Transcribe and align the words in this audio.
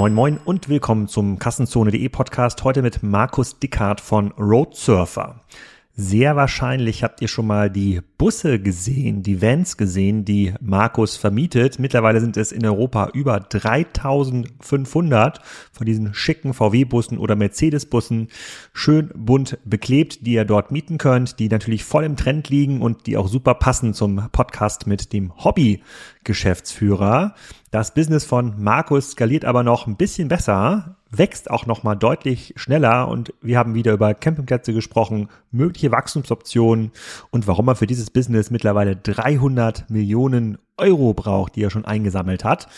Moin 0.00 0.14
Moin 0.14 0.38
und 0.42 0.70
willkommen 0.70 1.08
zum 1.08 1.38
Kassenzone.de 1.38 2.08
Podcast. 2.08 2.64
Heute 2.64 2.80
mit 2.80 3.02
Markus 3.02 3.58
Dickhardt 3.58 4.00
von 4.00 4.32
Roadsurfer. 4.32 5.42
Sehr 6.02 6.34
wahrscheinlich 6.34 7.04
habt 7.04 7.20
ihr 7.20 7.28
schon 7.28 7.46
mal 7.46 7.68
die 7.68 8.00
Busse 8.16 8.58
gesehen, 8.58 9.22
die 9.22 9.42
Vans 9.42 9.76
gesehen, 9.76 10.24
die 10.24 10.54
Markus 10.58 11.18
vermietet. 11.18 11.78
Mittlerweile 11.78 12.22
sind 12.22 12.38
es 12.38 12.52
in 12.52 12.64
Europa 12.64 13.10
über 13.12 13.38
3500 13.38 15.42
von 15.70 15.84
diesen 15.84 16.14
schicken 16.14 16.54
VW-Bussen 16.54 17.18
oder 17.18 17.36
Mercedes-Bussen 17.36 18.28
schön 18.72 19.10
bunt 19.14 19.58
beklebt, 19.66 20.26
die 20.26 20.32
ihr 20.32 20.46
dort 20.46 20.72
mieten 20.72 20.96
könnt, 20.96 21.38
die 21.38 21.50
natürlich 21.50 21.84
voll 21.84 22.04
im 22.04 22.16
Trend 22.16 22.48
liegen 22.48 22.80
und 22.80 23.06
die 23.06 23.18
auch 23.18 23.28
super 23.28 23.52
passen 23.52 23.92
zum 23.92 24.30
Podcast 24.32 24.86
mit 24.86 25.12
dem 25.12 25.34
Hobby-Geschäftsführer. 25.44 27.34
Das 27.70 27.92
Business 27.92 28.24
von 28.24 28.54
Markus 28.56 29.10
skaliert 29.10 29.44
aber 29.44 29.64
noch 29.64 29.86
ein 29.86 29.96
bisschen 29.96 30.28
besser, 30.28 30.96
wächst 31.10 31.50
auch 31.50 31.66
noch 31.66 31.82
mal 31.82 31.94
deutlich 31.94 32.54
schneller 32.56 33.08
und 33.08 33.32
wir 33.42 33.58
haben 33.58 33.74
wieder 33.74 33.92
über 33.92 34.14
Campingplätze 34.14 34.72
gesprochen, 34.72 35.28
mögliche 35.50 35.90
Wachstumsoptionen 35.90 36.92
und 37.30 37.46
warum 37.46 37.68
er 37.68 37.76
für 37.76 37.86
dieses 37.86 38.10
Business 38.10 38.50
mittlerweile 38.50 38.96
300 38.96 39.90
Millionen 39.90 40.58
Euro 40.76 41.12
braucht, 41.12 41.56
die 41.56 41.62
er 41.62 41.70
schon 41.70 41.84
eingesammelt 41.84 42.44
hat. 42.44 42.68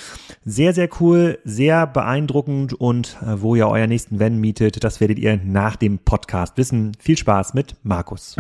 Sehr, 0.45 0.75
sehr 0.75 0.89
cool, 1.01 1.39
sehr 1.45 1.87
beeindruckend 1.87 2.75
und 2.75 3.17
äh, 3.23 3.41
wo 3.41 3.55
ihr 3.55 3.69
euer 3.69 3.87
nächsten 3.87 4.19
Van 4.19 4.39
mietet, 4.39 4.83
das 4.83 5.01
werdet 5.01 5.19
ihr 5.19 5.39
nach 5.43 5.77
dem 5.77 5.99
Podcast 5.99 6.57
wissen. 6.57 6.93
Viel 6.99 7.17
Spaß 7.17 7.55
mit 7.55 7.77
Markus. 7.83 8.37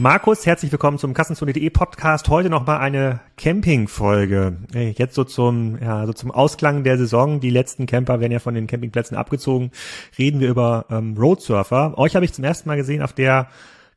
Markus, 0.00 0.46
herzlich 0.46 0.70
willkommen 0.70 0.96
zum 0.96 1.12
Kassenzone.de 1.12 1.70
Podcast. 1.70 2.28
Heute 2.28 2.50
noch 2.50 2.64
mal 2.64 2.78
eine 2.78 3.18
Campingfolge. 3.36 4.56
Jetzt 4.72 5.16
so 5.16 5.24
zum, 5.24 5.76
ja, 5.82 6.06
so 6.06 6.12
zum 6.12 6.30
Ausklang 6.30 6.84
der 6.84 6.96
Saison. 6.98 7.40
Die 7.40 7.50
letzten 7.50 7.86
Camper 7.86 8.20
werden 8.20 8.30
ja 8.30 8.38
von 8.38 8.54
den 8.54 8.68
Campingplätzen 8.68 9.16
abgezogen. 9.16 9.72
Reden 10.16 10.38
wir 10.38 10.50
über 10.50 10.84
ähm, 10.88 11.16
Roadsurfer. 11.18 11.98
Euch 11.98 12.14
habe 12.14 12.24
ich 12.24 12.32
zum 12.32 12.44
ersten 12.44 12.68
Mal 12.68 12.76
gesehen 12.76 13.02
auf 13.02 13.12
der 13.12 13.48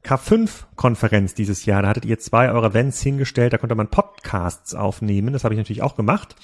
K5-Konferenz 0.03 1.33
dieses 1.33 1.66
Jahr. 1.66 1.81
Da 1.81 1.89
hattet 1.89 2.05
ihr 2.05 2.19
zwei 2.19 2.52
eurer 2.52 2.67
Events 2.67 3.02
hingestellt, 3.02 3.53
da 3.53 3.57
konnte 3.57 3.75
man 3.75 3.88
Podcasts 3.88 4.73
aufnehmen. 4.73 5.33
Das 5.33 5.43
habe 5.43 5.53
ich 5.53 5.58
natürlich 5.58 5.83
auch 5.83 5.95
gemacht. 5.95 6.35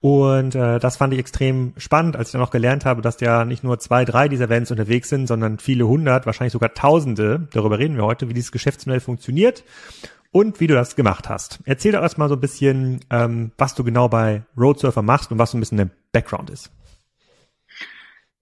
Und 0.00 0.54
äh, 0.54 0.80
das 0.80 0.96
fand 0.96 1.12
ich 1.12 1.20
extrem 1.20 1.74
spannend, 1.76 2.16
als 2.16 2.28
ich 2.28 2.32
dann 2.32 2.40
noch 2.40 2.50
gelernt 2.50 2.84
habe, 2.84 3.02
dass 3.02 3.20
ja 3.20 3.44
nicht 3.44 3.62
nur 3.62 3.78
zwei, 3.78 4.04
drei 4.04 4.28
dieser 4.28 4.46
Events 4.46 4.70
unterwegs 4.70 5.08
sind, 5.08 5.28
sondern 5.28 5.58
viele 5.58 5.86
hundert, 5.86 6.26
wahrscheinlich 6.26 6.52
sogar 6.52 6.74
Tausende. 6.74 7.46
Darüber 7.52 7.78
reden 7.78 7.96
wir 7.96 8.04
heute, 8.04 8.28
wie 8.28 8.34
dieses 8.34 8.50
Geschäftsmodell 8.50 9.00
funktioniert 9.00 9.62
und 10.32 10.58
wie 10.58 10.66
du 10.66 10.74
das 10.74 10.96
gemacht 10.96 11.28
hast. 11.28 11.60
Erzähl 11.66 11.92
doch 11.92 12.02
erstmal 12.02 12.28
so 12.28 12.34
ein 12.34 12.40
bisschen, 12.40 13.00
ähm, 13.10 13.52
was 13.58 13.74
du 13.74 13.84
genau 13.84 14.08
bei 14.08 14.42
Roadsurfer 14.56 15.02
machst 15.02 15.30
und 15.30 15.38
was 15.38 15.52
so 15.52 15.58
ein 15.58 15.60
bisschen 15.60 15.78
der 15.78 15.90
Background 16.10 16.50
ist. 16.50 16.72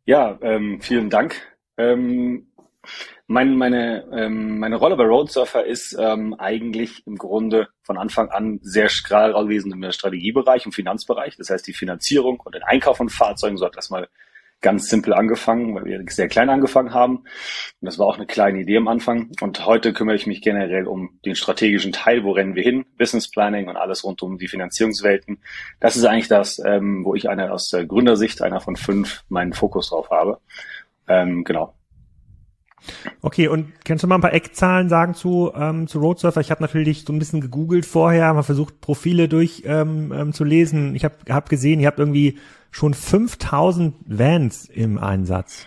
Ja, 0.06 0.38
ähm, 0.40 0.80
vielen 0.80 1.10
Dank. 1.10 1.36
Ähm, 1.76 2.46
mein, 3.26 3.56
meine, 3.56 4.06
ähm, 4.12 4.58
meine 4.58 4.76
Rolle 4.76 4.96
bei 4.96 5.04
Roadsurfer 5.04 5.64
ist 5.64 5.96
ähm, 5.98 6.34
eigentlich 6.34 7.06
im 7.06 7.16
Grunde 7.16 7.68
von 7.82 7.96
Anfang 7.96 8.28
an 8.30 8.58
sehr 8.62 8.88
klar 8.88 9.32
gewesen 9.32 9.72
im 9.72 9.92
Strategiebereich 9.92 10.66
und 10.66 10.72
Finanzbereich. 10.72 11.36
Das 11.36 11.50
heißt, 11.50 11.66
die 11.66 11.72
Finanzierung 11.72 12.40
und 12.40 12.54
den 12.54 12.64
Einkauf 12.64 12.96
von 12.96 13.08
Fahrzeugen, 13.08 13.56
so 13.56 13.66
hat 13.66 13.76
das 13.76 13.90
mal 13.90 14.08
ganz 14.60 14.88
simpel 14.88 15.14
angefangen, 15.14 15.74
weil 15.74 15.84
wir 15.84 16.02
sehr 16.08 16.28
klein 16.28 16.50
angefangen 16.50 16.92
haben. 16.92 17.18
Und 17.18 17.26
das 17.80 17.98
war 17.98 18.06
auch 18.06 18.16
eine 18.16 18.26
kleine 18.26 18.60
Idee 18.60 18.76
am 18.76 18.88
Anfang. 18.88 19.30
Und 19.40 19.64
heute 19.64 19.92
kümmere 19.92 20.16
ich 20.16 20.26
mich 20.26 20.42
generell 20.42 20.86
um 20.86 21.18
den 21.24 21.34
strategischen 21.34 21.92
Teil, 21.92 22.24
wo 22.24 22.32
rennen 22.32 22.54
wir 22.54 22.62
hin, 22.62 22.84
Business 22.98 23.30
Planning 23.30 23.68
und 23.68 23.76
alles 23.76 24.04
rund 24.04 24.22
um 24.22 24.38
die 24.38 24.48
Finanzierungswelten. 24.48 25.42
Das 25.78 25.96
ist 25.96 26.04
eigentlich 26.04 26.28
das, 26.28 26.60
ähm, 26.64 27.04
wo 27.04 27.14
ich 27.14 27.28
einer 27.28 27.52
aus 27.52 27.70
der 27.70 27.86
Gründersicht, 27.86 28.42
einer 28.42 28.60
von 28.60 28.76
fünf, 28.76 29.22
meinen 29.28 29.52
Fokus 29.52 29.90
drauf 29.90 30.10
habe. 30.10 30.40
Ähm, 31.08 31.44
genau. 31.44 31.74
Okay, 33.22 33.48
und 33.48 33.72
kannst 33.84 34.02
du 34.04 34.08
mal 34.08 34.16
ein 34.16 34.20
paar 34.20 34.32
Eckzahlen 34.32 34.88
sagen 34.88 35.14
zu, 35.14 35.52
ähm, 35.54 35.86
zu 35.86 35.98
Roadsurfer? 36.00 36.40
Ich 36.40 36.50
habe 36.50 36.62
natürlich 36.62 37.04
so 37.04 37.12
ein 37.12 37.18
bisschen 37.18 37.40
gegoogelt 37.40 37.86
vorher, 37.86 38.32
mal 38.34 38.42
versucht, 38.42 38.80
Profile 38.80 39.28
durch 39.28 39.62
ähm, 39.66 40.12
ähm, 40.12 40.32
zu 40.32 40.44
lesen. 40.44 40.94
Ich 40.94 41.04
habe 41.04 41.16
hab 41.28 41.48
gesehen, 41.48 41.80
ihr 41.80 41.86
habt 41.86 41.98
irgendwie 41.98 42.38
schon 42.70 42.94
5000 42.94 43.94
Vans 44.06 44.66
im 44.66 44.98
Einsatz. 44.98 45.66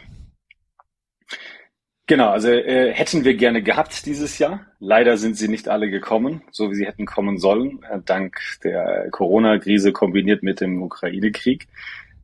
Genau, 2.05 2.29
also 2.31 2.49
äh, 2.49 2.91
hätten 2.91 3.23
wir 3.23 3.35
gerne 3.35 3.63
gehabt 3.63 4.05
dieses 4.05 4.37
Jahr. 4.37 4.65
Leider 4.79 5.15
sind 5.15 5.37
sie 5.37 5.47
nicht 5.47 5.69
alle 5.69 5.89
gekommen, 5.89 6.41
so 6.51 6.69
wie 6.69 6.75
sie 6.75 6.85
hätten 6.85 7.05
kommen 7.05 7.37
sollen, 7.37 7.81
äh, 7.89 7.99
dank 8.03 8.39
der 8.63 9.07
Corona-Krise 9.09 9.93
kombiniert 9.93 10.43
mit 10.43 10.59
dem 10.59 10.83
Ukraine-Krieg. 10.83 11.67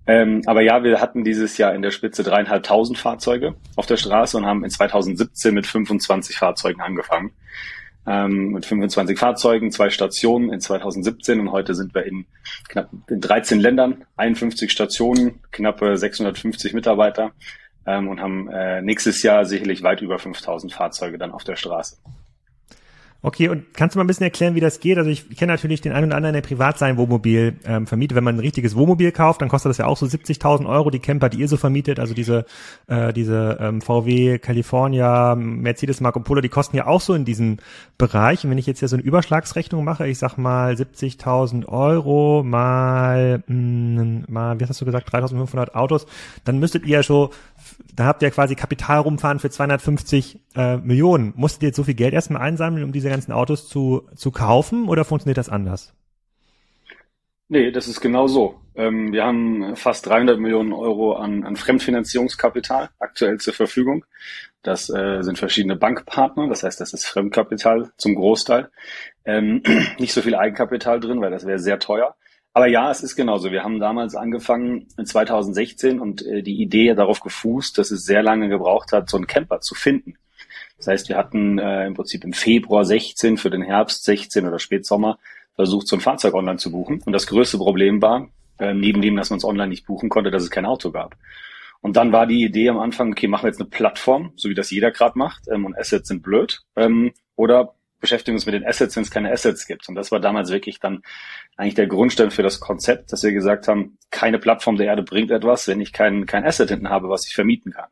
Ähm, 0.10 0.42
aber 0.48 0.62
ja, 0.62 0.84
wir 0.84 1.02
hatten 1.02 1.24
dieses 1.24 1.60
Jahr 1.60 1.76
in 1.76 1.84
der 1.84 1.92
Spitze 1.92 2.24
dreieinhalbtausend 2.24 2.98
Fahrzeuge 2.98 3.54
auf 3.76 3.86
der 3.86 3.98
Straße 3.98 4.36
und 4.38 4.46
haben 4.48 4.64
in 4.64 4.72
2017 4.72 5.54
mit 5.54 5.68
25 5.68 6.36
Fahrzeugen 6.36 6.82
angefangen. 6.82 7.32
Ähm, 8.08 8.54
mit 8.54 8.66
25 8.66 9.20
Fahrzeugen, 9.20 9.72
zwei 9.72 9.92
Stationen 9.92 10.52
in 10.52 10.62
2017 10.62 11.40
und 11.40 11.52
heute 11.52 11.76
sind 11.76 11.94
wir 11.94 12.06
in 12.06 12.26
knapp 12.70 12.90
in 13.08 13.22
13 13.22 13.60
Ländern, 13.60 14.04
51 14.18 14.72
Stationen, 14.72 15.42
knappe 15.52 15.96
650 15.96 16.74
Mitarbeiter 16.74 17.34
ähm, 17.86 18.08
und 18.08 18.20
haben 18.20 18.50
äh, 18.50 18.82
nächstes 18.82 19.22
Jahr 19.22 19.46
sicherlich 19.46 19.84
weit 19.84 20.02
über 20.02 20.18
5000 20.18 20.74
Fahrzeuge 20.74 21.20
dann 21.20 21.32
auf 21.32 21.44
der 21.44 21.56
Straße. 21.56 21.98
Okay, 23.22 23.50
und 23.50 23.74
kannst 23.74 23.96
du 23.96 24.00
mal 24.00 24.06
ein 24.06 24.08
bisschen 24.08 24.24
erklären, 24.24 24.56
wie 24.56 24.62
das 24.62 24.80
geht? 24.80 24.98
Also 24.98 25.10
ich 25.10 25.30
kenne 25.36 25.52
natürlich 25.52 25.82
den 25.82 25.92
einen 25.92 26.08
oder 26.08 26.16
anderen, 26.16 26.34
der 26.34 26.42
privat 26.42 26.78
sein 26.78 26.96
Wohnmobil 26.96 27.58
ähm, 27.66 27.86
vermietet. 27.86 28.16
Wenn 28.16 28.24
man 28.24 28.38
ein 28.38 28.40
richtiges 28.40 28.78
Wohnmobil 28.78 29.12
kauft, 29.12 29.42
dann 29.42 29.50
kostet 29.50 29.72
das 29.72 29.78
ja 29.78 29.88
auch 29.88 29.98
so 29.98 30.06
70.000 30.06 30.66
Euro, 30.66 30.90
die 30.90 31.00
Camper, 31.00 31.28
die 31.28 31.40
ihr 31.40 31.50
so 31.50 31.58
vermietet. 31.58 32.00
Also 32.00 32.14
diese, 32.14 32.46
äh, 32.88 33.12
diese 33.12 33.58
ähm, 33.60 33.82
VW 33.82 34.40
California, 34.40 35.36
Mercedes 35.36 36.00
Marco 36.00 36.22
Polo, 36.22 36.40
die 36.40 36.48
kosten 36.48 36.78
ja 36.78 36.88
auch 36.88 37.02
so 37.02 37.14
in 37.14 37.26
diesem 37.26 37.58
Bereich. 37.98 38.46
Und 38.46 38.52
wenn 38.52 38.58
ich 38.58 38.68
jetzt 38.68 38.80
hier 38.80 38.88
so 38.88 38.96
eine 38.96 39.04
Überschlagsrechnung 39.04 39.84
mache, 39.84 40.08
ich 40.08 40.18
sag 40.18 40.38
mal 40.38 40.72
70.000 40.76 41.66
Euro 41.66 42.42
mal, 42.46 43.44
mh, 43.48 44.02
hm, 44.02 44.26
mal, 44.30 44.62
wie 44.62 44.66
hast 44.66 44.80
du 44.80 44.86
gesagt, 44.86 45.14
3.500 45.14 45.74
Autos, 45.74 46.06
dann 46.46 46.58
müsstet 46.60 46.86
ihr 46.86 47.00
ja 47.00 47.04
schon, 47.04 47.32
da 47.94 48.06
habt 48.06 48.22
ihr 48.22 48.32
quasi 48.32 48.56
Kapital 48.56 49.00
rumfahren 49.00 49.40
für 49.40 49.50
250 49.50 50.40
äh, 50.56 50.78
Millionen. 50.78 51.34
Musstet 51.36 51.64
ihr 51.64 51.70
jetzt 51.70 51.76
so 51.76 51.84
viel 51.84 51.96
Geld 51.96 52.14
erstmal 52.14 52.42
einsammeln, 52.42 52.84
um 52.84 52.92
diese 52.92 53.10
ganzen 53.10 53.32
Autos 53.32 53.68
zu, 53.68 54.08
zu 54.16 54.32
kaufen 54.32 54.88
oder 54.88 55.06
funktioniert 55.06 55.38
das 55.38 55.50
anders? 55.50 55.94
Nee, 57.50 57.72
das 57.72 57.88
ist 57.88 58.00
genau 58.00 58.28
so. 58.28 58.62
Ähm, 58.76 59.12
wir 59.12 59.26
haben 59.26 59.76
fast 59.76 60.06
300 60.06 60.40
Millionen 60.40 60.72
Euro 60.72 61.14
an, 61.16 61.44
an 61.44 61.56
Fremdfinanzierungskapital 61.56 62.90
aktuell 63.00 63.40
zur 63.40 63.54
Verfügung. 63.54 64.06
Das 64.62 64.90
äh, 64.90 65.22
sind 65.22 65.40
verschiedene 65.40 65.76
Bankpartner, 65.76 66.48
das 66.48 66.64
heißt, 66.64 66.80
das 66.80 66.94
ist 66.94 67.06
Fremdkapital 67.06 67.92
zum 67.98 68.16
Großteil. 68.16 68.70
Ähm, 69.26 69.64
nicht 70.00 70.14
so 70.14 70.22
viel 70.22 70.36
Eigenkapital 70.36 71.00
drin, 71.00 71.22
weil 71.22 71.32
das 71.32 71.46
wäre 71.46 71.60
sehr 71.60 71.80
teuer. 71.80 72.16
Aber 72.54 72.68
ja, 72.68 72.90
es 72.90 73.04
ist 73.04 73.16
genauso. 73.16 73.52
Wir 73.52 73.64
haben 73.64 73.80
damals 73.80 74.16
angefangen 74.16 74.88
in 74.98 75.06
2016 75.06 76.00
und 76.00 76.26
äh, 76.26 76.42
die 76.42 76.62
Idee 76.62 76.94
darauf 76.96 77.20
gefußt, 77.20 77.78
dass 77.78 77.92
es 77.92 78.04
sehr 78.04 78.24
lange 78.24 78.50
gebraucht 78.50 78.92
hat, 78.92 79.10
so 79.10 79.18
einen 79.18 79.28
Camper 79.28 79.62
zu 79.62 79.76
finden. 79.76 80.16
Das 80.78 80.88
heißt, 80.88 81.10
wir 81.10 81.18
hatten 81.18 81.60
äh, 81.60 81.86
im 81.86 81.94
Prinzip 81.94 82.24
im 82.24 82.34
Februar 82.34 82.86
16 82.86 83.38
für 83.38 83.50
den 83.50 83.62
Herbst 83.62 84.04
16 84.04 84.48
oder 84.48 84.60
Spätsommer 84.60 85.20
versucht, 85.56 85.88
so 85.88 85.98
ein 85.98 86.02
Fahrzeug 86.02 86.34
online 86.34 86.58
zu 86.58 86.72
buchen. 86.72 87.02
Und 87.06 87.14
das 87.14 87.28
größte 87.28 87.58
Problem 87.58 88.02
war, 88.02 88.30
äh, 88.60 88.74
neben 88.74 89.02
dem, 89.02 89.16
dass 89.16 89.30
man 89.30 89.38
es 89.38 89.44
online 89.44 89.68
nicht 89.68 89.86
buchen 89.86 90.10
konnte, 90.10 90.32
dass 90.32 90.44
es 90.44 90.50
kein 90.50 90.66
Auto 90.66 90.92
gab. 90.92 91.16
Und 91.82 91.96
dann 91.98 92.12
war 92.12 92.28
die 92.28 92.44
Idee 92.44 92.70
am 92.70 92.80
Anfang, 92.80 93.12
okay, 93.12 93.28
machen 93.28 93.44
wir 93.44 93.50
jetzt 93.50 93.62
eine 93.62 93.70
Plattform, 93.70 94.34
so 94.36 94.50
wie 94.50 94.54
das 94.54 94.72
jeder 94.72 94.92
gerade 94.92 95.18
macht, 95.18 95.48
ähm, 95.50 95.66
und 95.66 95.78
Assets 95.78 96.08
sind 96.08 96.24
blöd. 96.24 96.62
Ähm, 96.76 97.12
oder 97.36 97.76
beschäftigen 98.00 98.36
uns 98.36 98.46
mit 98.46 98.56
den 98.56 98.66
Assets, 98.66 98.96
wenn 98.96 99.04
es 99.04 99.12
keine 99.12 99.32
Assets 99.32 99.68
gibt. 99.68 99.88
Und 99.90 99.96
das 99.96 100.12
war 100.12 100.20
damals 100.20 100.52
wirklich 100.52 100.80
dann 100.80 101.02
eigentlich 101.58 101.76
der 101.76 101.88
Grundstein 101.88 102.32
für 102.32 102.44
das 102.44 102.60
Konzept, 102.60 103.12
dass 103.12 103.24
wir 103.24 103.32
gesagt 103.32 103.68
haben, 103.68 103.98
keine 104.10 104.40
Plattform 104.40 104.78
der 104.78 104.88
Erde 104.88 105.04
bringt 105.04 105.32
etwas, 105.32 105.68
wenn 105.68 105.82
ich 105.82 105.94
kein, 105.94 106.26
kein 106.26 106.46
Asset 106.46 106.70
hinten 106.70 106.90
habe, 106.90 107.10
was 107.10 107.28
ich 107.28 107.36
vermieten 107.36 107.74
kann 107.74 107.90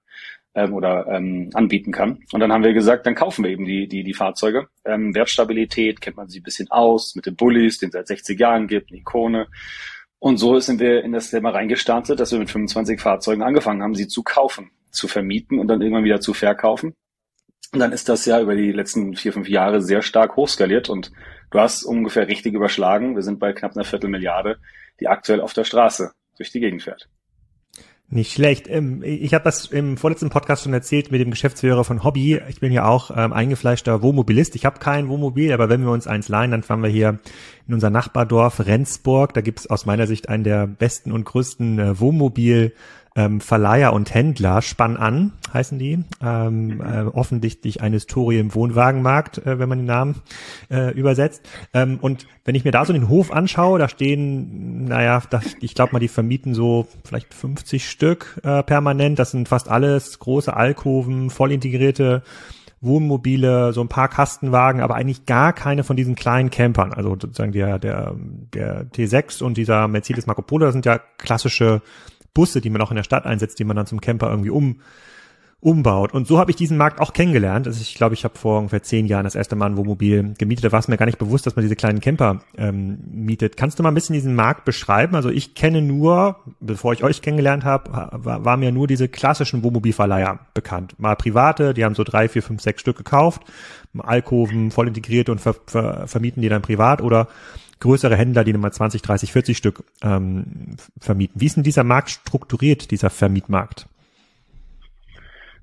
ähm, 0.58 0.74
oder 0.74 1.08
ähm, 1.08 1.50
anbieten 1.54 1.92
kann. 1.92 2.20
Und 2.34 2.40
dann 2.40 2.52
haben 2.52 2.64
wir 2.64 2.74
gesagt, 2.74 3.06
dann 3.06 3.16
kaufen 3.16 3.44
wir 3.44 3.52
eben 3.52 3.66
die, 3.66 3.88
die, 3.88 4.04
die 4.04 4.14
Fahrzeuge. 4.14 4.68
Ähm, 4.86 5.14
Wertstabilität 5.14 6.02
kennt 6.02 6.18
man 6.18 6.28
sie 6.28 6.40
ein 6.40 6.44
bisschen 6.44 6.70
aus, 6.72 7.16
mit 7.16 7.26
den 7.26 7.36
Bullies, 7.36 7.78
den 7.78 7.90
es 7.90 7.94
seit 7.94 8.08
60 8.08 8.40
Jahren 8.40 8.68
gibt, 8.68 8.92
eine 8.92 9.00
Ikone. 9.00 9.48
Und 10.20 10.38
so 10.38 10.60
sind 10.60 10.80
wir 10.80 11.04
in 11.04 11.12
das 11.12 11.30
Thema 11.30 11.52
reingestartet, 11.52 12.20
dass 12.20 12.32
wir 12.32 12.40
mit 12.40 12.50
25 12.50 13.00
Fahrzeugen 13.00 13.44
angefangen 13.44 13.84
haben, 13.84 13.94
sie 13.94 14.08
zu 14.08 14.24
kaufen, 14.24 14.72
zu 14.90 15.08
vermieten 15.08 15.60
und 15.60 15.68
dann 15.68 15.82
irgendwann 15.82 16.06
wieder 16.06 16.20
zu 16.22 16.34
verkaufen. 16.34 16.96
Dann 17.74 17.92
ist 17.92 18.08
das 18.10 18.26
ja 18.26 18.40
über 18.40 18.56
die 18.56 18.72
letzten 18.72 19.16
vier, 19.16 19.34
fünf 19.34 19.50
Jahre 19.50 19.82
sehr 19.82 20.02
stark 20.02 20.36
hochskaliert 20.36 20.90
und 20.90 21.12
du 21.52 21.60
hast 21.60 21.84
ungefähr 21.84 22.28
richtig 22.28 22.54
überschlagen. 22.54 23.16
Wir 23.16 23.24
sind 23.24 23.40
bei 23.40 23.54
knapp 23.54 23.76
einer 23.76 23.86
Viertelmilliarde, 23.86 24.58
die 25.00 25.08
aktuell 25.08 25.42
auf 25.42 25.54
der 25.54 25.66
Straße 25.66 26.12
durch 26.38 26.52
die 26.52 26.60
Gegend 26.60 26.84
fährt. 26.84 27.10
Nicht 28.10 28.32
schlecht. 28.32 28.70
Ähm, 28.70 29.04
ich 29.04 29.34
habe 29.34 29.44
das 29.44 29.66
im 29.66 29.98
vorletzten 29.98 30.30
Podcast 30.30 30.64
schon 30.64 30.74
erzählt 30.74 31.12
mit 31.12 31.20
dem 31.20 31.30
Geschäftsführer 31.30 31.84
von 31.84 32.06
Hobby. 32.06 32.40
Ich 32.48 32.62
bin 32.62 32.72
ja 32.72 32.86
auch 32.86 33.12
ähm, 33.14 33.34
eingefleischter 33.34 34.02
Wohnmobilist. 34.02 34.56
Ich 34.56 34.66
habe 34.66 34.80
kein 34.80 35.10
Wohnmobil, 35.10 35.52
aber 35.52 35.68
wenn 35.68 35.82
wir 35.82 35.92
uns 35.92 36.08
eins 36.08 36.30
leihen, 36.30 36.52
dann 36.52 36.64
fahren 36.64 36.82
wir 36.82 36.90
hier 36.90 37.20
in 37.68 37.74
unser 37.74 37.90
Nachbardorf 37.90 38.66
Rendsburg. 38.66 39.34
Da 39.34 39.42
gibt 39.42 39.60
es 39.60 39.70
aus 39.70 39.86
meiner 39.86 40.08
Sicht 40.08 40.30
einen 40.30 40.46
der 40.46 40.68
besten 40.68 41.12
und 41.12 41.26
größten 41.26 41.80
äh, 41.80 42.00
Wohnmobil- 42.00 42.72
ähm, 43.18 43.42
Verleiher 43.42 43.94
und 43.94 44.14
Händler, 44.14 44.62
Spann 44.62 44.96
an 44.96 45.34
heißen 45.52 45.80
die, 45.80 46.04
ähm, 46.22 46.82
äh, 46.82 47.02
offensichtlich 47.02 47.82
eine 47.82 47.96
Historie 47.96 48.38
im 48.38 48.54
Wohnwagenmarkt, 48.54 49.40
äh, 49.40 49.58
wenn 49.58 49.68
man 49.68 49.80
den 49.80 49.88
Namen 49.88 50.22
äh, 50.70 50.94
übersetzt. 50.94 51.42
Ähm, 51.74 51.98
und 52.00 52.28
wenn 52.46 52.54
ich 52.54 52.64
mir 52.64 52.72
da 52.72 52.86
so 52.86 52.94
den 52.94 53.10
Hof 53.10 53.32
anschaue, 53.32 53.80
da 53.80 53.90
stehen, 53.90 54.86
naja, 54.86 55.22
das, 55.30 55.56
ich 55.60 55.74
glaube 55.74 55.94
mal, 55.94 56.00
die 56.00 56.08
vermieten 56.08 56.54
so 56.54 56.88
vielleicht 57.04 57.34
50 57.34 57.90
Stück 57.90 58.40
äh, 58.44 58.62
permanent. 58.62 59.18
Das 59.18 59.32
sind 59.32 59.50
fast 59.50 59.68
alles 59.68 60.20
große 60.20 60.56
Alkoven, 60.56 61.32
voll 61.32 61.52
integrierte 61.52 62.22
Wohnmobile, 62.80 63.74
so 63.74 63.82
ein 63.82 63.88
paar 63.88 64.08
Kastenwagen, 64.08 64.82
aber 64.82 64.96
eigentlich 64.96 65.26
gar 65.26 65.54
keine 65.54 65.84
von 65.84 65.98
diesen 65.98 66.14
kleinen 66.14 66.52
Campern. 66.52 66.94
Also 66.94 67.10
sozusagen 67.10 67.52
der, 67.52 67.80
der, 67.80 68.16
der 68.54 68.92
T6 68.92 69.42
und 69.42 69.58
dieser 69.58 69.88
Mercedes 69.88 70.28
Marco 70.28 70.44
Polo, 70.44 70.66
das 70.66 70.74
sind 70.74 70.86
ja 70.86 71.00
klassische 71.18 71.82
Busse, 72.34 72.62
die 72.62 72.70
man 72.70 72.82
auch 72.82 72.92
in 72.92 72.98
der 72.98 73.04
Stadt 73.04 73.26
einsetzt, 73.26 73.60
die 73.60 73.64
man 73.64 73.76
dann 73.76 73.88
zum 73.88 74.02
Camper 74.02 74.30
irgendwie 74.30 74.50
um 74.50 74.78
umbaut. 75.60 76.14
Und 76.14 76.28
so 76.28 76.38
habe 76.38 76.52
ich 76.52 76.58
diesen 76.58 76.78
Markt 76.78 77.02
auch 77.02 77.14
kennengelernt. 77.14 77.66
Also 77.66 77.82
ich 77.82 77.96
glaube, 77.96 78.14
ich 78.14 78.24
habe 78.24 78.38
vor 78.38 78.60
ungefähr 78.60 78.84
zehn 78.84 79.08
Jahren 79.08 79.24
das 79.24 79.34
erste 79.34 79.56
Mal 79.56 79.66
ein 79.66 79.78
Wohnmobil 79.78 80.36
gemietet. 80.38 80.66
Da 80.66 80.72
war 80.72 80.80
es 80.80 80.88
mir 80.88 80.98
gar 80.98 81.08
nicht 81.08 81.18
bewusst, 81.18 81.48
dass 81.48 81.56
man 81.56 81.64
diese 81.64 81.76
kleinen 81.76 82.00
Camper 82.00 82.42
ähm, 82.58 83.00
mietet. 83.12 83.58
Kannst 83.58 83.80
du 83.80 83.84
mal 83.84 83.90
ein 83.90 83.96
bisschen 83.96 84.14
diesen 84.14 84.36
Markt 84.36 84.66
beschreiben? 84.66 85.16
Also 85.16 85.30
ich 85.30 85.56
kenne 85.56 85.82
nur, 85.82 86.38
bevor 86.60 86.94
ich 86.94 87.04
euch 87.04 87.24
kennengelernt 87.24 87.66
habe, 87.66 88.12
war, 88.24 88.46
war 88.46 88.58
mir 88.58 88.72
nur 88.72 88.86
diese 88.86 89.08
klassischen 89.08 89.64
Wohnmobilverleiher 89.64 90.40
bekannt. 90.54 90.94
Mal 91.00 91.16
private, 91.16 91.74
die 91.74 91.84
haben 91.84 91.96
so 91.96 92.04
drei, 92.04 92.30
vier, 92.30 92.44
fünf, 92.44 92.62
sechs 92.62 92.82
Stück 92.82 92.98
gekauft, 92.98 93.42
Alkoven 93.98 94.70
voll 94.70 94.88
integriert 94.88 95.28
und 95.28 95.42
ver, 95.42 95.56
ver, 95.66 96.08
vermieten 96.08 96.42
die 96.42 96.50
dann 96.50 96.62
privat 96.62 97.02
oder 97.02 97.28
größere 97.80 98.16
Händler, 98.16 98.44
die 98.44 98.54
nochmal 98.54 98.74
20, 98.74 99.02
30, 99.02 99.32
40 99.32 99.58
Stück 99.58 99.84
ähm, 100.02 100.78
vermieten. 101.00 101.40
Wie 101.40 101.46
ist 101.46 101.56
denn 101.56 101.64
dieser 101.64 101.84
Markt 101.84 102.10
strukturiert, 102.10 102.92
dieser 102.92 103.10
Vermietmarkt? 103.10 103.88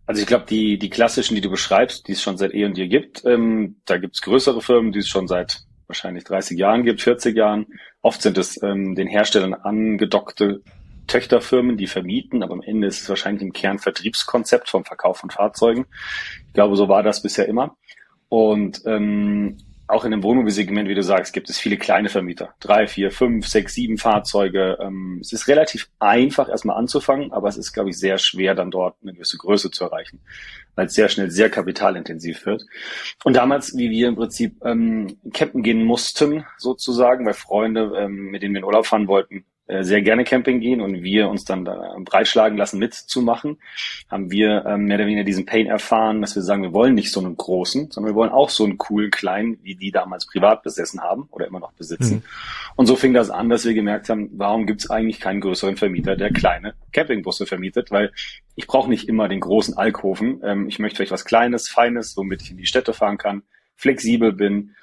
Also 0.06 0.20
ich 0.20 0.26
glaube, 0.26 0.44
die, 0.48 0.78
die 0.78 0.90
klassischen, 0.90 1.34
die 1.34 1.40
du 1.40 1.50
beschreibst, 1.50 2.08
die 2.08 2.12
es 2.12 2.22
schon 2.22 2.36
seit 2.36 2.52
eh 2.54 2.66
und 2.66 2.76
je 2.76 2.88
gibt, 2.88 3.24
ähm, 3.24 3.76
da 3.86 3.96
gibt 3.96 4.16
es 4.16 4.22
größere 4.22 4.60
Firmen, 4.60 4.92
die 4.92 4.98
es 4.98 5.08
schon 5.08 5.28
seit 5.28 5.62
wahrscheinlich 5.86 6.24
30 6.24 6.58
Jahren 6.58 6.84
gibt, 6.84 7.00
40 7.00 7.36
Jahren. 7.36 7.66
Oft 8.02 8.20
sind 8.20 8.36
es 8.36 8.62
ähm, 8.62 8.94
den 8.94 9.06
Herstellern 9.06 9.54
angedockte 9.54 10.60
Töchterfirmen, 11.06 11.76
die 11.76 11.86
vermieten, 11.86 12.42
aber 12.42 12.54
am 12.54 12.62
Ende 12.62 12.86
ist 12.86 13.02
es 13.02 13.08
wahrscheinlich 13.08 13.42
im 13.42 13.52
Kern 13.52 13.78
Vertriebskonzept 13.78 14.68
vom 14.68 14.84
Verkauf 14.84 15.18
von 15.18 15.30
Fahrzeugen. 15.30 15.86
Ich 16.48 16.52
glaube, 16.54 16.76
so 16.76 16.88
war 16.88 17.02
das 17.02 17.22
bisher 17.22 17.46
immer. 17.46 17.76
Und 18.28 18.82
ähm, 18.86 19.58
auch 19.86 20.04
in 20.04 20.10
dem 20.10 20.22
Wohnmobilsegment, 20.22 20.88
wie 20.88 20.94
du 20.94 21.02
sagst, 21.02 21.32
gibt 21.34 21.50
es 21.50 21.58
viele 21.58 21.76
kleine 21.76 22.08
Vermieter. 22.08 22.54
Drei, 22.60 22.86
vier, 22.86 23.10
fünf, 23.10 23.46
sechs, 23.46 23.74
sieben 23.74 23.98
Fahrzeuge. 23.98 24.78
Ähm, 24.80 25.18
es 25.20 25.32
ist 25.32 25.46
relativ 25.46 25.90
einfach, 25.98 26.48
erstmal 26.48 26.76
anzufangen, 26.76 27.32
aber 27.32 27.48
es 27.48 27.56
ist, 27.56 27.72
glaube 27.72 27.90
ich, 27.90 27.98
sehr 27.98 28.18
schwer, 28.18 28.54
dann 28.54 28.70
dort 28.70 28.96
eine 29.02 29.12
gewisse 29.12 29.36
Größe 29.36 29.70
zu 29.70 29.84
erreichen, 29.84 30.20
weil 30.74 30.86
es 30.86 30.94
sehr 30.94 31.08
schnell 31.08 31.30
sehr 31.30 31.50
kapitalintensiv 31.50 32.46
wird. 32.46 32.64
Und 33.24 33.36
damals, 33.36 33.76
wie 33.76 33.90
wir 33.90 34.08
im 34.08 34.16
Prinzip 34.16 34.64
ähm, 34.64 35.18
campen 35.32 35.62
gehen 35.62 35.84
mussten, 35.84 36.44
sozusagen, 36.56 37.26
weil 37.26 37.34
Freunde, 37.34 37.92
ähm, 37.98 38.30
mit 38.30 38.42
denen 38.42 38.54
wir 38.54 38.60
in 38.60 38.64
Urlaub 38.64 38.86
fahren 38.86 39.06
wollten, 39.08 39.44
sehr 39.66 40.02
gerne 40.02 40.24
Camping 40.24 40.60
gehen 40.60 40.80
und 40.80 41.02
wir 41.02 41.28
uns 41.28 41.44
dann 41.44 41.64
da 41.64 41.96
breitschlagen 42.00 42.58
lassen 42.58 42.78
mitzumachen, 42.78 43.58
haben 44.10 44.30
wir 44.30 44.64
ähm, 44.66 44.84
mehr 44.84 44.98
oder 44.98 45.06
weniger 45.06 45.24
diesen 45.24 45.46
Pain 45.46 45.66
erfahren, 45.66 46.20
dass 46.20 46.34
wir 46.34 46.42
sagen, 46.42 46.62
wir 46.62 46.74
wollen 46.74 46.94
nicht 46.94 47.10
so 47.10 47.20
einen 47.20 47.36
großen, 47.36 47.90
sondern 47.90 48.12
wir 48.12 48.16
wollen 48.16 48.30
auch 48.30 48.50
so 48.50 48.64
einen 48.64 48.76
coolen 48.76 49.10
kleinen, 49.10 49.58
wie 49.62 49.74
die 49.74 49.90
damals 49.90 50.26
privat 50.26 50.62
besessen 50.62 51.00
haben 51.00 51.28
oder 51.30 51.46
immer 51.46 51.60
noch 51.60 51.72
besitzen. 51.72 52.16
Mhm. 52.16 52.22
Und 52.76 52.86
so 52.86 52.96
fing 52.96 53.14
das 53.14 53.30
an, 53.30 53.48
dass 53.48 53.64
wir 53.64 53.72
gemerkt 53.74 54.10
haben, 54.10 54.30
warum 54.34 54.66
gibt 54.66 54.82
es 54.82 54.90
eigentlich 54.90 55.20
keinen 55.20 55.40
größeren 55.40 55.76
Vermieter, 55.76 56.16
der 56.16 56.30
kleine 56.30 56.74
Campingbusse 56.92 57.46
vermietet, 57.46 57.90
weil 57.90 58.12
ich 58.56 58.66
brauche 58.66 58.90
nicht 58.90 59.08
immer 59.08 59.28
den 59.28 59.40
großen 59.40 59.76
Alkoven. 59.76 60.40
Ähm, 60.44 60.68
ich 60.68 60.78
möchte 60.78 60.96
vielleicht 60.96 61.12
was 61.12 61.24
Kleines, 61.24 61.68
Feines, 61.68 62.16
womit 62.16 62.42
ich 62.42 62.50
in 62.50 62.58
die 62.58 62.66
Städte 62.66 62.92
fahren 62.92 63.16
kann, 63.16 63.42
flexibel 63.76 64.32
bin 64.32 64.74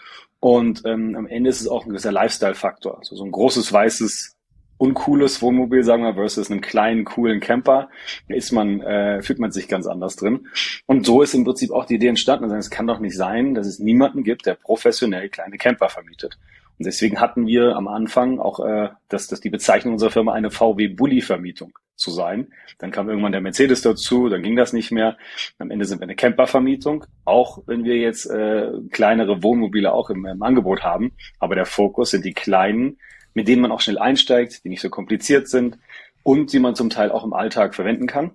und 0.41 0.81
ähm, 0.85 1.15
am 1.15 1.27
Ende 1.27 1.51
ist 1.51 1.61
es 1.61 1.67
auch 1.67 1.85
ein 1.85 1.89
gewisser 1.89 2.11
Lifestyle-Faktor. 2.11 2.97
Also 2.97 3.15
so 3.15 3.23
ein 3.23 3.31
großes 3.31 3.71
weißes 3.71 4.35
uncooles 4.81 5.41
Wohnmobil, 5.43 5.83
sagen 5.83 6.03
wir, 6.03 6.15
versus 6.15 6.49
einem 6.49 6.61
kleinen, 6.61 7.05
coolen 7.05 7.39
Camper, 7.39 7.89
ist 8.27 8.51
man, 8.51 8.81
äh, 8.81 9.21
fühlt 9.21 9.37
man 9.37 9.51
sich 9.51 9.67
ganz 9.67 9.85
anders 9.85 10.15
drin. 10.15 10.47
Und 10.87 11.05
so 11.05 11.21
ist 11.21 11.35
im 11.35 11.43
Prinzip 11.43 11.69
auch 11.71 11.85
die 11.85 11.95
Idee 11.95 12.07
entstanden. 12.07 12.45
Also 12.45 12.55
es 12.55 12.71
kann 12.71 12.87
doch 12.87 12.99
nicht 12.99 13.15
sein, 13.15 13.53
dass 13.53 13.67
es 13.67 13.77
niemanden 13.77 14.23
gibt, 14.23 14.47
der 14.47 14.55
professionell 14.55 15.29
kleine 15.29 15.57
Camper 15.57 15.87
vermietet. 15.87 16.39
Und 16.79 16.87
deswegen 16.87 17.19
hatten 17.19 17.45
wir 17.45 17.75
am 17.75 17.87
Anfang 17.87 18.39
auch, 18.39 18.59
äh, 18.65 18.89
dass, 19.07 19.27
dass 19.27 19.39
die 19.39 19.51
Bezeichnung 19.51 19.93
unserer 19.93 20.09
Firma 20.09 20.33
eine 20.33 20.49
VW-Bully-Vermietung 20.49 21.77
zu 21.95 22.09
sein. 22.09 22.47
Dann 22.79 22.89
kam 22.89 23.07
irgendwann 23.07 23.33
der 23.33 23.41
Mercedes 23.41 23.83
dazu, 23.83 24.29
dann 24.29 24.41
ging 24.41 24.55
das 24.55 24.73
nicht 24.73 24.91
mehr. 24.91 25.15
Am 25.59 25.69
Ende 25.69 25.85
sind 25.85 25.99
wir 25.99 26.05
eine 26.05 26.15
Campervermietung, 26.15 27.05
auch 27.23 27.59
wenn 27.67 27.83
wir 27.83 27.97
jetzt 27.97 28.25
äh, 28.25 28.71
kleinere 28.89 29.43
Wohnmobile 29.43 29.93
auch 29.93 30.09
im, 30.09 30.25
im 30.25 30.41
Angebot 30.41 30.81
haben. 30.81 31.11
Aber 31.37 31.53
der 31.53 31.67
Fokus 31.67 32.09
sind 32.09 32.25
die 32.25 32.33
kleinen, 32.33 32.97
mit 33.33 33.47
denen 33.47 33.61
man 33.61 33.71
auch 33.71 33.81
schnell 33.81 33.97
einsteigt, 33.97 34.63
die 34.63 34.69
nicht 34.69 34.81
so 34.81 34.89
kompliziert 34.89 35.47
sind 35.47 35.77
und 36.23 36.53
die 36.53 36.59
man 36.59 36.75
zum 36.75 36.89
Teil 36.89 37.11
auch 37.11 37.23
im 37.23 37.33
Alltag 37.33 37.75
verwenden 37.75 38.07
kann. 38.07 38.31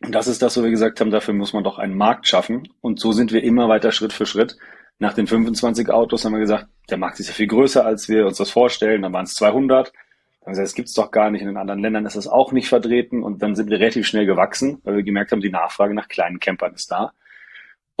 Und 0.00 0.14
das 0.14 0.28
ist 0.28 0.42
das, 0.42 0.56
wo 0.56 0.62
wir 0.62 0.70
gesagt 0.70 1.00
haben, 1.00 1.10
dafür 1.10 1.34
muss 1.34 1.52
man 1.52 1.64
doch 1.64 1.78
einen 1.78 1.96
Markt 1.96 2.28
schaffen. 2.28 2.68
Und 2.80 3.00
so 3.00 3.12
sind 3.12 3.32
wir 3.32 3.42
immer 3.42 3.68
weiter 3.68 3.90
Schritt 3.90 4.12
für 4.12 4.26
Schritt. 4.26 4.56
Nach 5.00 5.14
den 5.14 5.26
25 5.26 5.90
Autos 5.90 6.24
haben 6.24 6.32
wir 6.32 6.40
gesagt, 6.40 6.66
der 6.90 6.98
Markt 6.98 7.18
ist 7.20 7.28
ja 7.28 7.34
viel 7.34 7.46
größer, 7.46 7.84
als 7.84 8.08
wir 8.08 8.26
uns 8.26 8.38
das 8.38 8.50
vorstellen. 8.50 9.02
Dann 9.02 9.12
waren 9.12 9.24
es 9.24 9.34
200. 9.34 9.88
Dann 9.88 9.92
haben 9.92 10.46
wir 10.46 10.50
gesagt, 10.50 10.66
das 10.66 10.74
gibt's 10.74 10.94
doch 10.94 11.10
gar 11.10 11.30
nicht. 11.30 11.40
In 11.40 11.48
den 11.48 11.56
anderen 11.56 11.80
Ländern 11.80 12.06
ist 12.06 12.16
das 12.16 12.28
auch 12.28 12.52
nicht 12.52 12.68
vertreten. 12.68 13.24
Und 13.24 13.42
dann 13.42 13.56
sind 13.56 13.70
wir 13.70 13.80
relativ 13.80 14.06
schnell 14.06 14.26
gewachsen, 14.26 14.80
weil 14.84 14.96
wir 14.96 15.02
gemerkt 15.02 15.32
haben, 15.32 15.40
die 15.40 15.50
Nachfrage 15.50 15.94
nach 15.94 16.08
kleinen 16.08 16.38
Campern 16.38 16.74
ist 16.74 16.90
da. 16.90 17.12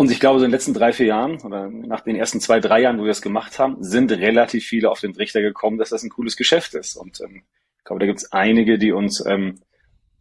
Und 0.00 0.12
ich 0.12 0.20
glaube, 0.20 0.38
so 0.38 0.44
in 0.44 0.52
den 0.52 0.54
letzten 0.54 0.74
drei, 0.74 0.92
vier 0.92 1.06
Jahren 1.06 1.40
oder 1.40 1.68
nach 1.68 2.02
den 2.02 2.14
ersten 2.14 2.38
zwei, 2.38 2.60
drei 2.60 2.82
Jahren, 2.82 2.98
wo 2.98 3.02
wir 3.02 3.08
das 3.08 3.20
gemacht 3.20 3.58
haben, 3.58 3.82
sind 3.82 4.12
relativ 4.12 4.64
viele 4.64 4.92
auf 4.92 5.00
den 5.00 5.12
Trichter 5.12 5.42
gekommen, 5.42 5.76
dass 5.76 5.90
das 5.90 6.04
ein 6.04 6.10
cooles 6.10 6.36
Geschäft 6.36 6.74
ist. 6.74 6.94
Und 6.94 7.20
ähm, 7.20 7.42
ich 7.78 7.84
glaube, 7.84 7.98
da 7.98 8.06
gibt 8.06 8.20
es 8.20 8.30
einige, 8.30 8.78
die 8.78 8.92
uns, 8.92 9.26
ähm, 9.26 9.58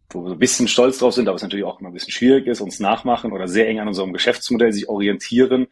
wo 0.09 0.25
wir 0.25 0.31
ein 0.31 0.39
bisschen 0.39 0.67
stolz 0.67 0.97
drauf 0.97 1.13
sind, 1.13 1.27
aber 1.27 1.35
es 1.35 1.43
natürlich 1.43 1.63
auch 1.63 1.79
immer 1.79 1.91
ein 1.91 1.93
bisschen 1.93 2.11
schwierig 2.11 2.47
ist, 2.47 2.59
uns 2.59 2.79
nachmachen 2.79 3.31
oder 3.31 3.47
sehr 3.47 3.69
eng 3.69 3.79
an 3.79 3.87
unserem 3.87 4.13
Geschäftsmodell 4.13 4.73
sich 4.73 4.89
orientieren 4.89 5.67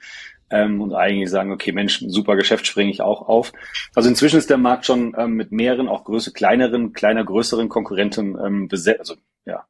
ähm, 0.51 0.81
und 0.81 0.93
eigentlich 0.93 1.31
sagen, 1.31 1.51
okay, 1.51 1.71
Mensch, 1.71 2.03
super 2.05 2.35
Geschäft 2.35 2.67
springe 2.67 2.91
ich 2.91 3.01
auch 3.01 3.27
auf. 3.27 3.53
Also 3.95 4.07
inzwischen 4.07 4.37
ist 4.37 4.51
der 4.51 4.59
Markt 4.59 4.85
schon 4.85 5.15
ähm, 5.17 5.31
mit 5.31 5.51
mehreren, 5.51 5.87
auch 5.87 6.03
größer, 6.03 6.29
kleineren, 6.31 6.93
kleiner, 6.93 7.25
größeren 7.25 7.69
Konkurrenten 7.69 8.37
ähm, 8.39 8.67
besetzt, 8.67 8.99
also 8.99 9.15
ja, 9.47 9.65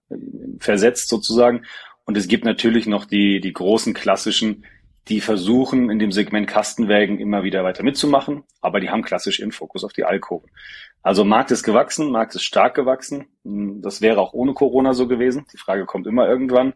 versetzt 0.59 1.07
sozusagen. 1.07 1.63
Und 2.05 2.17
es 2.17 2.27
gibt 2.27 2.45
natürlich 2.45 2.85
noch 2.85 3.05
die, 3.05 3.41
die 3.41 3.53
großen 3.53 3.93
klassischen, 3.93 4.65
die 5.07 5.21
versuchen 5.21 5.89
in 5.89 5.99
dem 5.99 6.11
Segment 6.11 6.47
Kastenwägen 6.47 7.19
immer 7.19 7.43
wieder 7.43 7.63
weiter 7.63 7.83
mitzumachen, 7.83 8.43
aber 8.61 8.79
die 8.79 8.89
haben 8.89 9.03
klassisch 9.03 9.39
ihren 9.39 9.51
Fokus 9.51 9.83
auf 9.83 9.93
die 9.93 10.03
Alkoven. 10.03 10.49
Also 11.03 11.23
Markt 11.23 11.51
ist 11.51 11.63
gewachsen, 11.63 12.11
Markt 12.11 12.33
ist 12.33 12.43
stark 12.43 12.75
gewachsen. 12.75 13.27
Das 13.43 14.01
wäre 14.01 14.19
auch 14.19 14.33
ohne 14.33 14.53
Corona 14.53 14.93
so 14.93 15.07
gewesen. 15.07 15.45
Die 15.53 15.57
Frage 15.57 15.85
kommt 15.85 16.07
immer 16.07 16.27
irgendwann. 16.27 16.73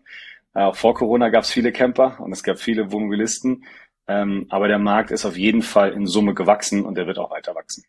Äh, 0.53 0.74
vor 0.74 0.93
Corona 0.93 1.29
gab 1.29 1.43
es 1.43 1.50
viele 1.51 1.71
Camper 1.71 2.19
und 2.19 2.31
es 2.31 2.43
gab 2.43 2.59
viele 2.59 2.91
Wohnmobilisten. 2.91 3.65
Ähm, 4.07 4.45
aber 4.50 4.67
der 4.67 4.79
Markt 4.79 5.12
ist 5.12 5.25
auf 5.25 5.38
jeden 5.38 5.62
Fall 5.62 5.93
in 5.93 6.05
Summe 6.05 6.33
gewachsen 6.36 6.86
und 6.86 6.95
der 6.95 7.07
wird 7.07 7.17
auch 7.17 7.31
weiter 7.31 7.55
wachsen. 7.55 7.83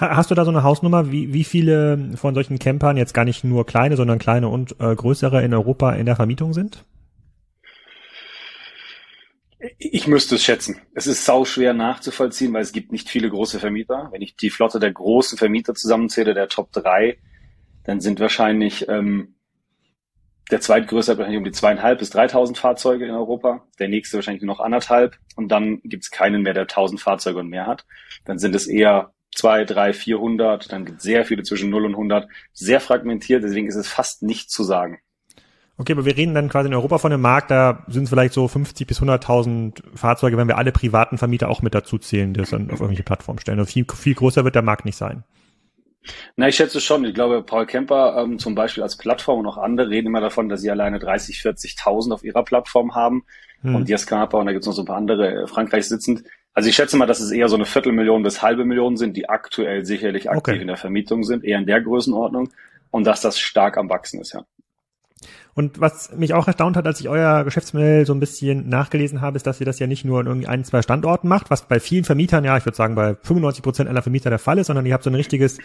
Hast 0.00 0.30
du 0.30 0.34
da 0.34 0.46
so 0.46 0.50
eine 0.50 0.62
Hausnummer, 0.62 1.12
wie, 1.12 1.34
wie 1.34 1.44
viele 1.44 2.12
von 2.16 2.34
solchen 2.34 2.58
Campern 2.58 2.96
jetzt 2.96 3.12
gar 3.12 3.26
nicht 3.26 3.44
nur 3.44 3.66
kleine, 3.66 3.96
sondern 3.96 4.18
kleine 4.18 4.48
und 4.48 4.74
äh, 4.80 4.94
größere 4.94 5.42
in 5.42 5.52
Europa 5.52 5.92
in 5.92 6.06
der 6.06 6.16
Vermietung 6.16 6.54
sind? 6.54 6.86
Ich 9.76 10.06
müsste 10.06 10.36
es 10.36 10.42
schätzen. 10.42 10.80
Es 10.94 11.06
ist 11.06 11.26
sau 11.26 11.44
schwer 11.44 11.74
nachzuvollziehen, 11.74 12.54
weil 12.54 12.62
es 12.62 12.72
gibt 12.72 12.92
nicht 12.92 13.10
viele 13.10 13.28
große 13.28 13.58
Vermieter. 13.60 14.08
Wenn 14.10 14.22
ich 14.22 14.36
die 14.36 14.48
Flotte 14.48 14.80
der 14.80 14.90
großen 14.90 15.36
Vermieter 15.36 15.74
zusammenzähle, 15.74 16.32
der 16.32 16.48
Top 16.48 16.72
3, 16.72 17.18
dann 17.84 18.00
sind 18.00 18.20
wahrscheinlich 18.20 18.88
ähm, 18.88 19.34
der 20.50 20.62
zweitgrößte 20.62 21.18
wahrscheinlich 21.18 21.38
um 21.38 21.44
die 21.44 21.52
zweieinhalb 21.52 21.98
bis 21.98 22.08
dreitausend 22.08 22.56
Fahrzeuge 22.56 23.04
in 23.04 23.10
Europa, 23.10 23.66
der 23.78 23.88
nächste 23.88 24.16
wahrscheinlich 24.16 24.42
nur 24.42 24.54
noch 24.54 24.60
anderthalb 24.60 25.18
und 25.36 25.48
dann 25.48 25.82
gibt 25.84 26.04
es 26.04 26.10
keinen 26.10 26.40
mehr, 26.40 26.54
der 26.54 26.66
tausend 26.66 27.00
Fahrzeuge 27.00 27.40
und 27.40 27.48
mehr 27.48 27.66
hat. 27.66 27.84
Dann 28.24 28.38
sind 28.38 28.54
es 28.54 28.66
eher 28.66 29.12
zwei, 29.34 29.64
drei, 29.64 29.92
vierhundert, 29.92 30.72
dann 30.72 30.84
gibt 30.84 30.98
es 30.98 31.04
sehr 31.04 31.24
viele 31.24 31.42
zwischen 31.42 31.70
0 31.70 31.86
und 31.86 31.92
100, 31.92 32.28
sehr 32.52 32.80
fragmentiert, 32.80 33.42
deswegen 33.44 33.68
ist 33.68 33.76
es 33.76 33.88
fast 33.88 34.22
nicht 34.22 34.50
zu 34.50 34.64
sagen. 34.64 34.98
Okay, 35.80 35.92
aber 35.92 36.04
wir 36.04 36.16
reden 36.16 36.34
dann 36.34 36.50
quasi 36.50 36.68
in 36.68 36.74
Europa 36.74 36.98
von 36.98 37.10
einem 37.10 37.22
Markt, 37.22 37.50
da 37.50 37.86
sind 37.88 38.02
es 38.02 38.10
vielleicht 38.10 38.34
so 38.34 38.46
50 38.46 38.86
bis 38.86 39.00
100.000 39.00 39.82
Fahrzeuge, 39.94 40.36
wenn 40.36 40.46
wir 40.46 40.58
alle 40.58 40.72
privaten 40.72 41.16
Vermieter 41.16 41.48
auch 41.48 41.62
mit 41.62 41.74
dazu 41.74 41.96
zählen, 41.96 42.34
die 42.34 42.40
das 42.40 42.50
dann 42.50 42.66
auf 42.70 42.80
irgendwelche 42.80 43.02
Plattformen 43.02 43.38
stellen. 43.38 43.58
Also 43.58 43.72
viel, 43.72 43.86
viel 43.94 44.14
größer 44.14 44.44
wird 44.44 44.54
der 44.54 44.62
Markt 44.62 44.84
nicht 44.84 44.96
sein. 44.96 45.24
Na, 46.36 46.48
ich 46.48 46.56
schätze 46.56 46.80
schon. 46.80 47.04
Ich 47.04 47.14
glaube, 47.14 47.42
Paul 47.42 47.66
Kemper 47.66 48.16
ähm, 48.18 48.38
zum 48.38 48.54
Beispiel 48.54 48.82
als 48.82 48.96
Plattform 48.96 49.40
und 49.40 49.46
auch 49.46 49.58
andere 49.58 49.88
reden 49.88 50.08
immer 50.08 50.20
davon, 50.20 50.48
dass 50.48 50.60
sie 50.60 50.70
alleine 50.70 50.98
30, 50.98 51.36
40.000 51.36 52.12
auf 52.12 52.24
ihrer 52.24 52.44
Plattform 52.44 52.94
haben. 52.94 53.24
Hm. 53.62 53.74
Und 53.74 53.88
Jes 53.88 54.06
Knaper 54.06 54.38
und 54.38 54.46
da 54.46 54.52
gibt 54.52 54.62
es 54.62 54.66
noch 54.66 54.74
so 54.74 54.82
ein 54.82 54.86
paar 54.86 54.96
andere, 54.96 55.42
äh, 55.42 55.46
Frankreich 55.46 55.86
sitzend. 55.86 56.24
Also 56.52 56.68
ich 56.68 56.74
schätze 56.74 56.96
mal, 56.96 57.06
dass 57.06 57.20
es 57.20 57.30
eher 57.30 57.48
so 57.48 57.56
eine 57.56 57.64
Viertelmillion 57.64 58.22
bis 58.22 58.42
halbe 58.42 58.64
Million 58.64 58.96
sind, 58.96 59.16
die 59.16 59.28
aktuell 59.28 59.84
sicherlich 59.84 60.30
aktiv 60.30 60.54
okay. 60.54 60.60
in 60.60 60.66
der 60.66 60.76
Vermietung 60.76 61.22
sind, 61.22 61.44
eher 61.44 61.58
in 61.58 61.66
der 61.66 61.80
Größenordnung. 61.80 62.50
Und 62.90 63.04
dass 63.04 63.20
das 63.20 63.38
stark 63.38 63.76
am 63.76 63.88
Wachsen 63.88 64.20
ist, 64.20 64.32
ja. 64.32 64.44
Und 65.54 65.80
was 65.80 66.16
mich 66.16 66.32
auch 66.32 66.46
erstaunt 66.46 66.76
hat, 66.76 66.86
als 66.86 67.00
ich 67.00 67.08
euer 67.08 67.44
Geschäftsmodell 67.44 68.06
so 68.06 68.14
ein 68.14 68.20
bisschen 68.20 68.68
nachgelesen 68.68 69.20
habe, 69.20 69.36
ist, 69.36 69.46
dass 69.46 69.60
ihr 69.60 69.66
das 69.66 69.78
ja 69.78 69.86
nicht 69.86 70.04
nur 70.04 70.20
in 70.20 70.26
irgendwie 70.26 70.46
ein, 70.46 70.64
zwei 70.64 70.80
Standorten 70.80 71.28
macht, 71.28 71.50
was 71.50 71.66
bei 71.68 71.80
vielen 71.80 72.04
Vermietern, 72.04 72.44
ja, 72.44 72.56
ich 72.56 72.64
würde 72.64 72.76
sagen, 72.76 72.94
bei 72.94 73.16
95 73.22 73.62
Prozent 73.62 73.88
aller 73.88 74.02
Vermieter 74.02 74.30
der 74.30 74.38
Fall 74.38 74.58
ist, 74.58 74.68
sondern 74.68 74.86
ihr 74.86 74.94
habt 74.94 75.04
so 75.04 75.10
ein 75.10 75.14
richtiges 75.14 75.58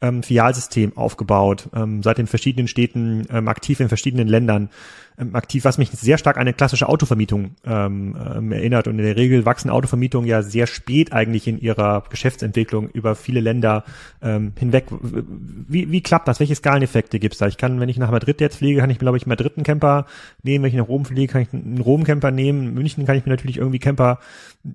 ähm, 0.00 0.22
Filialsystem 0.22 0.96
aufgebaut, 0.96 1.68
ähm, 1.74 2.02
seid 2.02 2.18
in 2.18 2.26
verschiedenen 2.26 2.68
Städten 2.68 3.26
ähm, 3.30 3.48
aktiv 3.48 3.80
in 3.80 3.88
verschiedenen 3.88 4.28
Ländern 4.28 4.70
ähm, 5.18 5.34
aktiv, 5.34 5.64
was 5.64 5.78
mich 5.78 5.90
sehr 5.90 6.18
stark 6.18 6.36
an 6.36 6.42
eine 6.42 6.52
klassische 6.52 6.88
Autovermietung 6.88 7.56
ähm, 7.64 8.16
ähm, 8.36 8.52
erinnert. 8.52 8.86
Und 8.86 8.98
in 8.98 9.04
der 9.04 9.16
Regel 9.16 9.46
wachsen 9.46 9.70
Autovermietungen 9.70 10.28
ja 10.28 10.42
sehr 10.42 10.66
spät 10.66 11.12
eigentlich 11.12 11.48
in 11.48 11.58
ihrer 11.58 12.04
Geschäftsentwicklung 12.10 12.90
über 12.90 13.14
viele 13.14 13.40
Länder 13.40 13.84
ähm, 14.20 14.52
hinweg. 14.58 14.86
Wie, 14.90 15.90
wie 15.90 16.02
klappt 16.02 16.28
das? 16.28 16.40
Welche 16.40 16.54
Skaleneffekte 16.54 17.18
gibt's 17.18 17.38
da? 17.38 17.46
Ich 17.46 17.56
kann, 17.56 17.80
wenn 17.80 17.88
ich 17.88 17.96
nach 17.96 18.10
Madrid 18.10 18.40
jetzt 18.40 18.56
fliege, 18.56 18.80
kann 18.80 18.90
ich 18.90 18.96
mir, 18.96 19.04
glaube 19.04 19.16
ich, 19.16 19.26
Madrid 19.26 19.56
einen 19.56 19.64
Camper 19.64 20.06
nehmen. 20.42 20.64
Wenn 20.64 20.70
ich 20.70 20.76
nach 20.76 20.88
Rom 20.88 21.06
fliege, 21.06 21.32
kann 21.32 21.42
ich 21.42 21.52
einen 21.52 21.80
Rom-Camper 21.80 22.30
nehmen. 22.30 22.68
In 22.68 22.74
München 22.74 23.06
kann 23.06 23.16
ich 23.16 23.24
mir 23.24 23.32
natürlich 23.32 23.56
irgendwie 23.56 23.78
Camper 23.78 24.18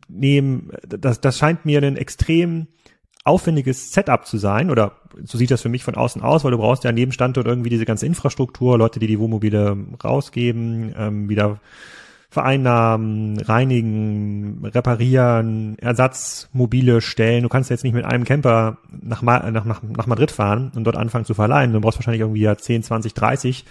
nehmen. 0.08 0.72
Das, 0.88 1.22
das 1.22 1.38
scheint 1.38 1.66
mir 1.66 1.84
ein 1.84 1.98
extrem 1.98 2.68
aufwendiges 3.24 3.92
Setup 3.92 4.25
zu 4.25 4.38
sein 4.38 4.72
oder 4.72 4.94
so 5.24 5.38
sieht 5.38 5.51
das 5.51 5.62
für 5.62 5.70
mich 5.70 5.84
von 5.84 5.96
außen 5.96 6.22
aus, 6.22 6.44
weil 6.44 6.51
du 6.51 6.58
brauchst 6.58 6.84
ja 6.84 6.92
jedem 6.92 7.12
Standort 7.12 7.46
irgendwie 7.46 7.70
diese 7.70 7.86
ganze 7.86 8.06
Infrastruktur, 8.06 8.78
Leute, 8.78 9.00
die 9.00 9.08
die 9.08 9.20
Wohnmobile 9.20 9.78
rausgeben, 10.04 10.96
ähm, 10.98 11.30
wieder 11.30 11.60
vereinnahmen, 12.30 13.40
reinigen, 13.42 14.63
reparieren, 14.63 15.78
Ersatzmobile 15.80 17.01
stellen. 17.01 17.44
Du 17.44 17.50
kannst 17.50 17.70
jetzt 17.70 17.84
nicht 17.84 17.94
mit 17.94 18.06
einem 18.06 18.24
Camper 18.24 18.78
nach, 19.01 19.22
nach, 19.22 19.66
nach, 19.66 19.84
nach 19.84 20.08
Madrid 20.08 20.32
fahren 20.32 20.72
und 20.74 20.86
dort 20.86 20.96
anfangen 20.96 21.25
zu 21.25 21.34
verleihen. 21.34 21.74
Du 21.74 21.82
brauchst 21.82 21.98
wahrscheinlich 21.98 22.22
irgendwie 22.22 22.42
ja 22.42 22.58
10, 22.58 22.84
20, 22.84 23.13
30 23.13 23.66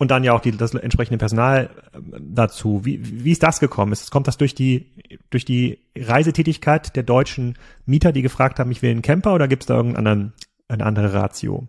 und 0.00 0.10
dann 0.10 0.24
ja 0.24 0.32
auch 0.32 0.40
die, 0.40 0.56
das 0.56 0.72
entsprechende 0.72 1.18
Personal 1.18 1.68
äh, 1.92 1.98
dazu. 2.18 2.86
Wie, 2.86 3.00
wie 3.22 3.32
ist 3.32 3.42
das 3.42 3.60
gekommen? 3.60 3.92
Ist, 3.92 4.10
kommt 4.10 4.26
das 4.26 4.38
durch 4.38 4.54
die, 4.54 4.86
durch 5.28 5.44
die 5.44 5.78
Reisetätigkeit 5.94 6.96
der 6.96 7.02
deutschen 7.02 7.58
Mieter, 7.84 8.10
die 8.10 8.22
gefragt 8.22 8.58
haben, 8.58 8.70
ich 8.70 8.80
will 8.80 8.92
einen 8.92 9.02
Camper 9.02 9.34
oder 9.34 9.46
gibt 9.46 9.64
es 9.64 9.66
da 9.66 9.76
irgendeinen 9.76 10.32
eine 10.68 10.86
andere 10.86 11.12
Ratio? 11.12 11.68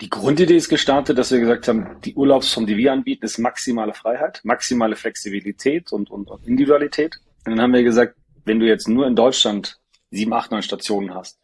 Die 0.00 0.10
Grundidee 0.10 0.56
ist 0.56 0.68
gestartet, 0.68 1.18
dass 1.18 1.30
wir 1.30 1.38
gesagt 1.38 1.68
haben, 1.68 2.00
die 2.04 2.14
Urlaubsform, 2.14 2.66
die 2.66 2.76
wir 2.76 2.92
anbieten, 2.92 3.24
ist 3.24 3.38
maximale 3.38 3.94
Freiheit, 3.94 4.40
maximale 4.42 4.96
Flexibilität 4.96 5.92
und, 5.92 6.10
und, 6.10 6.28
und 6.28 6.44
Individualität. 6.48 7.20
Und 7.46 7.52
dann 7.52 7.60
haben 7.60 7.72
wir 7.72 7.84
gesagt, 7.84 8.16
wenn 8.44 8.58
du 8.58 8.66
jetzt 8.66 8.88
nur 8.88 9.06
in 9.06 9.14
Deutschland 9.14 9.78
sieben, 10.10 10.32
acht, 10.32 10.50
neun 10.50 10.62
Stationen 10.62 11.14
hast, 11.14 11.38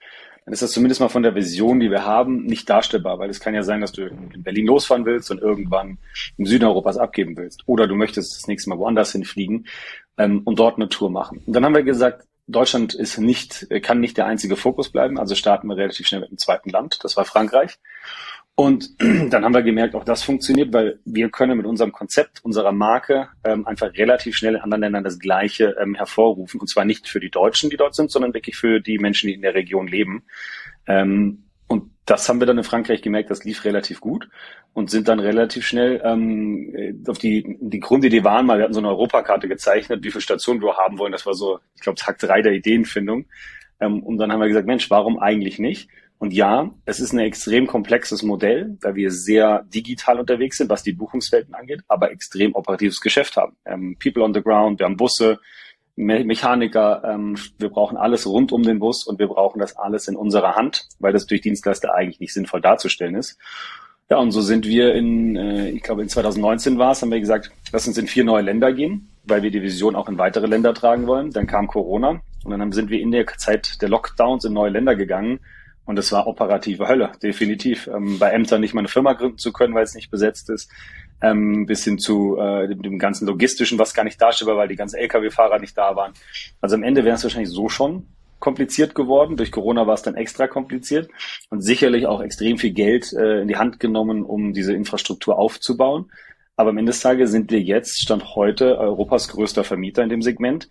dann 0.44 0.52
ist 0.52 0.62
das 0.62 0.72
zumindest 0.72 1.00
mal 1.00 1.08
von 1.08 1.22
der 1.22 1.34
Vision, 1.34 1.80
die 1.80 1.90
wir 1.90 2.04
haben, 2.04 2.44
nicht 2.44 2.68
darstellbar, 2.68 3.18
weil 3.18 3.30
es 3.30 3.40
kann 3.40 3.54
ja 3.54 3.62
sein, 3.62 3.80
dass 3.80 3.92
du 3.92 4.06
in 4.06 4.42
Berlin 4.42 4.66
losfahren 4.66 5.04
willst 5.04 5.30
und 5.30 5.40
irgendwann 5.40 5.98
im 6.36 6.46
Süden 6.46 6.64
Europas 6.64 6.96
abgeben 6.96 7.36
willst. 7.36 7.62
Oder 7.66 7.86
du 7.86 7.94
möchtest 7.94 8.36
das 8.36 8.46
nächste 8.46 8.70
Mal 8.70 8.78
woanders 8.78 9.12
hinfliegen 9.12 9.66
ähm, 10.18 10.42
und 10.44 10.58
dort 10.58 10.76
eine 10.76 10.88
Tour 10.88 11.10
machen. 11.10 11.42
Und 11.46 11.52
dann 11.52 11.64
haben 11.64 11.74
wir 11.74 11.82
gesagt, 11.82 12.26
Deutschland 12.46 12.94
ist 12.94 13.18
nicht, 13.18 13.68
kann 13.82 14.00
nicht 14.00 14.16
der 14.16 14.26
einzige 14.26 14.56
Fokus 14.56 14.90
bleiben, 14.90 15.18
also 15.18 15.34
starten 15.34 15.68
wir 15.68 15.76
relativ 15.76 16.06
schnell 16.06 16.22
mit 16.22 16.30
dem 16.30 16.38
zweiten 16.38 16.70
Land, 16.70 16.98
das 17.04 17.16
war 17.16 17.24
Frankreich. 17.24 17.78
Und 18.60 18.90
dann 19.30 19.42
haben 19.42 19.54
wir 19.54 19.62
gemerkt, 19.62 19.94
auch 19.94 20.04
das 20.04 20.22
funktioniert, 20.22 20.70
weil 20.74 20.98
wir 21.06 21.30
können 21.30 21.56
mit 21.56 21.64
unserem 21.64 21.92
Konzept, 21.92 22.44
unserer 22.44 22.72
Marke 22.72 23.28
ähm, 23.42 23.66
einfach 23.66 23.94
relativ 23.94 24.36
schnell 24.36 24.56
in 24.56 24.60
anderen 24.60 24.82
Ländern 24.82 25.02
das 25.02 25.18
Gleiche 25.18 25.76
ähm, 25.80 25.94
hervorrufen. 25.94 26.60
Und 26.60 26.66
zwar 26.66 26.84
nicht 26.84 27.08
für 27.08 27.20
die 27.20 27.30
Deutschen, 27.30 27.70
die 27.70 27.78
dort 27.78 27.94
sind, 27.94 28.10
sondern 28.10 28.34
wirklich 28.34 28.58
für 28.58 28.80
die 28.80 28.98
Menschen, 28.98 29.28
die 29.28 29.32
in 29.32 29.40
der 29.40 29.54
Region 29.54 29.86
leben. 29.86 30.24
Ähm, 30.86 31.44
und 31.68 31.84
das 32.04 32.28
haben 32.28 32.38
wir 32.38 32.46
dann 32.46 32.58
in 32.58 32.64
Frankreich 32.64 33.00
gemerkt, 33.00 33.30
das 33.30 33.44
lief 33.44 33.64
relativ 33.64 33.98
gut 33.98 34.28
und 34.74 34.90
sind 34.90 35.08
dann 35.08 35.20
relativ 35.20 35.66
schnell 35.66 36.02
ähm, 36.04 37.02
auf 37.08 37.16
die, 37.16 37.56
die 37.62 37.80
Grundidee 37.80 38.24
waren 38.24 38.44
mal, 38.44 38.58
wir 38.58 38.64
hatten 38.64 38.74
so 38.74 38.80
eine 38.80 38.90
Europakarte 38.90 39.48
gezeichnet, 39.48 40.04
wie 40.04 40.10
viele 40.10 40.20
Stationen 40.20 40.60
wir 40.60 40.76
haben 40.76 40.98
wollen. 40.98 41.12
Das 41.12 41.24
war 41.24 41.32
so, 41.32 41.60
ich 41.76 41.80
glaube, 41.80 41.98
Tag 41.98 42.18
drei 42.18 42.42
der 42.42 42.52
Ideenfindung. 42.52 43.24
Ähm, 43.80 44.02
und 44.02 44.18
dann 44.18 44.30
haben 44.30 44.40
wir 44.40 44.48
gesagt, 44.48 44.66
Mensch, 44.66 44.90
warum 44.90 45.18
eigentlich 45.18 45.58
nicht? 45.58 45.88
Und 46.20 46.34
ja, 46.34 46.70
es 46.84 47.00
ist 47.00 47.14
ein 47.14 47.18
extrem 47.18 47.66
komplexes 47.66 48.22
Modell, 48.22 48.76
da 48.82 48.94
wir 48.94 49.10
sehr 49.10 49.64
digital 49.72 50.20
unterwegs 50.20 50.58
sind, 50.58 50.68
was 50.68 50.82
die 50.82 50.92
Buchungswelten 50.92 51.54
angeht, 51.54 51.80
aber 51.88 52.10
extrem 52.12 52.54
operatives 52.54 53.00
Geschäft 53.00 53.38
haben. 53.38 53.56
Ähm, 53.64 53.96
People 53.98 54.22
on 54.22 54.34
the 54.34 54.42
ground, 54.42 54.78
wir 54.78 54.84
haben 54.84 54.98
Busse, 54.98 55.40
Me 55.96 56.22
Mechaniker, 56.22 57.02
ähm, 57.06 57.38
wir 57.58 57.70
brauchen 57.70 57.96
alles 57.96 58.26
rund 58.26 58.52
um 58.52 58.62
den 58.62 58.80
Bus 58.80 59.06
und 59.06 59.18
wir 59.18 59.28
brauchen 59.28 59.60
das 59.60 59.78
alles 59.78 60.08
in 60.08 60.16
unserer 60.16 60.56
Hand, 60.56 60.88
weil 60.98 61.14
das 61.14 61.26
durch 61.26 61.40
Dienstleister 61.40 61.94
eigentlich 61.94 62.20
nicht 62.20 62.34
sinnvoll 62.34 62.60
darzustellen 62.60 63.14
ist. 63.14 63.38
Ja, 64.10 64.18
und 64.18 64.30
so 64.32 64.42
sind 64.42 64.66
wir 64.66 64.94
in, 64.94 65.36
äh, 65.36 65.70
ich 65.70 65.82
glaube 65.82 66.02
in 66.02 66.10
2019 66.10 66.76
war 66.76 66.92
es, 66.92 67.00
haben 67.00 67.10
wir 67.10 67.20
gesagt, 67.20 67.50
lass 67.72 67.88
uns 67.88 67.96
in 67.96 68.06
vier 68.06 68.24
neue 68.24 68.42
Länder 68.42 68.74
gehen, 68.74 69.08
weil 69.24 69.42
wir 69.42 69.50
die 69.50 69.62
Vision 69.62 69.96
auch 69.96 70.10
in 70.10 70.18
weitere 70.18 70.46
Länder 70.46 70.74
tragen 70.74 71.06
wollen. 71.06 71.30
Dann 71.30 71.46
kam 71.46 71.66
Corona 71.66 72.20
und 72.44 72.50
dann 72.50 72.72
sind 72.72 72.90
wir 72.90 73.00
in 73.00 73.10
der 73.10 73.26
Zeit 73.38 73.80
der 73.80 73.88
Lockdowns 73.88 74.44
in 74.44 74.52
neue 74.52 74.70
Länder 74.70 74.96
gegangen 74.96 75.40
und 75.90 75.98
es 75.98 76.12
war 76.12 76.28
operative 76.28 76.86
Hölle, 76.86 77.10
definitiv. 77.20 77.88
Ähm, 77.88 78.20
bei 78.20 78.30
Ämtern 78.30 78.60
nicht 78.60 78.74
mal 78.74 78.80
eine 78.80 78.88
Firma 78.88 79.12
gründen 79.14 79.38
zu 79.38 79.52
können, 79.52 79.74
weil 79.74 79.82
es 79.82 79.96
nicht 79.96 80.08
besetzt 80.08 80.48
ist, 80.48 80.70
ähm, 81.20 81.66
bis 81.66 81.82
hin 81.82 81.98
zu 81.98 82.38
äh, 82.38 82.68
dem, 82.68 82.80
dem 82.80 82.96
ganzen 83.00 83.26
Logistischen, 83.26 83.76
was 83.76 83.92
gar 83.92 84.04
nicht 84.04 84.22
darstellbar, 84.22 84.56
weil 84.56 84.68
die 84.68 84.76
ganzen 84.76 84.98
Lkw-Fahrer 84.98 85.58
nicht 85.58 85.76
da 85.76 85.96
waren. 85.96 86.12
Also 86.60 86.76
am 86.76 86.84
Ende 86.84 87.04
wäre 87.04 87.16
es 87.16 87.24
wahrscheinlich 87.24 87.50
so 87.50 87.68
schon 87.68 88.06
kompliziert 88.38 88.94
geworden. 88.94 89.36
Durch 89.36 89.50
Corona 89.50 89.88
war 89.88 89.94
es 89.94 90.02
dann 90.02 90.14
extra 90.14 90.46
kompliziert 90.46 91.10
und 91.50 91.60
sicherlich 91.60 92.06
auch 92.06 92.20
extrem 92.22 92.56
viel 92.56 92.70
Geld 92.70 93.12
äh, 93.12 93.40
in 93.40 93.48
die 93.48 93.56
Hand 93.56 93.80
genommen, 93.80 94.22
um 94.22 94.52
diese 94.52 94.72
Infrastruktur 94.72 95.40
aufzubauen. 95.40 96.12
Aber 96.54 96.70
am 96.70 96.78
Ende 96.78 96.92
des 96.92 97.00
Tages 97.00 97.32
sind 97.32 97.50
wir 97.50 97.60
jetzt, 97.60 98.00
Stand 98.00 98.36
heute, 98.36 98.78
Europas 98.78 99.26
größter 99.26 99.64
Vermieter 99.64 100.04
in 100.04 100.08
dem 100.08 100.22
Segment. 100.22 100.68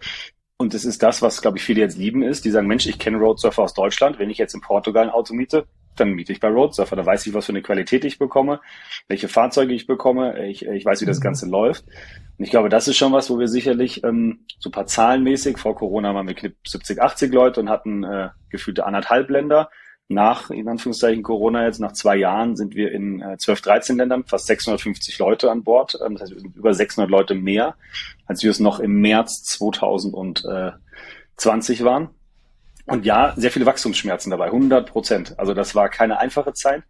Und 0.61 0.73
es 0.73 0.83
ist 0.83 1.01
das, 1.01 1.21
was, 1.21 1.41
glaube 1.41 1.57
ich, 1.57 1.63
viele 1.63 1.79
jetzt 1.79 1.97
lieben 1.97 2.21
ist. 2.21 2.43
Die 2.43 2.51
sagen, 2.51 2.67
Mensch, 2.67 2.85
ich 2.85 2.99
kenne 2.99 3.17
Roadsurfer 3.17 3.63
aus 3.63 3.73
Deutschland. 3.73 4.19
Wenn 4.19 4.29
ich 4.29 4.37
jetzt 4.37 4.53
in 4.53 4.59
Portugal 4.59 5.05
ein 5.05 5.09
Auto 5.09 5.33
miete, 5.33 5.65
dann 5.95 6.11
miete 6.11 6.33
ich 6.33 6.41
bei 6.41 6.49
Roadsurfer. 6.49 6.97
Da 6.97 7.05
weiß 7.05 7.25
ich, 7.27 7.33
was 7.33 7.45
für 7.45 7.53
eine 7.53 7.61
Qualität 7.61 8.03
ich 8.03 8.19
bekomme, 8.19 8.59
welche 9.07 9.29
Fahrzeuge 9.29 9.73
ich 9.73 9.87
bekomme. 9.87 10.45
Ich, 10.47 10.65
ich 10.65 10.83
weiß, 10.83 10.99
wie 10.99 11.05
das 11.05 11.19
mhm. 11.19 11.23
Ganze 11.23 11.47
läuft. 11.47 11.85
Und 12.37 12.43
ich 12.43 12.51
glaube, 12.51 12.67
das 12.67 12.89
ist 12.89 12.97
schon 12.97 13.13
was, 13.13 13.29
wo 13.29 13.39
wir 13.39 13.47
sicherlich 13.47 14.03
ähm, 14.03 14.39
so 14.59 14.69
paar 14.69 14.85
zahlenmäßig, 14.85 15.57
vor 15.57 15.75
Corona 15.75 16.13
waren 16.13 16.27
wir 16.27 16.35
knapp 16.35 16.51
70, 16.67 17.01
80 17.01 17.33
Leute 17.33 17.61
und 17.61 17.69
hatten 17.69 18.03
äh, 18.03 18.27
gefühlte 18.49 18.85
anderthalb 18.85 19.29
Länder 19.29 19.69
nach, 20.09 20.49
in 20.49 20.67
Anführungszeichen, 20.67 21.23
Corona 21.23 21.63
jetzt, 21.65 21.79
nach 21.79 21.93
zwei 21.93 22.17
Jahren 22.17 22.57
sind 22.57 22.75
wir 22.75 22.91
in 22.91 23.21
äh, 23.21 23.37
12, 23.37 23.61
13 23.61 23.97
Ländern, 23.97 24.25
fast 24.25 24.47
650 24.47 25.19
Leute 25.19 25.51
an 25.51 25.63
Bord. 25.63 25.99
Ähm, 26.03 26.13
das 26.13 26.23
heißt, 26.23 26.33
wir 26.33 26.41
sind 26.41 26.55
über 26.55 26.73
600 26.73 27.07
Leute 27.09 27.35
mehr, 27.35 27.75
als 28.25 28.41
wir 28.41 28.49
es 28.49 28.59
noch 28.59 28.79
im 28.79 29.01
März 29.01 29.43
2020 29.43 31.83
waren. 31.83 32.09
Und 32.87 33.05
ja, 33.05 33.35
sehr 33.37 33.51
viele 33.51 33.67
Wachstumsschmerzen 33.67 34.31
dabei, 34.31 34.47
100 34.47 34.89
Prozent. 34.89 35.37
Also 35.37 35.53
das 35.53 35.75
war 35.75 35.89
keine 35.89 36.17
einfache 36.17 36.53
Zeit, 36.53 36.81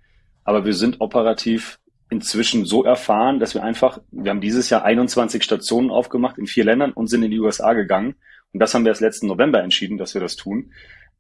aber 0.45 0.63
wir 0.63 0.73
sind 0.73 1.01
operativ 1.01 1.77
inzwischen 2.09 2.63
so 2.63 2.85
erfahren, 2.85 3.41
dass 3.41 3.53
wir 3.53 3.63
einfach, 3.63 3.99
wir 4.11 4.31
haben 4.31 4.39
dieses 4.39 4.69
Jahr 4.69 4.85
21 4.85 5.43
Stationen 5.43 5.91
aufgemacht 5.91 6.38
in 6.38 6.47
vier 6.47 6.63
Ländern 6.63 6.93
und 6.93 7.07
sind 7.07 7.23
in 7.23 7.31
die 7.31 7.39
USA 7.39 7.73
gegangen. 7.73 8.15
Und 8.53 8.61
das 8.61 8.73
haben 8.73 8.85
wir 8.85 8.91
erst 8.91 9.01
letzten 9.01 9.27
November 9.27 9.61
entschieden, 9.61 9.97
dass 9.97 10.13
wir 10.13 10.21
das 10.21 10.38
tun. 10.38 10.71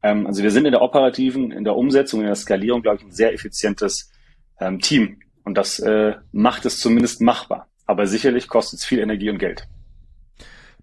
Ähm, 0.03 0.27
also 0.27 0.43
wir 0.43 0.51
sind 0.51 0.65
in 0.65 0.71
der 0.71 0.81
operativen, 0.81 1.51
in 1.51 1.63
der 1.63 1.75
Umsetzung, 1.75 2.21
in 2.21 2.27
der 2.27 2.35
Skalierung, 2.35 2.81
glaube 2.81 2.97
ich, 2.97 3.03
ein 3.03 3.11
sehr 3.11 3.33
effizientes 3.33 4.11
ähm, 4.59 4.79
Team. 4.79 5.19
Und 5.43 5.57
das 5.57 5.79
äh, 5.79 6.15
macht 6.31 6.65
es 6.65 6.79
zumindest 6.79 7.21
machbar. 7.21 7.67
Aber 7.85 8.05
sicherlich 8.05 8.47
kostet 8.47 8.79
es 8.79 8.85
viel 8.85 8.99
Energie 8.99 9.29
und 9.29 9.39
Geld. 9.39 9.67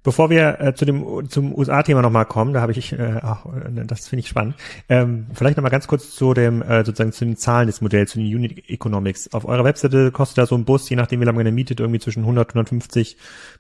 Bevor 0.06 0.30
wir 0.30 0.60
äh, 0.60 0.72
zu 0.72 0.84
dem 0.84 1.28
zum 1.28 1.52
USA-Thema 1.52 2.00
nochmal 2.00 2.26
kommen, 2.26 2.54
da 2.54 2.60
habe 2.60 2.70
ich, 2.70 2.92
äh, 2.92 3.18
ach, 3.22 3.44
äh, 3.46 3.84
das 3.86 4.06
finde 4.06 4.20
ich 4.20 4.28
spannend. 4.28 4.54
Ähm, 4.88 5.26
vielleicht 5.34 5.56
nochmal 5.56 5.72
ganz 5.72 5.88
kurz 5.88 6.14
zu 6.14 6.32
dem 6.32 6.62
äh, 6.62 6.84
sozusagen 6.84 7.10
zu 7.10 7.24
den 7.24 7.36
Zahlen 7.36 7.66
des 7.66 7.80
Modells, 7.80 8.12
zu 8.12 8.20
den 8.20 8.32
Unit 8.32 8.70
Economics. 8.70 9.34
Auf 9.34 9.44
eurer 9.46 9.64
Webseite 9.64 10.12
kostet 10.12 10.38
da 10.38 10.46
so 10.46 10.54
ein 10.54 10.64
Bus, 10.64 10.88
je 10.88 10.94
nachdem 10.94 11.20
wie 11.20 11.24
lange 11.24 11.42
man 11.42 11.52
mietet, 11.52 11.80
irgendwie 11.80 11.98
zwischen 11.98 12.20
100 12.20 12.54
und 12.54 12.68
150 12.68 13.16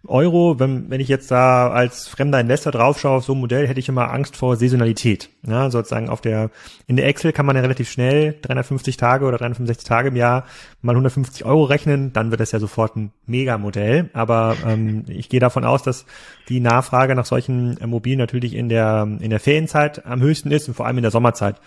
Euro. 0.06 0.60
Wenn, 0.60 0.88
wenn 0.88 1.00
ich 1.00 1.08
jetzt 1.08 1.32
da 1.32 1.68
als 1.68 2.06
fremder 2.06 2.38
Investor 2.38 2.70
draufschaue 2.70 3.16
auf 3.16 3.24
so 3.24 3.32
ein 3.32 3.40
Modell, 3.40 3.66
hätte 3.66 3.80
ich 3.80 3.88
immer 3.88 4.12
Angst 4.12 4.36
vor 4.36 4.54
Saisonalität. 4.54 5.30
Ja, 5.44 5.68
sozusagen 5.68 6.08
auf 6.08 6.20
der 6.20 6.50
in 6.86 6.94
der 6.94 7.08
Excel 7.08 7.32
kann 7.32 7.46
man 7.46 7.56
ja 7.56 7.62
relativ 7.62 7.90
schnell 7.90 8.36
350 8.42 8.96
Tage 8.96 9.24
oder 9.24 9.38
365 9.38 9.84
Tage 9.84 10.10
im 10.10 10.16
Jahr 10.16 10.44
mal 10.86 10.92
150 10.92 11.44
Euro 11.44 11.64
rechnen, 11.64 12.12
dann 12.12 12.30
wird 12.30 12.40
das 12.40 12.52
ja 12.52 12.58
sofort 12.58 12.96
ein 12.96 13.12
Mega-Modell. 13.26 14.10
Aber 14.14 14.56
ähm, 14.66 15.04
ich 15.08 15.28
gehe 15.28 15.40
davon 15.40 15.64
aus, 15.64 15.82
dass 15.82 16.06
die 16.48 16.60
Nachfrage 16.60 17.14
nach 17.14 17.26
solchen 17.26 17.78
äh, 17.78 17.86
Mobilen 17.86 18.18
natürlich 18.18 18.54
in 18.54 18.68
der, 18.68 19.06
in 19.20 19.30
der 19.30 19.40
Ferienzeit 19.40 20.06
am 20.06 20.20
höchsten 20.20 20.50
ist 20.50 20.68
und 20.68 20.74
vor 20.74 20.86
allem 20.86 20.98
in 20.98 21.02
der 21.02 21.10
Sommerzeit 21.10 21.60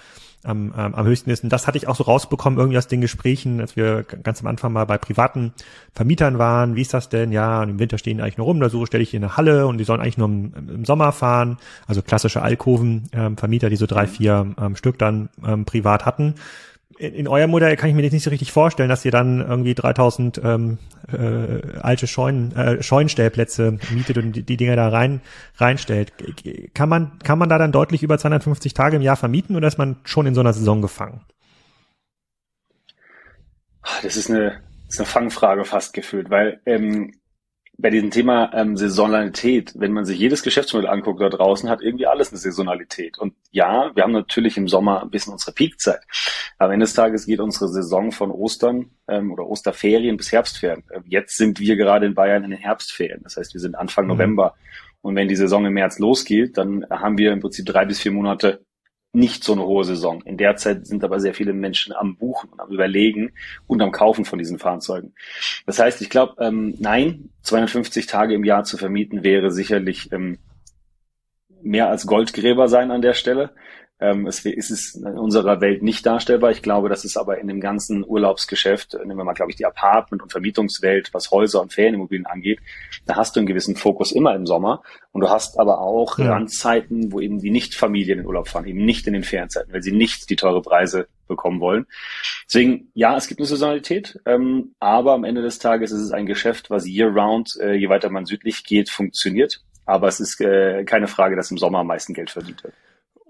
am, 0.44 0.74
ähm, 0.78 0.96
am 0.96 1.06
höchsten 1.06 1.30
ist. 1.30 1.44
Und 1.44 1.52
das 1.52 1.68
hatte 1.68 1.78
ich 1.78 1.88
auch 1.88 1.96
so 1.96 2.04
rausbekommen, 2.04 2.58
irgendwie 2.58 2.78
aus 2.78 2.88
den 2.88 3.02
Gesprächen, 3.02 3.60
als 3.60 3.76
wir 3.76 4.04
ganz 4.04 4.42
am 4.42 4.48
Anfang 4.48 4.72
mal 4.72 4.86
bei 4.86 4.98
privaten 4.98 5.54
Vermietern 5.94 6.40
waren. 6.40 6.76
Wie 6.76 6.82
ist 6.82 6.94
das 6.94 7.10
denn? 7.10 7.32
Ja, 7.32 7.64
im 7.64 7.80
Winter 7.80 7.98
stehen 7.98 8.18
die 8.18 8.24
eigentlich 8.24 8.38
nur 8.38 8.48
rum, 8.48 8.60
da 8.60 8.70
so 8.70 8.86
stelle 8.86 9.04
ich 9.04 9.14
in 9.14 9.24
eine 9.24 9.38
Halle 9.38 9.68
und 9.68 9.78
die 9.78 9.84
sollen 9.84 10.02
eigentlich 10.02 10.18
nur 10.18 10.30
im, 10.30 10.54
im 10.56 10.86
Sommer 10.86 11.12
fahren. 11.12 11.58
Also 11.88 12.02
klassische 12.02 12.42
Alkoven-Vermieter, 12.42 13.68
ähm, 13.68 13.72
die 13.72 13.76
so 13.78 13.86
drei, 13.86 14.08
vier 14.08 14.56
ähm, 14.60 14.76
Stück 14.76 14.98
dann 14.98 15.30
ähm, 15.46 15.66
privat 15.66 16.06
hatten 16.06 16.36
in, 16.98 17.14
in 17.14 17.28
eurem 17.28 17.52
Modell 17.52 17.76
kann 17.76 17.90
ich 17.90 17.96
mir 17.96 18.02
nicht 18.02 18.24
so 18.24 18.30
richtig 18.30 18.52
vorstellen, 18.52 18.90
dass 18.90 19.06
ihr 19.06 19.12
dann 19.12 19.40
irgendwie 19.40 19.76
3000 19.76 20.42
ähm, 20.44 20.78
äh, 21.12 21.78
alte 21.80 22.08
Scheunen, 22.08 22.56
äh, 22.56 22.82
Scheunenstellplätze 22.82 23.78
mietet 23.92 24.18
und 24.18 24.34
die, 24.34 24.44
die 24.44 24.58
Dinger 24.58 24.76
da 24.76 24.90
rein 24.90 25.22
reinstellt. 25.58 26.14
Kann 26.74 26.90
man 26.90 27.20
kann 27.20 27.40
man 27.40 27.50
da 27.50 27.58
dann 27.58 27.72
deutlich 27.72 28.04
über 28.04 28.18
250 28.18 28.74
Tage 28.74 28.96
im 28.96 29.02
Jahr 29.02 29.16
vermieten 29.16 29.56
oder 29.56 29.68
ist 29.68 29.78
man 29.78 29.98
schon 30.04 30.26
in 30.26 30.36
so 30.36 30.42
einer 30.42 30.54
Saison 30.54 30.82
gefangen? 30.82 31.22
Das 34.04 34.18
ist 34.18 34.30
eine, 34.30 34.62
das 34.86 34.96
ist 34.96 35.00
eine 35.00 35.08
Fangfrage 35.08 35.66
fast 35.66 35.94
gefühlt, 35.94 36.30
weil 36.30 36.60
ähm, 36.66 37.14
bei 37.82 37.90
diesem 37.90 38.12
Thema 38.12 38.52
ähm, 38.54 38.76
Saisonalität, 38.76 39.74
wenn 39.76 39.94
man 39.94 40.04
sich 40.04 40.20
jedes 40.20 40.44
Geschäftsmodell 40.44 40.90
anguckt 40.90 41.22
da 41.22 41.30
draußen, 41.30 41.70
hat 41.70 41.82
irgendwie 41.82 42.08
alles 42.08 42.30
eine 42.30 42.38
Saisonalität. 42.38 43.18
Und 43.18 43.34
ja, 43.52 43.92
wir 43.96 44.04
haben 44.04 44.12
natürlich 44.12 44.58
im 44.58 44.68
Sommer 44.68 45.02
ein 45.02 45.10
bisschen 45.10 45.32
unsere 45.32 45.54
Peakzeit. 45.54 46.02
Am 46.58 46.72
Ende 46.72 46.86
des 46.86 46.94
Tages 46.94 47.26
geht 47.26 47.40
unsere 47.40 47.70
Saison 47.70 48.12
von 48.12 48.32
Ostern 48.32 48.92
ähm, 49.08 49.32
oder 49.32 49.48
Osterferien 49.48 50.18
bis 50.18 50.32
Herbstferien. 50.32 50.84
Äh, 50.90 51.00
jetzt 51.06 51.38
sind 51.38 51.60
wir 51.62 51.78
gerade 51.78 52.06
in 52.06 52.16
Bayern 52.16 52.44
in 52.44 52.52
den 52.52 52.60
Herbstferien. 52.60 53.22
Das 53.24 53.38
heißt, 53.38 53.54
wir 53.54 53.62
sind 53.62 53.76
Anfang 53.76 54.06
mhm. 54.06 54.12
November. 54.12 54.56
Und 55.02 55.16
wenn 55.16 55.30
die 55.30 55.38
Saison 55.38 55.66
im 55.66 55.74
März 55.74 56.00
losgeht, 56.00 56.58
dann 56.58 56.86
haben 56.90 57.18
wir 57.18 57.32
im 57.32 57.40
Prinzip 57.40 57.66
drei 57.66 57.86
bis 57.86 58.02
vier 58.02 58.12
Monate 58.12 58.66
nicht 59.12 59.44
so 59.44 59.54
eine 59.54 59.66
hohe 59.66 59.84
Saison. 59.84 60.22
In 60.22 60.38
der 60.38 60.56
Zeit 60.56 60.86
sind 60.86 61.04
aber 61.04 61.20
sehr 61.20 61.34
viele 61.34 61.54
Menschen 61.54 61.94
am 61.94 62.16
Buchen 62.16 62.50
und 62.50 62.60
am 62.60 62.70
Überlegen 62.70 63.32
und 63.66 63.82
am 63.82 63.92
Kaufen 63.92 64.24
von 64.24 64.38
diesen 64.38 64.60
Fahrzeugen. 64.60 65.14
Das 65.66 65.80
heißt, 65.80 66.02
ich 66.02 66.10
glaube, 66.10 66.36
ähm, 66.40 66.76
nein, 66.78 67.30
250 67.42 68.06
Tage 68.06 68.36
im 68.36 68.44
Jahr 68.44 68.64
zu 68.64 68.78
vermieten 68.78 69.24
wäre 69.24 69.52
sicherlich 69.52 70.12
ähm, 70.12 70.38
mehr 71.62 71.90
als 71.90 72.06
Goldgräber 72.06 72.68
sein 72.68 72.92
an 72.92 73.02
der 73.02 73.14
Stelle. 73.14 73.52
Ähm, 74.00 74.28
es 74.28 74.46
ist 74.46 74.70
es 74.70 74.96
in 74.96 75.18
unserer 75.18 75.60
Welt 75.60 75.82
nicht 75.82 76.06
darstellbar. 76.06 76.52
Ich 76.52 76.62
glaube, 76.62 76.88
das 76.88 77.04
ist 77.04 77.18
aber 77.18 77.40
in 77.40 77.48
dem 77.48 77.60
ganzen 77.60 78.06
Urlaubsgeschäft, 78.06 78.94
nehmen 78.94 79.18
wir 79.18 79.26
mal, 79.26 79.34
glaube 79.34 79.52
ich, 79.52 79.58
die 79.58 79.66
Apartment- 79.66 80.22
und 80.22 80.32
Vermietungswelt, 80.32 81.14
was 81.14 81.32
Häuser 81.32 81.62
und 81.62 81.74
Ferienimmobilien 81.74 82.26
angeht, 82.26 82.60
da 83.06 83.16
hast 83.16 83.36
du 83.36 83.40
einen 83.40 83.48
gewissen 83.48 83.76
Fokus 83.76 84.12
immer 84.12 84.36
im 84.36 84.46
Sommer. 84.46 84.84
Und 85.12 85.22
du 85.22 85.30
hast 85.30 85.60
aber 85.60 85.80
auch 85.80 86.20
ja. 86.20 86.32
Randzeiten, 86.32 87.12
wo 87.12 87.20
eben 87.20 87.40
die 87.40 87.52
Nicht-Familien 87.52 88.20
in 88.20 88.26
Urlaub 88.26 88.48
fahren, 88.48 88.66
eben 88.66 88.86
nicht 88.86 89.08
in 89.08 89.14
den 89.14 89.24
Ferienzeiten, 89.24 89.74
weil 89.74 89.82
sie 89.82 89.92
nicht 89.92 90.30
die 90.30 90.36
teure 90.36 90.62
Preise 90.62 91.08
bekommen 91.28 91.60
wollen. 91.60 91.86
Deswegen, 92.48 92.92
ja, 92.94 93.16
es 93.16 93.28
gibt 93.28 93.40
eine 93.40 93.48
Saisonalität, 93.48 94.20
ähm, 94.26 94.76
aber 94.80 95.14
am 95.14 95.24
Ende 95.24 95.42
des 95.42 95.60
Tages 95.60 95.92
ist 95.92 96.02
es 96.02 96.12
ein 96.12 96.26
Geschäft, 96.26 96.70
was 96.70 96.88
year-round, 96.88 97.58
äh, 97.62 97.74
je 97.74 97.90
weiter 97.90 98.10
man 98.10 98.26
südlich 98.26 98.64
geht, 98.64 98.90
funktioniert. 98.90 99.62
Aber 99.86 100.08
es 100.08 100.20
ist 100.20 100.40
äh, 100.42 100.84
keine 100.84 101.08
Frage, 101.08 101.36
dass 101.36 101.52
im 101.52 101.58
Sommer 101.58 101.80
am 101.80 101.88
meisten 101.88 102.14
Geld 102.14 102.30
verdient 102.30 102.64
wird. 102.64 102.74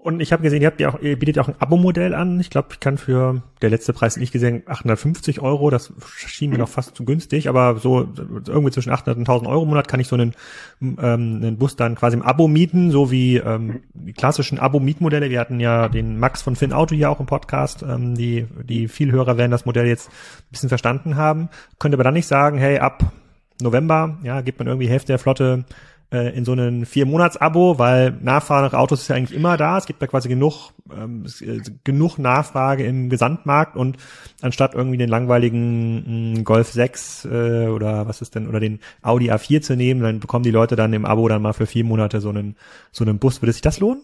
Und 0.02 0.20
ich 0.20 0.32
habe 0.32 0.42
gesehen, 0.42 0.62
ihr 0.62 0.68
habt 0.68 0.80
ja 0.80 0.88
auch, 0.88 1.00
ihr 1.00 1.18
bietet 1.18 1.36
ja 1.36 1.42
auch 1.42 1.48
ein 1.48 1.56
Abo-Modell 1.58 2.14
an. 2.14 2.40
Ich 2.40 2.48
glaube, 2.48 2.68
ich 2.72 2.80
kann 2.80 2.96
für 2.96 3.42
der 3.60 3.68
letzte 3.68 3.92
Preis 3.92 4.16
nicht 4.16 4.32
gesehen 4.32 4.62
850 4.64 5.40
Euro. 5.42 5.68
Das 5.68 5.92
schien 6.16 6.48
mir 6.48 6.56
noch 6.56 6.70
fast 6.70 6.96
zu 6.96 7.04
günstig, 7.04 7.50
aber 7.50 7.76
so 7.76 8.08
irgendwie 8.46 8.70
zwischen 8.70 8.92
800 8.92 9.18
und 9.18 9.22
1000 9.28 9.50
Euro 9.50 9.64
im 9.64 9.68
Monat 9.68 9.88
kann 9.88 10.00
ich 10.00 10.08
so 10.08 10.16
einen, 10.16 10.34
ähm, 10.80 10.96
einen 10.98 11.58
Bus 11.58 11.76
dann 11.76 11.96
quasi 11.96 12.16
im 12.16 12.22
Abo 12.22 12.48
mieten, 12.48 12.90
so 12.90 13.10
wie 13.10 13.36
ähm, 13.36 13.80
die 13.92 14.14
klassischen 14.14 14.58
Abo-Mietmodelle. 14.58 15.28
Wir 15.28 15.38
hatten 15.38 15.60
ja 15.60 15.90
den 15.90 16.18
Max 16.18 16.40
von 16.40 16.56
Finn 16.56 16.72
Auto 16.72 16.94
hier 16.94 17.10
auch 17.10 17.20
im 17.20 17.26
Podcast. 17.26 17.82
Ähm, 17.82 18.14
die 18.14 18.46
die 18.64 18.88
viel 18.88 19.12
Hörer 19.12 19.36
werden 19.36 19.50
das 19.50 19.66
Modell 19.66 19.86
jetzt 19.86 20.08
ein 20.08 20.50
bisschen 20.50 20.70
verstanden 20.70 21.16
haben. 21.16 21.50
Könnte 21.78 21.96
aber 21.96 22.04
dann 22.04 22.14
nicht 22.14 22.26
sagen, 22.26 22.56
hey, 22.56 22.78
ab 22.78 23.12
November, 23.60 24.16
ja, 24.22 24.40
gibt 24.40 24.60
man 24.60 24.68
irgendwie 24.68 24.88
Hälfte 24.88 25.08
der 25.08 25.18
Flotte 25.18 25.66
äh, 26.12 26.36
in 26.36 26.44
so 26.44 26.52
einen 26.52 26.86
Vier-Monats-Abo, 26.86 27.78
weil 27.78 28.12
Nachfrage 28.20 28.66
nach 28.66 28.78
Autos 28.78 29.02
ist 29.02 29.08
ja 29.08 29.16
eigentlich 29.16 29.36
immer 29.36 29.56
da. 29.56 29.78
Es 29.78 29.86
gibt 29.86 30.00
ja 30.00 30.08
quasi 30.08 30.28
genug, 30.28 30.72
ähm, 30.96 31.24
äh, 31.40 31.60
genug 31.84 32.18
Nachfrage 32.18 32.84
im 32.84 33.08
Gesamtmarkt 33.10 33.76
und 33.76 33.96
anstatt 34.42 34.74
irgendwie 34.74 34.98
den 34.98 35.08
langweiligen 35.08 36.32
mh, 36.34 36.40
mm, 36.40 36.44
Golf 36.44 36.68
6 36.68 37.24
äh, 37.24 37.28
oder 37.68 38.08
was 38.08 38.22
ist 38.22 38.34
denn, 38.34 38.48
oder 38.48 38.60
den 38.60 38.80
Audi 39.02 39.30
A4 39.30 39.60
zu 39.60 39.76
nehmen, 39.76 40.02
dann 40.02 40.20
bekommen 40.20 40.42
die 40.42 40.50
Leute 40.50 40.76
dann 40.76 40.92
im 40.92 41.04
Abo 41.04 41.28
dann 41.28 41.42
mal 41.42 41.52
für 41.52 41.66
vier 41.66 41.84
Monate 41.84 42.20
so 42.20 42.30
einen, 42.30 42.56
so 42.92 43.04
einen 43.04 43.18
Bus. 43.18 43.40
Würde 43.40 43.52
sich 43.52 43.62
das 43.62 43.80
lohnen? 43.80 44.02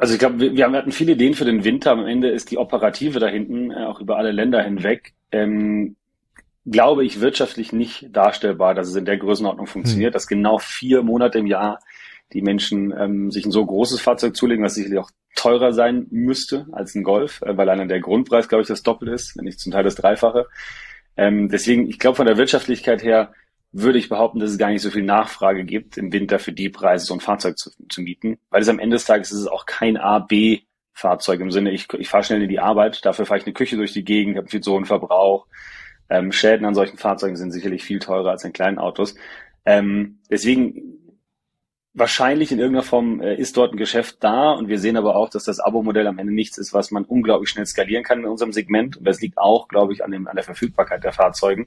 Also 0.00 0.14
ich 0.14 0.18
glaube, 0.18 0.40
wir, 0.40 0.56
wir 0.56 0.70
hatten 0.72 0.92
viele 0.92 1.12
Ideen 1.12 1.34
für 1.34 1.44
den 1.44 1.62
Winter. 1.62 1.92
Am 1.92 2.06
Ende 2.06 2.30
ist 2.30 2.50
die 2.50 2.56
Operative 2.56 3.18
da 3.18 3.26
hinten, 3.26 3.70
äh, 3.70 3.84
auch 3.84 4.00
über 4.00 4.16
alle 4.16 4.32
Länder 4.32 4.62
hinweg, 4.62 5.12
ähm, 5.30 5.96
glaube 6.66 7.04
ich, 7.04 7.20
wirtschaftlich 7.20 7.72
nicht 7.72 8.08
darstellbar, 8.10 8.74
dass 8.74 8.88
es 8.88 8.96
in 8.96 9.04
der 9.04 9.16
Größenordnung 9.16 9.66
funktioniert, 9.66 10.12
mhm. 10.12 10.14
dass 10.14 10.26
genau 10.26 10.58
vier 10.58 11.02
Monate 11.02 11.38
im 11.38 11.46
Jahr 11.46 11.80
die 12.32 12.42
Menschen 12.42 12.92
ähm, 12.96 13.30
sich 13.30 13.44
ein 13.44 13.50
so 13.50 13.64
großes 13.64 14.00
Fahrzeug 14.00 14.36
zulegen, 14.36 14.64
was 14.64 14.74
sicherlich 14.74 14.98
auch 14.98 15.10
teurer 15.34 15.72
sein 15.72 16.06
müsste 16.10 16.66
als 16.72 16.94
ein 16.94 17.02
Golf, 17.02 17.42
äh, 17.42 17.56
weil 17.56 17.68
allein 17.68 17.88
der 17.88 18.00
Grundpreis, 18.00 18.48
glaube 18.48 18.62
ich, 18.62 18.68
das 18.68 18.82
Doppel 18.82 19.08
ist, 19.08 19.36
wenn 19.36 19.44
nicht 19.44 19.58
zum 19.58 19.72
Teil 19.72 19.84
das 19.84 19.94
Dreifache. 19.94 20.46
Ähm, 21.16 21.48
deswegen, 21.48 21.88
ich 21.88 21.98
glaube, 21.98 22.16
von 22.16 22.26
der 22.26 22.36
Wirtschaftlichkeit 22.36 23.02
her 23.02 23.32
würde 23.72 23.98
ich 23.98 24.08
behaupten, 24.08 24.40
dass 24.40 24.50
es 24.50 24.58
gar 24.58 24.70
nicht 24.70 24.82
so 24.82 24.90
viel 24.90 25.02
Nachfrage 25.02 25.64
gibt, 25.64 25.96
im 25.96 26.12
Winter 26.12 26.38
für 26.38 26.52
die 26.52 26.68
Preise 26.68 27.06
so 27.06 27.14
ein 27.14 27.20
Fahrzeug 27.20 27.56
zu, 27.56 27.70
zu 27.88 28.00
mieten, 28.00 28.38
weil 28.50 28.62
es 28.62 28.68
am 28.68 28.78
Ende 28.78 28.96
des 28.96 29.04
Tages 29.04 29.30
ist 29.32 29.40
es 29.40 29.46
auch 29.46 29.66
kein 29.66 29.96
A, 29.96 30.18
B 30.18 30.60
Fahrzeug 30.92 31.40
im 31.40 31.50
Sinne, 31.50 31.70
ich, 31.70 31.86
ich 31.94 32.08
fahre 32.08 32.24
schnell 32.24 32.42
in 32.42 32.48
die 32.48 32.58
Arbeit, 32.58 33.04
dafür 33.04 33.26
fahre 33.26 33.38
ich 33.38 33.46
eine 33.46 33.54
Küche 33.54 33.76
durch 33.76 33.92
die 33.92 34.04
Gegend, 34.04 34.36
habe 34.36 34.48
viel 34.48 34.62
so 34.62 34.76
einen 34.76 34.84
Verbrauch, 34.84 35.46
ähm, 36.10 36.32
Schäden 36.32 36.66
an 36.66 36.74
solchen 36.74 36.98
Fahrzeugen 36.98 37.36
sind 37.36 37.52
sicherlich 37.52 37.84
viel 37.84 37.98
teurer 37.98 38.30
als 38.30 38.44
in 38.44 38.52
kleinen 38.52 38.78
Autos. 38.78 39.14
Ähm, 39.64 40.18
deswegen 40.30 40.99
wahrscheinlich 41.92 42.52
in 42.52 42.58
irgendeiner 42.58 42.84
Form 42.84 43.20
äh, 43.20 43.34
ist 43.34 43.56
dort 43.56 43.72
ein 43.72 43.76
Geschäft 43.76 44.18
da 44.20 44.52
und 44.52 44.68
wir 44.68 44.78
sehen 44.78 44.96
aber 44.96 45.16
auch, 45.16 45.28
dass 45.28 45.44
das 45.44 45.58
Abo-Modell 45.58 46.06
am 46.06 46.18
Ende 46.18 46.32
nichts 46.32 46.56
ist, 46.56 46.72
was 46.72 46.90
man 46.90 47.04
unglaublich 47.04 47.50
schnell 47.50 47.66
skalieren 47.66 48.04
kann 48.04 48.20
in 48.20 48.26
unserem 48.26 48.52
Segment. 48.52 48.96
Und 48.96 49.04
das 49.06 49.20
liegt 49.20 49.38
auch, 49.38 49.66
glaube 49.66 49.92
ich, 49.92 50.04
an, 50.04 50.12
dem, 50.12 50.28
an 50.28 50.36
der 50.36 50.44
Verfügbarkeit 50.44 51.02
der 51.02 51.12
Fahrzeugen, 51.12 51.66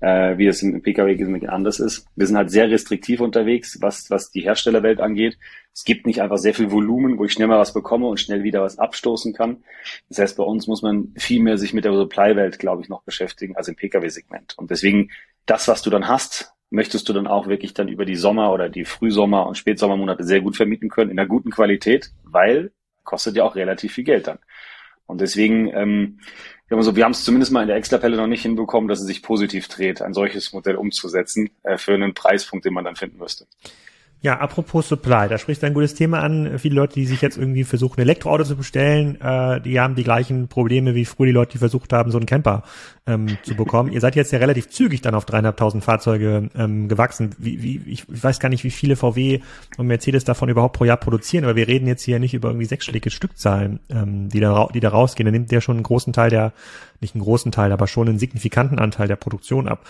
äh, 0.00 0.36
wie 0.36 0.46
es 0.46 0.62
im 0.62 0.82
Pkw 0.82 1.46
anders 1.48 1.80
ist. 1.80 2.06
Wir 2.14 2.26
sind 2.26 2.36
halt 2.36 2.50
sehr 2.50 2.70
restriktiv 2.70 3.20
unterwegs, 3.20 3.78
was, 3.80 4.10
was 4.10 4.30
die 4.30 4.42
Herstellerwelt 4.42 5.00
angeht. 5.00 5.38
Es 5.72 5.84
gibt 5.84 6.06
nicht 6.06 6.20
einfach 6.20 6.38
sehr 6.38 6.54
viel 6.54 6.70
Volumen, 6.70 7.18
wo 7.18 7.24
ich 7.24 7.32
schnell 7.32 7.48
mal 7.48 7.58
was 7.58 7.72
bekomme 7.72 8.06
und 8.06 8.20
schnell 8.20 8.42
wieder 8.42 8.60
was 8.60 8.78
abstoßen 8.78 9.32
kann. 9.32 9.64
Das 10.10 10.18
heißt, 10.18 10.36
bei 10.36 10.44
uns 10.44 10.66
muss 10.66 10.82
man 10.82 11.14
viel 11.16 11.42
mehr 11.42 11.56
sich 11.56 11.72
mit 11.72 11.86
der 11.86 11.94
Supply-Welt, 11.94 12.58
glaube 12.58 12.82
ich, 12.82 12.90
noch 12.90 13.02
beschäftigen 13.02 13.56
als 13.56 13.68
im 13.68 13.76
Pkw-Segment. 13.76 14.58
Und 14.58 14.70
deswegen 14.70 15.10
das, 15.46 15.68
was 15.68 15.82
du 15.82 15.90
dann 15.90 16.08
hast, 16.08 16.53
möchtest 16.74 17.08
du 17.08 17.12
dann 17.12 17.26
auch 17.26 17.46
wirklich 17.46 17.72
dann 17.72 17.88
über 17.88 18.04
die 18.04 18.16
Sommer- 18.16 18.52
oder 18.52 18.68
die 18.68 18.84
Frühsommer- 18.84 19.46
und 19.46 19.56
Spätsommermonate 19.56 20.24
sehr 20.24 20.40
gut 20.40 20.56
vermieten 20.56 20.88
können, 20.88 21.10
in 21.10 21.18
einer 21.18 21.28
guten 21.28 21.50
Qualität, 21.50 22.10
weil 22.24 22.72
kostet 23.04 23.36
ja 23.36 23.44
auch 23.44 23.54
relativ 23.54 23.94
viel 23.94 24.04
Geld 24.04 24.26
dann. 24.26 24.38
Und 25.06 25.20
deswegen, 25.20 25.68
ähm, 25.68 26.20
so, 26.68 26.96
wir 26.96 27.04
haben 27.04 27.12
es 27.12 27.24
zumindest 27.24 27.52
mal 27.52 27.62
in 27.62 27.68
der 27.68 27.76
Excel-Tabelle 27.76 28.16
noch 28.16 28.26
nicht 28.26 28.42
hinbekommen, 28.42 28.88
dass 28.88 29.00
es 29.00 29.06
sich 29.06 29.22
positiv 29.22 29.68
dreht, 29.68 30.02
ein 30.02 30.14
solches 30.14 30.52
Modell 30.52 30.76
umzusetzen 30.76 31.50
äh, 31.62 31.78
für 31.78 31.94
einen 31.94 32.14
Preispunkt, 32.14 32.64
den 32.64 32.74
man 32.74 32.84
dann 32.84 32.96
finden 32.96 33.18
müsste. 33.18 33.46
Ja, 34.24 34.38
apropos 34.38 34.88
Supply, 34.88 35.28
da 35.28 35.36
spricht 35.36 35.62
ein 35.64 35.74
gutes 35.74 35.92
Thema 35.92 36.20
an. 36.20 36.58
Viele 36.58 36.76
Leute, 36.76 36.94
die 36.94 37.04
sich 37.04 37.20
jetzt 37.20 37.36
irgendwie 37.36 37.62
versuchen, 37.62 38.00
Elektroauto 38.00 38.44
zu 38.44 38.56
bestellen, 38.56 39.20
äh, 39.20 39.60
die 39.60 39.78
haben 39.78 39.96
die 39.96 40.02
gleichen 40.02 40.48
Probleme 40.48 40.94
wie 40.94 41.04
früher 41.04 41.26
die 41.26 41.32
Leute, 41.32 41.52
die 41.52 41.58
versucht 41.58 41.92
haben, 41.92 42.10
so 42.10 42.16
einen 42.16 42.24
Camper 42.24 42.62
ähm, 43.06 43.36
zu 43.42 43.54
bekommen. 43.54 43.92
Ihr 43.92 44.00
seid 44.00 44.16
jetzt 44.16 44.32
ja 44.32 44.38
relativ 44.38 44.70
zügig 44.70 45.02
dann 45.02 45.14
auf 45.14 45.26
dreieinhalbtausend 45.26 45.84
Fahrzeuge 45.84 46.48
ähm, 46.56 46.88
gewachsen. 46.88 47.34
Wie, 47.36 47.62
wie, 47.62 47.82
ich, 47.84 48.06
weiß 48.08 48.40
gar 48.40 48.48
nicht, 48.48 48.64
wie 48.64 48.70
viele 48.70 48.96
VW 48.96 49.40
und 49.76 49.88
Mercedes 49.88 50.24
davon 50.24 50.48
überhaupt 50.48 50.78
pro 50.78 50.86
Jahr 50.86 50.96
produzieren, 50.96 51.44
aber 51.44 51.56
wir 51.56 51.68
reden 51.68 51.86
jetzt 51.86 52.02
hier 52.02 52.18
nicht 52.18 52.32
über 52.32 52.48
irgendwie 52.48 52.64
sechsstellige 52.64 53.10
Stückzahlen, 53.10 53.80
ähm, 53.90 54.30
die, 54.30 54.40
da, 54.40 54.68
die 54.72 54.80
da 54.80 54.88
rausgehen. 54.88 55.26
Da 55.26 55.32
nimmt 55.32 55.50
der 55.50 55.60
schon 55.60 55.76
einen 55.76 55.82
großen 55.82 56.14
Teil 56.14 56.30
der, 56.30 56.54
nicht 56.98 57.14
einen 57.14 57.24
großen 57.24 57.52
Teil, 57.52 57.72
aber 57.72 57.86
schon 57.86 58.08
einen 58.08 58.18
signifikanten 58.18 58.78
Anteil 58.78 59.06
der 59.06 59.16
Produktion 59.16 59.68
ab. 59.68 59.84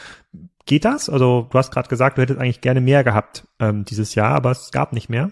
Geht 0.66 0.85
das? 0.85 1.09
Also 1.09 1.46
du 1.50 1.59
hast 1.59 1.70
gerade 1.70 1.88
gesagt, 1.88 2.16
du 2.16 2.22
hättest 2.22 2.40
eigentlich 2.40 2.61
gerne 2.61 2.81
mehr 2.81 3.05
gehabt 3.05 3.46
ähm, 3.61 3.85
dieses 3.85 4.14
Jahr, 4.14 4.35
aber 4.35 4.50
es 4.50 4.70
gab 4.70 4.92
nicht 4.92 5.11
mehr. 5.11 5.31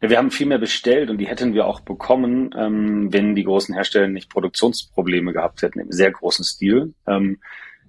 Ja, 0.00 0.10
wir 0.10 0.18
haben 0.18 0.30
viel 0.30 0.46
mehr 0.46 0.58
bestellt 0.58 1.10
und 1.10 1.18
die 1.18 1.26
hätten 1.26 1.54
wir 1.54 1.66
auch 1.66 1.80
bekommen, 1.80 2.50
ähm, 2.56 3.12
wenn 3.12 3.34
die 3.34 3.44
großen 3.44 3.74
Hersteller 3.74 4.08
nicht 4.08 4.30
Produktionsprobleme 4.30 5.32
gehabt 5.32 5.62
hätten 5.62 5.80
im 5.80 5.92
sehr 5.92 6.10
großen 6.10 6.44
Stil. 6.44 6.94
Ähm, 7.06 7.38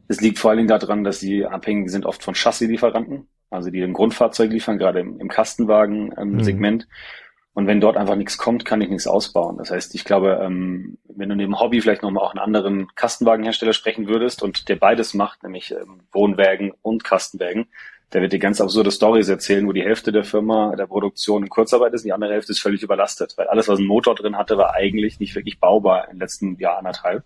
es 0.08 0.22
liegt 0.22 0.40
vor 0.40 0.52
allen 0.52 0.60
Dingen 0.60 0.70
daran, 0.80 1.04
dass 1.04 1.20
sie 1.20 1.46
abhängig 1.46 1.90
sind 1.90 2.06
oft 2.06 2.24
von 2.24 2.36
Chassis-Lieferanten, 2.36 3.28
also 3.50 3.70
die 3.70 3.82
ein 3.82 3.94
Grundfahrzeug 3.94 4.52
liefern, 4.52 4.78
gerade 4.78 5.00
im, 5.00 5.20
im 5.20 5.28
Kastenwagen-Segment. 5.28 6.84
Ähm, 6.84 6.88
mhm. 6.88 7.23
Und 7.54 7.68
wenn 7.68 7.80
dort 7.80 7.98
einfach 7.98 8.16
nichts 8.16 8.38
kommt, 8.38 8.66
kann 8.66 8.82
ich 8.82 8.90
nichts 8.90 9.06
ausbauen. 9.06 9.58
Das 9.58 9.70
heißt, 9.70 9.94
ich 9.94 10.06
glaube, 10.06 10.40
ähm, 10.42 10.98
wenn 11.08 11.30
du 11.30 11.36
neben 11.36 11.60
Hobby 11.60 11.82
vielleicht 11.82 12.02
nochmal 12.02 12.24
auch 12.24 12.32
einen 12.32 12.40
anderen 12.40 12.88
Kastenwagenhersteller 12.96 13.74
sprechen 13.74 14.08
würdest 14.08 14.42
und 14.42 14.70
der 14.70 14.76
beides 14.76 15.14
macht, 15.14 15.44
nämlich 15.44 15.72
ähm, 15.72 16.02
Wohnwägen 16.12 16.74
und 16.82 17.04
Kastenwägen, 17.04 17.68
der 18.14 18.22
wird 18.22 18.34
dir 18.34 18.40
ganz 18.40 18.62
absurde 18.62 18.92
Stories 18.92 19.28
erzählen, 19.28 19.68
wo 19.68 19.72
die 19.72 19.84
Hälfte 19.84 20.12
der 20.12 20.24
Firma 20.24 20.76
der 20.76 20.88
Produktion 20.88 21.44
in 21.44 21.50
Kurzarbeit 21.50 21.94
ist 21.94 22.02
und 22.02 22.08
die 22.08 22.14
andere 22.14 22.34
Hälfte 22.34 22.52
ist 22.52 22.62
völlig 22.62 22.84
überlastet, 22.84 23.34
weil 23.38 23.48
alles, 23.48 23.68
was 23.68 23.80
ein 23.80 23.86
Motor 23.86 24.16
drin 24.16 24.38
hatte, 24.38 24.58
war 24.58 24.74
eigentlich 24.74 25.20
nicht 25.20 25.36
wirklich 25.36 25.60
baubar 25.60 26.10
im 26.10 26.20
letzten 26.20 26.58
Jahr 26.60 26.78
anderthalb, 26.78 27.24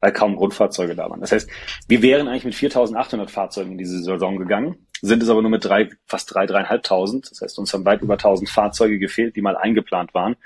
weil 0.00 0.12
kaum 0.12 0.36
Grundfahrzeuge 0.36 0.96
da 0.96 1.08
waren. 1.08 1.20
Das 1.20 1.32
heißt, 1.32 1.48
wir 1.88 2.02
wären 2.02 2.28
eigentlich 2.28 2.44
mit 2.44 2.54
4.800 2.54 3.28
Fahrzeugen 3.28 3.72
in 3.72 3.78
diese 3.78 3.98
Saison 3.98 4.36
gegangen, 4.38 4.85
sind 5.02 5.22
es 5.22 5.28
aber 5.28 5.42
nur 5.42 5.50
mit 5.50 5.64
drei, 5.64 5.88
fast 6.06 6.34
drei, 6.34 6.46
dreieinhalbtausend. 6.46 7.30
Das 7.30 7.40
heißt, 7.40 7.58
uns 7.58 7.72
haben 7.72 7.84
weit 7.84 8.02
über 8.02 8.14
1.000 8.14 8.48
Fahrzeuge 8.48 8.98
gefehlt, 8.98 9.36
die 9.36 9.42
mal 9.42 9.56
eingeplant 9.56 10.14
waren. 10.14 10.36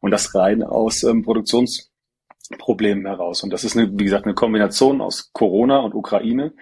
Und 0.00 0.10
das 0.10 0.34
rein 0.34 0.62
aus 0.62 1.02
ähm, 1.02 1.22
Produktionsproblemen 1.22 3.06
heraus. 3.06 3.42
Und 3.42 3.50
das 3.50 3.64
ist, 3.64 3.76
eine, 3.76 3.90
wie 3.98 4.04
gesagt, 4.04 4.26
eine 4.26 4.34
Kombination 4.34 5.00
aus 5.00 5.30
Corona 5.32 5.78
und 5.78 5.94
Ukraine, 5.94 6.52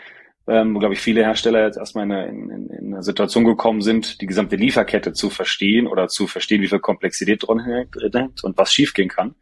ähm, 0.46 0.74
wo, 0.74 0.78
glaube 0.78 0.94
ich, 0.94 1.00
viele 1.00 1.24
Hersteller 1.24 1.64
jetzt 1.64 1.78
erstmal 1.78 2.04
in 2.28 2.50
in, 2.50 2.70
in 2.70 2.94
eine 2.94 3.02
Situation 3.02 3.44
gekommen 3.44 3.80
sind, 3.80 4.20
die 4.20 4.26
gesamte 4.26 4.56
Lieferkette 4.56 5.12
zu 5.12 5.30
verstehen 5.30 5.86
oder 5.86 6.08
zu 6.08 6.26
verstehen, 6.26 6.62
wie 6.62 6.68
viel 6.68 6.80
Komplexität 6.80 7.46
drin 7.46 7.60
hängt 7.60 8.44
und 8.44 8.58
was 8.58 8.72
schiefgehen 8.72 9.08
kann. 9.08 9.34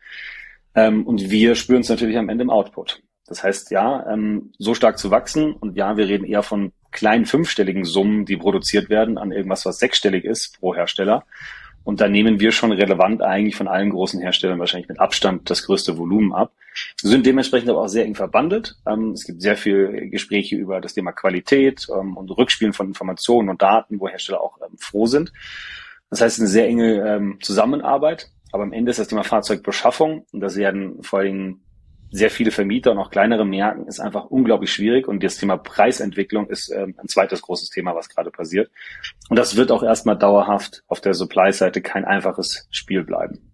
Ähm, 0.74 1.07
und 1.07 1.31
wir 1.31 1.55
spüren 1.55 1.81
es 1.81 1.88
natürlich 1.88 2.16
am 2.16 2.29
Ende 2.29 2.42
im 2.42 2.50
Output. 2.50 3.03
Das 3.26 3.42
heißt, 3.42 3.70
ja, 3.70 4.07
ähm, 4.12 4.53
so 4.59 4.74
stark 4.74 4.98
zu 4.98 5.11
wachsen 5.11 5.53
und 5.53 5.76
ja, 5.76 5.96
wir 5.96 6.09
reden 6.09 6.24
eher 6.24 6.42
von 6.42 6.72
kleinen 6.90 7.26
fünfstelligen 7.26 7.85
Summen, 7.85 8.24
die 8.24 8.37
produziert 8.37 8.88
werden 8.88 9.18
an 9.18 9.33
irgendwas, 9.33 9.64
was 9.66 9.79
sechsstellig 9.79 10.24
ist 10.24 10.59
pro 10.59 10.74
Hersteller. 10.74 11.24
Und 11.83 12.00
da 12.00 12.09
nehmen 12.09 12.40
wir 12.40 12.53
schon 12.53 12.72
relevant 12.72 13.22
eigentlich 13.22 13.57
von 13.57 13.68
allen 13.68 13.90
großen 13.90 14.20
Herstellern 14.20 14.59
wahrscheinlich 14.59 14.88
mit 14.88 15.00
Abstand 15.00 15.48
das 15.48 15.64
größte 15.64 15.96
Volumen 15.96 16.33
ab. 16.33 16.53
Wir 17.00 17.11
sind 17.11 17.24
dementsprechend 17.24 17.70
aber 17.70 17.81
auch 17.81 17.88
sehr 17.88 18.05
eng 18.05 18.14
verbandelt. 18.14 18.76
Ähm, 18.87 19.12
es 19.12 19.24
gibt 19.24 19.40
sehr 19.40 19.57
viel 19.57 20.11
Gespräche 20.11 20.57
über 20.57 20.81
das 20.81 20.94
Thema 20.94 21.12
Qualität 21.12 21.87
ähm, 21.90 22.16
und 22.16 22.31
Rückspielen 22.31 22.74
von 22.74 22.88
Informationen 22.88 23.48
und 23.48 23.62
Daten, 23.62 23.98
wo 23.98 24.09
Hersteller 24.09 24.40
auch 24.40 24.59
ähm, 24.61 24.76
froh 24.79 25.07
sind. 25.07 25.33
Das 26.11 26.20
heißt, 26.20 26.40
eine 26.40 26.48
sehr 26.48 26.66
enge 26.66 27.37
Zusammenarbeit. 27.40 28.31
Aber 28.53 28.64
am 28.64 28.72
Ende 28.72 28.90
ist 28.90 28.98
das 28.98 29.07
Thema 29.07 29.22
Fahrzeugbeschaffung 29.22 30.26
und 30.33 30.40
das 30.40 30.57
werden 30.57 31.03
vor 31.03 31.20
allem 31.20 31.61
sehr 32.10 32.30
viele 32.30 32.50
Vermieter 32.50 32.92
und 32.92 32.98
auch 32.98 33.10
kleinere 33.10 33.44
merken, 33.44 33.86
ist 33.86 34.00
einfach 34.00 34.26
unglaublich 34.26 34.72
schwierig. 34.72 35.06
Und 35.06 35.22
das 35.22 35.36
Thema 35.36 35.56
Preisentwicklung 35.56 36.48
ist 36.48 36.70
ähm, 36.70 36.94
ein 36.98 37.08
zweites 37.08 37.42
großes 37.42 37.70
Thema, 37.70 37.94
was 37.94 38.08
gerade 38.08 38.30
passiert. 38.30 38.70
Und 39.28 39.38
das 39.38 39.56
wird 39.56 39.70
auch 39.70 39.82
erstmal 39.82 40.18
dauerhaft 40.18 40.82
auf 40.88 41.00
der 41.00 41.14
Supply-Seite 41.14 41.82
kein 41.82 42.04
einfaches 42.04 42.66
Spiel 42.70 43.04
bleiben. 43.04 43.50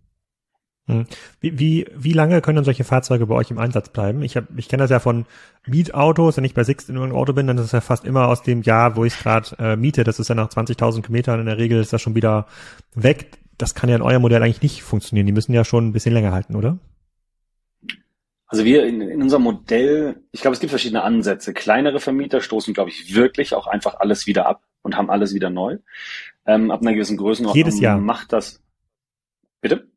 Hm. 0.88 1.04
Wie, 1.40 1.58
wie, 1.58 1.86
wie 1.96 2.12
lange 2.12 2.40
können 2.40 2.62
solche 2.62 2.84
Fahrzeuge 2.84 3.26
bei 3.26 3.34
euch 3.34 3.50
im 3.50 3.58
Einsatz 3.58 3.88
bleiben? 3.88 4.22
Ich, 4.22 4.36
hab, 4.36 4.44
ich 4.56 4.68
kenne 4.68 4.84
das 4.84 4.90
ja 4.90 5.00
von 5.00 5.26
Mietautos. 5.66 6.36
Wenn 6.36 6.44
ich 6.44 6.54
bei 6.54 6.62
Sixt 6.62 6.88
in 6.88 6.96
einem 6.96 7.14
Auto 7.14 7.32
bin, 7.32 7.48
dann 7.48 7.58
ist 7.58 7.64
es 7.64 7.72
ja 7.72 7.80
fast 7.80 8.04
immer 8.04 8.28
aus 8.28 8.42
dem 8.42 8.62
Jahr, 8.62 8.96
wo 8.96 9.04
ich 9.04 9.14
es 9.14 9.18
gerade 9.18 9.56
äh, 9.58 9.76
miete. 9.76 10.04
Das 10.04 10.20
ist 10.20 10.28
ja 10.28 10.36
nach 10.36 10.48
20.000 10.48 11.02
Kilometern. 11.02 11.40
In 11.40 11.46
der 11.46 11.58
Regel 11.58 11.80
ist 11.80 11.92
das 11.92 12.00
schon 12.00 12.14
wieder 12.14 12.46
weg. 12.94 13.32
Das 13.58 13.74
kann 13.74 13.90
ja 13.90 13.96
in 13.96 14.02
eurem 14.02 14.22
Modell 14.22 14.42
eigentlich 14.42 14.62
nicht 14.62 14.82
funktionieren. 14.82 15.26
Die 15.26 15.32
müssen 15.32 15.52
ja 15.52 15.64
schon 15.64 15.88
ein 15.88 15.92
bisschen 15.92 16.14
länger 16.14 16.32
halten, 16.32 16.54
oder? 16.54 16.78
Also 18.48 18.64
wir 18.64 18.84
in, 18.86 19.00
in 19.00 19.22
unserem 19.22 19.42
Modell, 19.42 20.22
ich 20.30 20.40
glaube, 20.40 20.54
es 20.54 20.60
gibt 20.60 20.70
verschiedene 20.70 21.02
Ansätze. 21.02 21.52
Kleinere 21.52 21.98
Vermieter 21.98 22.40
stoßen, 22.40 22.74
glaube 22.74 22.90
ich, 22.90 23.14
wirklich 23.14 23.54
auch 23.54 23.66
einfach 23.66 23.96
alles 23.98 24.26
wieder 24.26 24.46
ab 24.46 24.62
und 24.82 24.96
haben 24.96 25.10
alles 25.10 25.34
wieder 25.34 25.50
neu. 25.50 25.78
Ähm, 26.46 26.70
ab 26.70 26.80
einer 26.80 26.94
gewissen 26.94 27.16
Größenordnung 27.16 27.56
Jedes 27.56 27.80
Jahr. 27.80 27.98
macht 27.98 28.32
das. 28.32 28.62
Bitte? 29.60 29.88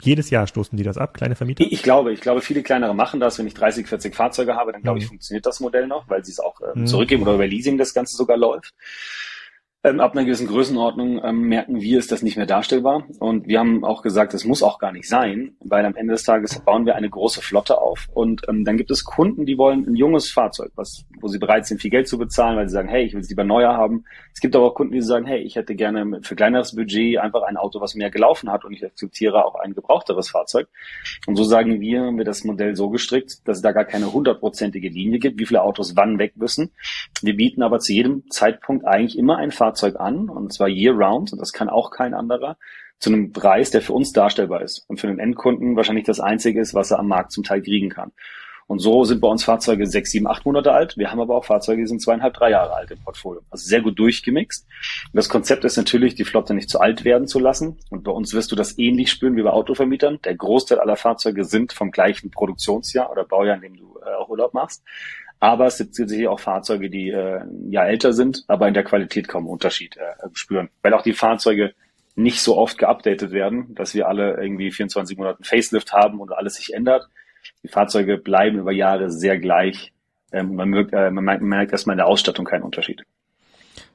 Jedes 0.00 0.30
Jahr 0.30 0.46
stoßen 0.46 0.76
die 0.76 0.84
das 0.84 0.96
ab, 0.96 1.14
kleine 1.14 1.34
Vermieter? 1.34 1.64
Ich 1.68 1.82
glaube, 1.82 2.12
ich 2.12 2.20
glaube, 2.20 2.40
viele 2.40 2.62
kleinere 2.62 2.94
machen 2.94 3.18
das. 3.18 3.36
Wenn 3.38 3.48
ich 3.48 3.54
30, 3.54 3.88
40 3.88 4.14
Fahrzeuge 4.14 4.54
habe, 4.54 4.70
dann 4.70 4.82
glaube 4.82 5.00
ich, 5.00 5.06
mhm. 5.06 5.08
funktioniert 5.08 5.44
das 5.44 5.58
Modell 5.58 5.88
noch, 5.88 6.08
weil 6.08 6.24
sie 6.24 6.30
es 6.30 6.38
auch 6.38 6.60
mhm. 6.74 6.86
zurückgeben 6.86 7.22
oder 7.22 7.34
über 7.34 7.48
Leasing 7.48 7.78
das 7.78 7.94
Ganze 7.94 8.16
sogar 8.16 8.36
läuft. 8.36 8.74
Ähm, 9.84 10.00
ab 10.00 10.10
einer 10.12 10.24
gewissen 10.24 10.48
Größenordnung 10.48 11.24
ähm, 11.24 11.42
merken 11.42 11.80
wir, 11.80 12.00
ist 12.00 12.10
das 12.10 12.22
nicht 12.22 12.36
mehr 12.36 12.46
darstellbar. 12.46 13.06
Und 13.20 13.46
wir 13.46 13.60
haben 13.60 13.84
auch 13.84 14.02
gesagt, 14.02 14.34
es 14.34 14.44
muss 14.44 14.64
auch 14.64 14.80
gar 14.80 14.90
nicht 14.90 15.08
sein, 15.08 15.52
weil 15.60 15.86
am 15.86 15.94
Ende 15.94 16.14
des 16.14 16.24
Tages 16.24 16.58
bauen 16.58 16.84
wir 16.84 16.96
eine 16.96 17.08
große 17.08 17.42
Flotte 17.42 17.80
auf. 17.80 18.08
Und 18.12 18.42
ähm, 18.48 18.64
dann 18.64 18.76
gibt 18.76 18.90
es 18.90 19.04
Kunden, 19.04 19.46
die 19.46 19.56
wollen 19.56 19.86
ein 19.86 19.94
junges 19.94 20.32
Fahrzeug, 20.32 20.72
was, 20.74 21.04
wo 21.20 21.28
sie 21.28 21.38
bereit 21.38 21.66
sind, 21.66 21.80
viel 21.80 21.92
Geld 21.92 22.08
zu 22.08 22.18
bezahlen, 22.18 22.56
weil 22.56 22.68
sie 22.68 22.72
sagen, 22.72 22.88
hey, 22.88 23.04
ich 23.04 23.12
will 23.12 23.20
es 23.20 23.28
lieber 23.28 23.44
neuer 23.44 23.74
haben. 23.74 24.04
Es 24.34 24.40
gibt 24.40 24.56
aber 24.56 24.66
auch 24.66 24.74
Kunden, 24.74 24.94
die 24.94 25.00
sagen, 25.00 25.26
hey, 25.26 25.42
ich 25.42 25.54
hätte 25.54 25.76
gerne 25.76 26.22
für 26.22 26.34
kleineres 26.34 26.74
Budget 26.74 27.18
einfach 27.18 27.42
ein 27.42 27.56
Auto, 27.56 27.80
was 27.80 27.94
mehr 27.94 28.10
gelaufen 28.10 28.50
hat 28.50 28.64
und 28.64 28.72
ich 28.72 28.84
akzeptiere 28.84 29.44
auch 29.44 29.54
ein 29.54 29.74
gebrauchteres 29.74 30.28
Fahrzeug. 30.28 30.66
Und 31.28 31.36
so 31.36 31.44
sagen 31.44 31.80
wir, 31.80 32.02
haben 32.02 32.18
wir 32.18 32.24
das 32.24 32.42
Modell 32.42 32.74
so 32.74 32.90
gestrickt, 32.90 33.46
dass 33.46 33.58
es 33.58 33.62
da 33.62 33.70
gar 33.70 33.84
keine 33.84 34.12
hundertprozentige 34.12 34.88
Linie 34.88 35.20
gibt, 35.20 35.38
wie 35.38 35.46
viele 35.46 35.62
Autos 35.62 35.94
wann 35.94 36.18
weg 36.18 36.32
müssen. 36.36 36.72
Wir 37.22 37.36
bieten 37.36 37.62
aber 37.62 37.78
zu 37.78 37.92
jedem 37.92 38.28
Zeitpunkt 38.28 38.84
eigentlich 38.84 39.16
immer 39.16 39.36
ein 39.36 39.52
Fahrzeug 39.52 39.67
Fahrzeug 39.68 40.00
an, 40.00 40.28
und 40.28 40.52
zwar 40.52 40.68
year 40.68 40.94
round, 40.94 41.32
und 41.32 41.40
das 41.40 41.52
kann 41.52 41.68
auch 41.68 41.90
kein 41.90 42.14
anderer, 42.14 42.56
zu 42.98 43.10
einem 43.10 43.32
Preis, 43.32 43.70
der 43.70 43.82
für 43.82 43.92
uns 43.92 44.12
darstellbar 44.12 44.62
ist 44.62 44.84
und 44.88 44.98
für 45.00 45.06
den 45.06 45.18
Endkunden 45.18 45.76
wahrscheinlich 45.76 46.04
das 46.04 46.20
einzige 46.20 46.60
ist, 46.60 46.74
was 46.74 46.90
er 46.90 46.98
am 46.98 47.06
Markt 47.06 47.32
zum 47.32 47.44
Teil 47.44 47.62
kriegen 47.62 47.90
kann. 47.90 48.12
Und 48.66 48.80
so 48.80 49.04
sind 49.04 49.22
bei 49.22 49.28
uns 49.28 49.44
Fahrzeuge 49.44 49.86
sechs, 49.86 50.10
sieben, 50.10 50.26
acht 50.26 50.44
Monate 50.44 50.72
alt. 50.72 50.98
Wir 50.98 51.10
haben 51.10 51.20
aber 51.20 51.36
auch 51.36 51.46
Fahrzeuge, 51.46 51.80
die 51.80 51.86
sind 51.86 52.02
zweieinhalb, 52.02 52.34
drei 52.34 52.50
Jahre 52.50 52.74
alt 52.74 52.90
im 52.90 52.98
Portfolio. 53.02 53.40
Also 53.48 53.66
sehr 53.66 53.80
gut 53.80 53.98
durchgemixt. 53.98 54.66
Und 55.06 55.16
das 55.16 55.30
Konzept 55.30 55.64
ist 55.64 55.78
natürlich, 55.78 56.16
die 56.16 56.24
Flotte 56.24 56.52
nicht 56.52 56.68
zu 56.68 56.78
alt 56.78 57.02
werden 57.02 57.26
zu 57.26 57.38
lassen. 57.38 57.78
Und 57.88 58.04
bei 58.04 58.12
uns 58.12 58.34
wirst 58.34 58.52
du 58.52 58.56
das 58.56 58.76
ähnlich 58.78 59.10
spüren 59.10 59.36
wie 59.36 59.42
bei 59.42 59.50
Autovermietern. 59.50 60.18
Der 60.22 60.34
Großteil 60.34 60.80
aller 60.80 60.96
Fahrzeuge 60.96 61.44
sind 61.44 61.72
vom 61.72 61.90
gleichen 61.90 62.30
Produktionsjahr 62.30 63.10
oder 63.10 63.24
Baujahr, 63.24 63.56
in 63.56 63.62
dem 63.62 63.76
du 63.78 63.98
äh, 64.04 64.14
auch 64.16 64.28
Urlaub 64.28 64.52
machst. 64.52 64.84
Aber 65.40 65.66
es 65.66 65.78
gibt 65.78 65.94
sicherlich 65.94 66.28
auch 66.28 66.40
Fahrzeuge, 66.40 66.90
die 66.90 67.10
äh, 67.10 67.40
ja 67.68 67.84
älter 67.84 68.12
sind, 68.12 68.44
aber 68.48 68.66
in 68.66 68.74
der 68.74 68.84
Qualität 68.84 69.28
kaum 69.28 69.46
Unterschied 69.46 69.96
äh, 69.96 70.28
spüren. 70.32 70.68
Weil 70.82 70.94
auch 70.94 71.02
die 71.02 71.12
Fahrzeuge 71.12 71.74
nicht 72.16 72.40
so 72.40 72.56
oft 72.56 72.78
geupdatet 72.78 73.30
werden, 73.30 73.74
dass 73.76 73.94
wir 73.94 74.08
alle 74.08 74.42
irgendwie 74.42 74.72
24 74.72 75.16
Monate 75.16 75.44
Facelift 75.44 75.92
haben 75.92 76.20
und 76.20 76.32
alles 76.32 76.54
sich 76.56 76.74
ändert. 76.74 77.08
Die 77.62 77.68
Fahrzeuge 77.68 78.18
bleiben 78.18 78.58
über 78.58 78.72
Jahre 78.72 79.10
sehr 79.10 79.38
gleich. 79.38 79.92
Ähm, 80.32 80.56
man, 80.56 80.68
merkt, 80.68 80.92
äh, 80.92 81.10
man 81.10 81.24
merkt, 81.24 81.40
man 81.40 81.50
merkt 81.50 81.72
erstmal 81.72 81.94
in 81.94 81.98
der 81.98 82.08
Ausstattung 82.08 82.44
keinen 82.44 82.64
Unterschied. 82.64 83.04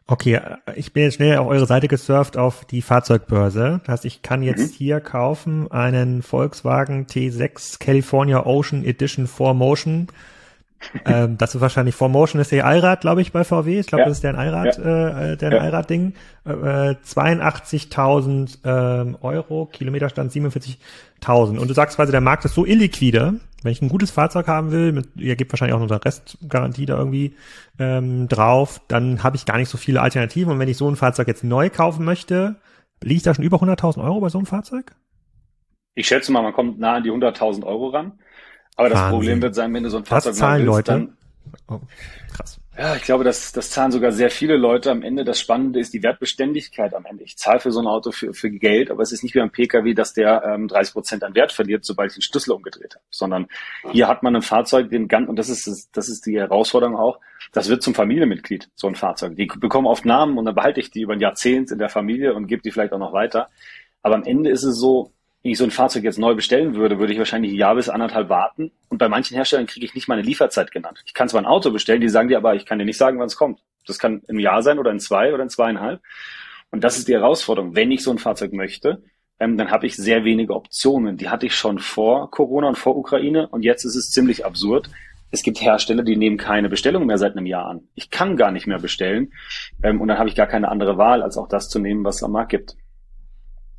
Okay, 0.06 0.40
ich 0.76 0.92
bin 0.92 1.04
jetzt 1.04 1.16
schnell 1.16 1.38
auf 1.38 1.48
eure 1.48 1.66
Seite 1.66 1.88
gesurft 1.88 2.36
auf 2.36 2.66
die 2.66 2.82
Fahrzeugbörse. 2.82 3.80
Das 3.86 3.94
heißt, 3.94 4.06
ich 4.06 4.22
kann 4.22 4.44
jetzt 4.44 4.74
mhm. 4.74 4.78
hier 4.78 5.00
kaufen 5.00 5.72
einen 5.72 6.22
Volkswagen 6.22 7.08
T6 7.08 7.80
California 7.80 8.46
Ocean 8.46 8.84
Edition 8.84 9.28
4Motion 9.28 10.08
ähm, 11.06 11.38
das 11.38 11.56
ist 11.56 11.62
wahrscheinlich 11.62 11.96
Formotion 11.96 12.41
ist 12.41 12.52
der 12.52 12.65
Allrad, 12.65 13.02
glaube 13.02 13.22
ich, 13.22 13.32
bei 13.32 13.43
VW. 13.43 13.80
Ich 13.80 13.88
glaube, 13.88 14.02
ja. 14.02 14.08
das 14.08 14.17
ist 14.17 14.24
der 14.24 14.38
Allrad, 14.38 14.78
ja. 14.78 15.32
äh, 15.32 15.38
der 15.38 15.52
ja. 15.52 15.60
Allrad-Ding. 15.60 16.13
Äh, 16.46 16.50
82.000 16.50 18.60
ähm, 18.63 19.17
Euro, 19.22 19.67
Kilometerstand 19.72 20.32
47.000. 20.32 21.58
Und 21.58 21.69
du 21.69 21.74
sagst 21.74 21.96
quasi, 21.96 22.12
der 22.12 22.22
Markt 22.22 22.46
ist 22.46 22.56
so 22.56 22.65
illiquide. 22.65 23.39
Wenn 23.63 23.72
ich 23.72 23.82
ein 23.82 23.89
gutes 23.89 24.12
Fahrzeug 24.12 24.48
haben 24.48 24.72
will, 24.72 24.91
mit, 24.91 25.10
ihr 25.15 25.36
gebt 25.36 25.54
wahrscheinlich 25.54 25.76
auch 25.76 25.80
noch 25.80 25.89
eine 25.89 26.04
Restgarantie 26.04 26.86
da 26.86 26.98
irgendwie 26.98 27.36
ähm, 27.80 28.28
drauf, 28.28 28.82
dann 28.89 29.24
habe 29.24 29.38
ich 29.38 29.46
gar 29.46 29.58
nicht 29.58 29.69
so 29.69 29.78
viele 29.78 30.02
Alternativen. 30.02 30.52
Und 30.52 30.60
wenn 30.60 30.67
ich 30.67 30.78
so 30.78 30.89
ein 30.89 30.98
Fahrzeug 30.98 31.28
jetzt 31.28 31.43
neu 31.43 31.69
kaufen 31.69 32.04
möchte, 32.04 32.58
liegt 33.02 33.26
da 33.26 33.34
schon 33.34 33.46
über 33.46 33.58
100.000 33.58 34.04
Euro 34.04 34.19
bei 34.19 34.30
so 34.30 34.38
einem 34.38 34.48
Fahrzeug? 34.48 34.93
Ich 35.96 36.08
schätze 36.08 36.32
mal, 36.32 36.41
man 36.41 36.54
kommt 36.54 36.80
nah 36.80 36.96
an 36.96 37.04
die 37.04 37.12
100.000 37.12 37.63
Euro 37.63 37.89
ran. 37.89 38.13
Aber 38.76 38.90
das 38.90 39.00
Wahnsinn. 39.00 39.18
Problem 39.18 39.42
wird 39.42 39.56
sein, 39.56 39.74
wenn 39.74 39.84
du 39.84 39.90
so 39.90 39.98
ein 39.98 40.06
Fahrzeug 40.06 40.32
Was 40.32 40.40
zahlen 40.40 40.66
willst, 40.66 40.76
Leute? 40.88 40.92
Dann, 40.92 41.18
oh, 41.68 41.80
krass. 42.36 42.60
Ja, 42.76 42.96
ich 42.96 43.04
glaube, 43.04 43.24
das, 43.24 43.52
das 43.52 43.70
zahlen 43.70 43.92
sogar 43.92 44.12
sehr 44.12 44.32
viele 44.32 44.58
Leute. 44.58 44.90
Am 44.90 45.04
Ende 45.04 45.24
das 45.24 45.40
Spannende 45.40 45.80
ist 45.80 45.94
die 45.94 46.02
Wertbeständigkeit 46.02 46.96
am 46.96 47.06
Ende. 47.06 47.24
Ich 47.24 47.38
zahle 47.38 47.60
für 47.60 47.72
so 47.72 47.80
ein 47.80 47.86
Auto 47.86 48.12
für, 48.12 48.34
für 48.34 48.50
Geld, 48.50 48.90
aber 48.90 49.04
es 49.04 49.12
ist 49.12 49.22
nicht 49.22 49.36
wie 49.36 49.42
ein 49.42 49.52
Pkw, 49.52 49.94
dass 49.94 50.14
der 50.14 50.44
ähm, 50.44 50.68
30 50.68 50.94
Prozent 50.94 51.24
an 51.24 51.36
Wert 51.36 51.52
verliert, 51.52 51.86
sobald 51.86 52.10
ich 52.10 52.18
den 52.18 52.24
Schlüssel 52.24 52.52
umgedreht 52.52 52.96
habe. 52.96 53.04
Sondern 53.12 53.48
hier 53.92 54.08
hat 54.08 54.24
man 54.24 54.36
ein 54.36 54.42
Fahrzeug, 54.42 54.90
den 54.90 55.08
ganz, 55.08 55.30
und 55.30 55.38
das 55.38 55.50
ist, 55.50 55.90
das 55.96 56.10
ist 56.10 56.26
die 56.26 56.40
Herausforderung 56.40 56.96
auch, 56.96 57.20
das 57.52 57.70
wird 57.70 57.84
zum 57.84 57.94
Familienmitglied, 57.94 58.72
so 58.74 58.88
ein 58.88 58.96
Fahrzeug. 58.96 59.36
Die 59.36 59.46
bekommen 59.46 59.86
oft 59.86 60.06
Namen 60.06 60.40
und 60.40 60.46
dann 60.46 60.56
behalte 60.56 60.80
ich 60.80 60.90
die 60.90 61.02
über 61.02 61.14
ein 61.14 61.20
Jahrzehnt 61.20 61.70
in 61.70 61.78
der 61.78 61.90
Familie 61.90 62.34
und 62.34 62.48
gebe 62.48 62.64
die 62.64 62.72
vielleicht 62.72 62.94
auch 62.94 63.00
noch 63.00 63.14
weiter. 63.14 63.50
Aber 64.02 64.16
am 64.16 64.24
Ende 64.24 64.50
ist 64.50 64.64
es 64.64 64.78
so, 64.78 65.12
wenn 65.44 65.52
ich 65.52 65.58
so 65.58 65.66
ein 65.66 65.72
Fahrzeug 65.72 66.04
jetzt 66.04 66.18
neu 66.18 66.36
bestellen 66.36 66.76
würde, 66.76 67.00
würde 67.00 67.12
ich 67.12 67.20
wahrscheinlich 67.20 67.52
ein 67.52 67.58
Jahr 67.58 67.76
bis 67.76 67.90
anderthalb 67.90 68.30
warten. 68.30 68.72
Und 68.88 68.98
bei 68.98 69.10
manchen 69.10 69.36
Herstellern 69.36 69.68
kriege 69.68 69.86
ich 69.86 69.94
nicht 69.94 70.08
meine 70.08 70.22
Lieferzeit 70.22 70.72
genannt. 70.72 71.04
Ich 71.06 71.14
kann 71.14 71.28
zwar 71.28 71.42
ein 71.42 71.46
Auto 71.46 71.70
bestellen, 71.70 72.00
die 72.00 72.08
sagen 72.08 72.30
dir 72.30 72.38
aber, 72.38 72.56
ich 72.56 72.66
kann 72.66 72.80
dir 72.80 72.86
nicht 72.86 72.98
sagen, 72.98 73.20
wann 73.20 73.28
es 73.28 73.36
kommt. 73.36 73.60
Das 73.86 74.00
kann 74.00 74.22
im 74.30 74.40
Jahr 74.40 74.64
sein 74.64 74.80
oder 74.80 74.92
in 74.92 75.02
zwei 75.02 75.34
oder 75.34 75.44
in 75.44 75.50
zweieinhalb. 75.50 76.02
Und 76.72 76.86
das 76.86 76.98
ist 76.98 77.10
die 77.10 77.14
Herausforderung. 77.14 77.76
Wenn 77.76 77.92
ich 77.92 78.04
so 78.04 78.12
ein 78.12 78.20
Fahrzeug 78.20 78.54
möchte, 78.54 79.04
ähm, 79.38 79.58
dann 79.58 79.70
habe 79.70 79.86
ich 79.86 79.98
sehr 79.98 80.24
wenige 80.24 80.56
Optionen. 80.56 81.18
Die 81.18 81.28
hatte 81.28 81.46
ich 81.46 81.56
schon 81.56 81.80
vor 81.80 82.32
Corona 82.32 82.70
und 82.70 82.78
vor 82.78 82.96
Ukraine. 82.96 83.50
Und 83.50 83.64
jetzt 83.64 83.84
ist 83.84 83.98
es 83.98 84.12
ziemlich 84.12 84.46
absurd. 84.46 84.90
Es 85.30 85.44
gibt 85.44 85.60
Hersteller, 85.62 86.04
die 86.04 86.16
nehmen 86.16 86.38
keine 86.38 86.70
Bestellung 86.70 87.06
mehr 87.06 87.18
seit 87.18 87.36
einem 87.36 87.48
Jahr 87.48 87.66
an. 87.66 87.82
Ich 87.96 88.10
kann 88.10 88.38
gar 88.38 88.52
nicht 88.52 88.66
mehr 88.66 88.80
bestellen. 88.80 89.34
Ähm, 89.84 90.00
und 90.00 90.08
dann 90.08 90.20
habe 90.20 90.30
ich 90.30 90.36
gar 90.36 90.48
keine 90.48 90.70
andere 90.70 90.98
Wahl, 90.98 91.22
als 91.22 91.38
auch 91.38 91.50
das 91.50 91.68
zu 91.68 91.80
nehmen, 91.80 92.06
was 92.06 92.18
es 92.18 92.24
am 92.24 92.32
Markt 92.32 92.52
gibt. 92.52 92.78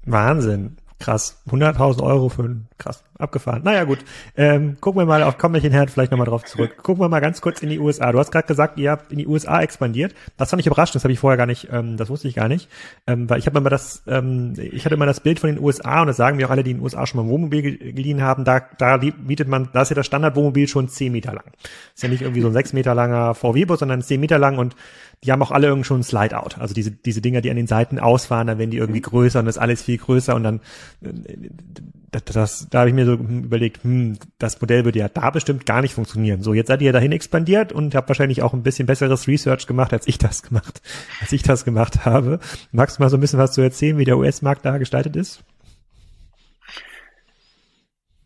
Wahnsinn. 0.05 0.77
Krass. 1.01 1.43
100.000 1.51 2.03
Euro 2.03 2.29
für 2.29 2.45
ein, 2.45 2.67
krass, 2.79 3.05
abgefahren. 3.19 3.63
Naja, 3.65 3.85
gut. 3.85 3.99
Ähm, 4.37 4.77
gucken 4.81 5.01
wir 5.01 5.07
mal 5.07 5.23
auf 5.23 5.39
Kommerchen 5.39 5.73
Herd 5.73 5.91
vielleicht 5.91 6.13
nochmal 6.13 6.27
drauf 6.27 6.45
zurück. 6.45 6.77
Gucken 6.83 7.03
wir 7.03 7.09
mal 7.09 7.21
ganz 7.21 7.41
kurz 7.41 7.63
in 7.63 7.69
die 7.69 7.79
USA. 7.79 8.13
Du 8.13 8.19
hast 8.19 8.31
gerade 8.31 8.47
gesagt, 8.47 8.79
ihr 8.79 8.91
habt 8.91 9.13
in 9.13 9.19
die 9.19 9.27
USA 9.27 9.61
expandiert. 9.61 10.15
Das 10.37 10.51
fand 10.51 10.61
ich 10.61 10.67
überraschend, 10.67 10.95
das 10.95 11.05
habe 11.05 11.13
ich 11.13 11.19
vorher 11.19 11.37
gar 11.37 11.47
nicht, 11.47 11.69
ähm, 11.73 11.97
das 11.97 12.09
wusste 12.09 12.29
ich 12.29 12.35
gar 12.35 12.49
nicht. 12.49 12.69
Ähm, 13.07 13.29
weil 13.29 13.39
ich 13.39 13.47
habe 13.47 13.59
immer 13.59 13.71
das, 13.71 14.03
ähm, 14.07 14.55
ich 14.57 14.85
hatte 14.85 14.95
immer 14.95 15.07
das 15.07 15.21
Bild 15.21 15.41
von 15.41 15.51
den 15.51 15.63
USA 15.63 16.01
und 16.01 16.07
das 16.07 16.17
sagen 16.17 16.39
wir 16.39 16.47
auch 16.47 16.51
alle, 16.51 16.63
die 16.63 16.71
in 16.71 16.79
den 16.79 16.85
USA 16.85 17.07
schon 17.07 17.19
mal 17.19 17.27
ein 17.27 17.31
Wohnmobil 17.31 17.93
geliehen 17.93 18.23
haben, 18.23 18.45
da, 18.45 18.61
da 18.79 18.97
bietet 18.97 19.49
man, 19.49 19.69
da 19.73 19.83
ist 19.83 19.91
ja 19.91 19.97
das 19.97 20.07
Standardwohnmobil 20.07 20.69
schon 20.69 20.89
10 20.89 21.13
Meter 21.13 21.35
lang. 21.35 21.45
Ist 21.95 22.03
ja 22.03 22.09
nicht 22.09 22.23
irgendwie 22.23 22.41
so 22.41 22.49
ein 22.49 22.53
6 22.53 22.73
Meter 22.73 22.95
langer 22.95 23.35
VW-Bus, 23.35 23.81
sondern 23.81 24.01
10 24.01 24.21
Meter 24.21 24.39
lang 24.39 24.59
und 24.59 24.77
die 25.25 25.33
haben 25.33 25.43
auch 25.43 25.51
alle 25.51 25.69
irgendwie 25.69 25.87
schon 25.87 26.01
ein 26.01 26.05
Slide-Out. 26.05 26.59
Also 26.59 26.75
diese, 26.75 26.91
diese 26.91 27.21
Dinger, 27.21 27.41
die 27.41 27.51
an 27.51 27.57
den 27.57 27.67
Seiten 27.67 27.99
ausfahren, 27.99 28.47
dann 28.47 28.59
werden 28.59 28.71
die 28.71 28.77
irgendwie 28.77 29.01
größer 29.01 29.39
und 29.39 29.47
das 29.47 29.57
ist 29.57 29.63
alles 29.63 29.83
viel 29.83 29.99
größer 29.99 30.35
und 30.35 30.45
dann, 30.45 30.61
das, 32.11 32.25
das, 32.25 32.67
da 32.71 32.81
habe 32.81 32.91
ich 32.91 32.95
mir 32.95 33.07
so 33.07 33.15
überlegt, 33.15 33.83
hm, 33.83 34.19
das 34.39 34.61
Modell 34.61 34.85
würde 34.85 34.99
ja 34.99 35.09
da 35.09 35.31
bestimmt 35.31 35.67
gar 35.67 35.81
nicht 35.81 35.95
funktionieren. 35.95 36.43
So, 36.43 36.53
jetzt 36.53 36.69
seid 36.69 36.83
ihr 36.83 36.93
dahin 36.93 37.13
expandiert 37.13 37.73
und 37.73 37.95
habt 37.95 38.09
wahrscheinlich 38.09 38.43
auch 38.43 38.53
ein 38.53 38.63
bisschen 38.63 38.87
besseres 38.87 39.27
Research 39.27 39.67
gemacht, 39.67 39.93
als 39.93 40.07
ich 40.07 40.19
das 40.19 40.43
gemacht, 40.43 40.83
als 41.21 41.33
ich 41.33 41.43
das 41.43 41.65
gemacht 41.65 42.05
habe. 42.05 42.39
Magst 42.71 42.99
du 42.99 43.03
mal 43.03 43.09
so 43.09 43.17
ein 43.17 43.21
bisschen 43.21 43.39
was 43.39 43.53
zu 43.53 43.63
erzählen, 43.63 43.99
wie 43.99 44.05
der 44.05 44.19
US-Markt 44.19 44.65
da 44.65 44.79
gestaltet 44.79 45.17
ist? 45.17 45.43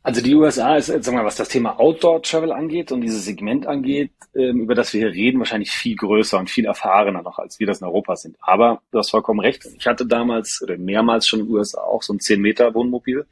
Also 0.09 0.23
die 0.23 0.35
USA 0.35 0.77
ist, 0.77 0.87
sagen 0.87 1.05
wir 1.05 1.13
mal, 1.13 1.27
was 1.27 1.37
das 1.37 1.51
Thema 1.51 1.79
Outdoor 1.79 2.23
Travel 2.23 2.51
angeht 2.51 2.93
und 2.93 3.03
dieses 3.03 3.27
Segment 3.27 3.67
angeht, 3.67 4.11
ähm, 4.35 4.63
über 4.63 4.75
das 4.75 4.95
wir 4.95 5.01
hier 5.03 5.13
reden, 5.13 5.39
wahrscheinlich 5.39 5.71
viel 5.71 5.97
größer 5.97 6.39
und 6.39 6.49
viel 6.49 6.65
erfahrener 6.65 7.21
noch, 7.21 7.39
als 7.39 7.61
wir 7.61 7.67
das 7.67 7.83
in 7.83 7.87
Europa 7.89 8.17
sind. 8.17 8.39
Aber 8.41 8.81
du 8.91 9.01
hast 9.01 9.11
vollkommen 9.11 9.41
recht. 9.41 9.67
Ich 9.77 9.87
hatte 9.87 10.07
damals 10.07 10.63
oder 10.63 10.79
mehrmals 10.79 11.27
schon 11.27 11.41
in 11.41 11.45
den 11.45 11.55
USA 11.55 11.83
auch 11.83 12.03
so 12.03 12.15
ein 12.15 12.21
10 12.21 12.41
Meter 12.41 12.73
Wohnmobil. 12.73 13.27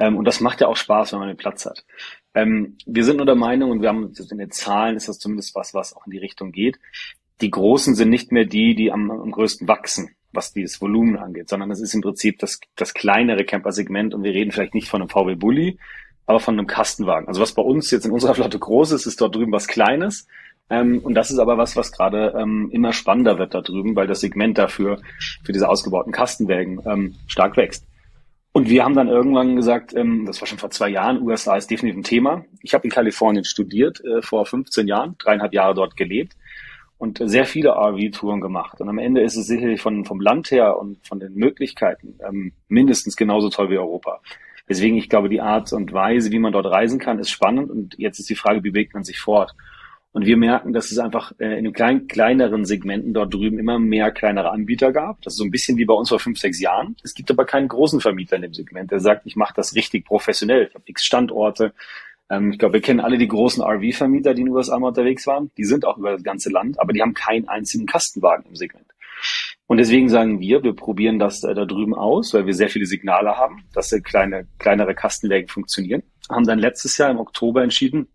Ähm, 0.00 0.16
und 0.16 0.24
das 0.24 0.40
macht 0.40 0.60
ja 0.60 0.66
auch 0.66 0.76
Spaß, 0.76 1.12
wenn 1.12 1.20
man 1.20 1.28
den 1.28 1.36
Platz 1.36 1.64
hat. 1.64 1.84
Ähm, 2.34 2.76
wir 2.86 3.04
sind 3.04 3.18
nur 3.18 3.26
der 3.26 3.36
Meinung, 3.36 3.70
und 3.70 3.80
wir 3.80 3.90
haben 3.90 4.12
in 4.32 4.38
den 4.38 4.50
Zahlen 4.50 4.96
ist 4.96 5.08
das 5.08 5.20
zumindest 5.20 5.54
was, 5.54 5.74
was 5.74 5.94
auch 5.94 6.06
in 6.06 6.10
die 6.10 6.18
Richtung 6.18 6.50
geht. 6.50 6.80
Die 7.40 7.52
Großen 7.52 7.94
sind 7.94 8.10
nicht 8.10 8.32
mehr 8.32 8.46
die, 8.46 8.74
die 8.74 8.90
am, 8.90 9.12
am 9.12 9.30
größten 9.30 9.68
wachsen 9.68 10.16
was 10.32 10.52
dieses 10.52 10.80
Volumen 10.80 11.16
angeht, 11.16 11.48
sondern 11.48 11.70
es 11.70 11.80
ist 11.80 11.94
im 11.94 12.00
Prinzip 12.00 12.38
das, 12.38 12.60
das 12.76 12.94
kleinere 12.94 13.44
Camper-Segment 13.44 14.14
und 14.14 14.22
wir 14.22 14.32
reden 14.32 14.52
vielleicht 14.52 14.74
nicht 14.74 14.88
von 14.88 15.02
einem 15.02 15.08
VW 15.08 15.34
Bulli, 15.34 15.78
aber 16.26 16.40
von 16.40 16.54
einem 16.54 16.66
Kastenwagen. 16.66 17.28
Also 17.28 17.40
was 17.40 17.52
bei 17.52 17.62
uns 17.62 17.90
jetzt 17.90 18.06
in 18.06 18.12
unserer 18.12 18.34
Flotte 18.34 18.58
groß 18.58 18.92
ist, 18.92 19.06
ist 19.06 19.20
dort 19.20 19.34
drüben 19.34 19.52
was 19.52 19.66
Kleines. 19.66 20.26
Ähm, 20.68 21.00
und 21.00 21.14
das 21.14 21.30
ist 21.30 21.38
aber 21.38 21.58
was, 21.58 21.76
was 21.76 21.90
gerade 21.90 22.34
ähm, 22.38 22.70
immer 22.72 22.92
spannender 22.92 23.38
wird 23.38 23.54
da 23.54 23.60
drüben, 23.60 23.96
weil 23.96 24.06
das 24.06 24.20
Segment 24.20 24.56
dafür, 24.56 25.00
für 25.42 25.52
diese 25.52 25.68
ausgebauten 25.68 26.12
Kastenwägen 26.12 26.80
ähm, 26.86 27.16
stark 27.26 27.56
wächst. 27.56 27.86
Und 28.52 28.68
wir 28.68 28.84
haben 28.84 28.94
dann 28.94 29.08
irgendwann 29.08 29.56
gesagt, 29.56 29.94
ähm, 29.94 30.26
das 30.26 30.40
war 30.40 30.46
schon 30.46 30.58
vor 30.58 30.70
zwei 30.70 30.88
Jahren, 30.88 31.22
USA 31.22 31.56
ist 31.56 31.70
definitiv 31.70 31.98
ein 31.98 32.04
Thema. 32.04 32.44
Ich 32.62 32.74
habe 32.74 32.84
in 32.84 32.90
Kalifornien 32.90 33.44
studiert, 33.44 34.00
äh, 34.04 34.22
vor 34.22 34.46
15 34.46 34.86
Jahren, 34.86 35.16
dreieinhalb 35.18 35.52
Jahre 35.52 35.74
dort 35.74 35.96
gelebt 35.96 36.36
und 37.00 37.18
sehr 37.24 37.46
viele 37.46 37.70
RV-Touren 37.70 38.42
gemacht. 38.42 38.78
Und 38.80 38.90
am 38.90 38.98
Ende 38.98 39.22
ist 39.22 39.34
es 39.34 39.46
sicherlich 39.46 39.80
von, 39.80 40.04
vom 40.04 40.20
Land 40.20 40.50
her 40.50 40.78
und 40.78 40.98
von 41.06 41.18
den 41.18 41.34
Möglichkeiten 41.34 42.18
ähm, 42.28 42.52
mindestens 42.68 43.16
genauso 43.16 43.48
toll 43.48 43.70
wie 43.70 43.78
Europa. 43.78 44.20
Deswegen, 44.68 44.98
ich 44.98 45.08
glaube, 45.08 45.30
die 45.30 45.40
Art 45.40 45.72
und 45.72 45.94
Weise, 45.94 46.30
wie 46.30 46.38
man 46.38 46.52
dort 46.52 46.66
reisen 46.66 46.98
kann, 46.98 47.18
ist 47.18 47.30
spannend. 47.30 47.70
Und 47.70 47.98
jetzt 47.98 48.18
ist 48.18 48.28
die 48.28 48.34
Frage, 48.34 48.62
wie 48.62 48.70
bewegt 48.70 48.92
man 48.92 49.02
sich 49.02 49.18
fort? 49.18 49.54
Und 50.12 50.26
wir 50.26 50.36
merken, 50.36 50.74
dass 50.74 50.90
es 50.90 50.98
einfach 50.98 51.32
äh, 51.38 51.56
in 51.56 51.64
den 51.64 51.72
klein, 51.72 52.06
kleineren 52.06 52.66
Segmenten 52.66 53.14
dort 53.14 53.32
drüben 53.32 53.58
immer 53.58 53.78
mehr 53.78 54.10
kleinere 54.10 54.50
Anbieter 54.50 54.92
gab. 54.92 55.22
Das 55.22 55.32
ist 55.32 55.38
so 55.38 55.44
ein 55.44 55.50
bisschen 55.50 55.78
wie 55.78 55.86
bei 55.86 55.94
uns 55.94 56.10
vor 56.10 56.18
fünf, 56.18 56.38
sechs 56.38 56.60
Jahren. 56.60 56.96
Es 57.02 57.14
gibt 57.14 57.30
aber 57.30 57.46
keinen 57.46 57.68
großen 57.68 58.02
Vermieter 58.02 58.36
in 58.36 58.42
dem 58.42 58.52
Segment, 58.52 58.90
der 58.90 59.00
sagt, 59.00 59.24
ich 59.24 59.36
mache 59.36 59.54
das 59.56 59.74
richtig 59.74 60.04
professionell. 60.04 60.66
Ich 60.68 60.74
habe 60.74 60.84
x 60.86 61.02
Standorte, 61.04 61.72
ähm, 62.30 62.52
ich 62.52 62.58
glaube, 62.58 62.74
wir 62.74 62.80
kennen 62.80 63.00
alle 63.00 63.18
die 63.18 63.28
großen 63.28 63.62
RV-Vermieter, 63.62 64.34
die 64.34 64.42
in 64.42 64.46
den 64.46 64.54
USA 64.54 64.78
mal 64.78 64.88
unterwegs 64.88 65.26
waren. 65.26 65.50
Die 65.58 65.64
sind 65.64 65.84
auch 65.84 65.98
über 65.98 66.12
das 66.12 66.22
ganze 66.22 66.50
Land, 66.50 66.80
aber 66.80 66.92
die 66.92 67.02
haben 67.02 67.14
keinen 67.14 67.48
einzigen 67.48 67.86
Kastenwagen 67.86 68.46
im 68.46 68.56
Segment. 68.56 68.86
Und 69.66 69.76
deswegen 69.76 70.08
sagen 70.08 70.40
wir, 70.40 70.62
wir 70.62 70.74
probieren 70.74 71.18
das 71.18 71.44
äh, 71.44 71.54
da 71.54 71.64
drüben 71.64 71.94
aus, 71.94 72.32
weil 72.32 72.46
wir 72.46 72.54
sehr 72.54 72.70
viele 72.70 72.86
Signale 72.86 73.36
haben, 73.36 73.64
dass 73.74 73.92
äh, 73.92 74.00
kleine, 74.00 74.46
kleinere 74.58 74.94
Kastenwagen 74.94 75.48
funktionieren. 75.48 76.02
Haben 76.30 76.46
dann 76.46 76.58
letztes 76.58 76.96
Jahr 76.96 77.10
im 77.10 77.18
Oktober 77.18 77.62
entschieden, 77.62 78.08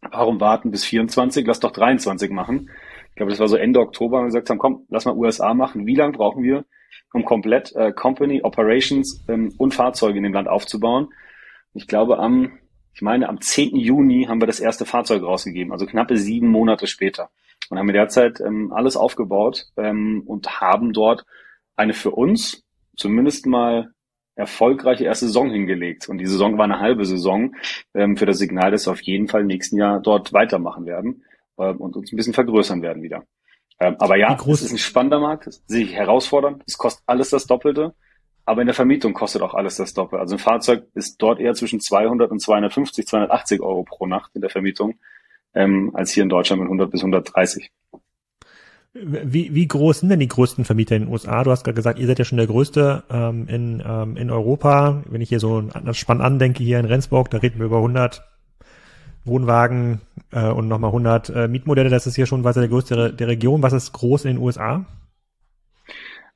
warum 0.00 0.40
warten 0.40 0.70
bis 0.70 0.84
24, 0.84 1.46
lass 1.46 1.60
doch 1.60 1.72
23 1.72 2.30
machen. 2.30 2.70
Ich 3.10 3.16
glaube, 3.16 3.30
das 3.30 3.40
war 3.40 3.48
so 3.48 3.56
Ende 3.56 3.80
Oktober, 3.80 4.20
und 4.20 4.26
gesagt 4.26 4.50
haben, 4.50 4.58
komm, 4.58 4.86
lass 4.88 5.04
mal 5.04 5.16
USA 5.16 5.54
machen. 5.54 5.86
Wie 5.86 5.94
lange 5.94 6.12
brauchen 6.12 6.42
wir, 6.42 6.64
um 7.12 7.24
komplett 7.24 7.74
äh, 7.74 7.92
Company, 7.92 8.42
Operations 8.42 9.24
ähm, 9.28 9.52
und 9.58 9.74
Fahrzeuge 9.74 10.18
in 10.18 10.24
dem 10.24 10.34
Land 10.34 10.48
aufzubauen? 10.48 11.08
Ich 11.72 11.86
glaube, 11.86 12.18
am 12.18 12.52
ich 12.96 13.02
meine, 13.02 13.28
am 13.28 13.42
10. 13.42 13.76
Juni 13.76 14.24
haben 14.24 14.40
wir 14.40 14.46
das 14.46 14.58
erste 14.58 14.86
Fahrzeug 14.86 15.22
rausgegeben, 15.22 15.70
also 15.70 15.84
knappe 15.84 16.16
sieben 16.16 16.48
Monate 16.48 16.86
später. 16.86 17.28
Und 17.68 17.78
haben 17.78 17.88
wir 17.88 17.92
derzeit 17.92 18.40
ähm, 18.40 18.72
alles 18.72 18.96
aufgebaut 18.96 19.66
ähm, 19.76 20.22
und 20.24 20.62
haben 20.62 20.94
dort 20.94 21.26
eine 21.76 21.92
für 21.92 22.12
uns 22.12 22.64
zumindest 22.96 23.44
mal 23.44 23.92
erfolgreiche 24.34 25.04
erste 25.04 25.26
Saison 25.26 25.50
hingelegt. 25.50 26.08
Und 26.08 26.16
die 26.16 26.26
Saison 26.26 26.56
war 26.56 26.64
eine 26.64 26.80
halbe 26.80 27.04
Saison 27.04 27.54
ähm, 27.92 28.16
für 28.16 28.24
das 28.24 28.38
Signal, 28.38 28.70
dass 28.70 28.86
wir 28.86 28.92
auf 28.92 29.02
jeden 29.02 29.28
Fall 29.28 29.42
im 29.42 29.46
nächsten 29.46 29.76
Jahr 29.76 30.00
dort 30.00 30.32
weitermachen 30.32 30.86
werden 30.86 31.22
äh, 31.58 31.72
und 31.72 31.96
uns 31.96 32.10
ein 32.10 32.16
bisschen 32.16 32.32
vergrößern 32.32 32.80
werden 32.80 33.02
wieder. 33.02 33.24
Ähm, 33.78 33.96
aber 33.98 34.16
ja, 34.16 34.34
es 34.34 34.62
ist 34.62 34.72
ein 34.72 34.78
spannender 34.78 35.20
Markt, 35.20 35.46
es 35.46 35.58
ist 35.58 35.68
sich 35.68 35.92
herausfordernd, 35.92 36.62
es 36.66 36.78
kostet 36.78 37.02
alles 37.06 37.28
das 37.28 37.46
Doppelte. 37.46 37.94
Aber 38.46 38.62
in 38.62 38.66
der 38.68 38.74
Vermietung 38.74 39.12
kostet 39.12 39.42
auch 39.42 39.54
alles 39.54 39.76
das 39.76 39.92
Doppel. 39.92 40.20
Also 40.20 40.36
ein 40.36 40.38
Fahrzeug 40.38 40.84
ist 40.94 41.20
dort 41.20 41.40
eher 41.40 41.54
zwischen 41.54 41.80
200 41.80 42.30
und 42.30 42.40
250, 42.40 43.06
280 43.06 43.60
Euro 43.60 43.82
pro 43.82 44.06
Nacht 44.06 44.30
in 44.34 44.40
der 44.40 44.50
Vermietung, 44.50 44.94
ähm, 45.52 45.90
als 45.94 46.12
hier 46.12 46.22
in 46.22 46.28
Deutschland 46.28 46.60
mit 46.60 46.68
100 46.68 46.90
bis 46.90 47.00
130. 47.00 47.70
Wie, 48.94 49.54
wie 49.54 49.66
groß 49.66 50.00
sind 50.00 50.08
denn 50.08 50.20
die 50.20 50.28
größten 50.28 50.64
Vermieter 50.64 50.96
in 50.96 51.02
den 51.02 51.12
USA? 51.12 51.42
Du 51.42 51.50
hast 51.50 51.64
gerade 51.64 51.74
gesagt, 51.74 51.98
ihr 51.98 52.06
seid 52.06 52.20
ja 52.20 52.24
schon 52.24 52.38
der 52.38 52.46
größte 52.46 53.02
ähm, 53.10 53.48
in, 53.48 53.82
ähm, 53.84 54.16
in 54.16 54.30
Europa. 54.30 55.02
Wenn 55.06 55.20
ich 55.20 55.28
hier 55.28 55.40
so 55.40 55.56
an 55.56 55.84
das 55.84 55.98
Spann 55.98 56.20
andenke, 56.20 56.62
hier 56.62 56.78
in 56.78 56.86
Rendsburg, 56.86 57.28
da 57.30 57.38
reden 57.38 57.58
wir 57.58 57.66
über 57.66 57.78
100 57.78 58.22
Wohnwagen 59.24 60.00
äh, 60.30 60.48
und 60.48 60.68
nochmal 60.68 60.90
100 60.90 61.28
äh, 61.30 61.48
Mietmodelle. 61.48 61.90
Das 61.90 62.06
ist 62.06 62.14
hier 62.14 62.26
schon 62.26 62.44
weiter 62.44 62.60
der 62.60 62.70
größte 62.70 63.12
der 63.12 63.26
Region. 63.26 63.62
Was 63.62 63.72
ist 63.72 63.92
groß 63.92 64.24
in 64.24 64.36
den 64.36 64.42
USA? 64.42 64.86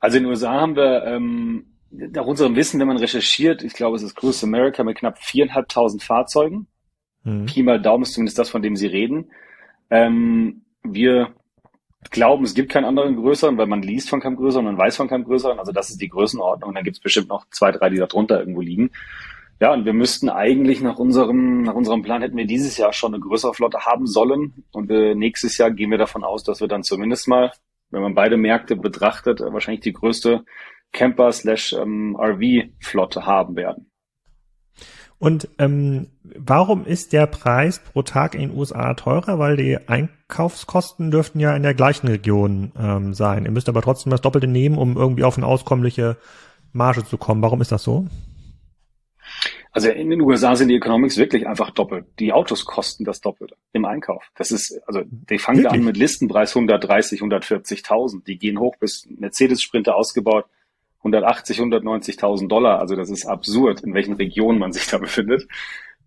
Also 0.00 0.16
in 0.16 0.24
den 0.24 0.30
USA 0.30 0.52
haben 0.52 0.76
wir 0.76 1.04
ähm, 1.04 1.69
nach 1.90 2.26
unserem 2.26 2.56
Wissen, 2.56 2.78
wenn 2.80 2.86
man 2.86 2.96
recherchiert, 2.96 3.62
ich 3.62 3.72
glaube, 3.72 3.96
es 3.96 4.02
ist 4.02 4.14
Cruise 4.14 4.44
America 4.46 4.84
mit 4.84 4.98
knapp 4.98 5.18
viereinhalbtausend 5.18 6.02
Fahrzeugen. 6.02 6.66
Mhm. 7.24 7.46
Pi 7.46 7.62
mal 7.62 7.80
Daumen 7.80 8.04
ist 8.04 8.14
zumindest 8.14 8.38
das, 8.38 8.50
von 8.50 8.62
dem 8.62 8.76
Sie 8.76 8.86
reden. 8.86 9.30
Ähm, 9.90 10.62
wir 10.82 11.34
glauben, 12.10 12.44
es 12.44 12.54
gibt 12.54 12.72
keinen 12.72 12.84
anderen 12.84 13.16
größeren, 13.16 13.58
weil 13.58 13.66
man 13.66 13.82
liest 13.82 14.08
von 14.08 14.20
keinem 14.20 14.36
größeren, 14.36 14.64
man 14.64 14.78
weiß 14.78 14.96
von 14.96 15.08
keinem 15.08 15.24
größeren. 15.24 15.58
Also 15.58 15.72
das 15.72 15.90
ist 15.90 16.00
die 16.00 16.08
Größenordnung. 16.08 16.68
Und 16.68 16.74
dann 16.74 16.84
gibt 16.84 16.96
es 16.96 17.02
bestimmt 17.02 17.28
noch 17.28 17.44
zwei, 17.50 17.72
drei, 17.72 17.90
die 17.90 17.98
da 17.98 18.06
drunter 18.06 18.38
irgendwo 18.38 18.60
liegen. 18.60 18.90
Ja, 19.60 19.74
und 19.74 19.84
wir 19.84 19.92
müssten 19.92 20.30
eigentlich 20.30 20.80
nach 20.80 20.98
unserem, 20.98 21.62
nach 21.62 21.74
unserem 21.74 22.02
Plan 22.02 22.22
hätten 22.22 22.36
wir 22.36 22.46
dieses 22.46 22.78
Jahr 22.78 22.94
schon 22.94 23.12
eine 23.12 23.22
größere 23.22 23.52
Flotte 23.52 23.80
haben 23.80 24.06
sollen. 24.06 24.64
Und 24.72 24.90
äh, 24.90 25.14
nächstes 25.14 25.58
Jahr 25.58 25.70
gehen 25.70 25.90
wir 25.90 25.98
davon 25.98 26.24
aus, 26.24 26.44
dass 26.44 26.60
wir 26.60 26.68
dann 26.68 26.82
zumindest 26.82 27.28
mal, 27.28 27.52
wenn 27.90 28.00
man 28.00 28.14
beide 28.14 28.38
Märkte 28.38 28.76
betrachtet, 28.76 29.40
wahrscheinlich 29.40 29.82
die 29.82 29.92
größte 29.92 30.44
Camper 30.92 31.32
slash 31.32 31.72
ähm, 31.72 32.16
RV-Flotte 32.18 33.26
haben 33.26 33.56
werden. 33.56 33.90
Und 35.20 35.48
ähm, 35.58 36.08
warum 36.22 36.86
ist 36.86 37.12
der 37.12 37.26
Preis 37.26 37.78
pro 37.78 38.00
Tag 38.00 38.34
in 38.34 38.40
den 38.40 38.56
USA 38.56 38.94
teurer? 38.94 39.38
Weil 39.38 39.56
die 39.56 39.76
Einkaufskosten 39.86 41.10
dürften 41.10 41.40
ja 41.40 41.54
in 41.54 41.62
der 41.62 41.74
gleichen 41.74 42.08
Region 42.08 42.72
ähm, 42.78 43.12
sein. 43.12 43.44
Ihr 43.44 43.50
müsst 43.50 43.68
aber 43.68 43.82
trotzdem 43.82 44.10
das 44.10 44.22
Doppelte 44.22 44.46
nehmen, 44.46 44.78
um 44.78 44.96
irgendwie 44.96 45.24
auf 45.24 45.36
eine 45.36 45.46
auskömmliche 45.46 46.16
Marge 46.72 47.04
zu 47.04 47.18
kommen. 47.18 47.42
Warum 47.42 47.60
ist 47.60 47.70
das 47.70 47.82
so? 47.82 48.06
Also 49.72 49.90
in 49.90 50.08
den 50.08 50.22
USA 50.22 50.56
sind 50.56 50.68
die 50.68 50.76
Economics 50.76 51.18
wirklich 51.18 51.46
einfach 51.46 51.70
doppelt. 51.70 52.06
Die 52.18 52.32
Autos 52.32 52.64
kosten 52.64 53.04
das 53.04 53.20
Doppelte 53.20 53.56
im 53.74 53.84
Einkauf. 53.84 54.24
Das 54.36 54.50
ist, 54.50 54.80
also 54.86 55.02
die 55.04 55.38
fangen 55.38 55.58
wirklich? 55.58 55.80
an 55.80 55.84
mit 55.84 55.98
Listenpreis 55.98 56.56
130, 56.56 57.20
140.000. 57.20 58.24
Die 58.24 58.38
gehen 58.38 58.58
hoch 58.58 58.76
bis 58.76 59.06
Mercedes 59.18 59.60
Sprinter 59.60 59.96
ausgebaut 59.96 60.46
180, 61.00 61.58
190.000 61.58 62.48
Dollar. 62.48 62.78
Also 62.78 62.96
das 62.96 63.10
ist 63.10 63.26
absurd, 63.26 63.80
in 63.80 63.94
welchen 63.94 64.14
Regionen 64.14 64.58
man 64.58 64.72
sich 64.72 64.86
da 64.86 64.98
befindet. 64.98 65.46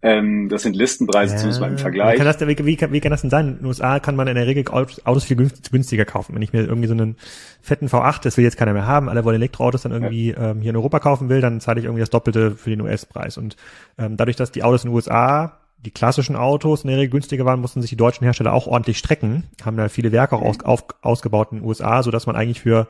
Ähm, 0.06 0.49
das 0.49 0.63
sind 0.63 0.75
Listenpreise, 0.75 1.34
ja. 1.34 1.38
zumindest 1.38 1.62
mal 1.62 1.71
im 1.71 1.77
Vergleich. 1.77 2.17
Kann 2.17 2.25
das, 2.25 2.39
wie, 2.41 2.58
wie, 2.58 2.77
wie 2.91 2.99
kann 2.99 3.12
das 3.12 3.21
denn 3.21 3.29
sein? 3.29 3.47
In 3.47 3.58
den 3.60 3.65
USA 3.65 3.99
kann 4.01 4.17
man 4.17 4.27
in 4.27 4.36
der 4.36 4.45
Regel 4.45 4.65
Autos 4.67 5.23
viel 5.23 5.38
günstiger 5.38 6.03
kaufen. 6.03 6.36
Wenn 6.36 6.41
ich 6.41 6.51
mir 6.51 6.60
irgendwie 6.60 6.89
so 6.89 6.93
einen 6.93 7.15
fetten 7.62 7.88
V8, 7.88 8.21
das 8.21 8.36
will 8.36 8.43
jetzt 8.43 8.58
keiner 8.58 8.73
mehr 8.73 8.86
haben, 8.86 9.08
alle 9.08 9.23
wollen 9.23 9.38
Elektroautos 9.38 9.84
dann 9.84 9.93
irgendwie 9.93 10.32
ja. 10.32 10.51
ähm, 10.51 10.60
hier 10.60 10.71
in 10.71 10.75
Europa 10.75 10.99
kaufen 10.99 11.29
will, 11.29 11.39
dann 11.39 11.62
zahle 11.62 11.79
ich 11.79 11.86
irgendwie 11.86 12.01
das 12.01 12.10
Doppelte 12.10 12.51
für 12.51 12.69
den 12.69 12.82
US-Preis. 12.82 13.38
Und 13.38 13.56
ähm, 13.97 14.17
dadurch, 14.17 14.36
dass 14.36 14.51
die 14.51 14.63
Autos 14.63 14.84
in 14.84 14.89
den 14.89 14.95
USA 14.95 15.58
die 15.86 15.91
klassischen 15.91 16.36
Autos 16.36 16.84
in 16.84 16.89
der 16.89 16.97
Regel 16.97 17.12
günstiger 17.12 17.45
waren, 17.45 17.62
mussten 17.62 17.79
sich 17.79 17.89
die 17.89 17.97
deutschen 17.97 18.25
Hersteller 18.25 18.51
auch 18.51 18.67
ordentlich 18.67 18.97
strecken, 18.97 19.43
haben 19.63 19.77
da 19.77 19.88
viele 19.88 20.12
Werke 20.12 20.36
auch 20.36 20.41
aus, 20.41 20.60
auf, 20.65 20.86
ausgebaut 21.01 21.49
in 21.51 21.60
den 21.60 21.67
USA, 21.67 22.03
so 22.03 22.12
dass 22.12 22.25
man 22.25 22.36
eigentlich 22.36 22.60
für 22.60 22.88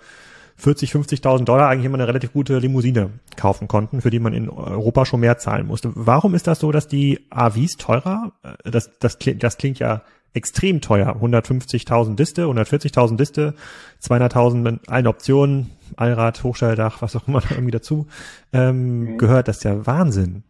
40, 0.58 0.92
50.000 0.92 1.46
Dollar 1.46 1.70
eigentlich 1.70 1.86
immer 1.86 1.98
eine 1.98 2.08
relativ 2.08 2.34
gute 2.34 2.58
Limousine 2.58 3.12
kaufen 3.36 3.68
konnten, 3.68 4.02
für 4.02 4.10
die 4.10 4.20
man 4.20 4.34
in 4.34 4.50
Europa 4.50 5.06
schon 5.06 5.20
mehr 5.20 5.38
zahlen 5.38 5.68
musste. 5.68 5.92
Warum 5.96 6.36
ist 6.36 6.48
das 6.48 6.60
so, 6.60 6.72
dass 6.72 6.88
die 6.88 7.26
AVs 7.30 7.78
teurer, 7.78 8.34
äh, 8.44 8.70
das, 8.70 8.92
das, 9.00 9.18
das 9.20 9.58
klingt 9.58 9.80
ja 9.80 10.04
extrem 10.34 10.82
teuer, 10.82 11.16
150.000 11.22 12.16
Diste, 12.16 12.44
140.000 12.46 13.18
Diste, 13.18 13.54
200.000 14.02 14.56
mit 14.56 14.90
allen 14.90 15.08
Optionen, 15.08 15.72
Allrad, 15.96 16.44
Hochstelldach, 16.44 17.02
was 17.02 17.16
auch 17.16 17.28
immer 17.28 17.44
irgendwie 17.50 17.72
dazu 17.72 18.08
ähm, 18.52 19.00
mhm. 19.00 19.18
gehört, 19.18 19.48
das 19.48 19.58
ist 19.58 19.64
ja 19.64 19.86
Wahnsinn. 19.86 20.44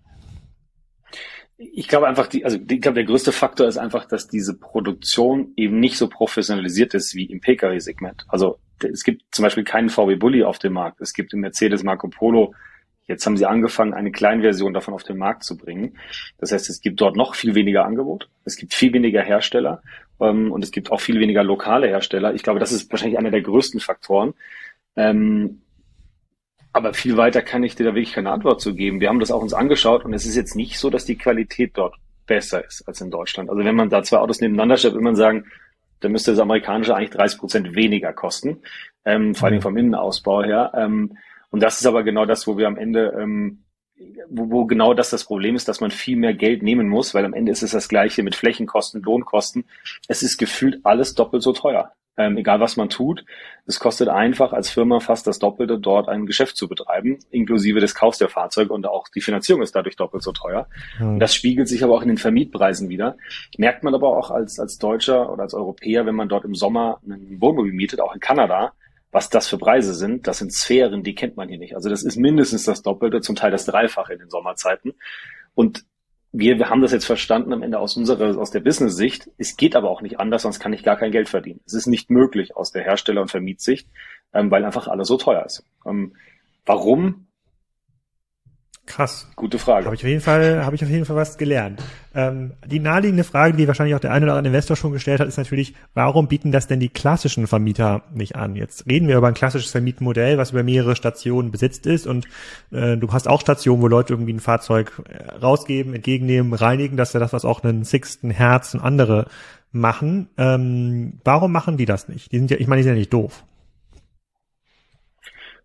Ich 1.58 1.88
glaube 1.88 2.08
einfach, 2.08 2.28
die, 2.28 2.44
also 2.44 2.58
ich 2.58 2.82
glaube, 2.82 2.96
der 2.96 3.06
größte 3.06 3.32
Faktor 3.32 3.68
ist 3.68 3.78
einfach, 3.78 4.06
dass 4.06 4.28
diese 4.28 4.54
Produktion 4.58 5.54
eben 5.56 5.80
nicht 5.80 5.98
so 5.98 6.10
professionalisiert 6.10 6.94
ist 6.94 7.16
wie 7.16 7.26
im 7.26 7.40
Pkw-Segment. 7.40 8.26
Also 8.28 8.58
es 8.82 9.04
gibt 9.04 9.24
zum 9.32 9.44
Beispiel 9.44 9.64
keinen 9.64 9.90
VW 9.90 10.16
Bulli 10.16 10.44
auf 10.44 10.60
dem 10.60 10.74
Markt. 10.74 11.02
Es 11.02 11.14
gibt 11.14 11.34
im 11.34 11.42
Mercedes 11.42 11.84
Marco 11.84 12.08
Polo. 12.08 12.54
Jetzt 13.06 13.26
haben 13.26 13.36
sie 13.36 13.46
angefangen, 13.46 13.94
eine 13.94 14.12
Kleinversion 14.12 14.74
davon 14.74 14.94
auf 14.94 15.04
den 15.04 15.18
Markt 15.18 15.44
zu 15.44 15.58
bringen. 15.58 15.98
Das 16.38 16.52
heißt, 16.52 16.70
es 16.70 16.80
gibt 16.80 17.02
dort 17.02 17.18
noch 17.18 17.36
viel 17.36 17.54
weniger 17.54 17.86
Angebot. 17.86 18.30
Es 18.46 18.56
gibt 18.56 18.74
viel 18.74 18.94
weniger 18.94 19.22
Hersteller 19.22 19.82
ähm, 20.22 20.52
und 20.52 20.64
es 20.64 20.72
gibt 20.72 20.92
auch 20.92 21.02
viel 21.02 21.20
weniger 21.20 21.44
lokale 21.44 21.88
Hersteller. 21.88 22.34
Ich 22.34 22.44
glaube, 22.44 22.60
das 22.60 22.72
ist 22.72 22.90
wahrscheinlich 22.92 23.18
einer 23.18 23.32
der 23.32 23.42
größten 23.42 23.82
Faktoren. 23.82 24.34
Ähm, 24.96 25.62
aber 26.72 26.94
viel 26.94 27.18
weiter 27.18 27.42
kann 27.42 27.64
ich 27.64 27.76
dir 27.76 27.84
da 27.86 27.94
wirklich 27.94 28.14
keine 28.14 28.32
Antwort 28.32 28.62
zu 28.62 28.74
geben. 28.74 29.00
Wir 29.00 29.10
haben 29.10 29.20
das 29.20 29.32
auch 29.32 29.42
uns 29.42 29.54
angeschaut 29.54 30.06
und 30.06 30.14
es 30.14 30.26
ist 30.26 30.36
jetzt 30.36 30.56
nicht 30.56 30.80
so, 30.80 30.90
dass 30.90 31.06
die 31.06 31.18
Qualität 31.18 31.72
dort 31.76 31.96
besser 32.26 32.66
ist 32.66 32.88
als 32.88 33.02
in 33.02 33.12
Deutschland. 33.12 33.50
Also 33.50 33.64
wenn 33.64 33.76
man 33.76 33.90
da 33.90 34.02
zwei 34.02 34.18
Autos 34.18 34.42
nebeneinander 34.42 34.78
stellt, 34.78 34.94
würde 34.94 35.04
man 35.04 35.16
sagen, 35.16 35.46
dann 36.04 36.12
müsste 36.12 36.32
das 36.32 36.40
amerikanische 36.40 36.96
eigentlich 36.96 37.12
30 37.12 37.40
Prozent 37.40 37.76
weniger 37.76 38.14
kosten, 38.14 38.62
ähm, 39.06 39.36
vor 39.36 39.48
allem 39.48 39.58
mhm. 39.58 39.62
vom 39.62 39.78
Innenausbau 39.78 40.44
her. 40.44 40.72
Ähm, 40.76 41.18
und 41.50 41.62
das 41.62 41.80
ist 41.80 41.86
aber 41.86 42.04
genau 42.04 42.26
das, 42.26 42.48
wo 42.48 42.58
wir 42.58 42.68
am 42.68 42.78
Ende, 42.78 43.14
ähm, 43.18 43.64
wo, 44.30 44.50
wo 44.50 44.66
genau 44.66 44.94
das 44.94 45.10
das 45.10 45.26
Problem 45.26 45.56
ist, 45.56 45.68
dass 45.68 45.82
man 45.82 45.92
viel 45.92 46.18
mehr 46.18 46.34
Geld 46.34 46.64
nehmen 46.64 46.90
muss, 46.90 47.14
weil 47.14 47.26
am 47.26 47.34
Ende 47.34 47.52
ist 47.52 47.64
es 47.64 47.72
das 47.72 47.88
Gleiche 47.88 48.24
mit 48.24 48.36
Flächenkosten, 48.36 49.02
Lohnkosten. 49.02 49.66
Es 50.08 50.24
ist 50.24 50.38
gefühlt 50.38 50.80
alles 50.84 51.14
doppelt 51.14 51.44
so 51.44 51.54
teuer 51.54 51.94
ähm, 52.18 52.38
egal 52.38 52.60
was 52.60 52.78
man 52.78 52.90
tut. 52.90 53.26
Es 53.66 53.80
kostet 53.80 54.08
einfach 54.08 54.54
als 54.54 54.70
Firma 54.70 55.00
fast 55.00 55.26
das 55.26 55.40
Doppelte, 55.40 55.80
dort 55.80 56.10
ein 56.10 56.26
Geschäft 56.26 56.58
zu 56.58 56.68
betreiben, 56.68 57.20
inklusive 57.32 57.80
des 57.80 57.96
Kaufs 57.96 58.18
der 58.18 58.30
Fahrzeuge 58.30 58.74
und 58.74 58.86
auch 58.86 59.08
die 59.08 59.22
Finanzierung 59.22 59.62
ist 59.62 59.76
dadurch 59.76 59.96
doppelt 59.96 60.24
so 60.24 60.32
teuer. 60.32 60.68
Mhm. 61.00 61.20
Das 61.20 61.34
spiegelt 61.34 61.68
sich 61.68 61.84
aber 61.84 61.94
auch 61.94 62.02
in 62.02 62.10
den 62.10 62.18
Vermietpreisen 62.18 62.90
wieder. 62.90 63.18
Merkt 63.58 63.84
man 63.84 63.96
aber 63.96 64.16
auch 64.16 64.32
als, 64.32 64.60
als 64.60 64.78
Deutscher 64.78 65.32
oder 65.32 65.44
als 65.44 65.54
Europäer, 65.54 66.06
wenn 66.06 66.16
man 66.16 66.30
dort 66.30 66.46
im 66.46 66.56
Sommer 66.56 67.00
einen 67.04 67.42
Wohnmobil 67.42 67.74
mietet, 67.74 68.00
auch 68.00 68.14
in 68.14 68.20
Kanada, 68.20 68.74
was 69.12 69.30
das 69.30 69.48
für 69.48 69.58
Preise 69.58 69.94
sind, 69.94 70.28
das 70.28 70.40
sind 70.40 70.52
Sphären, 70.54 71.04
die 71.04 71.14
kennt 71.14 71.38
man 71.38 71.48
hier 71.48 71.60
nicht. 71.60 71.76
Also 71.76 71.88
das 71.88 72.04
ist 72.04 72.18
mindestens 72.18 72.64
das 72.64 72.82
Doppelte, 72.82 73.22
zum 73.22 73.36
Teil 73.36 73.52
das 73.52 73.66
Dreifache 73.66 74.14
in 74.14 74.20
den 74.20 74.30
Sommerzeiten. 74.30 74.94
Und 75.54 75.86
wir, 76.36 76.58
wir 76.58 76.70
haben 76.70 76.82
das 76.82 76.92
jetzt 76.92 77.06
verstanden 77.06 77.54
am 77.54 77.62
Ende 77.62 77.78
aus 77.78 77.96
unserer, 77.96 78.38
aus 78.40 78.50
der 78.50 78.60
Business-Sicht. 78.60 79.30
Es 79.38 79.56
geht 79.56 79.76
aber 79.76 79.92
auch 79.92 80.02
nicht 80.02 80.20
anders, 80.20 80.42
sonst 80.42 80.60
kann 80.60 80.74
ich 80.74 80.84
gar 80.84 80.98
kein 80.98 81.12
Geld 81.12 81.30
verdienen. 81.30 81.62
Es 81.66 81.74
ist 81.74 81.86
nicht 81.86 82.10
möglich 82.10 82.58
aus 82.58 82.72
der 82.72 82.84
Hersteller- 82.84 83.22
und 83.22 83.30
Vermietsicht, 83.30 83.88
ähm, 84.34 84.50
weil 84.50 84.66
einfach 84.66 84.88
alles 84.88 85.08
so 85.08 85.18
teuer 85.18 85.46
ist. 85.46 85.64
Ähm, 85.86 86.16
warum? 86.66 87.28
Krass. 88.86 89.30
Gute 89.38 89.60
Frage. 89.60 89.86
Habe 89.86 89.96
ich 89.96 90.04
auf 90.04 90.10
jeden 90.10 90.22
Fall, 90.22 90.66
habe 90.66 90.76
ich 90.76 90.84
auf 90.84 90.90
jeden 90.90 91.06
Fall 91.06 91.16
was 91.16 91.38
gelernt. 91.38 91.82
Ähm, 92.14 92.52
die 92.66 92.80
naheliegende 92.80 93.24
Frage, 93.24 93.56
die 93.56 93.66
wahrscheinlich 93.66 93.96
auch 93.96 94.02
der 94.02 94.12
eine 94.12 94.26
oder 94.26 94.36
andere 94.36 94.54
Investor 94.54 94.76
schon 94.76 94.92
gestellt 94.92 95.22
hat, 95.22 95.28
ist 95.28 95.38
natürlich, 95.38 95.74
warum 95.94 96.28
bieten 96.28 96.52
das 96.52 96.68
denn 96.68 96.82
die 96.82 96.90
klassischen 96.90 97.48
Vermieter 97.48 98.04
nicht 98.14 98.36
an? 98.36 98.58
Jetzt 98.58 98.86
reden 98.86 99.08
wir 99.08 99.18
über 99.18 99.30
ein 99.30 99.34
klassisches 99.36 99.72
Vermietmodell, 99.72 100.38
was 100.38 100.52
über 100.52 100.64
mehrere 100.64 100.98
Stationen 100.98 101.50
besitzt 101.50 101.86
ist 101.86 102.06
und 102.06 102.28
äh, 102.72 102.98
du 102.98 103.12
hast 103.14 103.30
auch 103.30 103.40
Stationen, 103.40 103.82
wo 103.82 103.88
Leute 103.88 104.14
irgendwie 104.14 104.34
ein 104.34 104.42
Fahrzeug 104.42 105.02
äh, 105.08 105.32
rausgeben, 105.38 105.94
entgegennehmen, 105.94 106.54
reinigen. 106.54 106.98
Das 106.98 107.10
ist 107.10 107.14
ja 107.14 107.22
das, 107.22 107.32
was 107.32 107.46
auch 107.46 107.64
einen 107.64 107.86
Sixten, 107.86 108.32
Herz 108.32 108.74
und 108.74 108.82
andere 108.82 109.28
machen. 109.72 110.28
Ähm, 110.38 111.20
warum 111.24 111.54
machen 111.54 111.78
die 111.78 111.86
das 111.86 112.10
nicht? 112.10 112.34
Die 112.34 112.38
sind 112.38 112.52
ja, 112.52 112.58
ich 112.58 112.68
meine, 112.68 112.82
die 112.82 112.84
sind 112.84 112.94
ja 112.94 113.00
nicht 113.00 113.14
doof. 113.14 113.46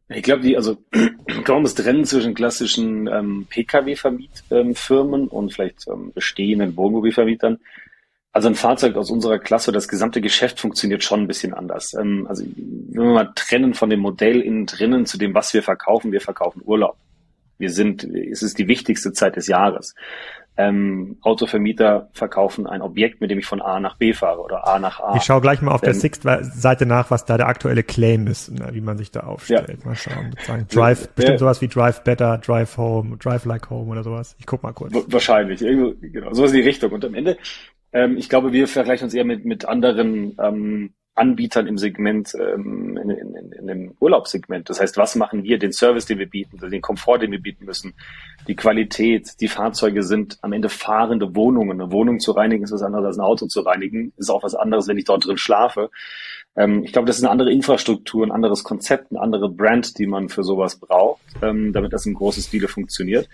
Ich 0.09 0.23
glaube, 0.23 0.43
die, 0.43 0.57
also 0.57 0.79
kaum 1.45 1.65
das 1.65 1.75
Trennen 1.75 2.05
zwischen 2.05 2.35
klassischen 2.35 3.07
ähm, 3.09 3.47
Pkw-Vermietfirmen 3.51 5.23
ähm, 5.23 5.29
und 5.29 5.53
vielleicht 5.53 5.87
ähm, 5.89 6.13
bestehenden 6.15 6.77
Wohnmobilvermietern. 6.77 7.59
Also 8.33 8.49
ein 8.49 8.55
Fahrzeug 8.55 8.97
aus 8.97 9.11
unserer 9.11 9.39
Klasse, 9.39 9.73
das 9.73 9.89
gesamte 9.89 10.21
Geschäft 10.21 10.61
funktioniert 10.61 11.03
schon 11.03 11.23
ein 11.23 11.27
bisschen 11.27 11.55
anders. 11.55 11.95
Ähm, 11.95 12.27
also 12.29 12.45
wenn 12.45 13.03
wir 13.03 13.13
mal 13.13 13.33
trennen 13.35 13.75
von 13.75 13.91
dem 13.91 14.01
Modell 14.01 14.41
innen 14.41 14.67
drinnen 14.67 15.07
zu 15.07 15.19
dem, 15.19 15.35
was 15.35 15.53
wir 15.53 15.63
verkaufen, 15.63 16.13
wir 16.13 16.21
verkaufen 16.21 16.63
Urlaub. 16.65 16.97
Wir 17.59 17.71
sind, 17.71 18.05
es 18.05 18.43
ist 18.43 18.59
die 18.59 18.69
wichtigste 18.69 19.13
Zeit 19.13 19.37
des 19.37 19.49
Jahres 19.49 19.95
ähm, 20.59 21.17
Autovermieter 21.21 22.11
verkaufen 22.13 22.67
ein 22.67 22.83
Objekt, 22.83 23.21
mit 23.21 23.31
dem 23.31 23.39
ich 23.39 23.47
von 23.47 23.63
A 23.63 23.79
nach 23.79 23.97
B 23.97 24.13
fahre 24.13 24.41
oder 24.41 24.67
A 24.67 24.81
nach 24.81 24.99
A. 24.99 25.17
Ich 25.17 25.23
schaue 25.23 25.41
gleich 25.41 25.63
mal 25.63 25.71
auf 25.71 25.81
der 25.83 25.95
Sixt-Seite 25.95 26.85
nach, 26.85 27.13
was 27.13 27.25
da 27.25 27.37
der 27.37 27.47
aktuelle 27.47 27.85
Claim 27.85 28.27
ist, 28.27 28.53
wie 28.73 28.81
man 28.81 28.99
sich 28.99 29.13
da 29.13 29.21
aufstellt. 29.21 29.69
Ja. 29.69 29.87
Mal 29.87 29.95
schauen. 29.95 30.35
Drive, 30.69 31.03
ja. 31.03 31.09
bestimmt 31.15 31.39
sowas 31.39 31.61
wie 31.63 31.69
Drive 31.69 32.03
Better, 32.03 32.39
Drive 32.39 32.77
Home, 32.77 33.17
Drive 33.19 33.45
Like 33.45 33.71
Home 33.71 33.89
oder 33.89 34.03
sowas. 34.03 34.35
Ich 34.41 34.47
guck 34.47 34.65
mal 34.65 34.73
kurz. 34.73 34.93
Wahrscheinlich, 35.07 35.63
irgendwo, 35.63 35.95
genau, 36.01 36.35
so 36.35 36.45
ist 36.45 36.55
die 36.55 36.61
Richtung. 36.61 36.91
Und 36.91 37.05
am 37.05 37.15
Ende, 37.15 37.39
ähm, 37.93 38.17
ich 38.17 38.29
glaube, 38.29 38.53
wir 38.53 38.67
vergleichen 38.67 39.05
uns 39.05 39.15
eher 39.15 39.25
mit, 39.25 39.45
mit 39.45 39.65
anderen 39.65 40.37
ähm, 40.43 40.91
Anbietern 41.19 41.67
im 41.67 41.77
Segment, 41.77 42.35
ähm, 42.35 42.97
in, 42.97 43.11
in, 43.11 43.53
in 43.53 43.67
dem 43.67 43.95
Urlaubssegment. 44.01 44.71
Das 44.71 44.81
heißt, 44.81 44.97
was 44.97 45.17
machen 45.17 45.43
wir? 45.43 45.59
Den 45.59 45.73
Service, 45.73 46.07
den 46.07 46.19
wir 46.19 46.29
bieten, 46.29 46.59
den 46.59 46.81
Komfort, 46.81 47.19
den 47.19 47.33
wir 47.33 47.43
bieten 47.43 47.65
müssen, 47.65 47.95
die 48.47 48.57
Qualität, 48.57 49.41
die 49.41 49.49
Fahrzeuge 49.49 50.03
sind 50.03 50.39
am 50.43 50.53
Ende 50.53 50.69
fahrende 50.69 51.35
Wohnungen. 51.35 51.81
Eine 51.81 51.93
Wohnung 51.93 52.21
zu 52.21 52.33
reinigen 52.33 52.65
ist 52.65 52.73
was 52.73 52.83
anderes 52.83 53.07
als 53.07 53.19
ein 53.19 53.25
Auto 53.25 53.47
zu 53.47 53.61
reinigen, 53.61 54.13
ist 54.17 54.31
auch 54.31 54.43
was 54.43 54.55
anderes, 54.55 54.89
wenn 54.89 54.97
ich 54.97 55.05
dort 55.05 55.27
drin 55.27 55.37
schlafe. 55.37 55.91
Ähm, 56.57 56.85
ich 56.85 56.93
glaube, 56.93 57.07
das 57.07 57.19
ist 57.19 57.25
eine 57.25 57.31
andere 57.31 57.53
Infrastruktur, 57.53 58.25
ein 58.25 58.33
anderes 58.33 58.65
Konzept, 58.65 59.11
eine 59.11 59.21
andere 59.21 59.51
Brand, 59.51 59.99
die 59.99 60.07
man 60.07 60.29
für 60.29 60.45
sowas 60.45 60.79
braucht, 60.79 61.21
ähm, 61.43 61.73
damit 61.73 61.93
das 61.93 62.07
im 62.07 62.15
großen 62.15 62.43
Stile 62.43 62.69
funktioniert. 62.69 63.29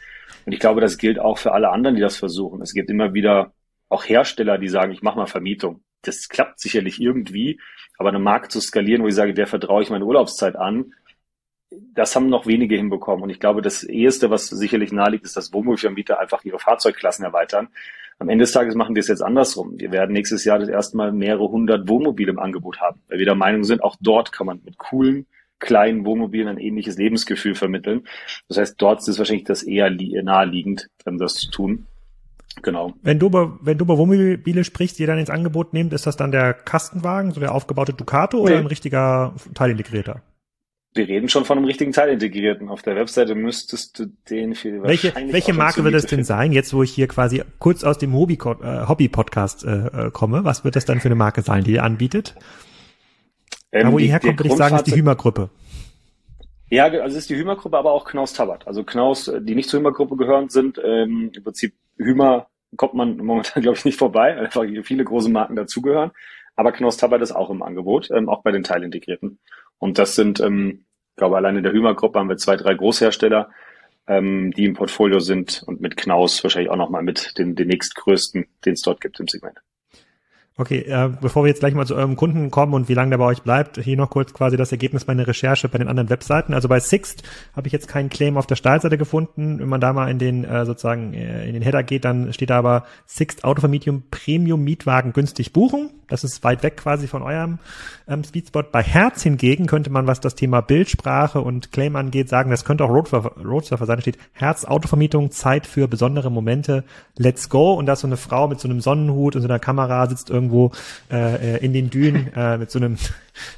Und 0.46 0.52
ich 0.52 0.58
glaube, 0.58 0.80
das 0.80 0.98
gilt 0.98 1.18
auch 1.18 1.38
für 1.38 1.52
alle 1.52 1.70
anderen, 1.70 1.94
die 1.94 2.02
das 2.02 2.16
versuchen. 2.16 2.60
Es 2.62 2.74
gibt 2.74 2.90
immer 2.90 3.14
wieder 3.14 3.52
auch 3.88 4.04
Hersteller, 4.04 4.58
die 4.58 4.68
sagen, 4.68 4.92
ich 4.92 5.02
mache 5.02 5.18
mal 5.18 5.26
Vermietung 5.26 5.83
das 6.06 6.28
klappt 6.28 6.60
sicherlich 6.60 7.00
irgendwie, 7.00 7.60
aber 7.98 8.10
eine 8.10 8.18
Marke 8.18 8.48
zu 8.48 8.60
skalieren, 8.60 9.02
wo 9.02 9.08
ich 9.08 9.14
sage, 9.14 9.34
der 9.34 9.46
vertraue 9.46 9.82
ich 9.82 9.90
meine 9.90 10.04
Urlaubszeit 10.04 10.56
an, 10.56 10.92
das 11.94 12.14
haben 12.14 12.28
noch 12.28 12.46
wenige 12.46 12.76
hinbekommen. 12.76 13.22
Und 13.22 13.30
ich 13.30 13.40
glaube, 13.40 13.62
das 13.62 13.82
Erste, 13.82 14.30
was 14.30 14.46
sicherlich 14.46 14.92
naheliegt, 14.92 15.24
ist, 15.24 15.36
dass 15.36 15.52
Wohnmobilvermieter 15.52 16.20
einfach 16.20 16.44
ihre 16.44 16.58
Fahrzeugklassen 16.58 17.24
erweitern. 17.24 17.68
Am 18.18 18.28
Ende 18.28 18.44
des 18.44 18.52
Tages 18.52 18.74
machen 18.74 18.94
wir 18.94 19.00
es 19.00 19.08
jetzt 19.08 19.22
andersrum. 19.22 19.78
Wir 19.78 19.90
werden 19.90 20.12
nächstes 20.12 20.44
Jahr 20.44 20.58
das 20.58 20.68
erste 20.68 20.96
Mal 20.96 21.12
mehrere 21.12 21.48
hundert 21.48 21.88
Wohnmobile 21.88 22.30
im 22.30 22.38
Angebot 22.38 22.80
haben, 22.80 23.00
weil 23.08 23.18
wir 23.18 23.26
der 23.26 23.34
Meinung 23.34 23.64
sind, 23.64 23.82
auch 23.82 23.96
dort 24.00 24.30
kann 24.30 24.46
man 24.46 24.60
mit 24.64 24.78
coolen, 24.78 25.26
kleinen 25.58 26.04
Wohnmobilen 26.04 26.48
ein 26.48 26.58
ähnliches 26.58 26.96
Lebensgefühl 26.96 27.54
vermitteln. 27.54 28.06
Das 28.48 28.58
heißt, 28.58 28.80
dort 28.80 29.00
ist 29.00 29.08
es 29.08 29.18
wahrscheinlich 29.18 29.44
das 29.44 29.62
eher 29.62 29.90
naheliegend, 29.90 30.88
das 31.04 31.34
zu 31.34 31.50
tun. 31.50 31.86
Genau. 32.62 32.94
Wenn 33.02 33.18
du 33.18 33.26
über, 33.26 33.58
wenn 33.60 33.78
du 33.78 33.84
über 33.84 33.98
Wohnmobile 33.98 34.64
sprichst, 34.64 34.98
die 34.98 35.06
dann 35.06 35.18
ins 35.18 35.30
Angebot 35.30 35.72
nehmt, 35.72 35.92
ist 35.92 36.06
das 36.06 36.16
dann 36.16 36.30
der 36.30 36.54
Kastenwagen, 36.54 37.32
so 37.32 37.40
der 37.40 37.54
aufgebaute 37.54 37.92
Ducato 37.92 38.38
nee. 38.38 38.42
oder 38.44 38.58
ein 38.58 38.66
richtiger 38.66 39.34
Teilintegrierter? 39.54 40.22
Wir 40.96 41.08
reden 41.08 41.28
schon 41.28 41.44
von 41.44 41.58
einem 41.58 41.66
richtigen 41.66 41.90
Teilintegrierten. 41.90 42.68
Auf 42.68 42.82
der 42.82 42.94
Webseite 42.94 43.34
müsstest 43.34 43.98
du 43.98 44.06
den 44.30 44.54
für 44.54 44.80
welche 44.84 45.12
welche 45.30 45.52
Marke 45.52 45.82
wird 45.82 45.94
es 45.94 46.06
denn 46.06 46.22
sein? 46.22 46.52
Jetzt, 46.52 46.72
wo 46.72 46.84
ich 46.84 46.92
hier 46.92 47.08
quasi 47.08 47.42
kurz 47.58 47.82
aus 47.82 47.98
dem 47.98 48.14
Hobby 48.14 48.34
äh, 48.34 48.86
Hobby 48.86 49.08
Podcast 49.08 49.64
äh, 49.64 49.86
äh, 50.06 50.10
komme, 50.12 50.44
was 50.44 50.64
wird 50.64 50.76
das 50.76 50.84
dann 50.84 51.00
für 51.00 51.08
eine 51.08 51.16
Marke 51.16 51.42
sein, 51.42 51.64
die 51.64 51.72
ihr 51.72 51.82
anbietet? 51.82 52.36
Ähm, 53.72 53.86
da, 53.86 53.92
wo 53.92 53.98
die, 53.98 54.04
ihr 54.04 54.12
herkommt, 54.12 54.38
würde 54.38 54.50
ich 54.50 54.56
sagen, 54.56 54.76
ist 54.76 54.86
die 54.86 54.94
Hümer-Gruppe. 54.94 55.50
Ja, 56.70 56.84
also 56.84 57.04
es 57.06 57.14
ist 57.14 57.30
die 57.30 57.36
Hümer-Gruppe, 57.36 57.76
aber 57.76 57.90
auch 57.90 58.04
Knaus 58.04 58.32
Tabat. 58.32 58.68
Also 58.68 58.84
Knaus, 58.84 59.30
die 59.40 59.56
nicht 59.56 59.68
zur 59.68 59.80
Hümer-Gruppe 59.80 60.16
gehören, 60.16 60.48
sind 60.48 60.80
ähm, 60.84 61.32
im 61.34 61.42
Prinzip 61.42 61.74
Hümer 61.96 62.48
kommt 62.76 62.94
man 62.94 63.16
momentan, 63.18 63.62
glaube 63.62 63.76
ich, 63.78 63.84
nicht 63.84 63.98
vorbei, 63.98 64.36
weil 64.36 64.46
einfach 64.46 64.64
viele 64.82 65.04
große 65.04 65.30
Marken 65.30 65.56
dazugehören. 65.56 66.10
Aber 66.56 66.72
Knaus 66.72 66.96
Tabat 66.96 67.20
ist 67.20 67.32
auch 67.32 67.50
im 67.50 67.62
Angebot, 67.62 68.10
ähm, 68.10 68.28
auch 68.28 68.42
bei 68.42 68.52
den 68.52 68.62
Teilintegrierten. 68.62 69.40
Und 69.78 69.98
das 69.98 70.14
sind, 70.14 70.40
ähm, 70.40 70.84
ich 71.10 71.16
glaube, 71.16 71.36
allein 71.36 71.56
in 71.56 71.64
der 71.64 71.72
Hümer-Gruppe 71.72 72.18
haben 72.18 72.28
wir 72.28 72.36
zwei, 72.36 72.56
drei 72.56 72.74
Großhersteller, 72.74 73.50
ähm, 74.06 74.52
die 74.52 74.64
im 74.64 74.74
Portfolio 74.74 75.18
sind 75.18 75.62
und 75.66 75.80
mit 75.80 75.96
Knaus 75.96 76.42
wahrscheinlich 76.44 76.70
auch 76.70 76.76
nochmal 76.76 77.02
mit 77.02 77.38
den, 77.38 77.56
den 77.56 77.68
nächstgrößten, 77.68 78.46
den 78.64 78.72
es 78.74 78.82
dort 78.82 79.00
gibt 79.00 79.18
im 79.18 79.28
Segment. 79.28 79.58
Okay, 80.56 80.82
äh, 80.82 81.10
bevor 81.20 81.42
wir 81.42 81.48
jetzt 81.48 81.58
gleich 81.58 81.74
mal 81.74 81.84
zu 81.84 81.96
eurem 81.96 82.14
Kunden 82.14 82.48
kommen 82.52 82.74
und 82.74 82.88
wie 82.88 82.94
lange 82.94 83.10
der 83.10 83.18
bei 83.18 83.24
euch 83.24 83.42
bleibt, 83.42 83.76
hier 83.76 83.96
noch 83.96 84.08
kurz 84.08 84.32
quasi 84.32 84.56
das 84.56 84.70
Ergebnis 84.70 85.08
meiner 85.08 85.26
Recherche 85.26 85.68
bei 85.68 85.78
den 85.78 85.88
anderen 85.88 86.10
Webseiten. 86.10 86.54
Also 86.54 86.68
bei 86.68 86.78
Sixt 86.78 87.24
habe 87.56 87.66
ich 87.66 87.72
jetzt 87.72 87.88
keinen 87.88 88.08
Claim 88.08 88.36
auf 88.36 88.46
der 88.46 88.54
Startseite 88.54 88.96
gefunden. 88.96 89.58
Wenn 89.58 89.68
man 89.68 89.80
da 89.80 89.92
mal 89.92 90.08
in 90.08 90.20
den 90.20 90.44
äh, 90.44 90.64
sozusagen 90.64 91.12
äh, 91.12 91.44
in 91.48 91.54
den 91.54 91.62
Header 91.62 91.82
geht, 91.82 92.04
dann 92.04 92.32
steht 92.32 92.50
da 92.50 92.58
aber 92.58 92.84
Sixt 93.04 93.42
Autovermietung 93.42 94.04
Premium 94.12 94.62
Mietwagen 94.62 95.12
günstig 95.12 95.52
buchen. 95.52 95.90
Das 96.06 96.22
ist 96.22 96.44
weit 96.44 96.62
weg 96.62 96.76
quasi 96.76 97.08
von 97.08 97.22
eurem 97.22 97.58
ähm, 98.06 98.22
Speedspot. 98.22 98.70
Bei 98.70 98.82
Herz 98.82 99.22
hingegen 99.22 99.66
könnte 99.66 99.90
man, 99.90 100.06
was 100.06 100.20
das 100.20 100.36
Thema 100.36 100.60
Bildsprache 100.60 101.40
und 101.40 101.72
Claim 101.72 101.96
angeht, 101.96 102.28
sagen, 102.28 102.50
das 102.50 102.64
könnte 102.64 102.84
auch 102.84 102.90
Roadsurfer, 102.90 103.32
Roadsurfer 103.42 103.86
sein. 103.86 103.96
Da 103.96 104.02
steht 104.02 104.18
Herz 104.32 104.64
Autovermietung, 104.64 105.32
Zeit 105.32 105.66
für 105.66 105.88
besondere 105.88 106.30
Momente, 106.30 106.84
let's 107.16 107.48
go. 107.48 107.72
Und 107.72 107.86
da 107.86 107.94
ist 107.94 108.00
so 108.00 108.06
eine 108.06 108.18
Frau 108.18 108.46
mit 108.46 108.60
so 108.60 108.68
einem 108.68 108.80
Sonnenhut 108.80 109.34
und 109.34 109.42
so 109.42 109.48
einer 109.48 109.58
Kamera 109.58 110.06
sitzt 110.06 110.30
irgendwie 110.30 110.43
irgendwo 110.44 110.72
äh, 111.10 111.56
äh, 111.56 111.64
in 111.64 111.72
den 111.72 111.90
Dünen 111.90 112.30
äh, 112.34 112.58
mit 112.58 112.70
so 112.70 112.78
einem 112.78 112.96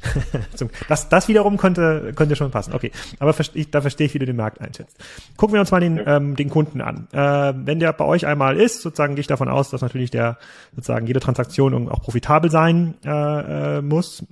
das, 0.88 1.08
das 1.10 1.28
wiederum 1.28 1.58
könnte, 1.58 2.12
könnte 2.14 2.34
schon 2.34 2.50
passen. 2.50 2.72
Okay, 2.72 2.92
aber 3.18 3.34
ich, 3.52 3.70
da 3.70 3.82
verstehe 3.82 4.06
ich, 4.06 4.14
wie 4.14 4.18
du 4.18 4.26
den 4.26 4.36
Markt 4.36 4.60
einschätzt. 4.60 4.96
Gucken 5.36 5.54
wir 5.54 5.60
uns 5.60 5.70
mal 5.70 5.80
den, 5.80 6.00
ähm, 6.06 6.34
den 6.34 6.48
Kunden 6.48 6.80
an. 6.80 7.08
Äh, 7.12 7.52
wenn 7.66 7.78
der 7.78 7.92
bei 7.92 8.04
euch 8.04 8.26
einmal 8.26 8.56
ist, 8.56 8.80
sozusagen 8.80 9.14
gehe 9.14 9.20
ich 9.20 9.26
davon 9.26 9.48
aus, 9.48 9.68
dass 9.70 9.82
natürlich 9.82 10.10
der 10.10 10.38
sozusagen 10.74 11.06
jede 11.06 11.20
Transaktion 11.20 11.88
auch 11.90 12.00
profitabel 12.00 12.50
sein 12.50 12.94
äh, 13.04 13.78
äh, 13.78 13.82
muss 13.82 14.24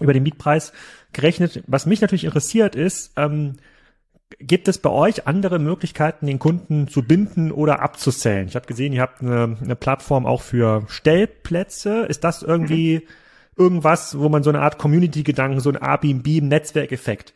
über 0.00 0.12
den 0.12 0.22
Mietpreis 0.22 0.72
gerechnet. 1.12 1.64
Was 1.66 1.86
mich 1.86 2.00
natürlich 2.00 2.24
interessiert 2.24 2.76
ist, 2.76 3.12
ähm, 3.16 3.56
Gibt 4.38 4.68
es 4.68 4.78
bei 4.78 4.90
euch 4.90 5.26
andere 5.26 5.58
Möglichkeiten, 5.58 6.26
den 6.26 6.38
Kunden 6.38 6.86
zu 6.88 7.02
binden 7.02 7.50
oder 7.50 7.80
abzuzählen? 7.80 8.46
Ich 8.46 8.56
habe 8.56 8.66
gesehen, 8.66 8.92
ihr 8.92 9.00
habt 9.00 9.22
eine, 9.22 9.56
eine, 9.62 9.74
Plattform 9.74 10.26
auch 10.26 10.42
für 10.42 10.84
Stellplätze. 10.88 12.02
Ist 12.02 12.24
das 12.24 12.42
irgendwie 12.42 12.96
mhm. 12.96 13.02
irgendwas, 13.56 14.18
wo 14.18 14.28
man 14.28 14.42
so 14.42 14.50
eine 14.50 14.60
Art 14.60 14.78
Community-Gedanken, 14.78 15.60
so 15.60 15.70
ein 15.70 15.76
Airbnb-Netzwerkeffekt 15.76 17.32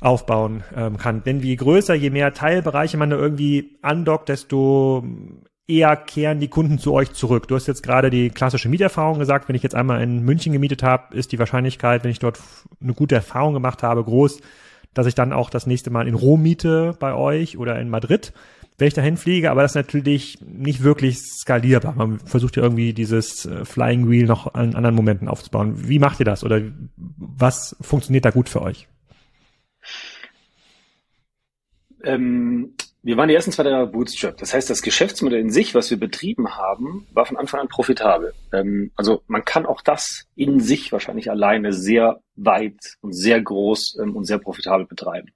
aufbauen 0.00 0.64
ähm, 0.76 0.96
kann? 0.96 1.22
Denn 1.22 1.40
je 1.40 1.54
größer, 1.54 1.94
je 1.94 2.10
mehr 2.10 2.34
Teilbereiche 2.34 2.96
man 2.96 3.10
da 3.10 3.16
irgendwie 3.16 3.78
andockt, 3.82 4.28
desto 4.28 5.04
eher 5.68 5.94
kehren 5.96 6.40
die 6.40 6.48
Kunden 6.48 6.78
zu 6.78 6.94
euch 6.94 7.12
zurück. 7.12 7.46
Du 7.46 7.54
hast 7.54 7.68
jetzt 7.68 7.82
gerade 7.82 8.10
die 8.10 8.30
klassische 8.30 8.68
Mieterfahrung 8.68 9.20
gesagt. 9.20 9.48
Wenn 9.48 9.54
ich 9.54 9.62
jetzt 9.62 9.74
einmal 9.74 10.02
in 10.02 10.24
München 10.24 10.52
gemietet 10.52 10.82
habe, 10.82 11.14
ist 11.14 11.30
die 11.30 11.38
Wahrscheinlichkeit, 11.38 12.02
wenn 12.02 12.10
ich 12.10 12.18
dort 12.18 12.40
eine 12.82 12.94
gute 12.94 13.14
Erfahrung 13.14 13.54
gemacht 13.54 13.82
habe, 13.82 14.02
groß, 14.02 14.40
dass 14.98 15.06
ich 15.06 15.14
dann 15.14 15.32
auch 15.32 15.48
das 15.48 15.68
nächste 15.68 15.90
Mal 15.90 16.08
in 16.08 16.14
Rom 16.14 16.42
miete 16.42 16.96
bei 16.98 17.14
euch 17.14 17.56
oder 17.56 17.78
in 17.78 17.88
Madrid, 17.88 18.32
wenn 18.78 18.88
ich 18.88 18.94
dahin 18.94 19.16
fliege, 19.16 19.48
aber 19.52 19.62
das 19.62 19.70
ist 19.70 19.76
natürlich 19.76 20.40
nicht 20.40 20.82
wirklich 20.82 21.18
skalierbar. 21.18 21.94
Man 21.94 22.18
versucht 22.18 22.56
ja 22.56 22.64
irgendwie 22.64 22.92
dieses 22.92 23.46
äh, 23.46 23.64
Flying 23.64 24.10
Wheel 24.10 24.26
noch 24.26 24.54
an 24.54 24.74
anderen 24.74 24.96
Momenten 24.96 25.28
aufzubauen. 25.28 25.88
Wie 25.88 26.00
macht 26.00 26.18
ihr 26.18 26.24
das 26.24 26.42
oder 26.42 26.62
was 26.96 27.76
funktioniert 27.80 28.24
da 28.24 28.30
gut 28.30 28.48
für 28.48 28.60
euch? 28.60 28.88
Ähm, 32.02 32.72
wir 33.02 33.16
waren 33.16 33.28
die 33.28 33.34
ersten 33.34 33.52
zwei 33.52 33.64
Jahre 33.64 33.86
Bootstrap. 33.86 34.36
Das 34.38 34.52
heißt, 34.54 34.68
das 34.68 34.82
Geschäftsmodell 34.82 35.40
in 35.40 35.50
sich, 35.50 35.74
was 35.74 35.90
wir 35.90 35.98
betrieben 35.98 36.56
haben, 36.56 37.06
war 37.12 37.26
von 37.26 37.36
Anfang 37.36 37.60
an 37.60 37.68
profitabel. 37.68 38.34
Ähm, 38.52 38.90
also 38.96 39.22
man 39.26 39.44
kann 39.44 39.66
auch 39.66 39.80
das 39.80 40.24
in 40.34 40.60
sich 40.60 40.92
wahrscheinlich 40.92 41.30
alleine 41.30 41.72
sehr 41.72 42.20
weit 42.34 42.96
und 43.00 43.12
sehr 43.12 43.40
groß 43.40 43.98
ähm, 44.02 44.16
und 44.16 44.24
sehr 44.24 44.38
profitabel 44.38 44.86
betreiben. 44.86 45.30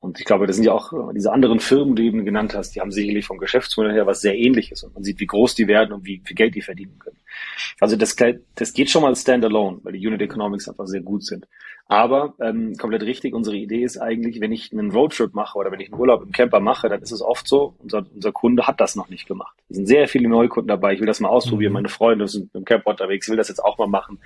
Und 0.00 0.20
ich 0.20 0.26
glaube, 0.26 0.46
das 0.46 0.56
sind 0.56 0.64
ja 0.64 0.72
auch 0.72 0.92
äh, 0.92 1.14
diese 1.14 1.32
anderen 1.32 1.58
Firmen, 1.58 1.96
die 1.96 2.02
du 2.02 2.08
eben 2.08 2.24
genannt 2.24 2.54
hast, 2.54 2.74
die 2.74 2.80
haben 2.80 2.92
sicherlich 2.92 3.26
vom 3.26 3.38
Geschäftsmodell 3.38 3.92
her 3.92 4.06
was 4.06 4.20
sehr 4.20 4.36
ähnliches 4.36 4.84
und 4.84 4.94
man 4.94 5.02
sieht, 5.02 5.18
wie 5.18 5.26
groß 5.26 5.56
die 5.56 5.66
werden 5.66 5.92
und 5.92 6.06
wie 6.06 6.22
viel 6.24 6.36
Geld 6.36 6.54
die 6.54 6.62
verdienen 6.62 6.98
können. 6.98 7.16
Also 7.80 7.96
das, 7.96 8.16
das 8.54 8.72
geht 8.72 8.90
schon 8.90 9.02
mal 9.02 9.14
standalone, 9.16 9.78
weil 9.82 9.92
die 9.94 10.06
Unit 10.06 10.22
Economics 10.22 10.68
einfach 10.68 10.86
sehr 10.86 11.00
gut 11.00 11.24
sind. 11.24 11.46
Aber 11.90 12.34
ähm, 12.40 12.76
komplett 12.76 13.02
richtig, 13.02 13.34
unsere 13.34 13.56
Idee 13.56 13.82
ist 13.82 13.96
eigentlich, 13.96 14.40
wenn 14.40 14.52
ich 14.52 14.72
einen 14.72 14.90
Roadtrip 14.90 15.34
mache 15.34 15.58
oder 15.58 15.72
wenn 15.72 15.80
ich 15.80 15.90
einen 15.90 16.00
Urlaub 16.00 16.22
im 16.22 16.32
Camper 16.32 16.60
mache, 16.60 16.88
dann 16.88 17.00
ist 17.00 17.12
es 17.12 17.22
oft 17.22 17.48
so, 17.48 17.74
unser, 17.78 18.04
unser 18.14 18.30
Kunde 18.30 18.66
hat 18.66 18.80
das 18.80 18.94
noch 18.94 19.08
nicht 19.08 19.26
gemacht. 19.26 19.56
Es 19.70 19.76
sind 19.76 19.86
sehr 19.86 20.06
viele 20.06 20.28
Neukunden 20.28 20.68
dabei, 20.68 20.92
ich 20.92 21.00
will 21.00 21.06
das 21.06 21.20
mal 21.20 21.30
ausprobieren, 21.30 21.72
mhm. 21.72 21.74
meine 21.74 21.88
Freunde 21.88 22.28
sind 22.28 22.54
im 22.54 22.64
Camper 22.64 22.90
unterwegs, 22.90 23.26
ich 23.26 23.30
will 23.30 23.38
das 23.38 23.48
jetzt 23.48 23.64
auch 23.64 23.78
mal 23.78 23.86
machen. 23.86 24.18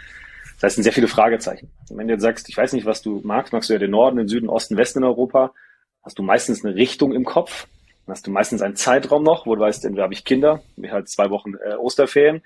Das 0.63 0.69
heißt, 0.69 0.75
sind 0.77 0.85
sehr 0.85 0.93
viele 0.93 1.09
Fragezeichen. 1.09 1.73
Und 1.91 1.99
wenn 1.99 2.07
du 2.07 2.15
jetzt 2.15 2.23
sagst, 2.23 2.49
ich 2.49 2.57
weiß 2.57 2.73
nicht, 2.73 2.87
was 2.87 3.03
du 3.03 3.21
magst, 3.25 3.53
magst 3.53 3.69
du 3.69 3.73
ja 3.73 3.81
den 3.81 3.91
Norden, 3.91 4.19
den 4.19 4.29
Süden, 4.29 4.49
Osten, 4.49 4.77
Westen 4.77 5.01
in 5.01 5.05
Europa, 5.05 5.53
hast 6.05 6.21
du 6.21 6.23
meistens 6.23 6.65
eine 6.65 6.77
Richtung 6.77 7.13
im 7.13 7.25
Kopf, 7.25 7.67
dann 8.07 8.15
hast 8.15 8.29
du 8.29 8.31
meistens 8.31 8.63
einen 8.63 8.77
Zeitraum 8.77 9.25
noch, 9.25 9.45
wo 9.45 9.57
du 9.57 9.61
weißt, 9.61 9.85
entweder 9.85 10.05
habe 10.05 10.15
ich 10.15 10.25
Kinder, 10.25 10.63
mir 10.77 10.93
halt 10.93 11.09
zwei 11.09 11.31
Wochen 11.31 11.55
äh, 11.55 11.75
Osterferien, 11.75 12.43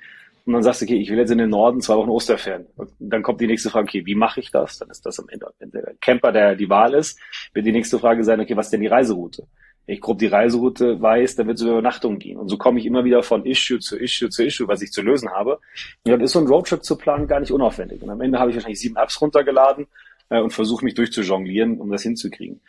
und 0.47 0.55
dann 0.55 0.63
sagst 0.63 0.81
du, 0.81 0.87
okay, 0.87 0.97
ich 0.97 1.11
will 1.11 1.19
jetzt 1.19 1.31
in 1.31 1.37
den 1.37 1.51
Norden 1.51 1.83
zwei 1.83 1.97
Wochen 1.97 2.09
Osterferien. 2.09 2.67
Und 2.77 2.91
dann 3.01 3.23
kommt 3.23 3.41
die 3.43 3.49
nächste 3.49 3.69
Frage, 3.69 3.89
okay, 3.89 4.07
wie 4.07 4.15
mache 4.15 4.41
ich 4.41 4.51
das? 4.51 4.79
Dann 4.79 4.89
ist 4.89 5.05
das 5.05 5.19
am 5.19 5.29
Ende, 5.29 5.49
wenn 5.59 5.73
der 5.73 5.93
Camper 6.01 6.33
der 6.33 6.55
die 6.55 6.71
Wahl 6.71 6.95
ist, 6.95 7.19
wird 7.53 7.67
die 7.67 7.73
nächste 7.73 7.99
Frage 7.99 8.25
sein, 8.25 8.41
okay, 8.41 8.57
was 8.57 8.69
ist 8.69 8.71
denn 8.71 8.81
die 8.81 8.87
Reiseroute? 8.87 9.47
Ich 9.87 10.01
grob 10.01 10.19
die 10.19 10.27
Reiseroute 10.27 11.01
weiß, 11.01 11.37
dann 11.37 11.47
wird 11.47 11.59
es 11.59 11.63
über 11.63 11.73
Übernachtung 11.73 12.19
gehen. 12.19 12.39
Und 12.39 12.49
so 12.49 12.57
komme 12.57 12.81
ich 12.81 12.87
immer 12.87 13.05
wieder 13.05 13.23
von 13.23 13.47
Issue 13.47 13.79
zu 13.79 13.97
Issue 13.97 14.31
zu 14.31 14.45
Issue, 14.45 14.67
was 14.67 14.83
ich 14.83 14.91
zu 14.91 15.03
lösen 15.03 15.31
habe. 15.31 15.61
Und 16.05 16.13
dann 16.13 16.21
ist 16.21 16.33
so 16.33 16.41
ein 16.41 16.47
Roadtrip 16.47 16.83
zu 16.83 16.97
planen 16.97 17.29
gar 17.29 17.41
nicht 17.41 17.53
unaufwendig. 17.53 18.03
Und 18.03 18.11
am 18.11 18.21
Ende 18.21 18.39
habe 18.39 18.51
ich 18.51 18.57
wahrscheinlich 18.57 18.81
sieben 18.81 18.97
Apps 18.97 19.21
runtergeladen 19.21 19.87
äh, 20.29 20.41
und 20.41 20.53
versuche 20.53 20.85
mich 20.85 20.95
durchzujonglieren, 20.95 21.81
um 21.81 21.91
das 21.91 22.03
hinzukriegen. 22.03 22.61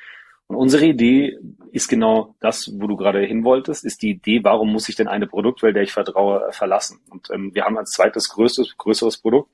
Und 0.47 0.55
unsere 0.55 0.85
Idee 0.85 1.37
ist 1.71 1.89
genau 1.89 2.35
das, 2.39 2.71
wo 2.79 2.87
du 2.87 2.95
gerade 2.95 3.21
hin 3.21 3.43
wolltest, 3.43 3.83
ist 3.83 4.01
die 4.01 4.11
Idee, 4.11 4.43
warum 4.43 4.71
muss 4.71 4.87
ich 4.87 4.95
denn 4.95 5.09
eine 5.09 5.27
Produktwelt, 5.27 5.75
der 5.75 5.83
ich 5.83 5.91
vertraue, 5.91 6.51
verlassen? 6.51 6.99
Und 7.09 7.29
ähm, 7.31 7.53
wir 7.53 7.65
haben 7.65 7.77
als 7.77 7.91
zweites 7.91 8.29
größtes, 8.29 8.77
größeres 8.77 9.17
Produkt, 9.17 9.49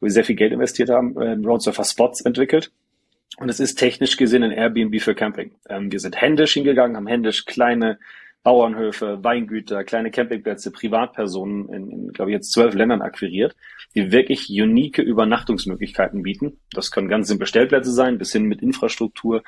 wo 0.00 0.06
wir 0.06 0.10
sehr 0.10 0.24
viel 0.24 0.36
Geld 0.36 0.52
investiert 0.52 0.90
haben, 0.90 1.16
äh, 1.16 1.32
Roadsurfer 1.32 1.84
Spots 1.84 2.20
entwickelt. 2.20 2.72
Und 3.38 3.48
es 3.48 3.60
ist 3.60 3.76
technisch 3.76 4.16
gesehen 4.16 4.42
ein 4.42 4.52
Airbnb 4.52 5.00
für 5.00 5.14
Camping. 5.14 5.52
Ähm, 5.68 5.90
wir 5.90 6.00
sind 6.00 6.20
händisch 6.20 6.54
hingegangen, 6.54 6.96
haben 6.96 7.06
händisch 7.06 7.44
kleine 7.44 7.98
Bauernhöfe, 8.44 9.24
Weingüter, 9.24 9.84
kleine 9.84 10.10
Campingplätze, 10.10 10.70
Privatpersonen 10.70 11.68
in, 11.70 11.90
in 11.90 12.12
glaube 12.12 12.30
ich, 12.30 12.34
jetzt 12.34 12.52
zwölf 12.52 12.74
Ländern 12.74 13.00
akquiriert, 13.00 13.56
die 13.94 14.12
wirklich 14.12 14.48
unique 14.50 14.98
Übernachtungsmöglichkeiten 14.98 16.22
bieten. 16.22 16.58
Das 16.70 16.90
können 16.90 17.08
ganz 17.08 17.28
simple 17.28 17.46
Stellplätze 17.46 17.90
sein, 17.90 18.18
bis 18.18 18.32
hin 18.32 18.44
mit 18.44 18.60
Infrastruktur, 18.60 19.42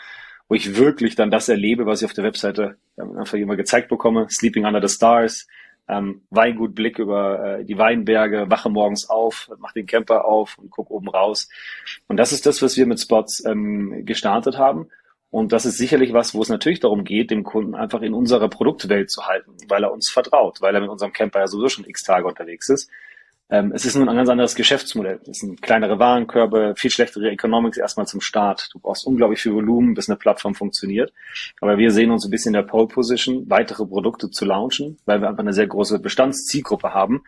wo 0.48 0.54
ich 0.54 0.78
wirklich 0.78 1.14
dann 1.14 1.30
das 1.30 1.48
erlebe, 1.48 1.84
was 1.84 2.00
ich 2.00 2.06
auf 2.06 2.14
der 2.14 2.24
Webseite 2.24 2.76
ähm, 2.98 3.18
einfach 3.18 3.36
immer 3.36 3.56
gezeigt 3.56 3.88
bekomme. 3.88 4.26
Sleeping 4.30 4.64
Under 4.64 4.86
the 4.86 4.92
Stars, 4.92 5.46
ähm, 5.88 6.22
Weingutblick 6.30 6.98
über 6.98 7.58
äh, 7.58 7.64
die 7.64 7.78
Weinberge, 7.78 8.50
wache 8.50 8.70
morgens 8.70 9.08
auf, 9.08 9.50
mach 9.58 9.72
den 9.72 9.86
Camper 9.86 10.24
auf 10.24 10.58
und 10.58 10.70
guck 10.70 10.90
oben 10.90 11.08
raus. 11.08 11.48
Und 12.08 12.16
das 12.16 12.32
ist 12.32 12.46
das, 12.46 12.62
was 12.62 12.76
wir 12.76 12.86
mit 12.86 13.00
Spots 13.00 13.44
ähm, 13.44 14.04
gestartet 14.04 14.58
haben. 14.58 14.88
Und 15.30 15.52
das 15.52 15.66
ist 15.66 15.76
sicherlich 15.76 16.12
was, 16.12 16.34
wo 16.34 16.42
es 16.42 16.48
natürlich 16.48 16.80
darum 16.80 17.04
geht, 17.04 17.30
dem 17.30 17.44
Kunden 17.44 17.74
einfach 17.74 18.00
in 18.00 18.14
unserer 18.14 18.48
Produktwelt 18.48 19.10
zu 19.10 19.26
halten, 19.26 19.56
weil 19.68 19.84
er 19.84 19.92
uns 19.92 20.10
vertraut, 20.10 20.60
weil 20.60 20.74
er 20.74 20.80
mit 20.80 20.90
unserem 20.90 21.12
Camper 21.12 21.40
ja 21.40 21.46
sowieso 21.46 21.68
schon 21.68 21.84
x 21.84 22.02
Tage 22.04 22.26
unterwegs 22.26 22.68
ist. 22.68 22.90
Ähm, 23.48 23.70
es 23.72 23.84
ist 23.84 23.94
nun 23.94 24.08
ein 24.08 24.16
ganz 24.16 24.28
anderes 24.28 24.56
Geschäftsmodell. 24.56 25.20
Es 25.28 25.38
sind 25.38 25.62
kleinere 25.62 26.00
Warenkörbe, 26.00 26.74
viel 26.76 26.90
schlechtere 26.90 27.30
Economics 27.30 27.78
erstmal 27.78 28.06
zum 28.06 28.20
Start. 28.20 28.68
Du 28.72 28.80
brauchst 28.80 29.06
unglaublich 29.06 29.40
viel 29.40 29.54
Volumen, 29.54 29.94
bis 29.94 30.08
eine 30.08 30.16
Plattform 30.16 30.54
funktioniert. 30.54 31.12
Aber 31.60 31.78
wir 31.78 31.92
sehen 31.92 32.10
uns 32.10 32.24
ein 32.24 32.30
bisschen 32.30 32.54
in 32.54 32.60
der 32.60 32.68
Pole 32.68 32.88
Position, 32.88 33.48
weitere 33.48 33.86
Produkte 33.86 34.30
zu 34.30 34.44
launchen, 34.44 34.98
weil 35.04 35.20
wir 35.20 35.28
einfach 35.28 35.44
eine 35.44 35.52
sehr 35.52 35.68
große 35.68 36.00
Bestandszielgruppe 36.00 36.92
haben, 36.92 37.22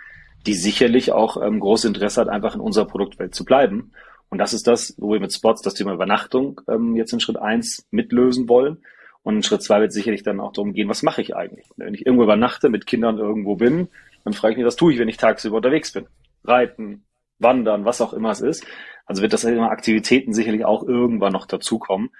die 0.46 0.54
sicherlich 0.54 1.12
auch 1.12 1.40
ähm, 1.40 1.60
großes 1.60 1.84
Interesse 1.84 2.20
hat, 2.20 2.28
einfach 2.28 2.56
in 2.56 2.60
unserer 2.60 2.86
Produktwelt 2.86 3.34
zu 3.34 3.44
bleiben. 3.44 3.92
Und 4.28 4.38
das 4.38 4.52
ist 4.52 4.66
das, 4.66 4.94
wo 4.98 5.12
wir 5.12 5.20
mit 5.20 5.32
Spots 5.32 5.62
das 5.62 5.74
Thema 5.74 5.94
Übernachtung 5.94 6.60
ähm, 6.68 6.96
jetzt 6.96 7.12
in 7.12 7.20
Schritt 7.20 7.38
eins 7.38 7.86
mitlösen 7.92 8.48
wollen. 8.48 8.78
Und 9.22 9.36
in 9.36 9.42
Schritt 9.42 9.62
zwei 9.62 9.80
wird 9.80 9.92
sicherlich 9.92 10.22
dann 10.22 10.40
auch 10.40 10.52
darum 10.52 10.72
gehen, 10.72 10.88
was 10.88 11.02
mache 11.02 11.22
ich 11.22 11.36
eigentlich? 11.36 11.66
Wenn 11.76 11.94
ich 11.94 12.06
irgendwo 12.06 12.24
übernachte, 12.24 12.70
mit 12.70 12.86
Kindern 12.86 13.18
irgendwo 13.18 13.56
bin, 13.56 13.88
dann 14.24 14.32
frage 14.32 14.52
ich 14.52 14.58
mich, 14.58 14.66
was 14.66 14.76
tue 14.76 14.92
ich, 14.92 14.98
wenn 14.98 15.08
ich 15.08 15.16
tagsüber 15.16 15.56
unterwegs 15.56 15.92
bin? 15.92 16.06
Reiten, 16.44 17.04
Wandern, 17.38 17.84
was 17.84 18.00
auch 18.00 18.12
immer 18.12 18.30
es 18.30 18.40
ist. 18.40 18.66
Also 19.06 19.22
wird 19.22 19.32
das 19.32 19.42
Thema 19.42 19.70
Aktivitäten 19.70 20.32
sicherlich 20.32 20.64
auch 20.64 20.82
irgendwann 20.82 21.32
noch 21.32 21.46
dazukommen. 21.46 22.10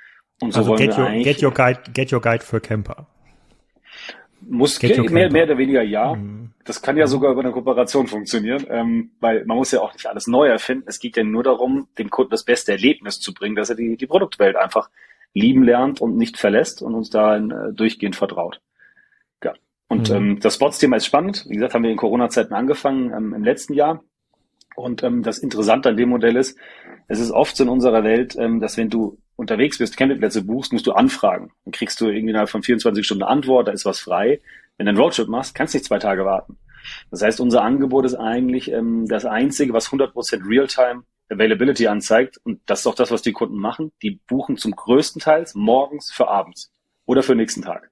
Und 0.41 0.53
so 0.53 0.61
also 0.61 0.71
wollen 0.71 0.87
get, 0.87 0.97
wir 0.97 1.05
your, 1.05 1.23
get 1.23 1.43
your 1.43 1.53
guide, 1.53 1.81
get 1.93 2.13
your 2.13 2.21
guide 2.21 2.45
für 2.45 2.61
Camper. 2.61 3.07
Muss 4.41 4.79
get 4.79 4.97
mehr, 5.11 5.31
mehr 5.33 5.45
oder 5.45 5.59
weniger 5.59 5.83
ja. 5.83 6.15
Mhm. 6.15 6.53
Das 6.65 6.81
kann 6.81 6.97
ja 6.97 7.07
mhm. 7.07 7.11
sogar 7.11 7.33
über 7.33 7.41
eine 7.41 7.51
Kooperation 7.51 8.07
funktionieren, 8.07 8.65
ähm, 8.71 9.11
weil 9.21 9.45
man 9.45 9.57
muss 9.57 9.73
ja 9.73 9.81
auch 9.81 9.93
nicht 9.93 10.07
alles 10.07 10.29
neu 10.29 10.47
erfinden. 10.47 10.85
Es 10.87 11.01
geht 11.01 11.17
ja 11.17 11.25
nur 11.25 11.43
darum, 11.43 11.89
dem 11.99 12.09
Kunden 12.09 12.31
das 12.31 12.45
beste 12.45 12.73
Erlebnis 12.73 13.19
zu 13.19 13.35
bringen, 13.35 13.57
dass 13.57 13.71
er 13.71 13.77
die, 13.77 13.97
die 13.97 14.07
Produktwelt 14.07 14.57
einfach 14.57 14.89
lieben 15.35 15.65
lernt 15.65 16.01
und 16.01 16.17
nicht 16.17 16.37
verlässt 16.37 16.83
und 16.83 16.95
uns 16.95 17.11
da 17.11 17.37
äh, 17.37 17.73
durchgehend 17.73 18.17
vertraut. 18.17 18.61
Und 19.89 20.11
mhm. 20.11 20.17
ähm, 20.17 20.41
das 20.41 20.55
Sports-Thema 20.55 20.97
ist 20.97 21.07
spannend. 21.07 21.47
Wie 21.49 21.55
gesagt, 21.55 21.75
haben 21.75 21.83
wir 21.83 21.91
in 21.91 21.97
Corona-Zeiten 21.97 22.55
angefangen 22.55 23.13
ähm, 23.13 23.35
im 23.35 23.43
letzten 23.43 23.75
Jahr. 23.75 24.03
Und 24.77 25.03
ähm, 25.03 25.23
das 25.23 25.39
Interessante 25.39 25.89
an 25.89 25.97
dem 25.97 26.11
Modell 26.11 26.37
ist, 26.37 26.57
es 27.09 27.19
ist 27.19 27.33
oft 27.33 27.57
so 27.57 27.65
in 27.65 27.71
unserer 27.71 28.05
Welt, 28.05 28.37
ähm, 28.39 28.61
dass 28.61 28.77
wenn 28.77 28.91
du 28.91 29.19
unterwegs 29.35 29.79
bist, 29.79 29.97
Campingplätze 29.97 30.45
buchst, 30.45 30.73
musst 30.73 30.87
du 30.87 30.93
anfragen. 30.93 31.51
Dann 31.65 31.73
kriegst 31.73 32.01
du 32.01 32.07
irgendwie 32.07 32.31
innerhalb 32.31 32.51
von 32.51 32.63
24 32.63 33.05
Stunden 33.05 33.25
eine 33.25 33.33
Antwort, 33.33 33.69
da 33.69 33.73
ist 33.73 33.85
was 33.85 33.99
frei. 33.99 34.41
Wenn 34.77 34.87
du 34.87 34.91
einen 34.91 34.99
Roadtrip 34.99 35.29
machst, 35.29 35.55
kannst 35.55 35.75
du 35.75 35.79
nicht 35.79 35.87
zwei 35.87 35.99
Tage 35.99 36.25
warten. 36.25 36.59
Das 37.11 37.23
heißt, 37.23 37.41
unser 37.41 37.63
Angebot 37.63 38.05
ist 38.05 38.15
eigentlich 38.15 38.71
ähm, 38.71 39.07
das 39.09 39.25
einzige, 39.25 39.73
was 39.73 39.89
100% 39.89 40.49
Realtime 40.49 41.03
Availability 41.31 41.87
anzeigt. 41.89 42.39
Und 42.45 42.61
das 42.67 42.81
ist 42.81 42.87
auch 42.87 42.95
das, 42.95 43.11
was 43.11 43.23
die 43.23 43.33
Kunden 43.33 43.59
machen. 43.59 43.93
Die 44.03 44.21
buchen 44.29 44.57
zum 44.57 44.73
größten 44.73 45.21
Teil 45.21 45.45
morgens 45.55 46.11
für 46.11 46.29
abends 46.29 46.73
oder 47.07 47.23
für 47.23 47.35
nächsten 47.35 47.63
Tag. 47.63 47.91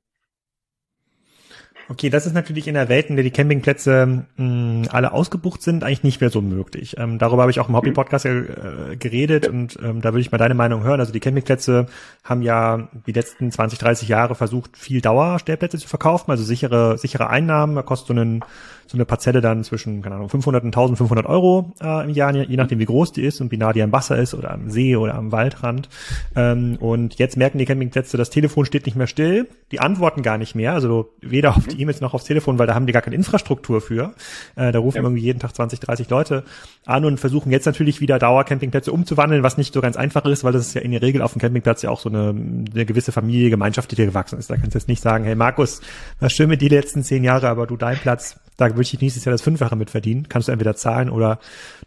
Okay, 1.89 2.11
das 2.11 2.27
ist 2.27 2.33
natürlich 2.33 2.67
in 2.67 2.75
der 2.75 2.89
Welt, 2.89 3.11
in 3.11 3.17
der 3.17 3.23
die 3.23 3.31
Campingplätze 3.31 4.25
mh, 4.37 4.89
alle 4.91 5.13
ausgebucht 5.13 5.63
sind, 5.63 5.85
eigentlich 5.85 6.03
nicht 6.03 6.21
mehr 6.21 6.31
so 6.31 6.41
möglich. 6.43 6.97
Ähm, 6.99 7.19
darüber 7.19 7.43
habe 7.43 7.53
ich 7.53 7.61
auch 7.61 7.69
im 7.69 7.77
Hobby-Podcast 7.77 8.27
äh, 8.27 8.97
geredet 8.99 9.47
und 9.47 9.79
ähm, 9.81 10.01
da 10.01 10.13
würde 10.13 10.21
ich 10.21 10.33
mal 10.33 10.39
deine 10.39 10.55
Meinung 10.55 10.83
hören. 10.83 10.99
Also 10.99 11.13
die 11.13 11.21
Campingplätze 11.21 11.87
haben 12.25 12.43
ja 12.43 12.89
die 13.07 13.13
letzten 13.13 13.53
20, 13.53 13.79
30 13.79 14.09
Jahre 14.09 14.35
versucht, 14.35 14.77
viel 14.77 15.01
Dauerstellplätze 15.01 15.79
zu 15.79 15.87
verkaufen, 15.87 16.33
also 16.33 16.43
sichere, 16.43 16.99
sichere 16.99 17.31
Einnahmen. 17.31 17.77
Da 17.77 17.83
kostet 17.83 18.09
so, 18.09 18.15
einen, 18.15 18.41
so 18.89 18.97
eine 18.97 19.05
Parzelle 19.05 19.41
dann 19.41 19.63
zwischen, 19.63 20.03
keine 20.03 20.17
Ahnung, 20.17 20.29
500 20.29 20.65
und 20.65 20.77
1500 20.77 21.25
Euro 21.27 21.73
äh, 21.81 22.03
im 22.05 22.11
Jahr, 22.11 22.35
je 22.35 22.57
nachdem 22.57 22.81
wie 22.81 22.85
groß 22.85 23.13
die 23.13 23.23
ist 23.23 23.41
und 23.41 23.53
wie 23.53 23.59
nah 23.59 23.73
die 23.73 23.83
am 23.83 23.93
Wasser 23.93 24.17
ist 24.19 24.35
oder 24.35 24.51
am 24.51 24.71
See 24.71 24.97
oder 24.97 25.15
am 25.15 25.31
Waldrand. 25.31 25.89
Ähm, 26.35 26.79
und 26.81 27.21
jetzt 27.21 27.37
merken 27.37 27.59
die 27.59 27.65
Campingplätze, 27.65 28.17
das 28.17 28.31
Telefon 28.31 28.65
steht 28.65 28.87
nicht 28.87 28.97
mehr 28.97 29.07
still, 29.07 29.47
die 29.71 29.79
antworten 29.79 30.23
gar 30.23 30.37
nicht 30.37 30.57
mehr, 30.57 30.73
also 30.73 31.13
weder 31.21 31.57
auf 31.57 31.65
die 31.69 31.76
E-Mails 31.79 32.01
noch 32.01 32.15
aufs 32.15 32.25
Telefon, 32.25 32.59
weil 32.59 32.67
da 32.67 32.75
haben 32.75 32.87
die 32.87 32.93
gar 32.93 33.03
keine 33.03 33.17
Infrastruktur 33.17 33.81
für. 33.81 34.15
Äh, 34.57 34.73
da 34.73 34.79
rufen 34.79 34.99
ja. 34.99 35.03
irgendwie 35.03 35.23
jeden 35.23 35.39
Tag 35.39 35.55
20, 35.55 35.81
30 35.81 36.11
Leute 36.11 36.45
an 36.85 37.05
und 37.05 37.19
versuchen 37.19 37.51
jetzt 37.51 37.67
natürlich 37.67 38.01
wieder 38.01 38.19
Dauercampingplätze 38.19 38.93
umzuwandeln, 38.93 39.43
was 39.43 39.57
nicht 39.57 39.73
so 39.73 39.81
ganz 39.81 39.97
einfach 39.97 40.25
ist, 40.27 40.45
weil 40.45 40.53
das 40.53 40.67
ist 40.67 40.75
ja 40.75 40.83
in 40.83 40.93
der 40.93 41.03
Regel 41.03 41.23
auf 41.23 41.33
dem 41.33 41.41
Campingplatz 41.41 41.83
ja 41.83 41.91
auch 41.91 42.01
so 42.01 42.09
eine, 42.09 42.31
eine 42.31 42.87
gewisse 42.87 43.13
Familie, 43.13 43.51
Gemeinschaft, 43.51 43.91
die 43.91 43.97
dir 43.97 44.07
gewachsen 44.07 44.39
ist. 44.39 44.51
Da 44.51 44.57
kannst 44.57 44.75
du 44.75 44.79
jetzt 44.79 44.89
nicht 44.89 45.03
sagen, 45.03 45.25
hey 45.25 45.35
Markus, 45.35 45.81
was 46.21 46.33
schön 46.33 46.49
mit 46.49 46.61
dir 46.61 46.69
die 46.69 46.75
letzten 46.75 47.03
zehn 47.03 47.25
Jahre, 47.25 47.49
aber 47.49 47.67
du 47.67 47.77
dein 47.77 47.99
Platz, 47.99 48.39
da 48.57 48.71
würde 48.71 48.83
ich 48.83 49.01
nächstes 49.01 49.25
Jahr 49.25 49.33
das 49.33 49.43
Fünffache 49.43 49.77
mit 49.77 49.91
verdienen. 49.91 50.29
Kannst 50.29 50.49
du 50.49 50.53
entweder 50.53 50.77
zahlen 50.77 51.11
oder 51.11 51.39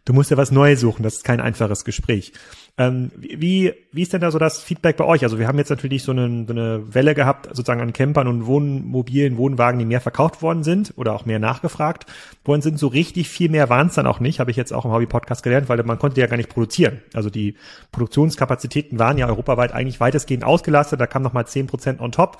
du 0.06 0.14
musst 0.14 0.32
ja 0.32 0.38
was 0.38 0.52
Neues 0.52 0.80
suchen. 0.80 1.04
Das 1.04 1.16
ist 1.16 1.24
kein 1.24 1.42
einfaches 1.42 1.84
Gespräch. 1.84 2.34
Ähm, 2.80 3.12
wie, 3.18 3.74
wie 3.92 4.02
ist 4.02 4.14
denn 4.14 4.22
da 4.22 4.32
so 4.32 4.40
das 4.40 4.64
Feedback 4.64 4.96
bei 4.96 5.04
euch? 5.04 5.24
Also 5.24 5.38
wir 5.38 5.50
haben 5.50 5.58
jetzt 5.58 5.70
natürlich 5.70 6.02
so 6.02 6.14
eine, 6.14 6.46
so 6.48 6.54
eine 6.54 6.96
Welle 6.96 7.14
gehabt, 7.14 7.48
sozusagen 7.48 7.82
an 7.82 7.92
Campern 7.92 8.30
und 8.30 8.46
Wohnmobilen, 8.46 9.36
Wohnwagen, 9.36 9.80
die 9.80 9.86
mehr 9.86 10.00
verkauft 10.00 10.42
worden 10.42 10.64
sind 10.64 10.94
oder 10.96 11.12
auch 11.12 11.26
mehr 11.26 11.40
nachgefragt 11.40 12.06
worden 12.46 12.62
sind. 12.62 12.80
So 12.80 12.88
richtig 12.88 13.28
viel 13.28 13.50
mehr 13.50 13.70
waren 13.70 13.88
es 13.88 13.96
dann 13.96 14.08
auch 14.08 14.22
nicht, 14.22 14.40
habe 14.40 14.50
ich 14.50 14.56
jetzt 14.56 14.72
auch 14.72 14.86
im 14.86 14.92
Hobby-Podcast 14.92 15.44
gelernt, 15.44 15.68
weil 15.68 15.84
man 15.84 16.00
konnte 16.00 16.22
ja 16.22 16.28
gar 16.28 16.38
nicht 16.38 16.48
produzieren. 16.48 17.02
Also 17.14 17.30
die 17.30 17.56
Produktionskapazitäten 17.92 18.98
waren 18.98 19.18
ja 19.18 19.28
europaweit 19.28 19.74
eigentlich 19.74 20.00
weitestgehend 20.00 20.46
ausgelastet. 20.46 21.02
Da 21.02 21.06
kam 21.06 21.22
nochmal 21.22 21.48
zehn 21.48 21.68
Prozent 21.68 22.00
on 22.00 22.14
top. 22.14 22.38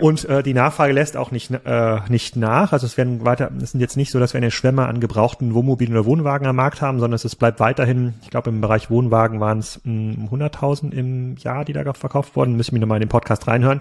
Und 0.00 0.24
äh, 0.24 0.42
die 0.42 0.54
Nachfrage 0.54 0.92
lässt 0.92 1.16
auch 1.16 1.30
nicht, 1.30 1.50
äh, 1.50 1.98
nicht 2.08 2.36
nach. 2.36 2.72
Also 2.72 2.86
es 2.86 2.96
werden 2.96 3.24
weiter, 3.24 3.50
es 3.62 3.72
sind 3.72 3.80
jetzt 3.80 3.96
nicht 3.96 4.10
so, 4.10 4.18
dass 4.18 4.32
wir 4.32 4.38
eine 4.38 4.50
Schwemme 4.50 4.86
an 4.86 5.00
gebrauchten 5.00 5.54
Wohnmobilen 5.54 5.94
oder 5.94 6.06
Wohnwagen 6.06 6.46
am 6.46 6.56
Markt 6.56 6.80
haben, 6.80 7.00
sondern 7.00 7.20
es 7.22 7.36
bleibt 7.36 7.60
weiterhin, 7.60 8.14
ich 8.22 8.30
glaube 8.30 8.50
im 8.50 8.60
Bereich 8.60 8.90
Wohnwagen 8.90 9.40
waren 9.40 9.58
es 9.58 9.80
100.000 9.84 10.92
im 10.92 11.36
Jahr, 11.36 11.64
die 11.64 11.72
da 11.72 11.92
verkauft 11.92 12.36
wurden. 12.36 12.56
Müssen 12.56 12.72
wir 12.72 12.80
nochmal 12.80 12.96
in 12.96 13.02
den 13.02 13.08
Podcast 13.08 13.46
reinhören. 13.46 13.80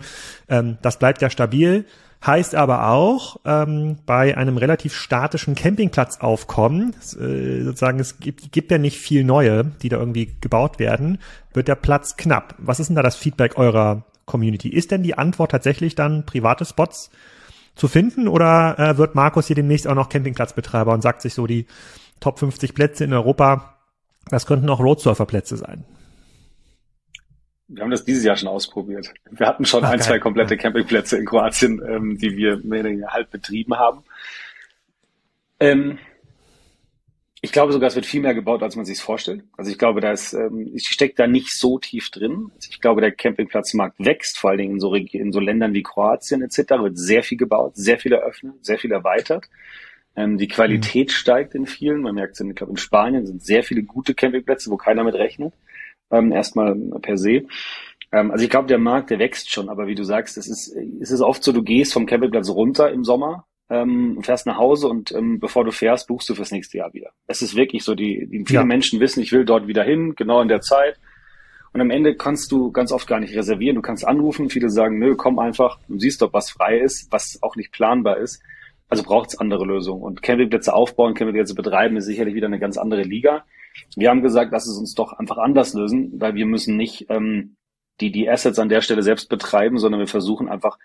Ähm, 0.50 0.78
das 0.82 1.00
bleibt 1.00 1.22
ja 1.22 1.30
stabil. 1.30 1.86
Heißt 2.26 2.54
aber 2.54 2.90
auch, 2.90 3.38
ähm, 3.46 3.98
bei 4.06 4.36
einem 4.36 4.58
relativ 4.58 4.94
statischen 4.94 5.56
Campingplatzaufkommen, 5.56 6.94
äh, 7.18 7.64
sozusagen, 7.64 8.00
es 8.00 8.20
gibt, 8.20 8.52
gibt 8.52 8.72
ja 8.72 8.78
nicht 8.78 8.98
viel 8.98 9.24
neue, 9.24 9.64
die 9.64 9.88
da 9.88 9.98
irgendwie 9.98 10.36
gebaut 10.42 10.80
werden, 10.80 11.20
wird 11.54 11.70
der 11.70 11.76
Platz 11.76 12.18
knapp. 12.18 12.56
Was 12.58 12.82
ist 12.82 12.88
denn 12.88 12.98
da 12.98 13.04
das 13.04 13.16
Feedback 13.16 13.58
eurer 13.58 14.04
Community. 14.30 14.70
Ist 14.70 14.92
denn 14.92 15.04
die 15.04 15.18
Antwort 15.18 15.52
tatsächlich 15.52 15.96
dann 15.96 16.26
private 16.26 16.64
Spots 16.64 17.10
zu 17.76 17.88
finden 17.88 18.28
oder 18.28 18.78
äh, 18.80 18.98
wird 18.98 19.16
Markus 19.16 19.48
hier 19.48 19.56
demnächst 19.56 19.88
auch 19.88 19.96
noch 19.96 20.10
Campingplatzbetreiber 20.10 20.94
und 20.94 21.02
sagt 21.02 21.22
sich 21.22 21.34
so, 21.34 21.48
die 21.48 21.66
Top 22.20 22.40
50 22.40 22.74
Plätze 22.74 23.04
in 23.04 23.14
Europa, 23.14 23.76
das 24.30 24.46
könnten 24.46 24.70
auch 24.70 24.80
Roadsurfer-Plätze 24.80 25.58
sein? 25.58 25.86
Wir 27.70 27.84
haben 27.84 27.92
das 27.92 28.04
dieses 28.04 28.24
Jahr 28.24 28.36
schon 28.36 28.50
ausprobiert. 28.50 29.14
Wir 29.30 29.48
hatten 29.48 29.64
schon 29.66 29.84
Ach, 29.84 29.90
ein, 29.90 30.00
geil. 30.00 30.08
zwei 30.08 30.20
komplette 30.20 30.58
Campingplätze 30.58 31.18
in 31.18 31.26
Kroatien, 31.26 31.82
ähm, 31.88 32.18
die 32.18 32.36
wir 32.36 32.58
mehr 32.58 32.82
oder 32.82 32.90
weniger 32.90 33.08
halb 33.10 33.30
betrieben 33.30 33.78
haben. 33.78 34.04
Ähm, 35.60 36.00
ich 37.42 37.52
glaube 37.52 37.72
sogar, 37.72 37.88
es 37.88 37.96
wird 37.96 38.06
viel 38.06 38.22
mehr 38.22 38.34
gebaut, 38.34 38.64
als 38.64 38.76
man 38.76 38.86
sich 38.86 39.00
vorstellt. 39.00 39.44
Also 39.56 39.72
ich 39.72 39.78
glaube, 39.78 40.02
da 40.02 40.12
ist, 40.12 40.34
ähm, 40.34 40.70
ich 40.74 40.88
stecke 40.88 41.16
da 41.16 41.28
nicht 41.28 41.52
so 41.58 41.80
tief 41.80 42.10
drin. 42.10 42.52
Also 42.56 42.70
ich 42.70 42.82
glaube, 42.82 43.02
der 43.02 43.12
Campingplatzmarkt 43.12 43.96
wächst, 44.00 44.38
vor 44.38 44.50
allen 44.50 44.60
Dingen 44.60 44.74
in 44.74 44.80
so, 44.80 44.94
in 44.94 45.32
so 45.32 45.40
Ländern 45.40 45.74
wie 45.74 45.84
Kroatien 45.84 46.42
etc. 46.42 46.58
wird 46.82 46.98
sehr 46.98 47.24
viel 47.24 47.38
gebaut, 47.38 47.78
sehr 47.78 47.98
viel 47.98 48.12
eröffnet, 48.12 48.66
sehr 48.66 48.78
viel 48.78 48.92
erweitert. 48.92 49.50
Ähm, 50.16 50.38
die 50.38 50.50
Qualität 50.50 51.10
mhm. 51.10 51.14
steigt 51.14 51.56
in 51.56 51.66
vielen. 51.66 52.02
Man 52.02 52.16
merkt 52.16 52.34
es, 52.34 52.46
ich 52.46 52.56
glaube, 52.56 52.72
in 52.72 52.78
Spanien 52.78 53.26
sind 53.26 53.42
sehr 53.42 53.64
viele 53.64 53.84
gute 53.84 54.14
Campingplätze, 54.14 54.70
wo 54.70 54.76
keiner 54.76 55.06
mit 55.06 55.16
rechnet. 55.16 55.54
Ähm, 56.12 56.34
erstmal 56.34 56.76
per 57.02 57.18
se. 57.18 57.46
Ähm, 58.12 58.32
also 58.32 58.44
ich 58.44 58.50
glaube, 58.50 58.68
der 58.68 58.80
Markt, 58.80 59.12
der 59.12 59.20
wächst 59.20 59.50
schon, 59.50 59.70
aber 59.70 59.88
wie 59.88 59.96
du 59.96 60.04
sagst, 60.04 60.38
es 60.38 60.50
ist, 60.50 60.76
es 61.02 61.12
ist 61.12 61.22
oft 61.22 61.42
so, 61.42 61.54
du 61.54 61.64
gehst 61.64 61.94
vom 61.94 62.06
Campingplatz 62.06 62.50
runter 62.50 62.92
im 62.92 63.06
Sommer 63.06 63.46
ähm, 63.70 64.20
fährst 64.24 64.48
nach 64.48 64.58
Hause 64.58 64.88
und 64.88 65.12
ähm, 65.12 65.40
bevor 65.40 65.64
du 65.64 65.72
fährst, 65.72 66.08
buchst 66.08 66.28
du 66.30 66.36
fürs 66.36 66.52
nächste 66.52 66.78
Jahr 66.78 66.94
wieder. 66.94 67.12
Es 67.28 67.42
ist 67.42 67.56
wirklich 67.56 67.84
so, 67.84 67.96
die, 67.96 68.28
die 68.28 68.44
viele 68.46 68.62
ja. 68.62 68.66
Menschen 68.66 69.00
wissen, 69.00 69.22
ich 69.22 69.32
will 69.32 69.46
dort 69.46 69.68
wieder 69.68 69.84
hin, 69.84 70.16
genau 70.16 70.42
in 70.42 70.48
der 70.48 70.62
Zeit. 70.62 71.00
Und 71.72 71.82
am 71.82 71.92
Ende 71.92 72.16
kannst 72.16 72.52
du 72.52 72.72
ganz 72.72 72.92
oft 72.92 73.08
gar 73.08 73.20
nicht 73.20 73.36
reservieren. 73.36 73.76
Du 73.76 73.84
kannst 73.84 74.08
anrufen, 74.08 74.50
viele 74.50 74.72
sagen, 74.72 74.98
nö, 74.98 75.16
komm 75.16 75.38
einfach, 75.38 75.78
du 75.88 76.00
siehst 76.00 76.22
doch, 76.22 76.34
was 76.34 76.50
frei 76.50 76.80
ist, 76.80 77.12
was 77.12 77.38
auch 77.42 77.56
nicht 77.56 77.72
planbar 77.72 78.18
ist. 78.18 78.42
Also 78.88 79.04
braucht 79.04 79.30
es 79.30 79.40
andere 79.40 79.66
Lösungen. 79.66 80.02
Und 80.02 80.24
Campingplätze 80.24 80.74
aufbauen, 80.74 81.14
Campingplätze 81.14 81.54
betreiben, 81.54 81.96
ist 81.98 82.06
sicherlich 82.06 82.34
wieder 82.34 82.48
eine 82.48 82.60
ganz 82.60 82.78
andere 82.78 83.04
Liga. 83.04 83.46
Wir 83.96 84.10
haben 84.10 84.24
gesagt, 84.24 84.52
lass 84.52 84.68
es 84.68 84.78
uns 84.78 84.96
doch 84.96 85.14
einfach 85.14 85.38
anders 85.38 85.76
lösen, 85.76 86.12
weil 86.20 86.34
wir 86.34 86.48
müssen 86.48 86.76
nicht 86.76 87.06
ähm, 87.10 87.56
die, 88.02 88.12
die 88.12 88.28
Assets 88.28 88.58
an 88.58 88.70
der 88.70 88.82
Stelle 88.82 89.04
selbst 89.04 89.30
betreiben, 89.30 89.78
sondern 89.78 90.00
wir 90.00 90.08
versuchen 90.08 90.50
einfach 90.50 90.80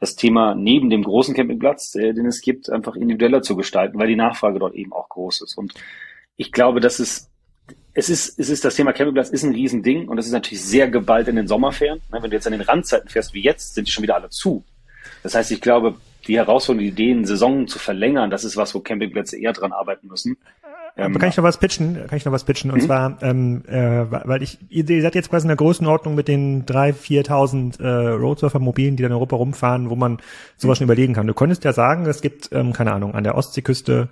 das 0.00 0.16
Thema 0.16 0.54
neben 0.54 0.90
dem 0.90 1.04
großen 1.04 1.34
Campingplatz, 1.34 1.94
äh, 1.94 2.12
den 2.12 2.26
es 2.26 2.40
gibt, 2.40 2.70
einfach 2.70 2.96
individueller 2.96 3.42
zu 3.42 3.54
gestalten, 3.54 3.98
weil 3.98 4.08
die 4.08 4.16
Nachfrage 4.16 4.58
dort 4.58 4.74
eben 4.74 4.92
auch 4.92 5.08
groß 5.08 5.42
ist. 5.42 5.56
Und 5.56 5.74
ich 6.36 6.52
glaube, 6.52 6.80
das 6.80 6.98
ist, 7.00 7.30
es 7.92 8.08
ist, 8.08 8.38
es 8.38 8.48
ist 8.48 8.64
das 8.64 8.76
Thema 8.76 8.92
Campingplatz 8.92 9.28
ist 9.28 9.42
ein 9.42 9.52
Riesending 9.52 10.08
und 10.08 10.16
das 10.16 10.26
ist 10.26 10.32
natürlich 10.32 10.62
sehr 10.62 10.88
geballt 10.88 11.28
in 11.28 11.36
den 11.36 11.46
Sommerferien. 11.46 12.00
Ne, 12.10 12.22
wenn 12.22 12.30
du 12.30 12.36
jetzt 12.36 12.46
an 12.46 12.52
den 12.52 12.62
Randzeiten 12.62 13.10
fährst 13.10 13.34
wie 13.34 13.42
jetzt, 13.42 13.74
sind 13.74 13.86
die 13.86 13.92
schon 13.92 14.02
wieder 14.02 14.14
alle 14.14 14.30
zu. 14.30 14.64
Das 15.22 15.34
heißt, 15.34 15.50
ich 15.50 15.60
glaube, 15.60 15.96
die 16.26 16.36
Herausforderung, 16.36 16.86
Ideen, 16.86 17.24
Saison 17.24 17.66
zu 17.66 17.78
verlängern, 17.78 18.30
das 18.30 18.44
ist 18.44 18.56
was, 18.56 18.74
wo 18.74 18.80
Campingplätze 18.80 19.38
eher 19.38 19.52
dran 19.52 19.72
arbeiten 19.72 20.08
müssen. 20.08 20.38
Ähm, 21.00 21.18
kann 21.18 21.30
ich 21.30 21.36
noch 21.36 21.44
was 21.44 21.58
pitchen? 21.58 21.94
Kann 22.06 22.16
ich 22.16 22.24
noch 22.24 22.32
was 22.32 22.44
pitchen? 22.44 22.70
Und 22.70 22.82
mhm. 22.82 22.86
zwar, 22.86 23.18
ähm, 23.22 23.62
äh, 23.66 24.04
weil 24.10 24.42
ich, 24.42 24.58
ihr, 24.68 24.84
seid 25.02 25.14
jetzt 25.14 25.30
quasi 25.30 25.44
in 25.44 25.48
der 25.48 25.56
Größenordnung 25.56 26.14
mit 26.14 26.28
den 26.28 26.66
3.000, 26.66 27.26
4.000 27.26 27.82
äh, 27.82 28.08
Roadsurfer-Mobilen, 28.10 28.96
die 28.96 29.02
dann 29.02 29.12
in 29.12 29.16
Europa 29.16 29.36
rumfahren, 29.36 29.90
wo 29.90 29.96
man 29.96 30.18
sowas 30.56 30.78
schon 30.78 30.84
überlegen 30.84 31.14
kann. 31.14 31.26
Du 31.26 31.34
könntest 31.34 31.64
ja 31.64 31.72
sagen, 31.72 32.06
es 32.06 32.20
gibt, 32.20 32.50
ähm, 32.52 32.72
keine 32.72 32.92
Ahnung, 32.92 33.14
an 33.14 33.24
der 33.24 33.34
Ostseeküste 33.36 34.08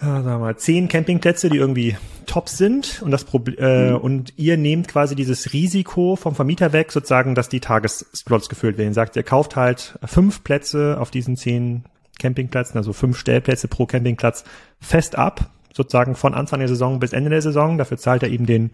äh, 0.00 0.04
sagen 0.04 0.24
wir 0.24 0.38
mal, 0.38 0.56
zehn 0.56 0.88
Campingplätze, 0.88 1.50
die 1.50 1.58
irgendwie 1.58 1.96
top 2.26 2.48
sind 2.48 3.02
und 3.02 3.10
das 3.10 3.24
Problem 3.24 3.56
äh, 3.58 3.90
mhm. 3.90 3.96
und 3.98 4.32
ihr 4.36 4.56
nehmt 4.56 4.88
quasi 4.88 5.14
dieses 5.14 5.52
Risiko 5.52 6.16
vom 6.16 6.34
Vermieter 6.34 6.72
weg, 6.72 6.90
sozusagen, 6.92 7.34
dass 7.34 7.48
die 7.48 7.60
Tagesslots 7.60 8.48
gefüllt 8.48 8.78
werden. 8.78 8.90
Ihr 8.90 8.94
sagt, 8.94 9.16
ihr 9.16 9.22
kauft 9.22 9.56
halt 9.56 9.98
fünf 10.04 10.42
Plätze 10.42 10.96
auf 10.98 11.10
diesen 11.10 11.36
zehn 11.36 11.84
Campingplätzen, 12.18 12.78
also 12.78 12.92
fünf 12.92 13.18
Stellplätze 13.18 13.68
pro 13.68 13.86
Campingplatz 13.86 14.44
fest 14.80 15.16
ab 15.16 15.50
sozusagen 15.72 16.14
von 16.14 16.34
Anfang 16.34 16.60
der 16.60 16.68
Saison 16.68 17.00
bis 17.00 17.12
Ende 17.12 17.30
der 17.30 17.42
Saison. 17.42 17.78
Dafür 17.78 17.96
zahlt 17.96 18.22
er 18.22 18.30
eben 18.30 18.46
den 18.46 18.70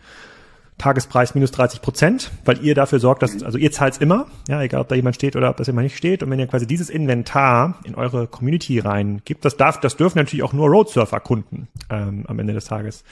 Tagespreis 0.79 1.35
minus 1.35 1.53
30 1.53 1.81
Prozent, 1.81 2.31
weil 2.45 2.63
ihr 2.63 2.75
dafür 2.75 2.99
sorgt, 3.01 3.23
dass, 3.23 3.43
also 3.43 3.57
ihr 3.57 3.73
zahlt 3.73 3.99
immer, 4.03 4.27
ja, 4.47 4.61
egal 4.61 4.83
ob 4.83 4.89
da 4.89 4.95
jemand 4.95 5.15
steht 5.15 5.35
oder 5.35 5.49
ob 5.49 5.57
das 5.57 5.69
jemand 5.69 5.85
nicht 5.85 5.97
steht. 5.97 6.23
Und 6.23 6.31
wenn 6.31 6.39
ihr 6.39 6.47
quasi 6.47 6.67
dieses 6.67 6.91
Inventar 6.91 7.79
in 7.85 7.95
eure 7.95 8.27
Community 8.27 8.79
rein 8.79 9.23
gibt, 9.25 9.47
das 9.47 9.57
darf, 9.57 9.81
das 9.81 9.97
dürfen 9.97 10.19
natürlich 10.19 10.43
auch 10.43 10.53
nur 10.53 10.69
Roadsurfer-Kunden 10.69 11.69
ähm, 11.89 12.25
am 12.29 12.39
Ende 12.39 12.53
des 12.53 12.67
Tages 12.67 13.05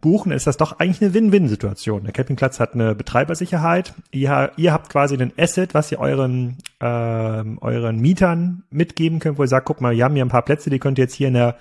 buchen, 0.00 0.32
ist 0.32 0.46
das 0.46 0.56
doch 0.56 0.78
eigentlich 0.78 1.02
eine 1.02 1.14
Win-Win-Situation. 1.14 2.04
Der 2.04 2.12
Campingplatz 2.12 2.60
hat 2.60 2.74
eine 2.74 2.94
Betreibersicherheit. 2.94 3.92
Ihr, 4.12 4.52
ihr 4.56 4.72
habt 4.72 4.88
quasi 4.88 5.14
einen 5.14 5.32
Asset, 5.36 5.74
was 5.74 5.92
ihr 5.92 5.98
euren, 5.98 6.58
ähm, 6.80 7.58
euren 7.60 8.00
Mietern 8.00 8.62
mitgeben 8.70 9.18
könnt, 9.18 9.38
wo 9.38 9.42
ihr 9.42 9.48
sagt, 9.48 9.66
guck 9.66 9.80
mal, 9.80 9.94
wir 9.94 10.04
haben 10.04 10.14
hier 10.14 10.24
ein 10.24 10.30
paar 10.30 10.42
Plätze, 10.42 10.70
die 10.70 10.78
könnt 10.78 10.98
ihr 10.98 11.04
jetzt 11.04 11.14
hier 11.14 11.28
in 11.28 11.34
der 11.34 11.56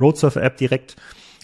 Roadsurfer-App 0.00 0.56
direkt 0.56 0.96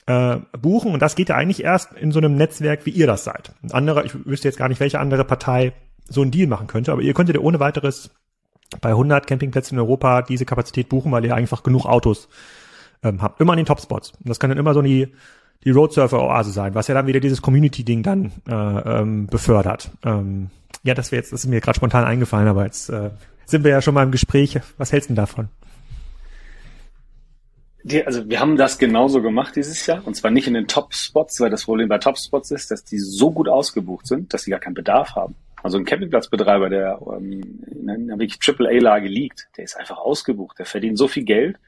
äh, 0.07 0.37
buchen. 0.61 0.93
Und 0.93 1.01
das 1.01 1.15
geht 1.15 1.29
ja 1.29 1.37
eigentlich 1.37 1.65
erst 1.65 1.93
in 1.95 2.13
so 2.13 2.19
einem 2.19 2.37
Netzwerk, 2.37 2.87
wie 2.87 2.91
ihr 2.91 3.07
das 3.07 3.25
seid. 3.25 3.53
Ein 3.63 3.73
anderer, 3.73 4.05
ich 4.05 4.15
wüsste 4.27 4.49
jetzt 4.49 4.59
gar 4.59 4.69
nicht, 4.69 4.81
welche 4.81 5.01
andere 5.01 5.25
Partei 5.25 5.73
so 6.09 6.23
einen 6.23 6.31
Deal 6.31 6.47
machen 6.47 6.67
könnte, 6.67 6.93
aber 6.93 7.03
ihr 7.03 7.15
könntet 7.15 7.37
ja 7.37 7.43
ohne 7.43 7.61
weiteres 7.61 8.11
bei 8.81 8.91
100 8.91 9.27
Campingplätzen 9.27 9.77
in 9.77 9.81
Europa 9.81 10.23
diese 10.23 10.45
Kapazität 10.45 10.89
buchen, 10.89 11.13
weil 11.13 11.25
ihr 11.25 11.35
einfach 11.35 11.63
genug 11.63 11.87
Autos 11.87 12.29
ähm, 13.03 13.23
habt. 13.23 13.41
Immer 13.41 13.53
an 13.53 13.59
den 13.59 13.67
Topspots. 13.67 14.11
Und 14.11 14.29
das 14.29 14.41
kann 14.41 14.51
dann 14.51 14.59
immer 14.59 14.75
so 14.75 14.83
die, 14.83 15.09
die 15.65 15.71
Roadsurfer-Oase 15.71 16.51
sein, 16.51 16.75
was 16.75 16.89
ja 16.89 16.95
dann 16.95 17.07
wieder 17.07 17.21
dieses 17.21 17.43
Community-Ding 17.43 18.03
dann 18.03 18.33
äh, 18.49 18.53
ähm, 18.53 19.27
befördert. 19.27 19.91
Ähm, 20.05 20.51
ja, 20.83 20.95
das 20.95 21.13
wäre 21.13 21.21
jetzt, 21.21 21.33
das 21.33 21.45
ist 21.45 21.51
mir 21.51 21.61
gerade 21.61 21.77
spontan 21.77 22.05
eingefallen, 22.05 22.49
aber 22.49 22.65
jetzt 22.65 22.91
äh, 22.91 23.11
sind 23.47 23.65
wir 23.65 23.71
ja 23.71 23.81
schon 23.81 23.95
mal 23.95 24.03
im 24.03 24.11
Gespräch. 24.11 24.59
Was 24.77 24.93
hältst 24.93 25.09
du 25.09 25.15
denn 25.15 25.23
davon? 25.23 25.49
Die, 27.87 28.05
also 28.07 28.29
wir 28.31 28.41
haben 28.41 28.57
das 28.57 28.79
genauso 28.79 29.21
gemacht 29.21 29.57
dieses 29.57 29.87
Jahr 29.87 30.07
und 30.07 30.15
zwar 30.15 30.31
nicht 30.31 30.49
in 30.49 30.55
den 30.55 30.67
Top-Spots, 30.67 31.39
weil 31.41 31.51
das 31.51 31.65
Problem 31.65 31.89
bei 31.89 31.99
Top-Spots 31.99 32.51
ist, 32.51 32.71
dass 32.71 32.83
die 32.83 32.99
so 32.99 33.31
gut 33.31 33.47
ausgebucht 33.47 34.07
sind, 34.07 34.33
dass 34.33 34.45
sie 34.45 34.51
gar 34.51 34.61
keinen 34.61 34.73
Bedarf 34.73 35.15
haben. 35.15 35.35
Also 35.63 35.77
ein 35.77 35.85
Campingplatzbetreiber, 35.85 36.71
der 36.71 36.99
ähm, 37.15 37.63
in 37.71 37.91
einer 37.91 38.19
wirklich 38.19 38.39
Triple-A-Lage 38.39 39.09
liegt, 39.09 39.49
der 39.59 39.65
ist 39.65 39.77
einfach 39.77 39.99
ausgebucht. 39.99 40.59
Der 40.59 40.65
verdient 40.65 40.97
so 40.97 41.09
viel 41.09 41.25
Geld, 41.25 41.59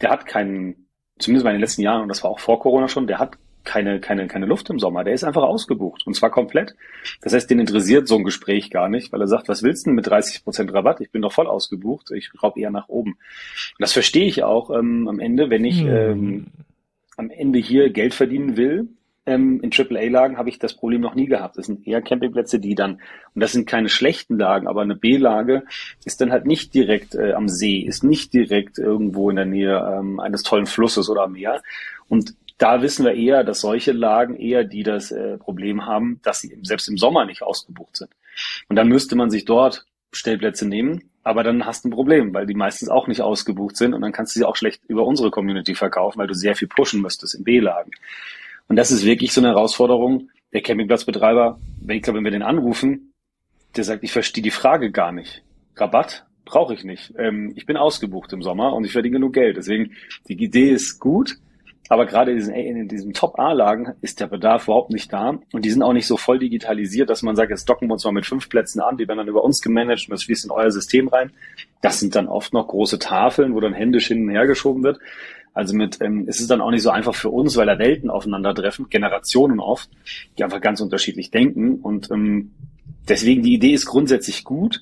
der 0.00 0.10
hat 0.10 0.24
keinen, 0.24 0.88
zumindest 1.18 1.44
mal 1.44 1.50
in 1.50 1.56
den 1.56 1.62
letzten 1.62 1.82
Jahren, 1.82 2.00
und 2.00 2.08
das 2.08 2.24
war 2.24 2.30
auch 2.30 2.38
vor 2.38 2.58
Corona 2.60 2.88
schon, 2.88 3.06
der 3.06 3.18
hat 3.18 3.36
keine, 3.64 4.00
keine, 4.00 4.28
keine 4.28 4.46
Luft 4.46 4.70
im 4.70 4.78
Sommer. 4.78 5.04
Der 5.04 5.14
ist 5.14 5.24
einfach 5.24 5.42
ausgebucht 5.42 6.06
und 6.06 6.14
zwar 6.14 6.30
komplett. 6.30 6.74
Das 7.22 7.32
heißt, 7.32 7.50
den 7.50 7.58
interessiert 7.58 8.06
so 8.06 8.16
ein 8.16 8.24
Gespräch 8.24 8.70
gar 8.70 8.88
nicht, 8.88 9.12
weil 9.12 9.20
er 9.20 9.28
sagt, 9.28 9.48
was 9.48 9.62
willst 9.62 9.86
du 9.86 9.90
denn 9.90 9.96
mit 9.96 10.06
30 10.06 10.44
Prozent 10.44 10.72
Rabatt? 10.72 11.00
Ich 11.00 11.10
bin 11.10 11.22
doch 11.22 11.32
voll 11.32 11.46
ausgebucht. 11.46 12.10
Ich 12.12 12.30
raub 12.42 12.56
eher 12.56 12.70
nach 12.70 12.88
oben. 12.88 13.12
Und 13.12 13.80
das 13.80 13.92
verstehe 13.92 14.26
ich 14.26 14.42
auch 14.42 14.70
ähm, 14.70 15.08
am 15.08 15.20
Ende, 15.20 15.50
wenn 15.50 15.64
ich 15.64 15.80
hm. 15.80 15.88
ähm, 15.88 16.46
am 17.16 17.30
Ende 17.30 17.58
hier 17.58 17.90
Geld 17.90 18.14
verdienen 18.14 18.56
will. 18.56 18.88
Ähm, 19.26 19.60
in 19.62 19.70
AAA-Lagen 19.72 20.36
habe 20.36 20.50
ich 20.50 20.58
das 20.58 20.74
Problem 20.74 21.00
noch 21.00 21.14
nie 21.14 21.26
gehabt. 21.26 21.56
Das 21.56 21.66
sind 21.66 21.86
eher 21.86 22.02
Campingplätze, 22.02 22.60
die 22.60 22.74
dann, 22.74 23.00
und 23.34 23.40
das 23.40 23.52
sind 23.52 23.66
keine 23.66 23.88
schlechten 23.88 24.38
Lagen, 24.38 24.66
aber 24.66 24.82
eine 24.82 24.96
B-Lage 24.96 25.64
ist 26.04 26.20
dann 26.20 26.30
halt 26.30 26.44
nicht 26.44 26.74
direkt 26.74 27.14
äh, 27.14 27.32
am 27.32 27.48
See, 27.48 27.78
ist 27.78 28.04
nicht 28.04 28.34
direkt 28.34 28.78
irgendwo 28.78 29.30
in 29.30 29.36
der 29.36 29.46
Nähe 29.46 29.78
ähm, 29.78 30.20
eines 30.20 30.42
tollen 30.42 30.66
Flusses 30.66 31.08
oder 31.08 31.22
am 31.22 31.32
Meer. 31.32 31.62
Und 32.08 32.34
da 32.58 32.82
wissen 32.82 33.04
wir 33.04 33.14
eher, 33.14 33.44
dass 33.44 33.60
solche 33.60 33.92
Lagen 33.92 34.36
eher 34.36 34.64
die 34.64 34.82
das 34.82 35.10
äh, 35.10 35.38
Problem 35.38 35.86
haben, 35.86 36.20
dass 36.22 36.40
sie 36.40 36.58
selbst 36.62 36.88
im 36.88 36.98
Sommer 36.98 37.24
nicht 37.24 37.42
ausgebucht 37.42 37.96
sind. 37.96 38.10
Und 38.68 38.76
dann 38.76 38.88
müsste 38.88 39.16
man 39.16 39.30
sich 39.30 39.44
dort 39.44 39.86
Stellplätze 40.12 40.66
nehmen, 40.66 41.10
aber 41.24 41.42
dann 41.42 41.66
hast 41.66 41.84
du 41.84 41.88
ein 41.88 41.92
Problem, 41.92 42.32
weil 42.34 42.46
die 42.46 42.54
meistens 42.54 42.88
auch 42.88 43.08
nicht 43.08 43.22
ausgebucht 43.22 43.76
sind 43.76 43.94
und 43.94 44.02
dann 44.02 44.12
kannst 44.12 44.34
du 44.34 44.40
sie 44.40 44.44
auch 44.44 44.56
schlecht 44.56 44.82
über 44.86 45.04
unsere 45.04 45.30
Community 45.30 45.74
verkaufen, 45.74 46.18
weil 46.18 46.28
du 46.28 46.34
sehr 46.34 46.54
viel 46.54 46.68
pushen 46.68 47.00
müsstest 47.00 47.34
in 47.34 47.44
B-Lagen. 47.44 47.90
Und 48.68 48.76
das 48.76 48.90
ist 48.90 49.04
wirklich 49.04 49.32
so 49.32 49.40
eine 49.40 49.48
Herausforderung. 49.48 50.30
Der 50.52 50.62
Campingplatzbetreiber, 50.62 51.58
wenn 51.80 51.96
ich 51.96 52.02
glaube, 52.02 52.18
wenn 52.18 52.24
wir 52.24 52.30
den 52.30 52.42
anrufen, 52.42 53.12
der 53.76 53.84
sagt, 53.84 54.04
ich 54.04 54.12
verstehe 54.12 54.42
die 54.42 54.50
Frage 54.50 54.92
gar 54.92 55.10
nicht. 55.10 55.42
Rabatt 55.76 56.24
brauche 56.44 56.74
ich 56.74 56.84
nicht. 56.84 57.12
Ähm, 57.18 57.52
ich 57.56 57.66
bin 57.66 57.76
ausgebucht 57.76 58.32
im 58.32 58.42
Sommer 58.42 58.72
und 58.74 58.84
ich 58.84 58.92
verdiene 58.92 59.16
genug 59.16 59.32
Geld. 59.32 59.56
Deswegen, 59.56 59.96
die 60.28 60.34
Idee 60.34 60.70
ist 60.70 61.00
gut, 61.00 61.36
aber 61.88 62.06
gerade 62.06 62.30
in 62.30 62.38
diesen, 62.38 62.54
in 62.54 62.88
diesen 62.88 63.12
Top-A-Lagen 63.12 63.94
ist 64.00 64.20
der 64.20 64.26
Bedarf 64.26 64.64
überhaupt 64.64 64.90
nicht 64.90 65.12
da. 65.12 65.38
Und 65.52 65.64
die 65.64 65.70
sind 65.70 65.82
auch 65.82 65.92
nicht 65.92 66.06
so 66.06 66.16
voll 66.16 66.38
digitalisiert, 66.38 67.10
dass 67.10 67.22
man 67.22 67.36
sagt, 67.36 67.50
jetzt 67.50 67.68
docken 67.68 67.88
wir 67.88 67.92
uns 67.92 68.04
mal 68.04 68.12
mit 68.12 68.24
fünf 68.24 68.48
Plätzen 68.48 68.80
an, 68.80 68.96
die 68.96 69.06
werden 69.06 69.18
dann 69.18 69.28
über 69.28 69.44
uns 69.44 69.60
gemanagt 69.60 70.08
und 70.08 70.12
das 70.12 70.24
fließt 70.24 70.46
in 70.46 70.50
euer 70.50 70.70
System 70.70 71.08
rein. 71.08 71.30
Das 71.82 72.00
sind 72.00 72.16
dann 72.16 72.26
oft 72.26 72.54
noch 72.54 72.68
große 72.68 72.98
Tafeln, 72.98 73.54
wo 73.54 73.60
dann 73.60 73.74
händisch 73.74 74.06
hin 74.06 74.22
und 74.22 74.30
her 74.30 74.46
geschoben 74.46 74.82
wird. 74.82 74.98
Also 75.52 75.76
mit, 75.76 76.00
ähm, 76.00 76.24
es 76.26 76.40
ist 76.40 76.50
dann 76.50 76.62
auch 76.62 76.70
nicht 76.70 76.82
so 76.82 76.90
einfach 76.90 77.14
für 77.14 77.28
uns, 77.28 77.56
weil 77.56 77.66
da 77.66 77.78
Welten 77.78 78.10
aufeinandertreffen, 78.10 78.88
Generationen 78.88 79.60
oft, 79.60 79.88
die 80.38 80.42
einfach 80.42 80.60
ganz 80.60 80.80
unterschiedlich 80.80 81.30
denken. 81.30 81.76
Und 81.76 82.10
ähm, 82.10 82.52
deswegen 83.08 83.42
die 83.42 83.54
Idee 83.54 83.72
ist 83.72 83.86
grundsätzlich 83.86 84.42
gut 84.42 84.80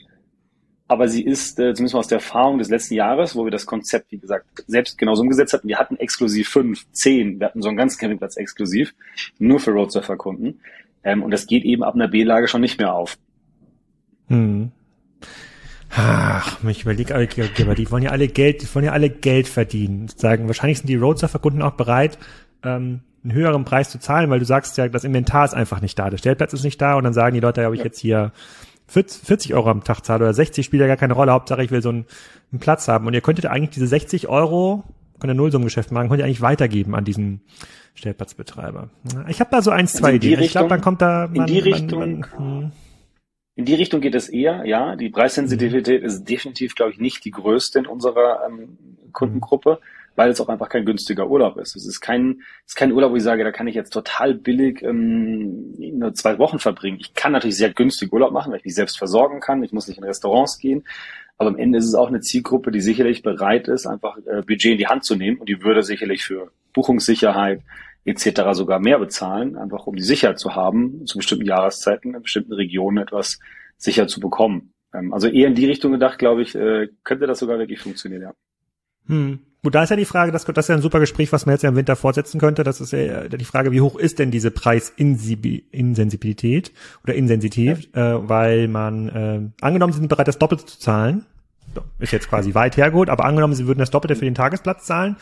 aber 0.93 1.09
sie 1.09 1.22
ist, 1.22 1.59
äh, 1.59 1.72
zumindest 1.72 1.95
aus 1.95 2.09
der 2.09 2.18
Erfahrung 2.18 2.59
des 2.59 2.68
letzten 2.68 2.95
Jahres, 2.95 3.34
wo 3.34 3.45
wir 3.45 3.51
das 3.51 3.64
Konzept, 3.64 4.12
wie 4.12 4.18
gesagt, 4.18 4.45
selbst 4.66 4.99
genauso 4.99 5.22
umgesetzt 5.22 5.55
hatten, 5.55 5.66
wir 5.66 5.78
hatten 5.78 5.97
exklusiv 5.97 6.51
fünf, 6.51 6.84
zehn, 6.93 7.40
wir 7.40 7.47
hatten 7.47 7.62
so 7.62 7.68
einen 7.68 7.78
ganzen 7.78 7.99
Campingplatz 7.99 8.36
exklusiv, 8.36 8.93
nur 9.38 9.59
für 9.59 9.70
Roadsurfer-Kunden. 9.70 10.61
Ähm, 11.03 11.22
und 11.22 11.30
das 11.30 11.47
geht 11.47 11.64
eben 11.64 11.82
ab 11.82 11.95
einer 11.95 12.09
B-Lage 12.09 12.47
schon 12.47 12.61
nicht 12.61 12.78
mehr 12.78 12.93
auf. 12.93 13.16
Hm. 14.28 14.70
Ach, 15.97 16.62
mich 16.62 16.82
überlege, 16.82 17.14
Arbeitgeber, 17.14 17.74
die 17.74 17.90
wollen 17.90 18.03
ja 18.03 18.11
alle 18.11 18.28
Geld, 18.28 18.61
die 18.61 18.74
wollen 18.74 18.84
ja 18.84 18.93
alle 18.93 19.09
Geld 19.09 19.49
verdienen. 19.49 20.09
Sagen, 20.14 20.47
wahrscheinlich 20.47 20.78
sind 20.78 20.88
die 20.88 20.97
Roadsurfer-Kunden 20.97 21.62
auch 21.62 21.72
bereit, 21.72 22.18
ähm, 22.64 23.01
einen 23.24 23.32
höheren 23.32 23.64
Preis 23.64 23.90
zu 23.90 23.99
zahlen, 23.99 24.28
weil 24.28 24.40
du 24.40 24.45
sagst 24.45 24.76
ja, 24.76 24.88
das 24.88 25.05
Inventar 25.05 25.47
ist 25.47 25.55
einfach 25.55 25.80
nicht 25.80 25.99
da, 25.99 26.11
der 26.11 26.18
Stellplatz 26.18 26.53
ist 26.53 26.64
nicht 26.64 26.80
da 26.82 26.97
und 26.97 27.05
dann 27.05 27.14
sagen 27.14 27.34
die 27.34 27.40
Leute, 27.40 27.64
habe 27.64 27.74
ich 27.74 27.80
ja. 27.80 27.86
jetzt 27.86 27.99
hier 27.99 28.32
40 28.93 29.55
Euro 29.55 29.70
am 29.70 29.84
Tag 29.84 30.03
zahle 30.03 30.24
oder 30.24 30.34
60 30.34 30.64
spielt 30.64 30.80
ja 30.80 30.86
gar 30.86 30.97
keine 30.97 31.14
Rolle. 31.14 31.32
Hauptsache 31.32 31.62
ich 31.62 31.70
will 31.70 31.82
so 31.82 31.88
einen, 31.88 32.07
einen 32.51 32.61
Platz 32.61 32.88
haben. 32.88 33.07
Und 33.07 33.14
ihr 33.14 33.20
könntet 33.20 33.47
eigentlich 33.47 33.70
diese 33.70 33.86
60 33.86 34.28
Euro, 34.28 34.84
könnt 35.18 35.30
ihr 35.30 35.34
Nullsummengeschäft 35.34 35.93
machen, 35.93 36.09
könnt 36.09 36.20
ihr 36.20 36.26
eigentlich 36.26 36.43
weitergeben 36.43 36.95
an 36.95 37.05
diesen 37.05 37.40
Stellplatzbetreiber. 37.95 38.90
Ich 39.28 39.40
habe 39.40 39.51
da 39.51 39.62
so 39.62 39.70
eins, 39.70 39.93
zwei 39.93 40.09
also 40.09 40.16
Ideen. 40.16 40.38
Richtung, 40.38 40.45
ich 40.45 40.53
glaube, 40.53 40.68
man 40.68 40.80
kommt 40.80 41.03
da 41.03 41.28
man, 41.28 41.36
in 41.36 41.47
die 41.47 41.59
Richtung. 41.59 41.99
Man, 42.01 42.20
man, 42.20 42.62
hm. 42.62 42.72
in 43.57 43.64
die 43.64 43.74
Richtung 43.74 44.01
geht 44.01 44.14
es 44.14 44.28
eher, 44.28 44.64
ja. 44.64 44.97
Die 44.97 45.11
Preissensitivität 45.11 46.03
mhm. 46.03 46.07
ist 46.07 46.24
definitiv, 46.24 46.74
glaube 46.74 46.93
ich, 46.93 46.99
nicht 46.99 47.24
die 47.24 47.30
größte 47.30 47.78
in 47.78 47.86
unserer 47.86 48.47
ähm, 48.47 48.78
Kundengruppe. 49.12 49.78
Mhm 49.80 50.01
weil 50.17 50.31
es 50.31 50.41
auch 50.41 50.49
einfach 50.49 50.69
kein 50.69 50.85
günstiger 50.85 51.29
Urlaub 51.29 51.57
ist. 51.57 51.77
Es 51.77 51.87
ist 51.87 52.01
kein, 52.01 52.43
es 52.67 52.73
ist 52.73 52.77
kein 52.77 52.93
Urlaub, 52.93 53.13
wo 53.13 53.17
ich 53.17 53.23
sage, 53.23 53.45
da 53.45 53.53
kann 53.53 53.67
ich 53.67 53.75
jetzt 53.75 53.93
total 53.93 54.35
billig 54.35 54.83
ähm, 54.83 55.75
nur 55.79 56.15
zwei 56.15 56.39
Wochen 56.39 56.59
verbringen. 56.59 56.99
Ich 57.01 57.15
kann 57.15 57.33
natürlich 57.33 57.57
sehr 57.57 57.73
günstig 57.73 58.13
Urlaub 58.13 58.33
machen, 58.33 58.53
weil 58.53 58.59
ich 58.59 58.65
mich 58.65 58.75
selbst 58.75 58.99
versorgen 58.99 59.41
kann. 59.41 59.63
Ich 59.63 59.73
muss 59.73 59.89
nicht 59.89 59.99
in 59.99 60.05
Restaurants 60.05 60.59
gehen. 60.59 60.85
Aber 61.39 61.51
am 61.51 61.57
Ende 61.57 61.79
ist 61.79 61.87
es 61.87 61.95
auch 61.95 62.09
eine 62.09 62.21
Zielgruppe, 62.21 62.71
die 62.71 62.81
sicherlich 62.81 63.23
bereit 63.23 63.69
ist, 63.69 63.87
einfach 63.87 64.19
äh, 64.19 64.43
Budget 64.43 64.73
in 64.73 64.79
die 64.79 64.87
Hand 64.87 65.05
zu 65.05 65.17
nehmen 65.17 65.39
und 65.39 65.49
die 65.49 65.63
würde 65.63 65.83
sicherlich 65.83 66.23
für 66.23 66.53
Buchungssicherheit 66.73 67.63
etc. 68.05 68.53
sogar 68.53 68.81
mehr 68.81 68.99
bezahlen, 68.99 69.57
einfach 69.57 69.87
um 69.87 69.97
die 69.97 70.03
Sicherheit 70.03 70.39
zu 70.39 70.55
haben, 70.55 71.07
zu 71.07 71.19
bestimmten 71.19 71.47
Jahreszeiten 71.47 72.15
in 72.15 72.23
bestimmten 72.23 72.53
Regionen 72.53 72.99
etwas 72.99 73.39
sicher 73.77 74.07
zu 74.07 74.21
bekommen. 74.21 74.73
Ähm, 74.95 75.13
also 75.13 75.29
eher 75.29 75.49
in 75.49 75.55
die 75.55 75.67
Richtung 75.67 75.93
gedacht, 75.93 76.19
glaube 76.19 76.43
ich, 76.43 76.55
äh, 76.55 76.89
könnte 77.05 77.27
das 77.27 77.39
sogar 77.39 77.59
wirklich 77.59 77.81
funktionieren, 77.81 78.23
ja. 78.23 78.35
Hm. 79.07 79.41
Gut, 79.65 79.77
da 79.77 79.85
ist 79.85 79.91
ja 79.91 79.97
die 79.97 80.05
Frage, 80.05 80.33
das, 80.33 80.45
das 80.45 80.65
ist 80.65 80.71
ja 80.71 80.75
ein 80.75 80.83
super 80.83 80.99
Gespräch, 80.99 81.33
was 81.33 81.47
man 81.47 81.55
jetzt 81.55 81.63
ja 81.63 81.69
im 81.69 81.77
Winter 81.77 81.95
fortsetzen 81.95 82.41
könnte. 82.41 82.65
Das 82.65 82.81
ist 82.81 82.93
ja 82.93 83.29
die 83.29 83.45
Frage, 83.45 83.71
wie 83.71 83.81
hoch 83.81 83.97
ist 83.97 84.19
denn 84.19 84.33
diese 84.33 84.51
Preisinsensibilität 84.51 86.73
oder 87.05 87.15
Insensitiv, 87.15 87.87
ja. 87.95 88.17
äh, 88.17 88.29
weil 88.29 88.67
man, 88.67 89.09
äh, 89.09 89.41
angenommen, 89.65 89.93
sie 89.93 90.01
sind 90.01 90.09
bereit, 90.09 90.27
das 90.27 90.39
Doppelte 90.39 90.67
zu 90.67 90.81
zahlen, 90.81 91.27
ist 92.01 92.13
jetzt 92.13 92.29
quasi 92.29 92.55
weit 92.55 92.77
hergeholt, 92.77 93.09
aber 93.09 93.25
angenommen, 93.25 93.55
sie 93.55 93.69
würden 93.69 93.79
das 93.79 93.91
Doppelte 93.91 94.17
für 94.17 94.25
den 94.25 94.35
Tagesplatz 94.35 94.85
zahlen, 94.85 95.15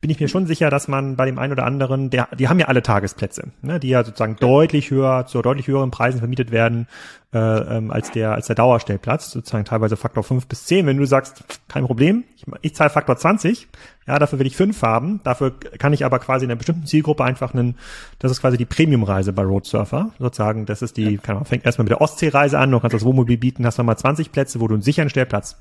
bin 0.00 0.10
ich 0.10 0.18
mir 0.20 0.28
schon 0.28 0.46
sicher, 0.46 0.70
dass 0.70 0.88
man 0.88 1.16
bei 1.16 1.24
dem 1.24 1.38
einen 1.38 1.52
oder 1.52 1.64
anderen, 1.64 2.10
der, 2.10 2.28
die 2.36 2.48
haben 2.48 2.58
ja 2.58 2.66
alle 2.66 2.82
Tagesplätze, 2.82 3.52
ne, 3.62 3.78
die 3.80 3.88
ja 3.88 4.04
sozusagen 4.04 4.36
deutlich 4.36 4.90
höher, 4.90 5.24
zu 5.26 5.40
deutlich 5.40 5.68
höheren 5.68 5.92
Preisen 5.92 6.18
vermietet 6.18 6.50
werden, 6.50 6.88
äh, 7.34 7.78
ähm, 7.78 7.90
als 7.90 8.12
der, 8.12 8.32
als 8.32 8.46
der 8.46 8.54
Dauerstellplatz, 8.54 9.32
sozusagen 9.32 9.64
teilweise 9.64 9.96
Faktor 9.96 10.22
5 10.22 10.46
bis 10.46 10.66
10. 10.66 10.86
Wenn 10.86 10.98
du 10.98 11.04
sagst, 11.04 11.44
kein 11.68 11.84
Problem, 11.84 12.22
ich, 12.36 12.44
ich 12.62 12.74
zahle 12.76 12.90
Faktor 12.90 13.16
20, 13.16 13.66
ja, 14.06 14.20
dafür 14.20 14.38
will 14.38 14.46
ich 14.46 14.56
5 14.56 14.80
haben, 14.82 15.20
dafür 15.24 15.58
kann 15.58 15.92
ich 15.92 16.04
aber 16.04 16.20
quasi 16.20 16.44
in 16.44 16.50
einer 16.52 16.58
bestimmten 16.58 16.86
Zielgruppe 16.86 17.24
einfach 17.24 17.52
einen, 17.52 17.76
das 18.20 18.30
ist 18.30 18.40
quasi 18.40 18.56
die 18.56 18.66
Premium-Reise 18.66 19.32
bei 19.32 19.42
Roadsurfer, 19.42 20.10
sozusagen, 20.20 20.64
das 20.64 20.80
ist 20.80 20.96
die, 20.96 21.14
ja. 21.14 21.20
kann 21.20 21.34
man, 21.34 21.44
fängt 21.44 21.66
erstmal 21.66 21.84
mit 21.84 21.90
der 21.90 22.00
Ostseereise 22.00 22.56
an, 22.58 22.70
du 22.70 22.78
kannst 22.78 22.94
das 22.94 23.04
Wohnmobil 23.04 23.36
bieten, 23.36 23.66
hast 23.66 23.78
nochmal 23.78 23.98
20 23.98 24.30
Plätze, 24.30 24.60
wo 24.60 24.68
du 24.68 24.74
einen 24.74 24.82
sicheren 24.82 25.10
Stellplatz 25.10 25.56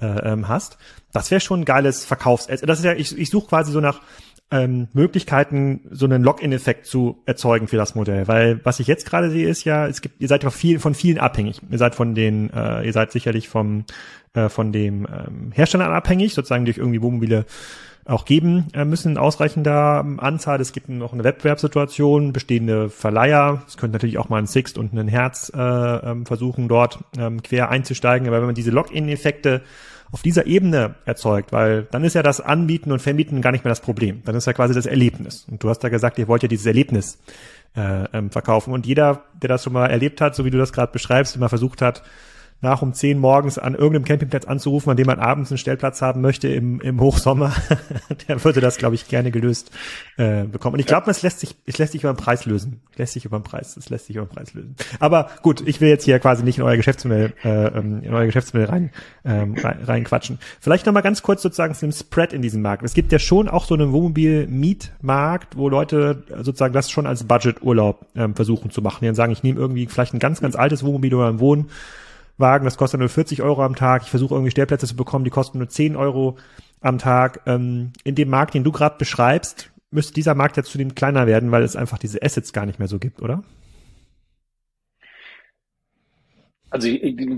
äh, 0.00 0.06
ähm, 0.06 0.48
hast. 0.48 0.76
Das 1.12 1.30
wäre 1.30 1.40
schon 1.40 1.60
ein 1.60 1.64
geiles 1.64 2.04
Verkaufs. 2.04 2.48
Das 2.48 2.60
ist 2.60 2.84
ja, 2.84 2.94
ich, 2.94 3.16
ich 3.16 3.30
suche 3.30 3.48
quasi 3.48 3.70
so 3.70 3.80
nach 3.80 4.00
ähm, 4.52 4.88
Möglichkeiten, 4.92 5.80
so 5.90 6.04
einen 6.04 6.22
Login-Effekt 6.22 6.86
zu 6.86 7.16
erzeugen 7.26 7.66
für 7.66 7.76
das 7.76 7.94
Modell. 7.94 8.28
Weil 8.28 8.60
was 8.64 8.78
ich 8.78 8.86
jetzt 8.86 9.06
gerade 9.06 9.30
sehe, 9.30 9.48
ist 9.48 9.64
ja, 9.64 9.86
es 9.88 10.02
gibt, 10.02 10.20
ihr 10.20 10.28
seid 10.28 10.44
ja 10.44 10.50
viel, 10.50 10.78
von 10.78 10.94
vielen 10.94 11.18
abhängig. 11.18 11.60
Ihr 11.70 11.78
seid 11.78 11.94
von 11.94 12.14
den, 12.14 12.50
äh, 12.50 12.84
ihr 12.84 12.92
seid 12.92 13.10
sicherlich 13.10 13.48
vom, 13.48 13.84
äh, 14.34 14.48
von 14.48 14.70
dem 14.70 15.06
ähm, 15.06 15.52
Hersteller 15.52 15.88
abhängig, 15.88 16.34
sozusagen 16.34 16.66
durch 16.66 16.78
irgendwie 16.78 17.02
Wohnmobile 17.02 17.46
auch 18.04 18.24
geben 18.24 18.66
äh, 18.74 18.84
müssen 18.84 19.12
in 19.12 19.18
ausreichender 19.18 20.02
ähm, 20.04 20.20
Anzahl. 20.20 20.60
Es 20.60 20.72
gibt 20.72 20.88
noch 20.88 21.12
eine 21.12 21.24
Wettbewerbssituation, 21.24 22.32
bestehende 22.32 22.90
Verleiher. 22.90 23.62
Es 23.66 23.76
könnte 23.76 23.94
natürlich 23.94 24.18
auch 24.18 24.28
mal 24.28 24.38
ein 24.38 24.46
Sixt 24.46 24.76
und 24.76 24.92
ein 24.92 25.08
Herz 25.08 25.50
äh, 25.54 25.58
ähm, 25.58 26.26
versuchen, 26.26 26.68
dort 26.68 26.98
ähm, 27.16 27.42
quer 27.42 27.70
einzusteigen. 27.70 28.26
Aber 28.26 28.38
wenn 28.38 28.46
man 28.46 28.54
diese 28.54 28.70
Login-Effekte 28.70 29.62
auf 30.12 30.20
dieser 30.20 30.46
Ebene 30.46 30.94
erzeugt, 31.06 31.52
weil 31.52 31.84
dann 31.90 32.04
ist 32.04 32.14
ja 32.14 32.22
das 32.22 32.40
Anbieten 32.40 32.92
und 32.92 33.00
Vermieten 33.00 33.40
gar 33.40 33.50
nicht 33.50 33.64
mehr 33.64 33.70
das 33.70 33.80
Problem. 33.80 34.22
Dann 34.26 34.36
ist 34.36 34.46
ja 34.46 34.52
quasi 34.52 34.74
das 34.74 34.84
Erlebnis. 34.84 35.46
Und 35.50 35.64
du 35.64 35.70
hast 35.70 35.82
ja 35.82 35.88
gesagt, 35.88 36.18
ihr 36.18 36.28
wollt 36.28 36.42
ja 36.42 36.48
dieses 36.48 36.66
Erlebnis 36.66 37.18
äh, 37.74 38.04
ähm, 38.12 38.30
verkaufen. 38.30 38.74
Und 38.74 38.86
jeder, 38.86 39.24
der 39.40 39.48
das 39.48 39.64
schon 39.64 39.72
mal 39.72 39.86
erlebt 39.86 40.20
hat, 40.20 40.36
so 40.36 40.44
wie 40.44 40.50
du 40.50 40.58
das 40.58 40.74
gerade 40.74 40.92
beschreibst, 40.92 41.34
immer 41.34 41.48
versucht 41.48 41.80
hat, 41.80 42.02
nach 42.62 42.80
um 42.80 42.94
zehn 42.94 43.18
morgens 43.18 43.58
an 43.58 43.74
irgendeinem 43.74 44.04
Campingplatz 44.04 44.44
anzurufen, 44.44 44.90
an 44.90 44.96
dem 44.96 45.06
man 45.06 45.18
abends 45.18 45.50
einen 45.50 45.58
Stellplatz 45.58 46.00
haben 46.00 46.20
möchte 46.20 46.48
im, 46.48 46.80
im 46.80 47.00
Hochsommer, 47.00 47.52
der 48.28 48.42
würde 48.44 48.60
das, 48.60 48.78
glaube 48.78 48.94
ich, 48.94 49.08
gerne 49.08 49.32
gelöst 49.32 49.72
äh, 50.16 50.44
bekommen. 50.44 50.74
Und 50.74 50.80
ich 50.80 50.86
glaube, 50.86 51.10
es 51.10 51.22
lässt 51.22 51.40
sich, 51.40 51.56
es 51.66 51.78
lässt 51.78 51.92
sich 51.92 52.04
über 52.04 52.12
den 52.14 52.16
Preis 52.16 52.46
lösen. 52.46 52.80
Es 52.92 52.98
lässt 52.98 53.12
sich 53.14 53.24
über 53.24 53.38
den 53.38 53.42
Preis, 53.42 53.76
es 53.76 53.90
lässt 53.90 54.06
sich 54.06 54.16
über 54.16 54.26
den 54.26 54.30
Preis 54.34 54.54
lösen. 54.54 54.76
Aber 55.00 55.28
gut, 55.42 55.66
ich 55.66 55.80
will 55.80 55.88
jetzt 55.88 56.04
hier 56.04 56.20
quasi 56.20 56.44
nicht 56.44 56.58
in 56.58 56.64
euer 56.64 56.76
Geschäftsmodell, 56.76 57.32
äh, 57.44 57.66
ähm, 57.66 58.02
in 58.02 58.14
euer 58.14 58.26
Geschäftsmodell 58.26 58.68
rein, 58.68 58.90
ähm, 59.24 59.54
rein, 59.58 59.78
reinquatschen. 59.84 60.38
Vielleicht 60.60 60.86
noch 60.86 60.92
mal 60.92 61.00
ganz 61.00 61.22
kurz 61.22 61.42
sozusagen 61.42 61.74
zu 61.74 61.86
dem 61.86 61.92
Spread 61.92 62.32
in 62.32 62.42
diesem 62.42 62.62
Markt. 62.62 62.84
Es 62.84 62.94
gibt 62.94 63.10
ja 63.10 63.18
schon 63.18 63.48
auch 63.48 63.64
so 63.64 63.74
einen 63.74 63.90
Wohnmobil-Mietmarkt, 63.90 65.56
wo 65.56 65.68
Leute 65.68 66.22
sozusagen 66.42 66.74
das 66.74 66.90
schon 66.90 67.06
als 67.06 67.24
Budgeturlaub 67.24 68.06
ähm, 68.14 68.36
versuchen 68.36 68.70
zu 68.70 68.82
machen. 68.82 68.98
Die 69.00 69.06
dann 69.06 69.16
sagen, 69.16 69.32
ich 69.32 69.42
nehme 69.42 69.58
irgendwie 69.58 69.86
vielleicht 69.86 70.14
ein 70.14 70.20
ganz, 70.20 70.40
ganz 70.40 70.54
altes 70.54 70.84
Wohnmobil 70.84 71.12
oder 71.12 71.28
ein 71.28 71.40
Wohn 71.40 71.70
Wagen, 72.42 72.66
das 72.66 72.76
kostet 72.76 73.00
nur 73.00 73.08
40 73.08 73.40
Euro 73.40 73.64
am 73.64 73.74
Tag. 73.74 74.02
Ich 74.02 74.10
versuche 74.10 74.34
irgendwie 74.34 74.50
Stellplätze 74.50 74.86
zu 74.86 74.96
bekommen, 74.96 75.24
die 75.24 75.30
kosten 75.30 75.56
nur 75.56 75.70
10 75.70 75.96
Euro 75.96 76.36
am 76.82 76.98
Tag. 76.98 77.40
Ähm, 77.46 77.94
in 78.04 78.14
dem 78.14 78.28
Markt, 78.28 78.52
den 78.52 78.64
du 78.64 78.72
gerade 78.72 78.98
beschreibst, 78.98 79.72
müsste 79.90 80.12
dieser 80.12 80.34
Markt 80.34 80.58
jetzt 80.58 80.70
zudem 80.70 80.94
kleiner 80.94 81.26
werden, 81.26 81.50
weil 81.50 81.62
es 81.62 81.76
einfach 81.76 81.96
diese 81.96 82.22
Assets 82.22 82.52
gar 82.52 82.66
nicht 82.66 82.78
mehr 82.78 82.88
so 82.88 82.98
gibt, 82.98 83.22
oder? 83.22 83.42
Also 86.68 86.88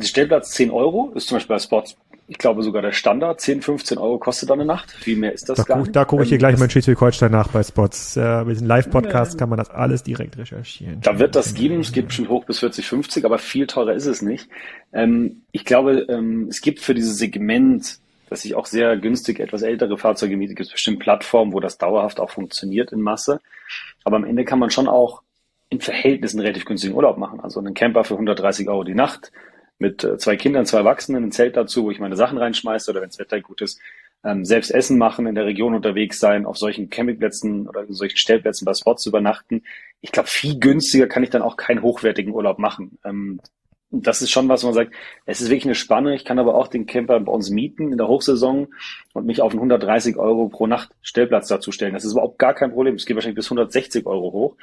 Stellplatz 0.00 0.50
10 0.52 0.70
Euro 0.70 1.12
ist 1.14 1.28
zum 1.28 1.36
Beispiel 1.36 1.56
bei 1.56 1.60
Spots, 1.60 1.96
ich 2.26 2.38
glaube 2.38 2.62
sogar 2.62 2.80
der 2.80 2.92
Standard, 2.92 3.40
10, 3.40 3.60
15 3.60 3.98
Euro 3.98 4.18
kostet 4.18 4.48
da 4.48 4.54
eine 4.54 4.64
Nacht. 4.64 4.90
Viel 4.90 5.16
mehr 5.16 5.32
ist 5.32 5.48
das 5.48 5.58
da 5.58 5.62
gar 5.64 5.76
guck, 5.76 5.86
nicht. 5.86 5.96
Da 5.96 6.04
gucke 6.04 6.22
ich 6.22 6.30
hier 6.30 6.36
ähm, 6.36 6.40
gleich 6.40 6.56
mal 6.56 6.64
in 6.64 6.70
Schleswig-Holstein 6.70 7.30
nach 7.30 7.48
bei 7.48 7.62
Spots. 7.62 8.16
Äh, 8.16 8.44
mit 8.44 8.56
diesem 8.56 8.66
Live-Podcast 8.66 9.38
kann 9.38 9.50
man 9.50 9.58
das 9.58 9.70
alles 9.70 10.02
direkt 10.02 10.38
recherchieren. 10.38 11.00
Da 11.02 11.18
wird 11.18 11.34
das 11.36 11.54
geben, 11.54 11.80
es 11.80 11.92
gibt 11.92 12.12
schon 12.14 12.28
hoch 12.28 12.44
bis 12.44 12.60
40, 12.60 12.86
50, 12.86 13.24
aber 13.26 13.38
viel 13.38 13.66
teurer 13.66 13.92
ist 13.92 14.06
es 14.06 14.22
nicht. 14.22 14.48
Ähm, 14.92 15.42
ich 15.52 15.66
glaube, 15.66 16.06
ähm, 16.08 16.48
es 16.48 16.62
gibt 16.62 16.80
für 16.80 16.94
dieses 16.94 17.18
Segment, 17.18 17.98
dass 18.30 18.42
sich 18.42 18.54
auch 18.54 18.66
sehr 18.66 18.96
günstig 18.96 19.38
etwas 19.38 19.60
ältere 19.60 19.98
Fahrzeuge 19.98 20.38
mietet, 20.38 20.56
gibt 20.56 20.68
es 20.68 20.72
bestimmt 20.72 21.00
Plattformen, 21.00 21.52
wo 21.52 21.60
das 21.60 21.76
dauerhaft 21.76 22.20
auch 22.20 22.30
funktioniert 22.30 22.90
in 22.90 23.02
Masse. 23.02 23.40
Aber 24.02 24.16
am 24.16 24.24
Ende 24.24 24.44
kann 24.44 24.58
man 24.58 24.70
schon 24.70 24.88
auch 24.88 25.22
in 25.68 25.80
Verhältnissen 25.80 26.40
relativ 26.40 26.64
günstigen 26.64 26.94
Urlaub 26.94 27.18
machen. 27.18 27.40
Also 27.40 27.60
einen 27.60 27.74
Camper 27.74 28.04
für 28.04 28.14
130 28.14 28.68
Euro 28.68 28.84
die 28.84 28.94
Nacht 28.94 29.30
mit 29.78 30.04
äh, 30.04 30.18
zwei 30.18 30.36
Kindern, 30.36 30.66
zwei 30.66 30.78
Erwachsenen, 30.78 31.24
ein 31.24 31.32
Zelt 31.32 31.56
dazu, 31.56 31.84
wo 31.84 31.90
ich 31.90 32.00
meine 32.00 32.16
Sachen 32.16 32.38
reinschmeiße 32.38 32.90
oder 32.90 33.00
wenn 33.00 33.08
das 33.08 33.18
Wetter 33.18 33.40
gut 33.40 33.60
ist, 33.60 33.80
ähm, 34.24 34.44
selbst 34.44 34.70
Essen 34.70 34.98
machen, 34.98 35.26
in 35.26 35.34
der 35.34 35.44
Region 35.44 35.74
unterwegs 35.74 36.18
sein, 36.18 36.46
auf 36.46 36.56
solchen 36.56 36.88
Campingplätzen 36.88 37.68
oder 37.68 37.84
solchen 37.88 38.16
Stellplätzen 38.16 38.64
bei 38.64 38.74
Spots 38.74 39.06
übernachten. 39.06 39.62
Ich 40.00 40.12
glaube, 40.12 40.28
viel 40.28 40.58
günstiger 40.58 41.06
kann 41.06 41.22
ich 41.22 41.30
dann 41.30 41.42
auch 41.42 41.56
keinen 41.56 41.82
hochwertigen 41.82 42.32
Urlaub 42.32 42.58
machen. 42.58 42.98
Ähm, 43.04 43.40
das 43.90 44.22
ist 44.22 44.30
schon 44.30 44.48
was, 44.48 44.62
wo 44.62 44.68
man 44.68 44.74
sagt, 44.74 44.94
es 45.26 45.40
ist 45.40 45.50
wirklich 45.50 45.66
eine 45.66 45.74
Spanne. 45.74 46.14
Ich 46.14 46.24
kann 46.24 46.38
aber 46.38 46.54
auch 46.54 46.68
den 46.68 46.86
Camper 46.86 47.20
bei 47.20 47.30
uns 47.30 47.50
mieten 47.50 47.92
in 47.92 47.98
der 47.98 48.08
Hochsaison 48.08 48.68
und 49.12 49.26
mich 49.26 49.40
auf 49.40 49.52
einen 49.52 49.60
130 49.60 50.16
Euro 50.16 50.48
pro 50.48 50.66
Nacht 50.66 50.90
Stellplatz 51.02 51.48
dazu 51.48 51.70
stellen. 51.70 51.94
Das 51.94 52.04
ist 52.04 52.12
überhaupt 52.12 52.38
gar 52.38 52.54
kein 52.54 52.72
Problem. 52.72 52.94
Es 52.96 53.06
geht 53.06 53.14
wahrscheinlich 53.16 53.36
bis 53.36 53.46
160 53.46 54.06
Euro 54.06 54.32
hoch. 54.32 54.56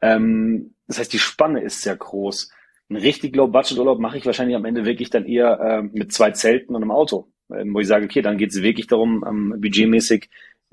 Ähm, 0.00 0.74
das 0.88 0.98
heißt, 0.98 1.12
die 1.12 1.18
Spanne 1.18 1.60
ist 1.60 1.82
sehr 1.82 1.96
groß. 1.96 2.50
Ein 2.92 2.96
richtig 2.96 3.34
Low-Budget-Urlaub 3.34 3.98
mache 4.00 4.18
ich 4.18 4.26
wahrscheinlich 4.26 4.54
am 4.54 4.66
Ende 4.66 4.84
wirklich 4.84 5.08
dann 5.08 5.24
eher 5.24 5.58
äh, 5.60 5.82
mit 5.82 6.12
zwei 6.12 6.30
Zelten 6.32 6.74
und 6.74 6.82
einem 6.82 6.90
Auto. 6.90 7.28
Ähm, 7.50 7.72
wo 7.74 7.80
ich 7.80 7.88
sage, 7.88 8.04
okay, 8.04 8.20
dann 8.20 8.36
geht 8.36 8.50
es 8.50 8.62
wirklich 8.62 8.86
darum, 8.86 9.24
ähm, 9.26 9.54
budgetmäßig 9.58 10.28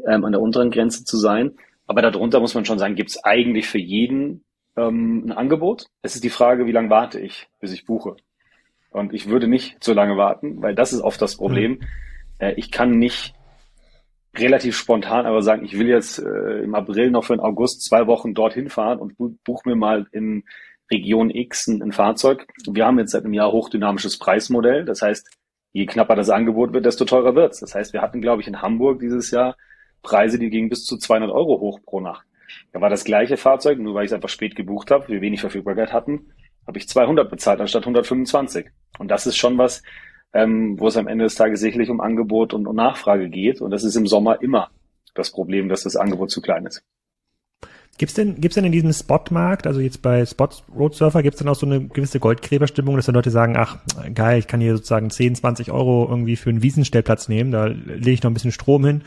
ähm, 0.06 0.26
an 0.26 0.34
der 0.34 0.42
unteren 0.42 0.70
Grenze 0.70 1.06
zu 1.06 1.16
sein. 1.16 1.52
Aber 1.88 2.02
darunter 2.02 2.42
muss 2.42 2.56
man 2.56 2.66
schon 2.66 2.78
sagen, 2.78 2.96
gibt 2.96 3.12
es 3.12 3.24
eigentlich 3.24 3.68
für 3.68 3.80
jeden 3.80 4.44
ähm, 4.76 5.28
ein 5.28 5.32
Angebot. 5.32 5.88
Es 6.02 6.16
ist 6.16 6.26
die 6.26 6.30
Frage, 6.30 6.66
wie 6.66 6.74
lange 6.74 6.90
warte 6.90 7.22
ich, 7.22 7.48
bis 7.62 7.72
ich 7.72 7.86
buche. 7.86 8.18
Und 8.92 9.14
ich 9.14 9.30
würde 9.30 9.48
nicht 9.48 9.82
so 9.82 9.94
lange 9.94 10.18
warten, 10.18 10.62
weil 10.62 10.76
das 10.76 10.92
ist 10.92 11.02
oft 11.02 11.22
das 11.22 11.38
Problem. 11.38 11.72
Mhm. 11.72 11.80
Äh, 12.40 12.54
ich 12.58 12.70
kann 12.70 13.00
nicht 13.00 13.34
relativ 14.36 14.76
spontan 14.76 15.26
aber 15.26 15.42
sagen, 15.42 15.66
ich 15.66 15.78
will 15.80 15.88
jetzt 15.88 16.20
äh, 16.20 16.64
im 16.64 16.76
April 16.76 17.12
noch 17.12 17.24
für 17.24 17.34
den 17.34 17.40
August 17.40 17.84
zwei 17.84 18.08
Wochen 18.08 18.34
dorthin 18.34 18.70
fahren 18.70 19.00
und 19.00 19.16
buche 19.44 19.68
mir 19.68 19.76
mal 19.76 20.08
in 20.12 20.44
Region 20.92 21.30
X 21.30 21.68
ein, 21.68 21.82
ein 21.82 21.92
Fahrzeug. 21.92 22.48
Wir 22.68 22.86
haben 22.86 23.00
jetzt 23.00 23.12
seit 23.12 23.24
einem 23.24 23.34
Jahr 23.34 23.52
hochdynamisches 23.52 24.18
Preismodell. 24.18 24.86
Das 24.86 25.02
heißt, 25.02 25.30
je 25.72 25.86
knapper 25.86 26.16
das 26.16 26.30
Angebot 26.30 26.74
wird, 26.74 26.86
desto 26.86 27.06
teurer 27.06 27.36
wird's. 27.36 27.60
Das 27.60 27.76
heißt, 27.76 27.94
wir 27.94 28.02
hatten, 28.02 28.22
glaube 28.22 28.42
ich, 28.42 28.48
in 28.48 28.62
Hamburg 28.62 29.00
dieses 29.00 29.32
Jahr 29.32 29.56
Preise, 30.02 30.40
die 30.40 30.50
gingen 30.50 30.70
bis 30.70 30.86
zu 30.86 30.98
200 30.98 31.30
Euro 31.30 31.60
hoch 31.60 31.80
pro 31.86 32.00
Nacht. 32.00 32.26
Da 32.72 32.82
war 32.82 32.90
das 32.90 33.04
gleiche 33.04 33.38
Fahrzeug, 33.38 33.80
nur 33.80 33.94
weil 33.94 34.06
ich 34.06 34.12
es 34.12 34.16
einfach 34.16 34.30
spät 34.30 34.56
gebucht 34.56 34.92
habe, 34.92 35.08
wir 35.10 35.22
wenig 35.22 35.42
Verfügbarkeit 35.42 35.94
hatten, 35.94 36.32
habe 36.66 36.78
ich 36.78 36.88
200 36.88 37.30
bezahlt 37.30 37.60
anstatt 37.60 37.84
125. 37.84 38.68
Und 38.98 39.10
das 39.10 39.28
ist 39.28 39.38
schon 39.38 39.58
was, 39.58 39.84
ähm, 40.34 40.80
wo 40.80 40.88
es 40.88 40.98
am 40.98 41.08
Ende 41.08 41.26
des 41.26 41.36
Tages 41.36 41.60
sicherlich 41.60 41.90
um 41.90 42.02
Angebot 42.02 42.54
und, 42.54 42.68
um 42.68 42.76
Nachfrage 42.76 43.30
geht. 43.30 43.62
Und 43.62 43.72
das 43.72 43.84
ist 43.84 43.96
im 43.96 44.08
Sommer 44.08 44.42
immer 44.42 44.70
das 45.16 45.32
Problem, 45.32 45.70
dass 45.70 45.84
das 45.84 45.96
Angebot 45.96 46.32
zu 46.32 46.42
klein 46.42 46.66
ist. 46.66 46.84
Gibt's 48.00 48.14
denn, 48.14 48.40
gibt's 48.40 48.56
denn 48.56 48.64
in 48.64 48.72
diesem 48.72 48.94
Spotmarkt, 48.94 49.68
also 49.68 49.82
jetzt 49.82 50.02
bei 50.02 50.26
Spots 50.26 50.64
Road 50.74 50.96
Surfer, 50.96 51.22
gibt's 51.22 51.40
denn 51.40 51.50
auch 51.50 51.56
so 51.56 51.66
eine 51.66 51.82
gewisse 51.82 52.22
Goldgräberstimmung, 52.22 52.96
dass 52.96 53.08
dann 53.08 53.16
Leute 53.16 53.30
sagen, 53.30 53.58
ach, 53.58 53.80
geil, 54.16 54.40
ich 54.40 54.48
kann 54.48 54.62
hier 54.62 54.78
sozusagen 54.78 55.10
10, 55.10 55.36
20 55.36 55.70
Euro 55.72 56.08
irgendwie 56.10 56.38
für 56.38 56.50
einen 56.50 56.64
Wiesenstellplatz 56.64 57.28
nehmen, 57.28 57.52
da 57.52 57.66
lege 57.66 58.12
ich 58.12 58.24
noch 58.24 58.32
ein 58.32 58.34
bisschen 58.34 58.54
Strom 58.54 58.86
hin. 58.86 59.02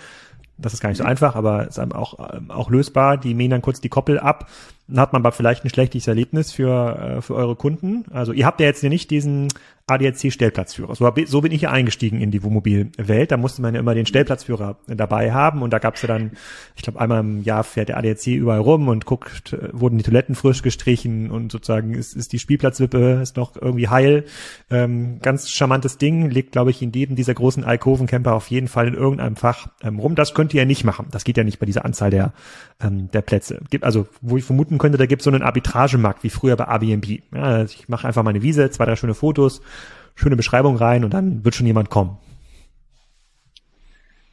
Das 0.59 0.74
ist 0.74 0.80
gar 0.80 0.90
nicht 0.90 0.99
so 0.99 1.05
einfach, 1.05 1.34
aber 1.36 1.66
ist 1.66 1.80
auch, 1.80 2.18
auch 2.49 2.70
lösbar. 2.70 3.16
Die 3.16 3.32
mähen 3.32 3.51
dann 3.51 3.62
kurz 3.62 3.80
die 3.80 3.88
Koppel 3.88 4.20
ab 4.20 4.47
dann 4.82 4.82
hat 4.97 5.12
man 5.12 5.22
aber 5.22 5.32
vielleicht 5.32 5.64
ein 5.64 5.70
schlechtes 5.70 6.07
Erlebnis 6.07 6.53
für, 6.53 7.16
äh, 7.18 7.22
für 7.22 7.34
eure 7.34 7.57
Kunden. 7.57 8.05
Also 8.11 8.32
ihr 8.32 8.47
habt 8.47 8.61
ja 8.61 8.66
jetzt 8.66 8.82
nicht 8.82 9.11
diesen 9.11 9.49
ADAC-Stellplatzführer. 9.86 10.95
So, 10.95 11.12
so 11.26 11.40
bin 11.40 11.53
ich 11.53 11.62
ja 11.62 11.70
eingestiegen 11.70 12.20
in 12.20 12.30
die 12.30 12.43
Wohnmobilwelt. 12.43 13.32
Da 13.32 13.36
musste 13.36 13.62
man 13.62 13.74
ja 13.74 13.80
immer 13.80 13.95
den 13.95 14.07
Stellplatzführer 14.07 14.76
dabei 14.86 15.32
haben 15.32 15.62
und 15.62 15.72
da 15.72 15.78
gab's 15.78 16.03
ja 16.03 16.09
dann, 16.09 16.32
ich 16.76 16.82
glaube, 16.82 17.01
einmal 17.01 17.20
im 17.20 17.43
Jahr 17.43 17.64
fährt 17.64 17.88
der 17.88 17.99
ADAC 17.99 18.28
überall 18.28 18.61
rum 18.61 18.88
und 18.88 19.07
guckt, 19.07 19.53
äh, 19.53 19.68
wurden 19.72 19.99
die 19.99 20.05
Toiletten 20.05 20.34
frisch 20.34 20.62
gestrichen 20.62 21.30
und 21.30 21.51
sozusagen 21.51 21.95
ist, 21.95 22.14
ist 22.14 22.32
die 22.32 22.38
Spielplatzwippe 22.38 23.20
ist 23.22 23.36
noch 23.36 23.57
irgendwie 23.57 23.88
heil. 23.88 24.24
Ähm, 24.70 25.18
ganz 25.20 25.51
charmantes 25.51 25.99
Ding, 25.99 26.30
liegt, 26.30 26.53
glaube 26.53 26.70
ich, 26.70 26.80
in 26.80 26.93
jedem 26.93 27.16
dieser 27.16 27.34
großen 27.34 27.64
Alkovencamper 27.64 28.34
auf 28.34 28.49
jeden 28.49 28.68
Fall 28.68 28.88
in 28.88 28.95
irgendeinem 28.95 29.36
Fach 29.36 29.68
ähm, 29.82 29.99
rum. 29.99 30.14
Das 30.14 30.32
könnt 30.32 30.55
ihr 30.55 30.61
ja 30.61 30.66
nicht 30.66 30.84
machen. 30.84 31.07
Das 31.11 31.24
geht 31.24 31.36
ja 31.36 31.45
nicht 31.45 31.59
bei 31.59 31.66
dieser 31.66 31.84
Anzahl 31.84 32.11
der, 32.11 32.32
ähm, 32.80 33.11
der 33.11 33.22
Plätze. 33.22 33.61
Also, 33.80 34.07
wo 34.20 34.36
ich 34.36 34.45
vermuten 34.45 34.78
könnte, 34.83 34.99
da 34.99 35.07
gibt 35.07 35.22
es 35.22 35.24
so 35.24 35.30
einen 35.30 35.43
Arbitragemarkt 35.43 36.24
wie 36.24 36.28
früher 36.28 36.57
bei 36.57 36.64
Airbnb. 36.64 37.22
Ja, 37.33 37.43
also 37.43 37.74
ich 37.78 37.89
mache 37.89 38.07
einfach 38.07 38.22
meine 38.22 38.43
Wiese, 38.43 38.68
zwei, 38.70 38.85
drei 38.85 38.97
schöne 38.97 39.14
Fotos, 39.14 39.62
schöne 40.16 40.37
Beschreibung 40.37 40.76
rein 40.76 41.05
und 41.05 41.14
dann 41.14 41.45
wird 41.45 41.55
schon 41.55 41.66
jemand 41.66 41.89
kommen. 41.89 42.18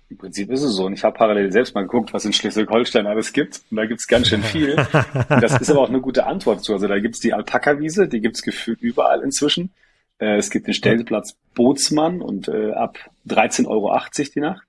Im 0.09 0.17
Prinzip 0.17 0.49
ist 0.49 0.63
es 0.63 0.73
so. 0.73 0.85
Und 0.85 0.93
ich 0.93 1.03
habe 1.03 1.15
parallel 1.15 1.51
selbst 1.51 1.75
mal 1.75 1.83
geguckt, 1.83 2.13
was 2.13 2.25
in 2.25 2.33
Schleswig-Holstein 2.33 3.05
alles 3.05 3.31
gibt. 3.31 3.61
Und 3.69 3.77
da 3.77 3.85
gibt 3.85 3.99
es 3.99 4.07
ganz 4.07 4.27
schön 4.27 4.41
viel. 4.41 4.73
und 4.73 5.29
das 5.41 5.61
ist 5.61 5.69
aber 5.69 5.81
auch 5.81 5.89
eine 5.89 6.01
gute 6.01 6.25
Antwort 6.25 6.63
zu. 6.63 6.73
Also 6.73 6.87
da 6.87 6.97
gibt 6.97 7.15
es 7.15 7.21
die 7.21 7.33
Alpaka-Wiese, 7.33 8.07
die 8.07 8.19
gibt 8.19 8.35
es 8.35 8.41
gefühlt 8.41 8.81
überall 8.81 9.21
inzwischen. 9.21 9.71
Äh, 10.17 10.37
es 10.37 10.49
gibt 10.49 10.65
den 10.65 10.73
Stellplatz 10.73 11.37
Bootsmann 11.53 12.21
und 12.21 12.47
äh, 12.47 12.71
ab 12.71 12.97
13,80 13.27 13.67
Euro 13.67 13.95
die 14.33 14.39
Nacht. 14.39 14.63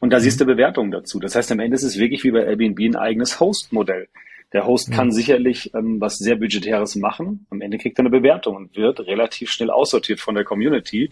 Und 0.00 0.10
da 0.10 0.20
siehst 0.20 0.38
du 0.42 0.44
Bewertungen 0.44 0.90
dazu. 0.90 1.18
Das 1.18 1.34
heißt, 1.34 1.50
am 1.50 1.60
Ende 1.60 1.76
ist 1.76 1.82
es 1.82 1.98
wirklich 1.98 2.22
wie 2.24 2.32
bei 2.32 2.44
Airbnb 2.44 2.78
ein 2.80 2.96
eigenes 2.96 3.40
Host-Modell. 3.40 4.08
Der 4.54 4.66
Host 4.66 4.92
kann 4.92 5.10
sicherlich 5.10 5.74
ähm, 5.74 6.00
was 6.00 6.16
sehr 6.16 6.36
Budgetäres 6.36 6.94
machen. 6.94 7.46
Am 7.50 7.60
Ende 7.60 7.76
kriegt 7.76 7.98
er 7.98 8.02
eine 8.02 8.10
Bewertung 8.10 8.54
und 8.54 8.76
wird 8.76 9.00
relativ 9.00 9.50
schnell 9.50 9.68
aussortiert 9.68 10.20
von 10.20 10.36
der 10.36 10.44
Community. 10.44 11.10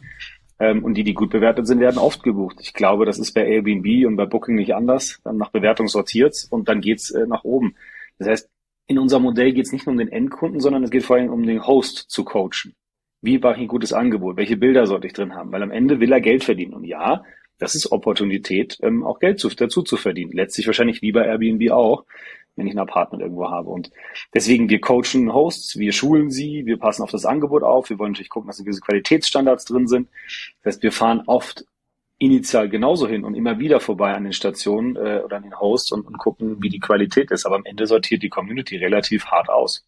Ähm, 0.61 0.85
und 0.85 0.95
die, 0.95 1.03
die 1.03 1.13
gut 1.13 1.31
bewertet 1.31 1.67
sind, 1.67 1.81
werden 1.81 1.99
oft 1.99 2.23
gebucht. 2.23 2.59
Ich 2.61 2.73
glaube, 2.73 3.05
das 3.05 3.19
ist 3.19 3.33
bei 3.33 3.45
Airbnb 3.45 4.07
und 4.07 4.15
bei 4.15 4.27
Booking 4.27 4.55
nicht 4.55 4.77
anders. 4.77 5.21
Dann 5.25 5.39
nach 5.39 5.51
Bewertung 5.51 5.89
sortiert 5.89 6.37
und 6.51 6.69
dann 6.69 6.81
geht's 6.81 7.11
äh, 7.11 7.27
nach 7.27 7.43
oben. 7.43 7.75
Das 8.19 8.29
heißt, 8.29 8.51
in 8.87 9.01
unserem 9.01 9.25
Modell 9.25 9.53
geht 9.53 9.67
es 9.67 9.73
nicht 9.73 9.87
nur 9.87 9.93
um 9.93 9.99
den 9.99 10.13
Endkunden, 10.13 10.61
sondern 10.61 10.85
es 10.85 10.91
geht 10.91 11.03
vor 11.03 11.17
allem 11.17 11.31
um 11.31 11.45
den 11.45 11.67
Host 11.67 12.11
zu 12.11 12.25
coachen. 12.25 12.77
Wie 13.23 13.39
mache 13.39 13.55
ich 13.55 13.63
ein 13.63 13.69
gutes 13.69 13.93
Angebot? 13.93 14.37
Welche 14.37 14.57
Bilder 14.57 14.87
sollte 14.87 15.09
ich 15.09 15.15
drin 15.15 15.35
haben? 15.35 15.51
Weil 15.51 15.65
am 15.65 15.73
Ende 15.73 15.99
will 15.99 16.13
er 16.13 16.21
Geld 16.21 16.45
verdienen. 16.45 16.75
Und 16.75 16.85
ja, 16.85 17.25
das 17.59 17.75
ist 17.75 17.91
Opportunität, 17.91 18.79
ähm, 18.83 19.03
auch 19.05 19.19
Geld 19.19 19.41
zu, 19.41 19.49
dazu 19.49 19.83
zu 19.83 19.97
verdienen. 19.97 20.33
Letztlich 20.33 20.67
wahrscheinlich 20.67 21.03
wie 21.03 21.13
bei 21.13 21.27
Airbnb 21.27 21.73
auch 21.73 22.05
wenn 22.57 22.67
ich 22.67 22.75
ein 22.75 22.79
Apartment 22.79 23.23
irgendwo 23.23 23.51
habe. 23.51 23.71
Und 23.71 23.91
deswegen, 24.35 24.69
wir 24.69 24.81
coachen 24.81 25.33
Hosts, 25.33 25.79
wir 25.79 25.93
schulen 25.93 26.31
sie, 26.31 26.67
wir 26.67 26.79
passen 26.79 27.03
auf 27.03 27.11
das 27.11 27.25
Angebot 27.25 27.63
auf, 27.63 27.91
wir 27.91 27.99
wollen 27.99 28.13
natürlich 28.13 28.31
gucken, 28.31 28.49
dass 28.49 28.59
gewisse 28.59 28.81
Qualitätsstandards 28.81 29.65
drin 29.65 29.89
sind. 29.89 30.09
Das 30.63 30.75
heißt, 30.75 30.83
wir 30.83 30.93
fahren 30.93 31.23
oft 31.27 31.65
initial 32.19 32.69
genauso 32.69 33.09
hin 33.09 33.25
und 33.25 33.35
immer 33.35 33.59
wieder 33.59 33.81
vorbei 33.81 34.15
an 34.15 34.25
den 34.25 34.33
Stationen 34.33 34.97
äh, 34.97 35.23
oder 35.25 35.39
an 35.39 35.43
den 35.43 35.59
Hosts 35.59 35.91
und, 35.93 36.07
und 36.07 36.19
gucken, 36.19 36.63
wie 36.63 36.69
die 36.69 36.79
Qualität 36.79 37.31
ist. 37.31 37.47
Aber 37.47 37.57
am 37.57 37.65
Ende 37.65 37.87
sortiert 37.87 38.23
die 38.23 38.29
Community 38.29 38.77
relativ 38.77 39.27
hart 39.27 39.49
aus, 39.49 39.85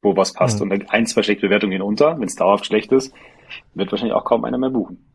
wo 0.00 0.16
was 0.16 0.32
passt. 0.32 0.62
Mhm. 0.62 0.70
Und 0.70 0.90
ein, 0.90 1.06
zwei 1.06 1.22
schlechte 1.22 1.46
Bewertungen 1.46 1.72
gehen 1.72 1.82
unter. 1.82 2.18
Wenn 2.18 2.28
es 2.28 2.36
dauerhaft 2.36 2.66
schlecht 2.66 2.92
ist, 2.92 3.12
wird 3.74 3.90
wahrscheinlich 3.90 4.14
auch 4.14 4.24
kaum 4.24 4.44
einer 4.44 4.58
mehr 4.58 4.70
buchen. 4.70 5.11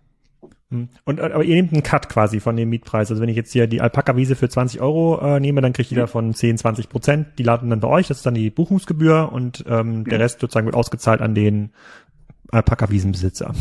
Hm. 0.69 0.89
Und 1.05 1.21
aber 1.21 1.43
ihr 1.43 1.55
nehmt 1.55 1.71
einen 1.71 1.83
Cut 1.83 2.09
quasi 2.09 2.39
von 2.39 2.57
dem 2.57 2.69
Mietpreis. 2.69 3.09
Also 3.09 3.21
wenn 3.21 3.29
ich 3.29 3.37
jetzt 3.37 3.53
hier 3.53 3.67
die 3.67 3.79
Alpaka-Wiese 3.79 4.35
für 4.35 4.49
20 4.49 4.81
Euro 4.81 5.19
äh, 5.19 5.39
nehme, 5.39 5.61
dann 5.61 5.73
kriegt 5.73 5.91
ihr 5.91 5.97
davon 5.97 6.33
10, 6.33 6.57
20 6.57 6.89
Prozent. 6.89 7.27
Die 7.37 7.43
laden 7.43 7.69
dann 7.69 7.79
bei 7.79 7.87
euch, 7.87 8.07
das 8.07 8.17
ist 8.17 8.25
dann 8.25 8.33
die 8.33 8.49
Buchungsgebühr 8.49 9.31
und 9.31 9.63
ähm, 9.67 9.99
ja. 9.99 10.09
der 10.11 10.19
Rest 10.19 10.41
sozusagen 10.41 10.65
wird 10.65 10.75
ausgezahlt 10.75 11.21
an 11.21 11.35
den 11.35 11.71
Alpaka-Wiesenbesitzer. 12.51 13.53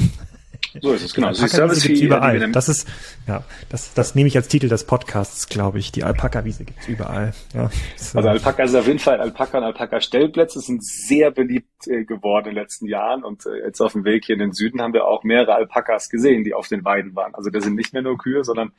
So 0.81 0.93
ist 0.93 1.05
es, 1.05 1.15
genau. 1.15 1.33
Die 1.33 1.41
Alpaka-Wiese 1.41 1.89
gibt's 1.89 2.03
überall. 2.03 2.51
Das 2.53 2.69
ist, 2.69 2.89
ja, 3.27 3.45
das, 3.69 3.95
das 3.95 4.15
nehme 4.15 4.29
ich 4.29 4.37
als 4.37 4.49
Titel 4.49 4.69
des 4.69 4.85
Podcasts, 4.85 5.49
glaube 5.49 5.79
ich. 5.79 5.93
Die 5.93 6.05
Alpaka-Wiese 6.05 6.65
gibt's 6.65 6.89
überall. 6.89 7.33
Ja, 7.55 7.71
so. 7.97 8.19
Also 8.19 8.29
Alpaka 8.29 8.65
ist 8.65 8.75
auf 8.75 8.87
jeden 8.87 8.99
Fall, 8.99 9.21
Alpaka 9.21 9.59
und 9.59 9.65
Alpaka-Stellplätze 9.65 10.61
sind 10.61 10.85
sehr 10.85 11.31
beliebt 11.31 11.87
äh, 11.87 12.05
geworden 12.05 12.49
in 12.49 12.55
den 12.55 12.63
letzten 12.63 12.87
Jahren 12.87 13.25
und 13.25 13.47
äh, 13.47 13.65
jetzt 13.65 13.81
auf 13.81 13.93
dem 13.93 14.05
Weg 14.05 14.25
hier 14.25 14.35
in 14.35 14.41
den 14.41 14.53
Süden 14.53 14.81
haben 14.81 14.93
wir 14.93 15.07
auch 15.07 15.25
mehrere 15.25 15.55
Alpakas 15.55 16.09
gesehen, 16.09 16.45
die 16.45 16.55
auf 16.55 16.69
den 16.69 16.85
Weiden 16.85 17.15
waren. 17.15 17.35
Also 17.35 17.51
das 17.51 17.65
sind 17.65 17.75
nicht 17.75 17.93
mehr 17.93 18.03
nur 18.03 18.19
Kühe, 18.19 18.45
sondern 18.45 18.73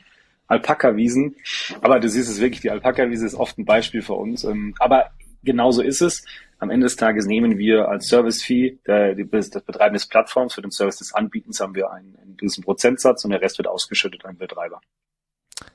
Alpaka-Wiesen. 0.48 1.36
Aber 1.82 2.00
du 2.00 2.10
siehst 2.10 2.30
es 2.30 2.40
wirklich, 2.40 2.62
die 2.62 2.72
Alpaka-Wiese 2.72 3.26
ist 3.26 3.36
oft 3.36 3.58
ein 3.58 3.66
Beispiel 3.66 4.02
für 4.02 4.14
uns. 4.14 4.44
Ähm, 4.44 4.74
aber 4.80 5.12
genauso 5.44 5.82
ist 5.82 6.02
es. 6.02 6.24
Am 6.60 6.70
Ende 6.70 6.86
des 6.86 6.96
Tages 6.96 7.26
nehmen 7.26 7.58
wir 7.58 7.88
als 7.88 8.08
Service-Fee 8.08 8.80
der, 8.88 9.16
das 9.16 9.50
Betreiben 9.50 9.94
des 9.94 10.08
Plattforms 10.08 10.56
für 10.56 10.62
den 10.62 10.72
Service 10.72 10.98
des 10.98 11.14
Anbietens 11.14 11.60
haben 11.60 11.76
wir 11.76 11.92
einen, 11.92 12.16
einen 12.18 12.38
gewissen 12.38 12.64
Prozentsatz 12.64 13.24
und 13.26 13.32
der 13.32 13.42
Rest 13.42 13.58
wird 13.60 13.68
ausgeschüttet 13.68 14.26
an 14.26 14.34
den 14.34 14.40
Betreiber. 14.40 14.82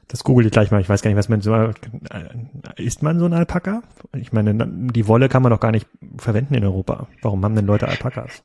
Das 0.09 0.25
google 0.25 0.45
ich 0.45 0.53
gleich 0.53 0.71
mal. 0.71 0.81
Ich 0.81 0.89
weiß 0.91 1.01
gar 1.01 1.09
nicht, 1.09 1.17
was 1.17 1.31
man 1.31 1.41
so, 1.41 1.55
äh, 1.55 1.73
ist 2.77 3.03
man 3.03 3.19
so 3.19 3.25
ein 3.25 3.33
Alpaka? 3.33 3.83
Ich 4.15 4.33
meine, 4.33 4.55
die 4.69 5.09
Wolle 5.09 5.31
kann 5.31 5.43
man 5.43 5.51
doch 5.51 5.61
gar 5.61 5.73
nicht 5.73 5.87
verwenden 6.19 6.55
in 6.55 6.65
Europa. 6.65 7.07
Warum 7.23 7.43
haben 7.45 7.55
denn 7.55 7.65
Leute 7.65 7.89
Alpakas? 7.89 8.43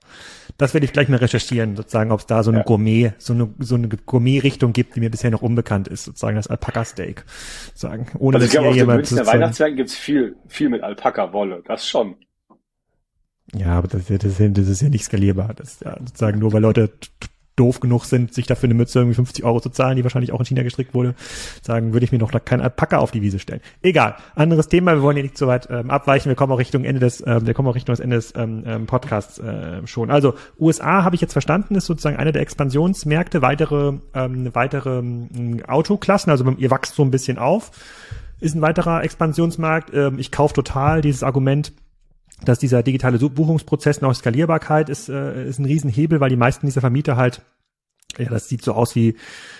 Das 0.57 0.73
werde 0.73 0.85
ich 0.85 0.93
gleich 0.93 1.09
mal 1.09 1.17
recherchieren, 1.17 1.75
sozusagen, 1.75 2.11
ob 2.11 2.21
es 2.21 2.25
da 2.25 2.41
so 2.41 2.51
eine 2.51 2.59
ja. 2.59 2.63
Gourmet, 2.63 3.11
so 3.17 3.33
eine, 3.33 3.53
so 3.59 3.75
eine 3.75 3.89
Gourmet-Richtung 3.89 4.71
gibt, 4.71 4.95
die 4.95 5.01
mir 5.01 5.11
bisher 5.11 5.29
noch 5.29 5.41
unbekannt 5.41 5.89
ist, 5.89 6.05
sozusagen 6.05 6.37
das 6.37 6.47
Alpaka-Steak. 6.47 7.25
Sagen, 7.73 8.07
ohne 8.17 8.37
also 8.37 8.45
ich 8.45 8.51
glaube, 8.51 8.69
auf 8.69 8.75
den 8.75 8.87
Münchner 8.87 9.27
Weihnachtsmärkten 9.27 9.77
gibt's 9.77 9.95
viel, 9.95 10.37
viel 10.47 10.69
mit 10.69 10.83
Alpaka-Wolle. 10.83 11.63
Das 11.67 11.85
schon. 11.85 12.15
Ja, 13.55 13.77
aber 13.77 13.87
das, 13.87 14.05
das, 14.07 14.37
das 14.37 14.67
ist 14.67 14.81
ja 14.81 14.89
nicht 14.89 15.05
skalierbar. 15.05 15.53
Das 15.53 15.73
ist 15.73 15.81
ja 15.81 15.97
sozusagen 15.99 16.39
nur, 16.39 16.53
weil 16.53 16.61
Leute 16.61 16.91
doof 17.57 17.79
genug 17.79 18.05
sind, 18.05 18.33
sich 18.33 18.45
dafür 18.45 18.67
eine 18.67 18.75
Mütze 18.75 18.99
irgendwie 18.99 19.15
50 19.15 19.43
Euro 19.43 19.59
zu 19.59 19.69
zahlen, 19.69 19.97
die 19.97 20.03
wahrscheinlich 20.03 20.31
auch 20.31 20.39
in 20.39 20.45
China 20.45 20.63
gestrickt 20.63 20.93
wurde, 20.93 21.15
sagen, 21.61 21.91
würde 21.91 22.05
ich 22.05 22.11
mir 22.11 22.19
noch 22.19 22.31
keinen 22.45 22.61
Alpaka 22.61 22.99
auf 22.99 23.11
die 23.11 23.21
Wiese 23.21 23.39
stellen. 23.39 23.61
Egal, 23.81 24.15
anderes 24.35 24.69
Thema, 24.69 24.93
wir 24.93 25.01
wollen 25.01 25.17
hier 25.17 25.23
nicht 25.23 25.37
so 25.37 25.47
weit 25.47 25.67
ähm, 25.71 25.89
abweichen, 25.89 26.29
wir 26.29 26.35
kommen 26.35 26.53
auch 26.53 26.59
Richtung 26.59 26.85
Ende 26.85 26.99
des, 26.99 27.23
ähm, 27.25 27.47
wir 27.47 27.55
kommen 27.55 27.67
auch 27.67 27.75
Richtung 27.75 27.93
des 27.93 27.99
Ende 27.99 28.15
des 28.15 28.33
ähm, 28.35 28.63
ähm, 28.65 28.85
Podcasts 28.85 29.39
äh, 29.39 29.85
schon. 29.87 30.11
Also 30.11 30.35
USA 30.59 31.03
habe 31.03 31.15
ich 31.15 31.21
jetzt 31.21 31.33
verstanden, 31.33 31.75
ist 31.75 31.87
sozusagen 31.87 32.17
einer 32.17 32.31
der 32.31 32.43
Expansionsmärkte, 32.43 33.41
weitere, 33.41 33.93
ähm, 34.13 34.53
weitere 34.53 34.99
ähm, 34.99 35.61
Autoklassen, 35.67 36.29
also 36.29 36.47
ihr 36.57 36.69
wächst 36.69 36.93
so 36.93 37.03
ein 37.03 37.11
bisschen 37.11 37.39
auf, 37.39 37.71
ist 38.39 38.55
ein 38.55 38.61
weiterer 38.61 39.03
Expansionsmarkt. 39.03 39.91
Ähm, 39.95 40.19
ich 40.19 40.31
kaufe 40.31 40.53
total 40.53 41.01
dieses 41.01 41.23
Argument, 41.23 41.73
dass 42.43 42.59
dieser 42.59 42.83
digitale 42.83 43.17
Buchungsprozess 43.17 44.01
noch 44.01 44.13
Skalierbarkeit 44.13 44.89
ist, 44.89 45.09
äh, 45.09 45.47
ist 45.47 45.59
ein 45.59 45.65
Riesenhebel, 45.65 46.19
weil 46.19 46.29
die 46.29 46.35
meisten 46.35 46.65
dieser 46.67 46.81
Vermieter 46.81 47.17
halt 47.17 47.41
ja, 48.17 48.29
das 48.29 48.49
sieht 48.49 48.63
so 48.63 48.73
aus 48.73 48.95
wie, 48.95 49.15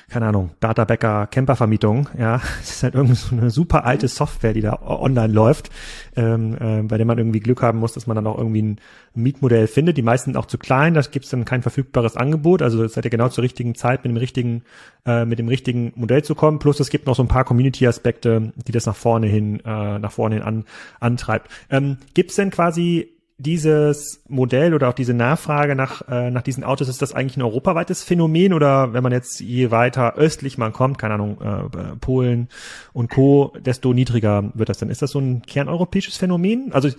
keine 0.10 0.28
Ahnung, 0.28 0.52
Databäcker 0.62 1.28
Campervermietung, 1.28 2.10
ja. 2.18 2.42
Das 2.60 2.70
ist 2.72 2.84
halt 2.84 2.96
irgendwie 2.96 3.16
so 3.16 3.36
eine 3.36 3.52
super 3.52 3.86
alte 3.86 4.08
Software, 4.08 4.54
die 4.54 4.62
da 4.62 4.80
online 4.82 5.32
läuft, 5.32 5.70
ähm, 6.16 6.56
äh, 6.60 6.82
bei 6.82 6.98
der 6.98 7.06
man 7.06 7.18
irgendwie 7.18 7.40
Glück 7.40 7.62
haben 7.62 7.80
muss, 7.80 7.94
dass 7.94 8.08
man 8.08 8.16
dann 8.16 8.26
auch 8.26 8.38
irgendwie 8.38 8.64
ein 8.64 8.80
Mietmodell 9.14 9.68
findet. 9.68 9.98
Die 9.98 10.02
meisten 10.02 10.32
sind 10.32 10.38
auch 10.38 10.46
zu 10.46 10.58
klein, 10.58 10.94
da 10.94 11.02
gibt 11.02 11.26
es 11.26 11.32
dann 11.32 11.46
kein 11.46 11.62
verfügbares 11.62 12.16
Angebot. 12.16 12.62
Also 12.62 12.84
es 12.84 12.98
hat 12.98 13.04
ja 13.04 13.10
genau 13.10 13.30
zur 13.30 13.44
richtigen 13.44 13.76
Zeit 13.76 14.04
mit 14.04 14.12
dem 14.12 14.18
richtigen, 14.18 14.64
äh, 15.06 15.26
mit 15.26 15.40
dem 15.40 15.50
richtigen 15.50 15.94
Modell 15.96 16.24
zu 16.24 16.34
kommen. 16.34 16.60
Plus 16.60 16.80
es 16.80 16.90
gibt 16.90 17.06
noch 17.06 17.16
so 17.16 17.24
ein 17.24 17.28
paar 17.28 17.44
Community-Aspekte, 17.44 18.54
die 18.56 18.72
das 18.72 18.86
nach 18.86 18.96
vorne 18.96 19.28
hin, 19.28 19.60
äh, 19.66 20.00
nach 20.00 20.12
vorne 20.12 20.36
hin 20.36 20.44
an, 20.44 20.66
antreibt. 21.00 21.52
Ähm, 21.70 21.98
gibt 22.14 22.32
es 22.32 22.38
denn 22.38 22.50
quasi 22.50 23.17
dieses 23.40 24.24
Modell 24.28 24.74
oder 24.74 24.90
auch 24.90 24.94
diese 24.94 25.14
Nachfrage 25.14 25.76
nach, 25.76 26.08
äh, 26.08 26.32
nach 26.32 26.42
diesen 26.42 26.64
Autos, 26.64 26.88
ist 26.88 27.02
das 27.02 27.14
eigentlich 27.14 27.38
ein 27.38 27.44
europaweites 27.44 28.04
Phänomen 28.04 28.52
oder 28.52 28.94
wenn 28.94 29.04
man 29.04 29.12
jetzt 29.12 29.40
je 29.40 29.70
weiter 29.70 30.16
östlich 30.16 30.58
man 30.58 30.74
kommt, 30.74 30.98
keine 30.98 31.16
Ahnung, 31.16 31.40
äh, 31.42 31.96
Polen 31.98 32.50
und 32.94 33.12
Co., 33.12 33.54
desto 33.60 33.94
niedriger 33.94 34.52
wird 34.56 34.70
das 34.70 34.80
dann? 34.80 34.90
Ist 34.90 35.04
das 35.04 35.12
so 35.12 35.20
ein 35.20 35.44
kerneuropäisches 35.44 36.18
Phänomen? 36.18 36.72
Also 36.74 36.90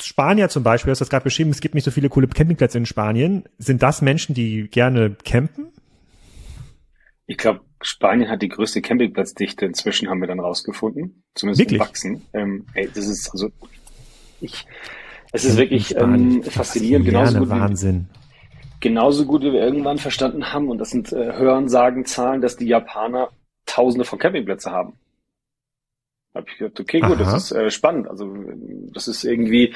Spanier 0.00 0.48
zum 0.48 0.62
Beispiel, 0.62 0.90
du 0.90 0.92
hast 0.92 1.00
das 1.00 1.10
gerade 1.10 1.24
beschrieben, 1.24 1.50
es 1.50 1.60
gibt 1.60 1.74
nicht 1.74 1.84
so 1.84 1.90
viele 1.90 2.08
coole 2.08 2.28
Campingplätze 2.28 2.78
in 2.78 2.86
Spanien. 2.86 3.44
Sind 3.58 3.82
das 3.82 4.02
Menschen, 4.02 4.34
die 4.34 4.68
gerne 4.68 5.16
campen? 5.24 5.72
Ich 7.26 7.36
glaube, 7.36 7.60
Spanien 7.82 8.30
hat 8.30 8.42
die 8.42 8.48
größte 8.48 8.80
Campingplatzdichte 8.80 9.66
inzwischen, 9.66 10.08
haben 10.08 10.20
wir 10.20 10.28
dann 10.28 10.40
rausgefunden. 10.40 11.24
Zumindest 11.34 11.60
Wirklich? 11.60 11.80
Wachsen. 11.80 12.22
Ähm, 12.32 12.66
ey, 12.74 12.88
das 12.92 13.06
ist 13.06 13.30
also 13.32 13.50
ich 14.40 14.66
es 15.32 15.44
ist 15.44 15.56
wirklich 15.56 15.96
ähm, 15.96 16.42
faszinierend, 16.42 17.06
genauso 17.06 17.38
gut, 17.38 17.48
Wahnsinn. 17.48 18.08
Wie, 18.10 18.66
genauso 18.80 19.26
gut, 19.26 19.42
wie 19.42 19.52
wir 19.52 19.60
irgendwann 19.60 19.98
verstanden 19.98 20.52
haben, 20.52 20.68
und 20.68 20.78
das 20.78 20.90
sind 20.90 21.12
äh, 21.12 21.32
Hörensagenzahlen, 21.32 22.40
dass 22.40 22.56
die 22.56 22.66
Japaner 22.66 23.30
tausende 23.66 24.04
von 24.04 24.18
Campingplätze 24.18 24.70
haben. 24.70 24.94
Da 26.32 26.40
habe 26.40 26.50
ich 26.50 26.58
gedacht, 26.58 26.80
okay, 26.80 27.00
gut, 27.00 27.20
Aha. 27.20 27.32
das 27.32 27.44
ist 27.44 27.52
äh, 27.52 27.70
spannend. 27.70 28.08
Also 28.08 28.32
das 28.92 29.08
ist 29.08 29.24
irgendwie 29.24 29.74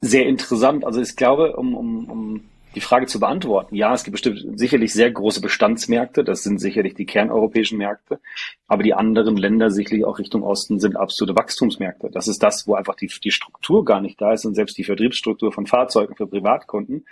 sehr 0.00 0.26
interessant. 0.26 0.84
Also 0.84 1.00
ich 1.00 1.16
glaube, 1.16 1.56
um, 1.56 1.74
um, 1.74 2.10
um 2.10 2.44
die 2.74 2.80
Frage 2.80 3.06
zu 3.06 3.20
beantworten. 3.20 3.74
Ja, 3.74 3.94
es 3.94 4.04
gibt 4.04 4.12
bestimmt 4.12 4.58
sicherlich 4.58 4.92
sehr 4.92 5.10
große 5.10 5.40
Bestandsmärkte, 5.40 6.24
das 6.24 6.42
sind 6.42 6.58
sicherlich 6.58 6.94
die 6.94 7.06
kerneuropäischen 7.06 7.78
Märkte, 7.78 8.20
aber 8.66 8.82
die 8.82 8.94
anderen 8.94 9.36
Länder 9.36 9.70
sicherlich 9.70 10.04
auch 10.04 10.18
Richtung 10.18 10.42
Osten 10.42 10.78
sind 10.78 10.96
absolute 10.96 11.36
Wachstumsmärkte. 11.36 12.10
Das 12.10 12.28
ist 12.28 12.42
das, 12.42 12.66
wo 12.66 12.74
einfach 12.74 12.94
die, 12.94 13.10
die 13.22 13.30
Struktur 13.30 13.84
gar 13.84 14.00
nicht 14.00 14.20
da 14.20 14.32
ist 14.32 14.44
und 14.44 14.54
selbst 14.54 14.76
die 14.78 14.84
Vertriebsstruktur 14.84 15.52
von 15.52 15.66
Fahrzeugen 15.66 16.14
für 16.14 16.26
Privatkunden. 16.26 17.06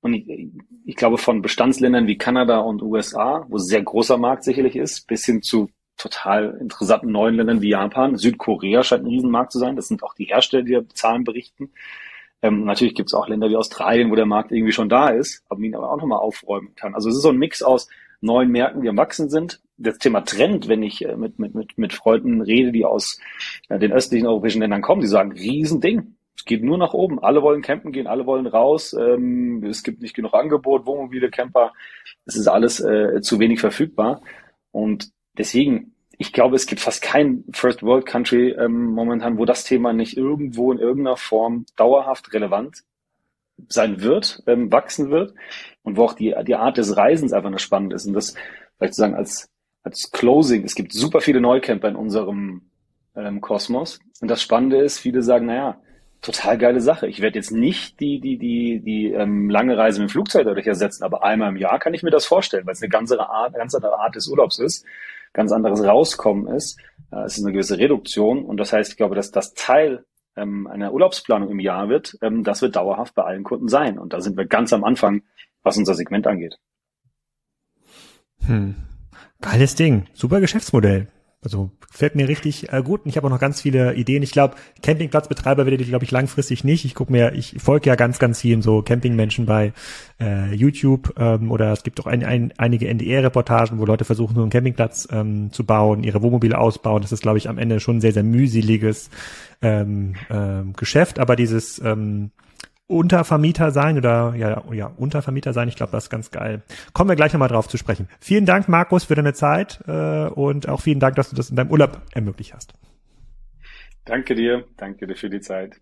Und 0.00 0.14
ich, 0.14 0.50
ich 0.84 0.96
glaube, 0.96 1.18
von 1.18 1.42
Bestandsländern 1.42 2.06
wie 2.06 2.18
Kanada 2.18 2.58
und 2.58 2.82
USA, 2.82 3.46
wo 3.48 3.58
sehr 3.58 3.82
großer 3.82 4.18
Markt 4.18 4.44
sicherlich 4.44 4.76
ist, 4.76 5.06
bis 5.06 5.24
hin 5.24 5.42
zu 5.42 5.68
total 5.96 6.58
interessanten 6.60 7.10
neuen 7.10 7.36
Ländern 7.36 7.62
wie 7.62 7.70
Japan, 7.70 8.16
Südkorea 8.16 8.82
scheint 8.82 9.04
ein 9.04 9.08
Riesenmarkt 9.08 9.52
zu 9.52 9.58
sein. 9.58 9.76
Das 9.76 9.88
sind 9.88 10.02
auch 10.02 10.14
die 10.14 10.24
Hersteller, 10.24 10.62
die 10.62 10.88
Zahlen 10.88 11.24
berichten. 11.24 11.70
Ähm, 12.46 12.64
natürlich 12.64 12.94
gibt 12.94 13.08
es 13.08 13.14
auch 13.14 13.28
Länder 13.28 13.50
wie 13.50 13.56
Australien, 13.56 14.10
wo 14.10 14.14
der 14.14 14.26
Markt 14.26 14.52
irgendwie 14.52 14.72
schon 14.72 14.88
da 14.88 15.08
ist, 15.08 15.44
aber 15.48 15.60
ihn 15.60 15.74
aber 15.74 15.90
auch 15.90 15.96
nochmal 15.96 16.18
aufräumen 16.18 16.74
kann. 16.76 16.94
Also 16.94 17.08
es 17.08 17.16
ist 17.16 17.22
so 17.22 17.30
ein 17.30 17.38
Mix 17.38 17.62
aus 17.62 17.88
neuen 18.20 18.50
Märkten, 18.50 18.82
die 18.82 18.88
am 18.88 18.96
Wachsen 18.96 19.28
sind. 19.28 19.60
Das 19.78 19.98
Thema 19.98 20.22
Trend, 20.22 20.68
wenn 20.68 20.82
ich 20.82 21.04
äh, 21.04 21.16
mit, 21.16 21.38
mit, 21.38 21.54
mit, 21.54 21.76
mit 21.76 21.92
Freunden 21.92 22.40
rede, 22.40 22.72
die 22.72 22.84
aus 22.84 23.18
äh, 23.68 23.78
den 23.78 23.92
östlichen 23.92 24.26
europäischen 24.26 24.60
Ländern 24.60 24.82
kommen, 24.82 25.00
die 25.00 25.06
sagen, 25.06 25.32
Riesending. 25.32 26.16
Es 26.36 26.44
geht 26.44 26.62
nur 26.62 26.78
nach 26.78 26.92
oben. 26.92 27.18
Alle 27.18 27.42
wollen 27.42 27.62
campen 27.62 27.92
gehen, 27.92 28.06
alle 28.06 28.26
wollen 28.26 28.46
raus. 28.46 28.94
Ähm, 28.94 29.64
es 29.64 29.82
gibt 29.82 30.00
nicht 30.00 30.14
genug 30.14 30.34
Angebot, 30.34 30.86
Wohnmobile, 30.86 31.30
Camper. 31.30 31.72
Es 32.26 32.36
ist 32.36 32.46
alles 32.46 32.80
äh, 32.80 33.20
zu 33.22 33.38
wenig 33.38 33.60
verfügbar. 33.60 34.22
Und 34.70 35.10
deswegen 35.36 35.95
ich 36.18 36.32
glaube, 36.32 36.56
es 36.56 36.66
gibt 36.66 36.80
fast 36.80 37.02
kein 37.02 37.44
First 37.52 37.82
World 37.82 38.06
Country 38.06 38.50
ähm, 38.50 38.86
momentan, 38.86 39.38
wo 39.38 39.44
das 39.44 39.64
Thema 39.64 39.92
nicht 39.92 40.16
irgendwo 40.16 40.72
in 40.72 40.78
irgendeiner 40.78 41.16
Form 41.16 41.66
dauerhaft 41.76 42.32
relevant 42.32 42.84
sein 43.68 44.00
wird, 44.02 44.42
ähm, 44.46 44.72
wachsen 44.72 45.10
wird 45.10 45.34
und 45.82 45.96
wo 45.96 46.04
auch 46.04 46.14
die, 46.14 46.34
die 46.46 46.54
Art 46.54 46.78
des 46.78 46.96
Reisens 46.96 47.32
einfach 47.32 47.48
eine 47.48 47.58
spannend 47.58 47.92
ist. 47.92 48.06
Und 48.06 48.14
das 48.14 48.34
vielleicht 48.76 48.94
zu 48.94 49.00
sagen 49.00 49.14
als, 49.14 49.48
als 49.82 50.10
Closing, 50.10 50.64
es 50.64 50.74
gibt 50.74 50.92
super 50.92 51.20
viele 51.20 51.40
Neukemper 51.40 51.88
in 51.88 51.96
unserem 51.96 52.62
ähm, 53.14 53.40
Kosmos. 53.40 53.98
Und 54.20 54.28
das 54.28 54.42
Spannende 54.42 54.78
ist, 54.78 54.98
viele 54.98 55.22
sagen, 55.22 55.46
naja, 55.46 55.80
total 56.22 56.56
geile 56.58 56.80
Sache. 56.80 57.06
Ich 57.08 57.20
werde 57.20 57.38
jetzt 57.38 57.50
nicht 57.50 58.00
die, 58.00 58.20
die, 58.20 58.38
die, 58.38 58.80
die 58.80 59.12
ähm, 59.12 59.50
lange 59.50 59.76
Reise 59.76 60.00
mit 60.00 60.08
dem 60.08 60.12
Flugzeug 60.12 60.44
dadurch 60.44 60.66
ersetzen, 60.66 61.04
aber 61.04 61.24
einmal 61.24 61.50
im 61.50 61.56
Jahr 61.56 61.78
kann 61.78 61.94
ich 61.94 62.02
mir 62.02 62.10
das 62.10 62.26
vorstellen, 62.26 62.66
weil 62.66 62.72
es 62.72 62.82
eine 62.82 62.88
ganz 62.88 63.12
andere 63.12 63.28
Art, 63.28 63.54
ganz 63.54 63.74
andere 63.74 63.98
Art 63.98 64.14
des 64.14 64.28
Urlaubs 64.28 64.58
ist 64.58 64.84
ganz 65.36 65.52
anderes 65.52 65.84
Rauskommen 65.84 66.48
ist. 66.48 66.80
Äh, 67.12 67.24
es 67.24 67.38
ist 67.38 67.44
eine 67.44 67.52
gewisse 67.52 67.78
Reduktion 67.78 68.44
und 68.44 68.56
das 68.56 68.72
heißt, 68.72 68.90
ich 68.90 68.96
glaube, 68.96 69.14
dass 69.14 69.30
das 69.30 69.54
Teil 69.54 70.04
ähm, 70.34 70.66
einer 70.66 70.92
Urlaubsplanung 70.92 71.50
im 71.50 71.60
Jahr 71.60 71.88
wird, 71.88 72.18
ähm, 72.22 72.42
das 72.42 72.62
wird 72.62 72.74
dauerhaft 72.74 73.14
bei 73.14 73.22
allen 73.22 73.44
Kunden 73.44 73.68
sein. 73.68 73.98
Und 73.98 74.12
da 74.12 74.20
sind 74.20 74.36
wir 74.36 74.46
ganz 74.46 74.72
am 74.72 74.82
Anfang, 74.82 75.22
was 75.62 75.76
unser 75.76 75.94
Segment 75.94 76.26
angeht. 76.26 76.58
Hm. 78.46 78.74
Geiles 79.40 79.74
Ding. 79.74 80.06
Super 80.14 80.40
Geschäftsmodell. 80.40 81.08
Also 81.42 81.70
fällt 81.90 82.16
mir 82.16 82.28
richtig 82.28 82.72
äh, 82.72 82.82
gut. 82.82 83.04
Und 83.04 83.10
ich 83.10 83.16
habe 83.16 83.26
auch 83.26 83.30
noch 83.30 83.38
ganz 83.38 83.60
viele 83.60 83.94
Ideen. 83.94 84.22
Ich 84.22 84.32
glaube, 84.32 84.56
Campingplatzbetreiber 84.82 85.64
werdet 85.64 85.80
ihr, 85.80 85.86
glaube 85.86 86.04
ich, 86.04 86.10
langfristig 86.10 86.64
nicht. 86.64 86.84
Ich 86.84 86.94
gucke 86.94 87.12
mir, 87.12 87.34
ich 87.34 87.56
folge 87.58 87.88
ja 87.88 87.94
ganz, 87.94 88.18
ganz 88.18 88.40
vielen 88.40 88.62
so 88.62 88.82
Campingmenschen 88.82 89.46
bei 89.46 89.72
äh, 90.18 90.52
YouTube 90.54 91.14
ähm, 91.18 91.52
oder 91.52 91.72
es 91.72 91.82
gibt 91.82 92.00
auch 92.00 92.06
ein, 92.06 92.24
ein, 92.24 92.52
einige 92.56 92.88
NDR-Reportagen, 92.88 93.78
wo 93.78 93.84
Leute 93.84 94.04
versuchen, 94.04 94.34
so 94.34 94.42
einen 94.42 94.50
Campingplatz 94.50 95.06
ähm, 95.12 95.52
zu 95.52 95.64
bauen, 95.64 96.02
ihre 96.02 96.22
Wohnmobile 96.22 96.58
ausbauen. 96.58 97.02
Das 97.02 97.12
ist, 97.12 97.22
glaube 97.22 97.38
ich, 97.38 97.48
am 97.48 97.58
Ende 97.58 97.80
schon 97.80 97.98
ein 97.98 98.00
sehr, 98.00 98.12
sehr 98.12 98.24
mühseliges 98.24 99.10
ähm, 99.62 100.14
ähm, 100.30 100.72
Geschäft. 100.72 101.18
Aber 101.18 101.36
dieses 101.36 101.78
ähm, 101.78 102.32
Untervermieter 102.88 103.72
sein 103.72 103.98
oder 103.98 104.34
ja, 104.36 104.62
ja 104.72 104.86
Untervermieter 104.96 105.52
sein. 105.52 105.68
Ich 105.68 105.76
glaube, 105.76 105.92
das 105.92 106.04
ist 106.04 106.10
ganz 106.10 106.30
geil. 106.30 106.62
Kommen 106.92 107.10
wir 107.10 107.16
gleich 107.16 107.32
nochmal 107.32 107.48
drauf 107.48 107.68
zu 107.68 107.78
sprechen. 107.78 108.08
Vielen 108.20 108.46
Dank, 108.46 108.68
Markus, 108.68 109.04
für 109.04 109.14
deine 109.14 109.34
Zeit 109.34 109.82
äh, 109.88 110.26
und 110.26 110.68
auch 110.68 110.80
vielen 110.80 111.00
Dank, 111.00 111.16
dass 111.16 111.30
du 111.30 111.36
das 111.36 111.50
in 111.50 111.56
deinem 111.56 111.70
Urlaub 111.70 112.00
ermöglicht 112.12 112.54
hast. 112.54 112.74
Danke 114.04 114.36
dir, 114.36 114.64
danke 114.76 115.08
dir 115.08 115.16
für 115.16 115.30
die 115.30 115.40
Zeit. 115.40 115.80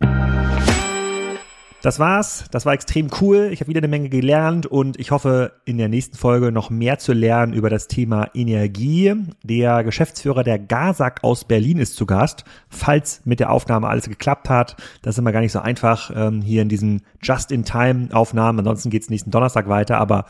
Das 1.85 1.99
war's. 1.99 2.47
Das 2.51 2.64
war 2.64 2.72
extrem 2.72 3.11
cool. 3.20 3.51
Ich 3.53 3.61
habe 3.61 3.68
wieder 3.68 3.80
eine 3.80 3.89
Menge 3.89 4.09
gelernt 4.09 4.64
und 4.64 4.99
ich 4.99 5.11
hoffe, 5.11 5.53
in 5.66 5.76
der 5.76 5.91
nächsten 5.91 6.16
Folge 6.16 6.51
noch 6.51 6.70
mehr 6.70 6.99
zu 6.99 7.12
lernen 7.12 7.53
über 7.53 7.68
das 7.68 7.89
Thema 7.89 8.30
Energie. 8.32 9.14
Der 9.43 9.85
Geschäftsführer 9.85 10.45
der 10.45 10.59
GASAG 10.59 11.22
aus 11.22 11.45
Berlin 11.45 11.76
ist 11.76 11.97
zu 11.97 12.07
Gast. 12.07 12.45
Falls 12.70 13.20
mit 13.26 13.39
der 13.39 13.51
Aufnahme 13.51 13.89
alles 13.89 14.09
geklappt 14.09 14.49
hat, 14.49 14.76
das 15.03 15.16
ist 15.16 15.18
immer 15.18 15.32
gar 15.32 15.41
nicht 15.41 15.53
so 15.53 15.59
einfach 15.59 16.11
ähm, 16.16 16.41
hier 16.41 16.62
in 16.62 16.70
diesen 16.70 17.03
Just-in-Time-Aufnahmen. 17.20 18.61
Ansonsten 18.61 18.89
geht's 18.89 19.11
nächsten 19.11 19.30
Donnerstag 19.30 19.68
weiter, 19.68 19.99
aber 19.99 20.24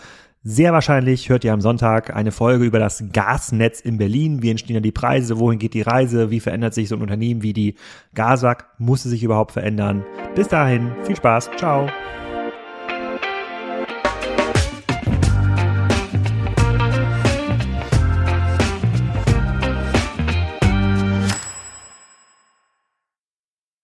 sehr 0.44 0.74
wahrscheinlich 0.74 1.30
hört 1.30 1.42
ihr 1.44 1.54
am 1.54 1.62
Sonntag 1.62 2.14
eine 2.14 2.30
Folge 2.30 2.64
über 2.64 2.78
das 2.78 3.02
Gasnetz 3.12 3.80
in 3.80 3.96
Berlin. 3.96 4.42
Wie 4.42 4.50
entstehen 4.50 4.74
da 4.74 4.80
die 4.80 4.92
Preise? 4.92 5.38
Wohin 5.38 5.58
geht 5.58 5.72
die 5.72 5.82
Reise? 5.82 6.30
Wie 6.30 6.40
verändert 6.40 6.74
sich 6.74 6.90
so 6.90 6.96
ein 6.96 7.02
Unternehmen 7.02 7.42
wie 7.42 7.54
die 7.54 7.74
GASAG? 8.14 8.66
Muss 8.78 9.06
es 9.06 9.10
sich 9.10 9.24
überhaupt 9.24 9.52
verändern? 9.52 10.04
Bis 10.34 10.48
dahin, 10.48 10.92
viel 11.04 11.16
Spaß. 11.16 11.50
Ciao. 11.56 11.88